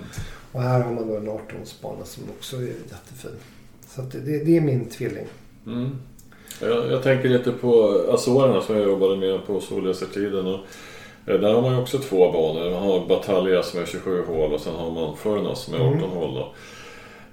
Och 0.52 0.62
här 0.62 0.82
har 0.82 0.94
man 0.94 1.08
då 1.08 1.16
en 1.16 1.30
18-hålsbana 1.30 2.04
som 2.04 2.24
också 2.38 2.56
är 2.56 2.62
jättefin. 2.62 3.32
Så 3.88 4.02
det, 4.02 4.20
det 4.20 4.58
är 4.58 4.62
min 4.62 4.86
tvilling. 4.86 5.28
Mm. 5.66 5.90
Jag, 6.62 6.92
jag 6.92 7.04
tänker 7.04 7.30
lite 7.30 7.52
på 7.52 8.02
Azorerna 8.10 8.62
som 8.62 8.76
jag 8.76 8.86
jobbade 8.86 9.18
med 9.18 9.46
på 9.48 9.62
Solläsertiden. 9.62 10.46
Och, 10.48 10.60
där 11.34 11.54
har 11.54 11.62
man 11.62 11.74
ju 11.74 11.82
också 11.82 11.98
två 11.98 12.32
banor. 12.32 12.72
Man 12.72 12.84
har 12.84 13.06
Batalja 13.06 13.64
som 13.64 13.82
är 13.82 13.86
27 13.86 14.24
hål 14.28 14.54
och 14.54 14.60
sen 14.62 14.76
har 14.76 14.92
man 14.92 15.18
Furnas 15.18 15.60
som 15.64 15.74
är 15.74 15.78
18 15.80 15.94
Mm. 15.98 16.10
hål. 16.10 16.34
Då. 16.36 16.54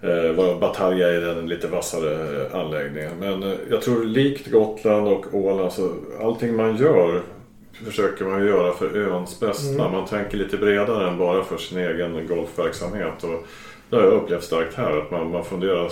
Eh, 0.09 0.59
Batalja 0.59 1.09
är 1.09 1.21
den 1.21 1.47
lite 1.49 1.69
vassare 1.69 2.13
eh, 2.47 2.61
anläggningen. 2.61 3.13
Men 3.21 3.43
eh, 3.43 3.53
jag 3.71 3.83
tror 3.83 4.05
likt 4.05 4.51
Gotland 4.51 5.09
och 5.09 5.27
Åland 5.35 5.73
så 5.73 5.91
allting 6.23 6.57
man 6.57 6.77
gör 6.77 7.21
försöker 7.85 8.25
man 8.25 8.47
göra 8.47 8.73
för 8.73 8.97
öns 8.97 9.41
bästa. 9.41 9.75
Mm. 9.85 9.93
Man 9.93 10.07
tänker 10.07 10.37
lite 10.37 10.57
bredare 10.57 11.09
än 11.09 11.19
bara 11.19 11.45
för 11.45 11.57
sin 11.57 11.79
egen 11.79 12.27
golfverksamhet. 12.27 13.25
Och 13.25 13.47
det 13.91 13.97
har 13.97 14.03
jag 14.03 14.13
upplevt 14.13 14.45
starkt 14.45 14.75
här. 14.75 14.99
Att 14.99 15.11
man, 15.11 15.31
man 15.31 15.45
funderar 15.45 15.91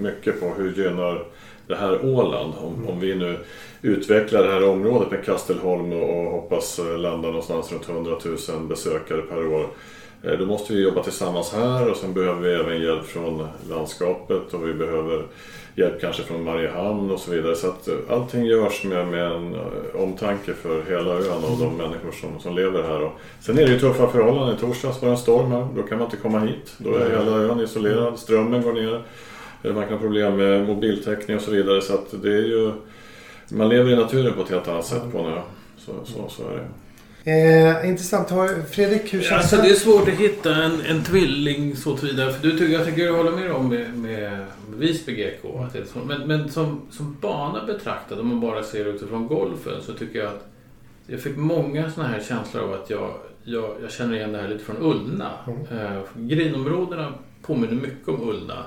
mycket 0.00 0.40
på 0.40 0.46
hur 0.56 0.72
gynnar 0.72 1.24
det 1.66 1.76
här 1.76 2.04
Åland. 2.04 2.52
Om, 2.58 2.88
om 2.88 3.00
vi 3.00 3.14
nu 3.14 3.36
utvecklar 3.82 4.42
det 4.42 4.52
här 4.52 4.68
området 4.68 5.10
med 5.10 5.24
Kastelholm 5.24 5.92
och, 5.92 6.18
och 6.18 6.30
hoppas 6.32 6.78
eh, 6.78 6.98
landa 6.98 7.28
någonstans 7.28 7.72
runt 7.72 7.88
100 7.88 8.16
000 8.48 8.60
besökare 8.68 9.22
per 9.22 9.46
år. 9.46 9.66
Eh, 10.22 10.32
Då 10.38 10.46
måste 10.46 10.72
vi 10.72 10.82
jobba 10.82 11.02
tillsammans 11.02 11.52
här 11.52 11.90
och 11.90 11.96
sen 11.96 12.12
behöver 12.12 12.40
vi 12.40 12.54
även 12.54 12.80
hjälp 12.82 13.04
från 13.04 13.46
landskapet 13.70 14.54
och 14.54 14.68
vi 14.68 14.74
behöver 14.74 15.22
hjälp 15.74 16.00
kanske 16.00 16.22
från 16.22 16.44
Mariehamn 16.44 17.10
och 17.10 17.20
så 17.20 17.30
vidare. 17.30 17.56
Så 17.56 17.66
att 17.66 17.88
eh, 17.88 17.94
allting 18.10 18.44
görs 18.44 18.84
med, 18.84 19.06
med 19.06 19.32
en 19.32 19.56
omtanke 19.94 20.52
för 20.54 20.82
hela 20.90 21.10
ön 21.14 21.44
och 21.44 21.58
de 21.58 21.76
människor 21.76 22.12
som, 22.20 22.40
som 22.40 22.56
lever 22.56 22.82
här. 22.82 23.02
Och 23.02 23.12
sen 23.40 23.58
är 23.58 23.66
det 23.66 23.72
ju 23.72 23.78
tuffa 23.80 24.08
förhållanden. 24.08 24.56
I 24.56 24.60
torsdags 24.60 25.02
var 25.02 25.08
det 25.08 25.14
en 25.14 25.18
storm 25.18 25.50
här. 25.52 25.66
Då 25.76 25.82
kan 25.82 25.98
man 25.98 26.04
inte 26.04 26.16
komma 26.16 26.38
hit. 26.38 26.74
Då 26.78 26.94
är 26.94 27.10
hela 27.10 27.36
ön 27.36 27.60
isolerad. 27.60 28.18
Strömmen 28.18 28.62
går 28.62 28.72
ner. 28.72 29.02
Man 29.62 29.74
kan 29.82 29.92
ha 29.92 29.98
problem 29.98 30.36
med 30.36 30.66
mobiltäckning 30.66 31.36
och 31.36 31.42
så 31.42 31.50
vidare. 31.50 31.82
Så 31.82 31.94
att 31.94 32.22
det 32.22 32.28
är 32.28 32.42
ju... 32.46 32.72
Man 33.48 33.68
lever 33.68 33.90
i 33.92 33.96
naturen 33.96 34.32
på 34.34 34.42
ett 34.42 34.50
helt 34.50 34.68
annat 34.68 34.86
sätt 34.86 35.02
på 35.12 35.18
ö. 35.18 35.40
Så, 35.78 35.92
så, 36.04 36.28
så 36.28 36.42
är 36.48 36.54
det. 36.56 36.68
Eh, 37.24 37.88
intressant. 37.88 38.28
Fredrik, 38.70 39.14
hur 39.14 39.20
känns 39.22 39.32
Alltså 39.32 39.56
det? 39.56 39.62
det 39.62 39.68
är 39.68 39.74
svårt 39.74 40.08
att 40.08 40.14
hitta 40.14 40.54
en, 40.54 40.80
en 40.80 41.02
tvilling 41.04 41.76
så 41.76 41.96
tillvida. 41.96 42.32
För 42.32 42.42
du, 42.42 42.58
tycker- 42.58 42.72
jag 42.72 42.84
tycker 42.86 43.02
jag 43.04 43.12
håller 43.16 43.30
med 43.32 43.52
om 43.52 43.68
med, 43.68 43.98
med 43.98 44.46
Visby 44.76 45.12
GK. 45.14 45.58
Att 45.58 45.72
det 45.72 45.78
är 45.78 45.84
så. 45.84 45.98
Men, 46.06 46.20
men 46.26 46.48
som, 46.50 46.80
som 46.90 47.16
bana 47.20 47.64
betraktad, 47.66 48.20
om 48.20 48.26
man 48.28 48.40
bara 48.40 48.62
ser 48.62 48.84
utifrån 48.84 49.26
golfen, 49.28 49.82
så 49.82 49.92
tycker 49.92 50.18
jag 50.18 50.28
att 50.28 50.46
jag 51.06 51.20
fick 51.20 51.36
många 51.36 51.90
såna 51.90 52.06
här 52.08 52.20
känslor 52.28 52.62
av 52.64 52.72
att 52.72 52.90
jag, 52.90 53.14
jag, 53.44 53.70
jag 53.82 53.90
känner 53.92 54.16
igen 54.16 54.32
det 54.32 54.38
här 54.38 54.48
lite 54.48 54.64
från 54.64 54.76
Ullna. 54.82 55.30
Eh, 55.70 56.00
grinområdena 56.16 57.12
påminner 57.42 57.74
mycket 57.74 58.08
om 58.08 58.28
Ullna. 58.28 58.64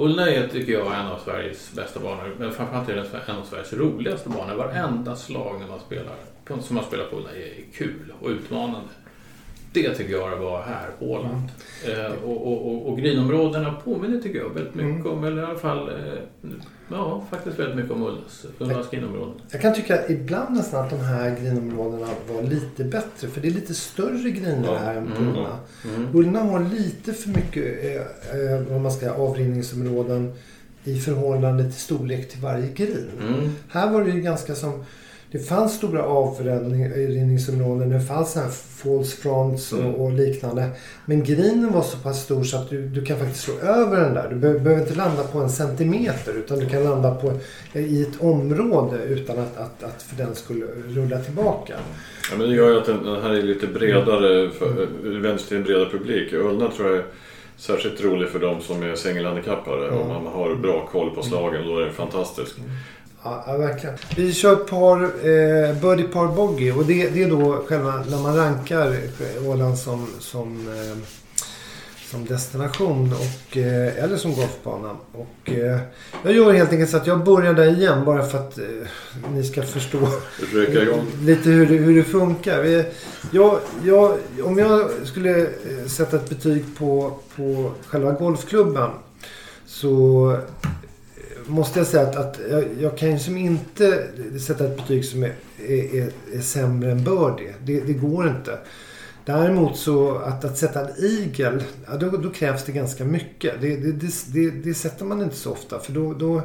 Ullna 0.00 0.30
är, 0.30 0.48
tycker 0.48 0.72
jag, 0.72 1.00
en 1.00 1.06
av 1.06 1.18
Sveriges 1.24 1.72
bästa 1.72 2.00
banor. 2.00 2.34
Men 2.38 2.52
framförallt 2.52 2.88
är 2.88 2.96
det 2.96 3.20
en 3.26 3.36
av 3.36 3.44
Sveriges 3.44 3.72
roligaste 3.72 4.28
banor. 4.28 4.54
Varenda 4.54 5.16
slag 5.16 5.60
när 5.60 5.68
man 5.68 5.80
spelar, 5.80 6.14
som 6.60 6.76
man 6.76 6.84
spelar 6.84 7.04
på 7.04 7.16
Ullna 7.16 7.30
är 7.30 7.64
kul 7.74 8.12
och 8.20 8.28
utmanande. 8.28 8.88
Det 9.82 9.94
tycker 9.94 10.12
jag 10.12 10.30
det 10.30 10.36
var 10.36 10.62
här 10.62 10.88
på 10.98 11.04
Åland. 11.04 11.42
Eh, 11.86 12.12
och, 12.24 12.46
och, 12.46 12.66
och, 12.74 12.86
och 12.88 12.98
grinområdena 12.98 13.72
påminner, 13.84 14.20
tycker 14.20 14.38
jag, 14.38 14.48
väldigt 14.50 14.74
mycket 14.74 15.06
om, 15.06 15.24
eller 15.24 15.42
i 15.42 15.44
alla 15.44 15.58
fall, 15.58 15.88
eh, 15.88 16.50
ja, 16.90 17.24
faktiskt 17.30 17.58
väldigt 17.58 17.76
mycket 17.76 17.90
om 17.90 18.02
Ullas, 18.02 18.46
Ullas 18.58 18.90
grinområden. 18.90 19.34
Jag 19.50 19.60
kan 19.60 19.74
tycka 19.74 20.08
ibland 20.08 20.56
nästan 20.56 20.84
att 20.84 20.90
de 20.90 21.00
här 21.00 21.36
grinområdena 21.40 22.06
var 22.32 22.42
lite 22.42 22.84
bättre. 22.84 23.28
För 23.28 23.40
det 23.40 23.48
är 23.48 23.52
lite 23.52 23.74
större 23.74 24.30
griner 24.30 24.64
Ja. 24.66 24.78
här 24.78 24.94
än 24.94 25.06
på 25.06 25.16
Mm. 25.22 25.28
Ullna. 25.36 25.58
Mm. 25.96 26.08
Ullna 26.16 26.38
har 26.40 26.60
lite 26.60 27.12
för 27.12 27.28
mycket 27.28 27.84
eh, 27.84 28.50
eh, 28.54 28.60
vad 28.70 28.80
man 28.80 28.92
ska, 28.92 29.10
avrinningsområden 29.12 30.32
i 30.84 30.98
förhållande 31.00 31.62
till 31.64 31.72
storlek 31.80 32.28
till 32.28 32.40
varje 32.40 32.68
grin. 32.68 33.08
Mm. 33.28 33.50
Här 33.68 33.92
var 33.92 34.04
det 34.04 34.10
ju 34.10 34.20
ganska 34.20 34.54
som... 34.54 34.84
Det 35.30 35.38
fanns 35.38 35.74
stora 35.74 36.02
avrinningsområden, 36.02 37.90
det 37.90 38.00
fanns 38.00 38.34
här 38.34 38.48
false 38.48 39.16
fronts 39.16 39.72
och, 39.72 39.78
Mm. 39.78 39.94
och 39.94 40.12
liknande. 40.12 40.68
Men 41.06 41.22
grinen 41.24 41.72
var 41.72 41.82
så 41.82 41.96
pass 41.96 42.22
stor 42.22 42.44
så 42.44 42.56
att 42.56 42.70
du, 42.70 42.82
du 42.88 43.04
kan 43.04 43.18
faktiskt 43.18 43.44
slå 43.44 43.54
över 43.58 44.00
den 44.00 44.14
där. 44.14 44.28
Du 44.30 44.36
be- 44.36 44.58
behöver 44.58 44.82
inte 44.82 44.94
landa 44.94 45.22
på 45.24 45.38
en 45.38 45.50
centimeter 45.50 46.32
utan 46.38 46.58
du 46.58 46.66
kan 46.66 46.84
landa 46.84 47.14
på, 47.14 47.32
i 47.78 48.02
ett 48.02 48.20
område 48.20 48.96
utan 49.04 49.38
att, 49.38 49.56
att, 49.56 49.82
att 49.82 50.02
för 50.02 50.16
den 50.16 50.34
skulle 50.34 50.66
rulla 50.88 51.18
tillbaka. 51.18 51.74
Ja, 52.30 52.36
men 52.38 52.48
det 52.48 52.54
gör 52.56 52.70
ju 52.70 52.78
att 52.78 52.86
den, 52.86 53.04
den 53.04 53.22
här 53.22 53.30
är 53.30 53.42
lite 53.42 53.66
bredare, 53.66 54.50
för, 54.50 54.82
eh, 54.82 54.88
vänder 55.10 55.36
sig 55.38 55.48
till 55.48 55.56
en 55.56 55.62
bredare 55.62 55.90
publik. 55.90 56.32
Ullna 56.32 56.68
tror 56.70 56.88
jag 56.88 56.98
är 56.98 57.04
särskilt 57.56 58.04
rolig 58.04 58.28
för 58.28 58.38
de 58.38 58.60
som 58.60 58.82
är 58.82 58.94
singelhandikappade. 58.94 59.90
Om 59.90 60.08
man 60.08 60.26
har 60.26 60.54
bra 60.54 60.86
koll 60.92 61.10
på 61.14 61.22
slagen 61.22 61.66
då 61.66 61.78
är 61.78 61.84
den 61.84 61.94
fantastisk. 61.94 62.56
Ja, 63.22 63.44
ja, 63.46 63.56
verkligen. 63.56 63.94
Vi 64.16 64.32
kör 64.32 64.56
par, 64.56 65.02
eh, 65.02 65.80
birdie 65.80 66.08
par 66.08 66.26
bogey 66.26 66.72
och 66.72 66.84
det, 66.84 67.08
det 67.08 67.22
är 67.22 67.30
då 67.30 67.64
själva 67.66 68.04
när 68.10 68.18
man 68.18 68.36
rankar 68.36 68.96
Åland 69.46 69.78
som, 69.78 70.06
som, 70.18 70.68
eh, 70.68 70.98
som 72.10 72.24
destination 72.24 73.12
och, 73.12 73.56
eh, 73.56 74.04
eller 74.04 74.16
som 74.16 74.34
golfbana. 74.34 74.96
Och, 75.12 75.50
eh, 75.50 75.78
jag 76.22 76.32
gör 76.32 76.52
helt 76.52 76.72
enkelt 76.72 76.90
så 76.90 76.96
att 76.96 77.06
jag 77.06 77.24
börjar 77.24 77.54
där 77.54 77.66
igen 77.66 78.04
bara 78.04 78.26
för 78.26 78.38
att 78.38 78.58
eh, 78.58 78.64
ni 79.32 79.44
ska 79.44 79.62
förstå 79.62 79.98
lite 81.22 81.50
hur 81.50 81.66
det, 81.66 81.74
hur 81.76 81.96
det 81.96 82.04
funkar. 82.04 82.64
Jag, 83.30 83.58
jag, 83.84 84.18
om 84.44 84.58
jag 84.58 84.90
skulle 85.04 85.40
eh, 85.40 85.86
sätta 85.88 86.16
ett 86.16 86.28
betyg 86.28 86.64
på, 86.78 87.18
på 87.36 87.72
själva 87.86 88.12
golfklubben 88.12 88.90
så 89.66 90.32
eh, 90.32 90.38
måste 91.48 91.78
jag 91.78 91.86
säga 91.86 92.02
att, 92.02 92.16
att 92.16 92.40
jag, 92.50 92.64
jag 92.80 92.98
kan 92.98 93.10
ju 93.10 93.18
som 93.18 93.36
inte 93.36 94.06
sätta 94.46 94.64
ett 94.64 94.76
betyg 94.76 95.04
som 95.04 95.22
är, 95.22 95.32
är, 95.68 95.94
är, 95.94 96.10
är 96.34 96.40
sämre 96.40 96.90
än 96.90 97.04
bör 97.04 97.54
Det, 97.64 97.80
det 97.80 97.92
går 97.92 98.28
inte. 98.28 98.58
Däremot 99.24 99.76
så 99.76 100.16
att, 100.16 100.44
att 100.44 100.58
sätta 100.58 100.80
en 100.80 101.04
igel, 101.04 101.62
ja, 101.86 101.96
då, 101.96 102.10
då 102.10 102.30
krävs 102.30 102.64
det 102.64 102.72
ganska 102.72 103.04
mycket. 103.04 103.60
Det, 103.60 103.76
det, 103.76 103.92
det, 103.92 104.12
det, 104.32 104.50
det 104.50 104.74
sätter 104.74 105.04
man 105.04 105.22
inte 105.22 105.36
så 105.36 105.52
ofta 105.52 105.78
för 105.78 105.92
då, 105.92 106.14
då, 106.14 106.42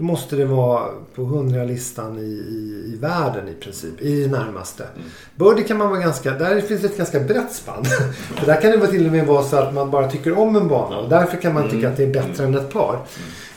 då 0.00 0.06
måste 0.06 0.36
det 0.36 0.44
vara 0.44 0.88
på 1.14 1.22
100-listan 1.22 2.18
i, 2.18 2.22
i, 2.22 2.92
i 2.94 2.96
världen 3.00 3.48
i 3.48 3.54
princip, 3.54 4.00
i 4.00 4.26
närmaste. 4.26 4.84
Birdie 5.36 5.62
kan 5.62 5.78
man 5.78 5.90
vara 5.90 6.00
ganska, 6.00 6.30
där 6.30 6.60
finns 6.60 6.84
ett 6.84 6.96
ganska 6.96 7.20
brett 7.20 7.52
spann. 7.52 7.84
för 8.36 8.46
där 8.46 8.60
kan 8.60 8.70
det 8.70 8.86
till 8.86 9.06
och 9.06 9.12
med 9.12 9.26
vara 9.26 9.42
så 9.42 9.56
att 9.56 9.74
man 9.74 9.90
bara 9.90 10.10
tycker 10.10 10.38
om 10.38 10.56
en 10.56 10.68
bana 10.68 10.98
och 10.98 11.08
därför 11.08 11.36
kan 11.36 11.54
man 11.54 11.70
tycka 11.70 11.88
att 11.88 11.96
det 11.96 12.04
är 12.04 12.12
bättre 12.12 12.44
än 12.44 12.54
ett 12.54 12.72
par. 12.72 12.98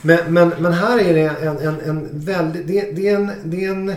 Men, 0.01 0.33
men, 0.33 0.51
men 0.59 0.73
här 0.73 0.99
är 0.99 1.13
det 1.13 1.21
en, 1.21 1.57
en, 1.57 1.81
en 1.81 2.09
väldigt, 2.13 2.67
det, 2.67 2.91
det, 2.91 3.09
är 3.09 3.15
en, 3.15 3.31
det 3.43 3.65
är 3.65 3.71
en 3.71 3.93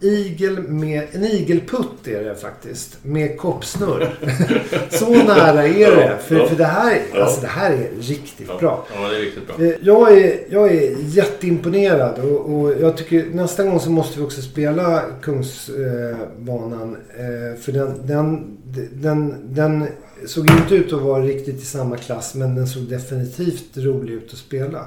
igel 0.00 0.62
med, 0.68 1.02
en 1.12 1.24
igelputt 1.24 2.06
är 2.06 2.24
det 2.24 2.34
faktiskt. 2.34 2.98
Med 3.02 3.38
koppsnurr. 3.38 4.08
så 4.90 5.10
nära 5.10 5.66
är 5.66 5.96
det. 5.96 6.18
För, 6.26 6.34
Ja. 6.36 6.46
för 6.46 6.56
det 6.56 6.64
här, 6.64 7.00
Ja. 7.14 7.22
alltså 7.22 7.40
det 7.40 7.46
här 7.46 7.70
är 7.72 7.88
riktigt 8.00 8.58
bra. 8.58 8.86
Ja, 8.94 9.08
det 9.08 9.16
är 9.16 9.20
riktigt 9.20 9.46
bra. 9.46 9.66
Eh, 9.66 9.72
Jag 9.80 10.18
är, 10.18 10.40
jag 10.48 10.72
är 10.72 10.96
jätteimponerad 10.98 12.18
och, 12.18 12.54
och 12.54 12.72
jag 12.80 12.96
tycker 12.96 13.24
nästa 13.32 13.64
gång 13.64 13.80
så 13.80 13.90
måste 13.90 14.18
vi 14.18 14.24
också 14.26 14.42
spela 14.42 15.02
Kungsbanan. 15.22 16.96
Eh, 17.18 17.60
för 17.60 17.72
den, 17.72 18.06
den, 18.06 18.56
den, 18.92 19.34
den 19.54 19.86
såg 20.26 20.50
inte 20.50 20.74
ut 20.74 20.92
att 20.92 21.02
vara 21.02 21.22
riktigt 21.22 21.62
i 21.62 21.64
samma 21.64 21.96
klass 21.96 22.34
men 22.34 22.54
den 22.54 22.66
såg 22.66 22.82
definitivt 22.82 23.76
rolig 23.76 24.12
ut 24.14 24.32
att 24.32 24.38
spela. 24.38 24.84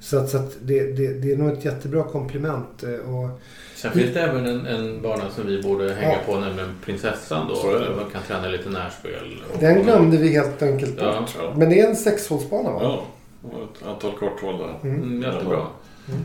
Så, 0.00 0.18
att, 0.18 0.30
så 0.30 0.36
att 0.36 0.56
det, 0.62 0.82
det, 0.96 1.12
det 1.12 1.32
är 1.32 1.36
nog 1.36 1.52
ett 1.52 1.64
jättebra 1.64 2.02
komplement. 2.04 2.82
eh, 2.82 3.14
Och, 3.14 3.40
Sen 3.82 3.92
finns 3.92 4.14
det 4.14 4.20
även 4.20 4.46
en, 4.46 4.66
en 4.66 5.02
bana 5.02 5.30
som 5.30 5.46
vi 5.46 5.62
borde 5.62 5.94
hänga 5.94 6.12
Ja. 6.12 6.18
på, 6.26 6.40
nämligen 6.40 6.68
Prinsessan 6.84 7.48
då. 7.48 7.70
Där 7.72 7.94
man 7.96 8.10
kan 8.12 8.22
träna 8.22 8.48
lite 8.48 8.68
närspel. 8.68 9.42
Den 9.60 9.82
glömde 9.82 10.16
vi 10.16 10.28
helt 10.28 10.62
enkelt 10.62 10.96
bort. 10.96 11.04
Ja, 11.04 11.26
ja. 11.42 11.52
Men 11.56 11.70
det 11.70 11.80
är 11.80 11.88
en 11.88 11.96
sexhålsbana 11.96 12.70
va? 12.70 12.78
Ja, 12.82 13.06
och 13.42 13.62
ett 13.62 13.86
antal 13.88 14.12
korthåll 14.18 14.58
där. 14.58 14.88
Mm, 14.90 15.22
jättebra. 15.22 15.66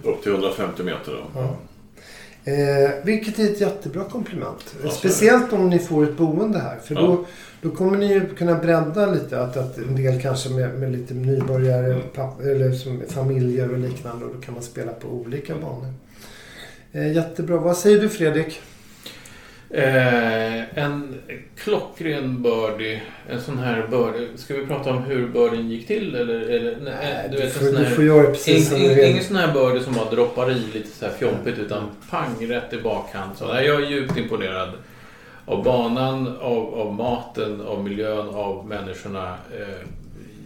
Upp 0.03 0.23
till 0.23 0.31
150 0.31 0.83
meter 0.83 1.11
då. 1.11 1.39
Ja. 1.41 1.55
Eh, 2.51 2.91
vilket 3.03 3.39
är 3.39 3.43
ett 3.43 3.61
jättebra 3.61 4.03
komplement. 4.03 4.75
Ja, 4.83 4.89
Speciellt 4.89 5.53
om 5.53 5.69
ni 5.69 5.79
får 5.79 6.03
ett 6.03 6.17
boende 6.17 6.59
här. 6.59 6.77
För 6.83 6.95
Ja. 6.95 7.01
då, 7.01 7.25
då 7.61 7.75
kommer 7.75 7.97
ni 7.97 8.13
ju 8.13 8.35
kunna 8.35 8.55
bredda 8.55 9.05
lite. 9.05 9.41
Att, 9.41 9.57
att 9.57 9.77
en 9.77 9.95
del 9.95 10.21
kanske 10.21 10.49
med, 10.49 10.79
med 10.79 10.91
lite 10.91 11.13
nybörjare, 11.13 11.85
Mm. 11.85 12.01
papp, 12.15 12.41
eller 12.41 12.71
som 12.71 13.01
familjer 13.09 13.71
och 13.71 13.77
liknande. 13.79 14.25
Och 14.25 14.31
då 14.35 14.41
kan 14.41 14.53
man 14.53 14.63
spela 14.63 14.91
på 14.91 15.07
olika 15.07 15.53
banor. 15.55 15.93
Eh, 16.91 17.13
jättebra. 17.15 17.57
Vad 17.57 17.77
säger 17.77 17.99
du 18.01 18.09
Fredrik? 18.09 18.61
Eh, 19.69 20.77
en 20.83 21.15
klockren 21.57 22.41
birdie. 22.43 23.01
En 23.29 23.41
sån 23.41 23.57
här 23.57 23.87
birdie. 23.87 24.27
Ska 24.35 24.53
vi 24.53 24.65
prata 24.65 24.89
om 24.89 25.03
hur 25.03 25.27
birdien 25.27 25.69
gick 25.69 25.87
till? 25.87 26.15
Eller, 26.15 26.39
eller, 26.39 26.77
nej, 26.83 27.27
du, 27.31 27.37
vet, 27.37 27.45
en 27.45 27.51
får, 27.51 27.65
sån 27.65 27.75
du 27.75 27.83
här- 27.83 27.95
får 27.95 28.03
göra 28.03 28.27
precis 28.27 28.69
du 28.69 28.75
ing, 28.77 28.89
vill. 28.89 28.99
ingen 29.05 29.23
sån 29.23 29.35
här 29.35 29.53
birdie 29.53 29.83
som 29.83 29.93
bara 29.93 30.09
droppar 30.09 30.51
i 30.51 30.55
lite 30.73 30.87
så 30.87 31.05
här 31.05 31.13
fjompigt 31.13 31.59
utan 31.59 31.83
pang 32.09 32.35
rätt 32.49 32.73
i 32.73 32.77
bakhand. 32.81 33.37
Så, 33.37 33.53
nej, 33.53 33.65
jag 33.65 33.83
är 33.83 33.87
djupt 33.89 34.17
imponerad 34.17 34.69
av 35.45 35.63
banan, 35.63 36.27
av, 36.41 36.73
av 36.73 36.93
maten, 36.93 37.61
av 37.61 37.83
miljön, 37.83 38.27
av 38.29 38.67
människorna. 38.67 39.37
Eh, 39.59 39.87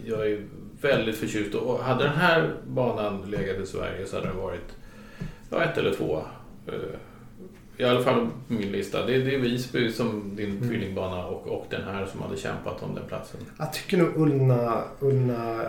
jag 0.06 0.32
är 0.32 0.40
väldigt 0.82 1.18
förtjust. 1.18 1.56
Och 1.56 1.80
hade 1.84 2.04
den 2.04 2.14
här 2.18 2.50
banan 2.68 3.22
legat 3.32 3.58
i 3.64 3.66
Sverige 3.66 4.06
så 4.06 4.16
hade 4.16 4.28
den 4.28 4.38
varit 4.38 4.68
ja, 5.52 5.64
ett 5.64 5.78
eller 5.78 5.94
två. 5.94 6.20
Eh, 6.68 6.74
I 7.78 7.84
alla 7.90 8.04
fall 8.04 8.28
på 8.48 8.54
min 8.54 8.72
lista. 8.72 9.06
Det 9.06 9.16
är, 9.16 9.20
det 9.20 9.36
är 9.36 9.40
Visby 9.40 9.92
som 9.92 10.36
din 10.36 10.50
Mm. 10.52 10.68
tvillingbana 10.70 11.26
och, 11.26 11.48
och 11.48 11.66
den 11.70 11.82
här 11.84 12.06
som 12.12 12.22
hade 12.22 12.38
kämpat 12.38 12.84
om 12.84 12.96
den 12.96 13.04
platsen. 13.08 13.40
Jag 13.60 13.74
tycker 13.74 13.98
nog 13.98 14.10
Ullna... 14.16 14.82
Ullna 15.00 15.62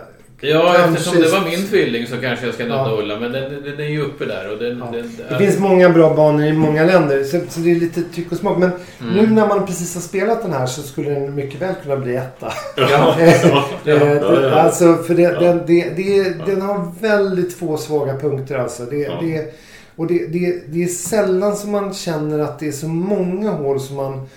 Ja, 0.45 0.61
Kanske- 0.77 0.83
eftersom 0.91 1.21
det 1.21 1.27
var 1.31 1.45
min 1.49 1.67
tvilling 1.67 2.07
så 2.07 2.17
kanske 2.17 2.45
jag 2.45 2.55
ska 2.55 2.63
nämna 2.63 2.77
Ja. 2.89 2.97
Ulla. 3.01 3.19
Men 3.19 3.31
den, 3.31 3.63
den, 3.63 3.79
är 3.79 3.83
ju 3.89 4.01
uppe 4.01 4.25
där. 4.25 4.51
Och 4.51 4.57
den, 4.57 4.77
Ja. 4.79 4.85
den, 4.91 5.11
Det 5.29 5.37
finns 5.37 5.59
många 5.59 5.89
bra 5.89 6.13
banor 6.15 6.43
i 6.45 6.53
många 6.53 6.83
länder. 6.85 7.23
Så, 7.23 7.39
så 7.49 7.59
det 7.59 7.71
är 7.71 7.75
lite 7.75 8.01
tyck 8.13 8.31
och 8.31 8.37
smak. 8.37 8.57
Men 8.57 8.71
Mm. 9.01 9.15
nu 9.15 9.27
när 9.27 9.47
man 9.47 9.65
precis 9.65 9.93
har 9.95 10.01
spelat 10.01 10.41
den 10.41 10.53
här 10.53 10.65
så 10.65 10.81
skulle 10.81 11.09
den 11.09 11.35
mycket 11.35 11.61
väl 11.61 11.73
kunna 11.83 11.97
bli 11.97 12.15
etta. 12.15 12.53
Ja, 12.77 13.15
Eh, 13.19 13.47
ja, 13.85 14.41
ja. 14.41 14.49
Alltså, 14.49 14.95
för 14.95 15.15
det, 15.15 15.27
den, 15.39 15.61
det, 15.67 15.89
det, 15.95 16.45
den 16.45 16.61
har 16.61 16.91
väldigt 17.01 17.53
få 17.53 17.77
svaga 17.77 18.17
punkter 18.19 18.57
alltså. 18.57 18.83
Det, 18.83 19.07
det, 19.21 19.53
och 19.95 20.07
det, 20.07 20.27
det, 20.27 20.63
det 20.73 20.83
är 20.83 20.87
sällan 20.87 21.55
som 21.55 21.71
man 21.71 21.93
känner 21.93 22.39
att 22.39 22.59
det 22.59 22.67
är 22.67 22.71
så 22.71 22.87
många 22.87 23.51
hål 23.51 23.79
som 23.79 23.95
man 23.95 24.27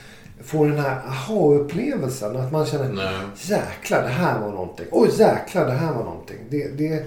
får 0.44 0.66
den 0.66 0.78
här 0.78 1.00
aha-upplevelsen. 1.08 2.36
Att 2.36 2.52
man 2.52 2.66
känner 2.66 2.88
Nej. 2.92 3.14
jäklar 3.36 4.02
det 4.02 4.08
här 4.08 4.40
var 4.40 4.48
någonting. 4.50 4.86
Oj 4.90 5.08
jäklar 5.18 5.66
det 5.66 5.72
här 5.72 5.92
var 5.92 6.04
någonting. 6.04 6.36
Det, 6.50 6.68
det, 6.78 6.86
Mm. 6.88 7.04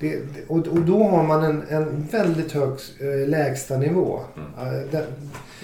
det, 0.00 0.08
det, 0.10 0.44
och, 0.48 0.56
och 0.58 0.80
då 0.80 1.04
har 1.04 1.22
man 1.22 1.42
en, 1.44 1.62
en 1.68 2.06
väldigt 2.10 2.52
hög 2.52 2.68
eh, 3.00 3.28
lägsta 3.28 3.76
nivå. 3.76 4.20
Mm. 4.36 4.74
Eh, 4.74 4.80
den, 4.90 5.04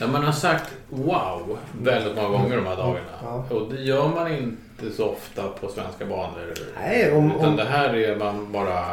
När 0.01 0.07
man 0.09 0.24
har 0.24 0.32
sagt 0.32 0.70
wow 0.89 1.59
väldigt 1.82 2.16
många 2.16 2.28
gånger 2.28 2.57
de 2.57 2.66
här 2.66 2.76
dagarna. 2.76 3.07
Ja. 3.22 3.45
Och 3.57 3.72
det 3.72 3.80
gör 3.82 4.09
man 4.09 4.32
inte 4.34 4.97
så 4.97 5.09
ofta 5.09 5.43
på 5.61 5.68
svenska 5.68 6.05
banor. 6.07 6.55
Nej, 6.80 7.12
om- 7.12 7.32
Utan 7.36 7.49
om- 7.49 7.57
det 7.57 7.64
här 7.64 7.95
är 7.97 8.16
man 8.16 8.53
bara 8.53 8.84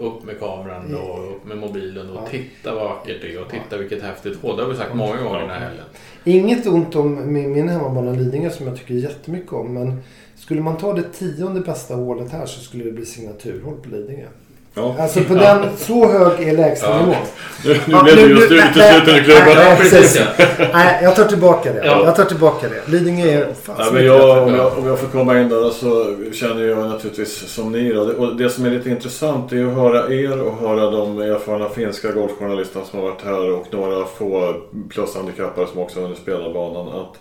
upp 0.00 0.24
med 0.24 0.38
kameran 0.38 0.94
och 0.94 1.30
upp 1.30 1.44
med 1.46 1.58
mobilen 1.58 2.10
och 2.10 2.16
Ja. 2.16 2.28
titta 2.30 2.74
vad 2.74 2.84
vackert 2.84 3.16
det 3.22 3.34
är 3.34 3.40
och 3.42 3.50
titta 3.50 3.76
vilket 3.78 4.02
häftigt 4.02 4.36
hål. 4.42 4.56
Det 4.56 4.62
har 4.62 4.70
vi 4.70 4.76
sagt 4.76 4.94
många 4.94 5.22
gånger 5.22 5.40
den 5.40 5.50
här 5.50 5.60
helgen. 5.60 5.84
Inget 6.24 6.66
ont 6.66 6.96
om 6.96 7.32
min, 7.32 7.52
min 7.52 7.68
hemmabana 7.68 8.12
Lidingö 8.12 8.50
som 8.50 8.66
jag 8.66 8.76
tycker 8.76 8.94
jättemycket 8.94 9.52
om. 9.52 9.74
Men 9.74 10.02
skulle 10.36 10.60
man 10.60 10.76
ta 10.76 10.92
det 10.92 11.02
tionde 11.12 11.60
bästa 11.60 11.94
hålet 11.94 12.32
här 12.32 12.46
så 12.46 12.60
skulle 12.60 12.84
det 12.84 12.92
bli 12.92 13.06
signaturhål 13.06 13.74
på 13.82 13.88
Lidingö. 13.90 14.26
Ja. 14.78 14.96
Alltså 14.98 15.20
på 15.20 15.34
den, 15.34 15.58
så 15.76 16.08
hög 16.08 16.48
är 16.48 16.56
lägsta 16.56 16.86
Ja. 16.86 17.16
Nu, 17.64 17.80
nu 17.86 18.02
blev 18.02 18.16
det 18.16 18.22
just 18.22 18.50
utesluten 18.52 19.14
i 19.16 19.28
nej, 19.28 19.54
nej, 19.56 19.76
precis. 19.76 20.20
Nej, 20.72 20.98
jag 21.02 21.16
tar 21.16 21.24
tillbaka 21.24 21.72
det. 21.72 21.82
Ja. 21.86 22.04
Jag 22.04 22.16
tar 22.16 22.24
tillbaka 22.24 22.66
det. 22.68 22.92
Lidingö 22.92 23.28
är 23.30 23.46
fan 23.62 23.76
Ja, 23.78 23.84
så 23.84 23.92
men 23.92 24.04
jag, 24.04 24.42
om, 24.48 24.54
jag, 24.54 24.78
om 24.78 24.86
jag 24.86 24.98
får 24.98 25.06
komma 25.08 25.40
in 25.40 25.48
där 25.48 25.70
så 25.70 26.14
känner 26.34 26.62
jag 26.64 26.78
naturligtvis 26.78 27.48
som 27.54 27.72
ni. 27.72 27.92
Då. 27.92 28.04
Det- 28.04 28.14
Och 28.14 28.36
det 28.36 28.50
som 28.50 28.66
är 28.66 28.70
lite 28.70 28.90
intressant 28.90 29.52
är 29.52 29.66
att 29.66 29.74
höra 29.74 30.14
er 30.14 30.40
och 30.42 30.68
höra 30.68 30.90
de 30.90 31.18
erfarna 31.20 31.68
finska 31.68 32.12
golfjournalisterna 32.12 32.84
som 32.84 32.98
har 33.00 33.06
varit 33.06 33.24
här 33.24 33.50
och 33.52 33.66
några 33.70 34.04
få 34.04 34.54
plushandikappare 34.90 35.66
som 35.72 35.80
också 35.80 35.98
har 35.98 36.02
hunnit 36.02 36.18
spela 36.18 36.52
banan. 36.52 36.88
Att, 36.88 37.14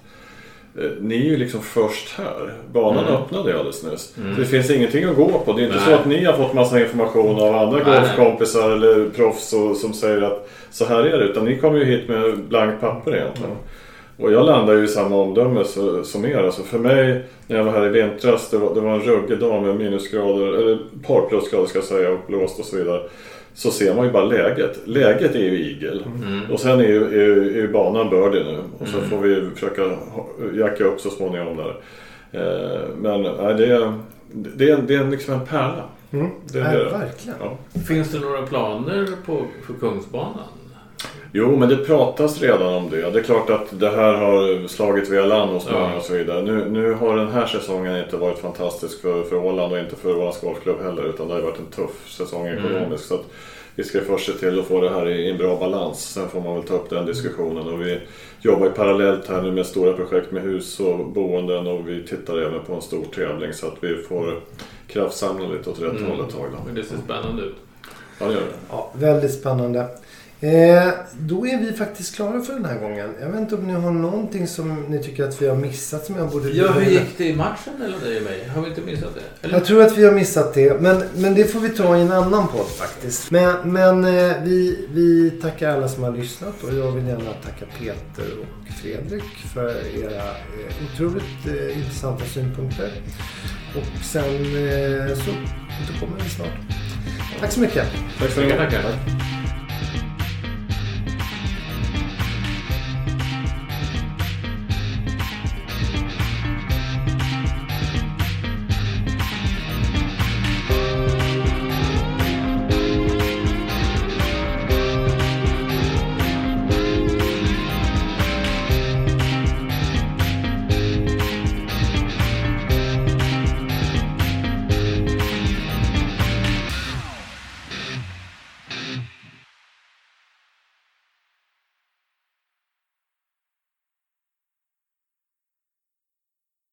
ni 1.02 1.16
är 1.16 1.30
ju 1.30 1.38
liksom 1.38 1.62
först 1.62 2.14
här. 2.18 2.54
Banan 2.74 3.04
Mm. 3.06 3.16
öppnade 3.16 3.52
ju 3.52 3.58
alldeles 3.58 3.84
nyss. 3.84 4.14
Mm. 4.18 4.36
Så 4.36 4.42
det 4.42 4.48
finns 4.48 4.72
ingenting 4.72 5.04
att 5.04 5.16
gå 5.16 5.30
på. 5.46 5.54
Det 5.54 5.62
är 5.62 5.66
inte 5.66 5.76
Nej. 5.78 5.86
så 5.86 5.94
att 5.94 6.06
ni 6.06 6.24
har 6.26 6.34
fått 6.34 6.54
massa 6.54 6.80
information 6.82 7.36
av 7.40 7.56
andra 7.56 7.78
Nej, 7.86 7.86
golfkompisar 7.86 8.70
eller 8.72 9.10
proffs 9.10 9.54
och, 9.54 9.76
som 9.78 9.94
säger 9.94 10.22
att 10.22 10.50
så 10.72 10.86
här 10.86 11.04
är 11.04 11.18
det. 11.18 11.24
Utan 11.26 11.46
ni 11.46 11.58
kommer 11.58 11.80
ju 11.80 11.86
hit 11.86 12.08
med 12.10 12.40
blankt 12.40 12.82
papper 12.82 13.16
egentligen. 13.16 13.52
Och 14.18 14.32
jag 14.32 14.46
landar 14.46 14.74
ju 14.74 14.84
i 14.84 14.88
samma 14.88 15.16
omdöme 15.16 15.64
så, 15.66 16.04
som 16.04 16.26
er. 16.26 16.38
Alltså 16.38 16.64
för 16.64 16.78
mig, 16.80 17.24
när 17.48 17.58
jag 17.58 17.64
var 17.64 17.72
här 17.72 17.86
i 17.86 17.90
vintras, 17.90 18.50
det 18.50 18.58
var, 18.58 18.74
det 18.76 18.82
var 18.82 18.92
en 18.94 19.02
ruggig 19.02 19.40
dag 19.40 19.64
med 19.64 19.76
minusgrader, 19.76 20.48
eller 20.48 20.74
ett 20.74 21.08
par 21.08 21.22
plusgrader 21.30 21.66
ska 21.68 21.78
jag 21.78 21.86
säga, 21.86 22.12
och 22.12 22.20
blåst 22.28 22.60
och 22.60 22.66
så 22.66 22.78
vidare. 22.78 23.02
Så 23.56 23.72
ser 23.72 23.96
man 23.96 24.06
ju 24.06 24.12
bara 24.12 24.24
läget. 24.26 24.80
Läget 24.86 25.36
är 25.36 25.40
ju 25.40 25.60
igel. 25.70 26.06
Mm. 26.24 26.52
Och 26.52 26.60
sen 26.60 26.80
är 26.80 26.84
ju, 26.88 27.04
är, 27.04 27.38
är 27.38 27.62
ju 27.62 27.72
banan 27.72 28.10
birdie 28.10 28.44
nu. 28.44 28.58
Och 28.80 28.88
så 28.88 28.98
Mm. 28.98 29.10
får 29.10 29.18
vi 29.18 29.50
försöka 29.54 29.82
jacka 30.54 30.84
upp 30.84 31.02
så 31.02 31.10
småningom 31.10 31.58
där. 31.58 31.76
Eh, 32.32 32.82
men 33.02 33.24
det, 33.24 33.66
är, 33.66 33.94
det, 34.34 34.70
är, 34.70 34.78
det 34.88 34.96
är 34.96 35.08
liksom 35.12 35.34
en 35.34 35.46
pärla. 35.46 35.84
Mm. 36.12 36.28
Det 36.54 36.60
är 36.60 36.64
Nej, 36.64 36.78
det. 36.78 36.84
verkligen. 36.84 37.38
Ja. 37.42 37.80
Finns 37.88 38.12
det 38.12 38.20
några 38.20 38.42
planer 38.42 39.08
på, 39.26 39.42
för 39.68 39.74
Kungsbanan? 39.74 40.34
Jo, 41.38 41.56
men 41.56 41.70
det 41.70 41.78
pratas 41.78 42.42
redan 42.42 42.74
om 42.74 42.90
det. 42.90 43.10
Det 43.12 43.20
är 43.20 43.24
klart 43.24 43.50
att 43.50 43.80
det 43.80 43.90
här 43.90 44.14
har 44.14 44.68
slagit 44.68 45.10
via 45.10 45.26
land 45.26 45.52
hos 45.52 45.68
Ja. 45.72 45.80
många 45.80 45.96
och 45.96 46.02
så 46.04 46.14
vidare. 46.14 46.42
Nu, 46.42 46.66
nu 46.70 46.94
har 46.94 47.18
den 47.18 47.28
här 47.32 47.46
säsongen 47.48 47.98
inte 48.04 48.18
varit 48.18 48.40
fantastisk 48.40 49.02
för, 49.02 49.24
för 49.24 49.36
Åland 49.36 49.74
och 49.74 49.80
inte 49.80 49.96
för 49.96 50.18
Ålands 50.18 50.42
Golfklubb 50.42 50.82
heller. 50.84 51.04
Utan 51.04 51.28
det 51.28 51.34
har 51.34 51.42
varit 51.42 51.60
en 51.60 51.66
tuff 51.66 52.10
säsong 52.10 52.48
Mm. 52.48 52.66
ekonomiskt. 52.66 53.06
Så 53.08 53.16
att 53.16 53.24
vi 53.76 53.84
ska 53.84 54.02
först 54.02 54.26
se 54.26 54.32
till 54.34 54.60
att 54.60 54.66
få 54.66 54.82
det 54.82 54.90
här 54.90 55.08
i, 55.10 55.12
i 55.28 55.32
en 55.32 55.38
bra 55.38 55.56
balans. 55.60 56.00
Sen 56.14 56.30
får 56.30 56.42
man 56.42 56.56
väl 56.56 56.64
ta 56.64 56.74
upp 56.74 56.90
den 56.90 57.06
diskussionen. 57.06 57.68
Och 57.74 57.82
vi 57.82 58.00
jobbar 58.42 58.66
ju 58.66 58.72
parallellt 58.72 59.28
här 59.28 59.42
nu 59.42 59.52
med 59.52 59.66
stora 59.66 59.94
projekt 59.94 60.32
med 60.32 60.44
hus 60.44 60.80
och 60.80 61.06
boenden. 61.06 61.68
Och 61.68 61.90
vi 61.90 62.04
tittar 62.08 62.38
även 62.42 62.64
på 62.68 62.74
en 62.74 62.82
stor 62.82 63.06
tävling 63.16 63.54
så 63.54 63.68
att 63.68 63.76
vi 63.80 63.96
får 64.04 64.40
kraftsamla 64.88 65.48
lite 65.48 65.70
åt 65.70 65.82
rätt 65.82 65.92
Mm. 66.00 66.06
håll 66.12 66.20
ett 66.28 66.36
tag. 66.36 66.46
Då. 66.52 66.58
Men 66.66 66.76
det 66.76 66.84
ser 66.84 66.96
spännande 67.06 67.44
ut. 67.44 67.56
Ja, 68.20 68.26
det 68.26 68.34
gör 68.34 68.40
det. 68.42 68.48
Ja, 68.72 68.92
väldigt 68.94 69.34
spännande. 69.34 69.88
Eh, 70.42 70.90
då 71.20 71.48
är 71.48 71.58
vi 71.58 71.74
faktiskt 71.74 72.16
klara 72.16 72.42
för 72.42 72.54
den 72.54 72.66
här 72.66 72.80
gången. 72.80 73.10
Jag 73.22 73.30
vet 73.30 73.40
inte 73.40 73.56
om 73.56 73.68
ni 73.68 73.74
har 73.74 73.92
någonting 73.92 74.48
som 74.48 74.84
ni 74.84 75.04
tycker 75.04 75.24
att 75.24 75.42
vi 75.42 75.48
har 75.48 75.56
missat 75.56 76.06
som 76.06 76.16
jag 76.16 76.30
borde... 76.30 76.50
Ja, 76.50 76.72
hur 76.72 76.92
gick 76.92 77.18
det 77.18 77.28
i 77.28 77.36
matchen 77.36 77.74
mellan 77.80 78.00
dig 78.00 78.18
och 78.18 78.24
mig? 78.24 78.48
Har 78.56 78.62
vi 78.62 78.70
inte 78.70 78.82
missat 78.82 79.16
det? 79.16 79.48
Eller? 79.48 79.58
Jag 79.58 79.66
tror 79.66 79.82
att 79.82 79.98
vi 79.98 80.06
har 80.06 80.12
missat 80.12 80.54
det, 80.54 80.82
men, 80.82 81.04
men 81.16 81.36
det 81.36 81.44
får 81.44 81.60
vi 81.60 81.70
ta 81.70 81.98
i 81.98 82.02
en 82.02 82.12
annan 82.12 82.48
podd 82.48 82.68
faktiskt. 82.68 83.32
Men, 83.32 83.74
men 83.74 84.04
eh, 84.06 84.36
vi, 84.44 84.88
vi 84.94 85.32
tackar 85.42 85.70
alla 85.70 85.88
som 85.88 86.04
har 86.04 86.12
lyssnat 86.12 86.64
och 86.64 86.74
jag 86.74 86.92
vill 86.92 87.08
gärna 87.08 87.34
tacka 87.44 87.66
Peter 87.80 88.40
och 88.42 88.74
Fredrik 88.82 89.38
för 89.54 89.70
era 90.04 90.24
eh, 90.24 90.94
otroligt 90.94 91.48
eh, 91.48 91.78
intressanta 91.78 92.26
synpunkter. 92.26 92.92
Och 93.76 94.06
sen 94.06 94.24
eh, 94.24 95.16
så 95.16 95.32
återkommer 95.84 96.24
vi 96.24 96.30
snart. 96.30 96.50
Tack 97.40 97.52
så 97.52 97.60
mycket. 97.60 97.88
Tack 98.20 98.32
så 98.32 98.40
mycket. 98.42 98.58
Tackar. 98.58 99.35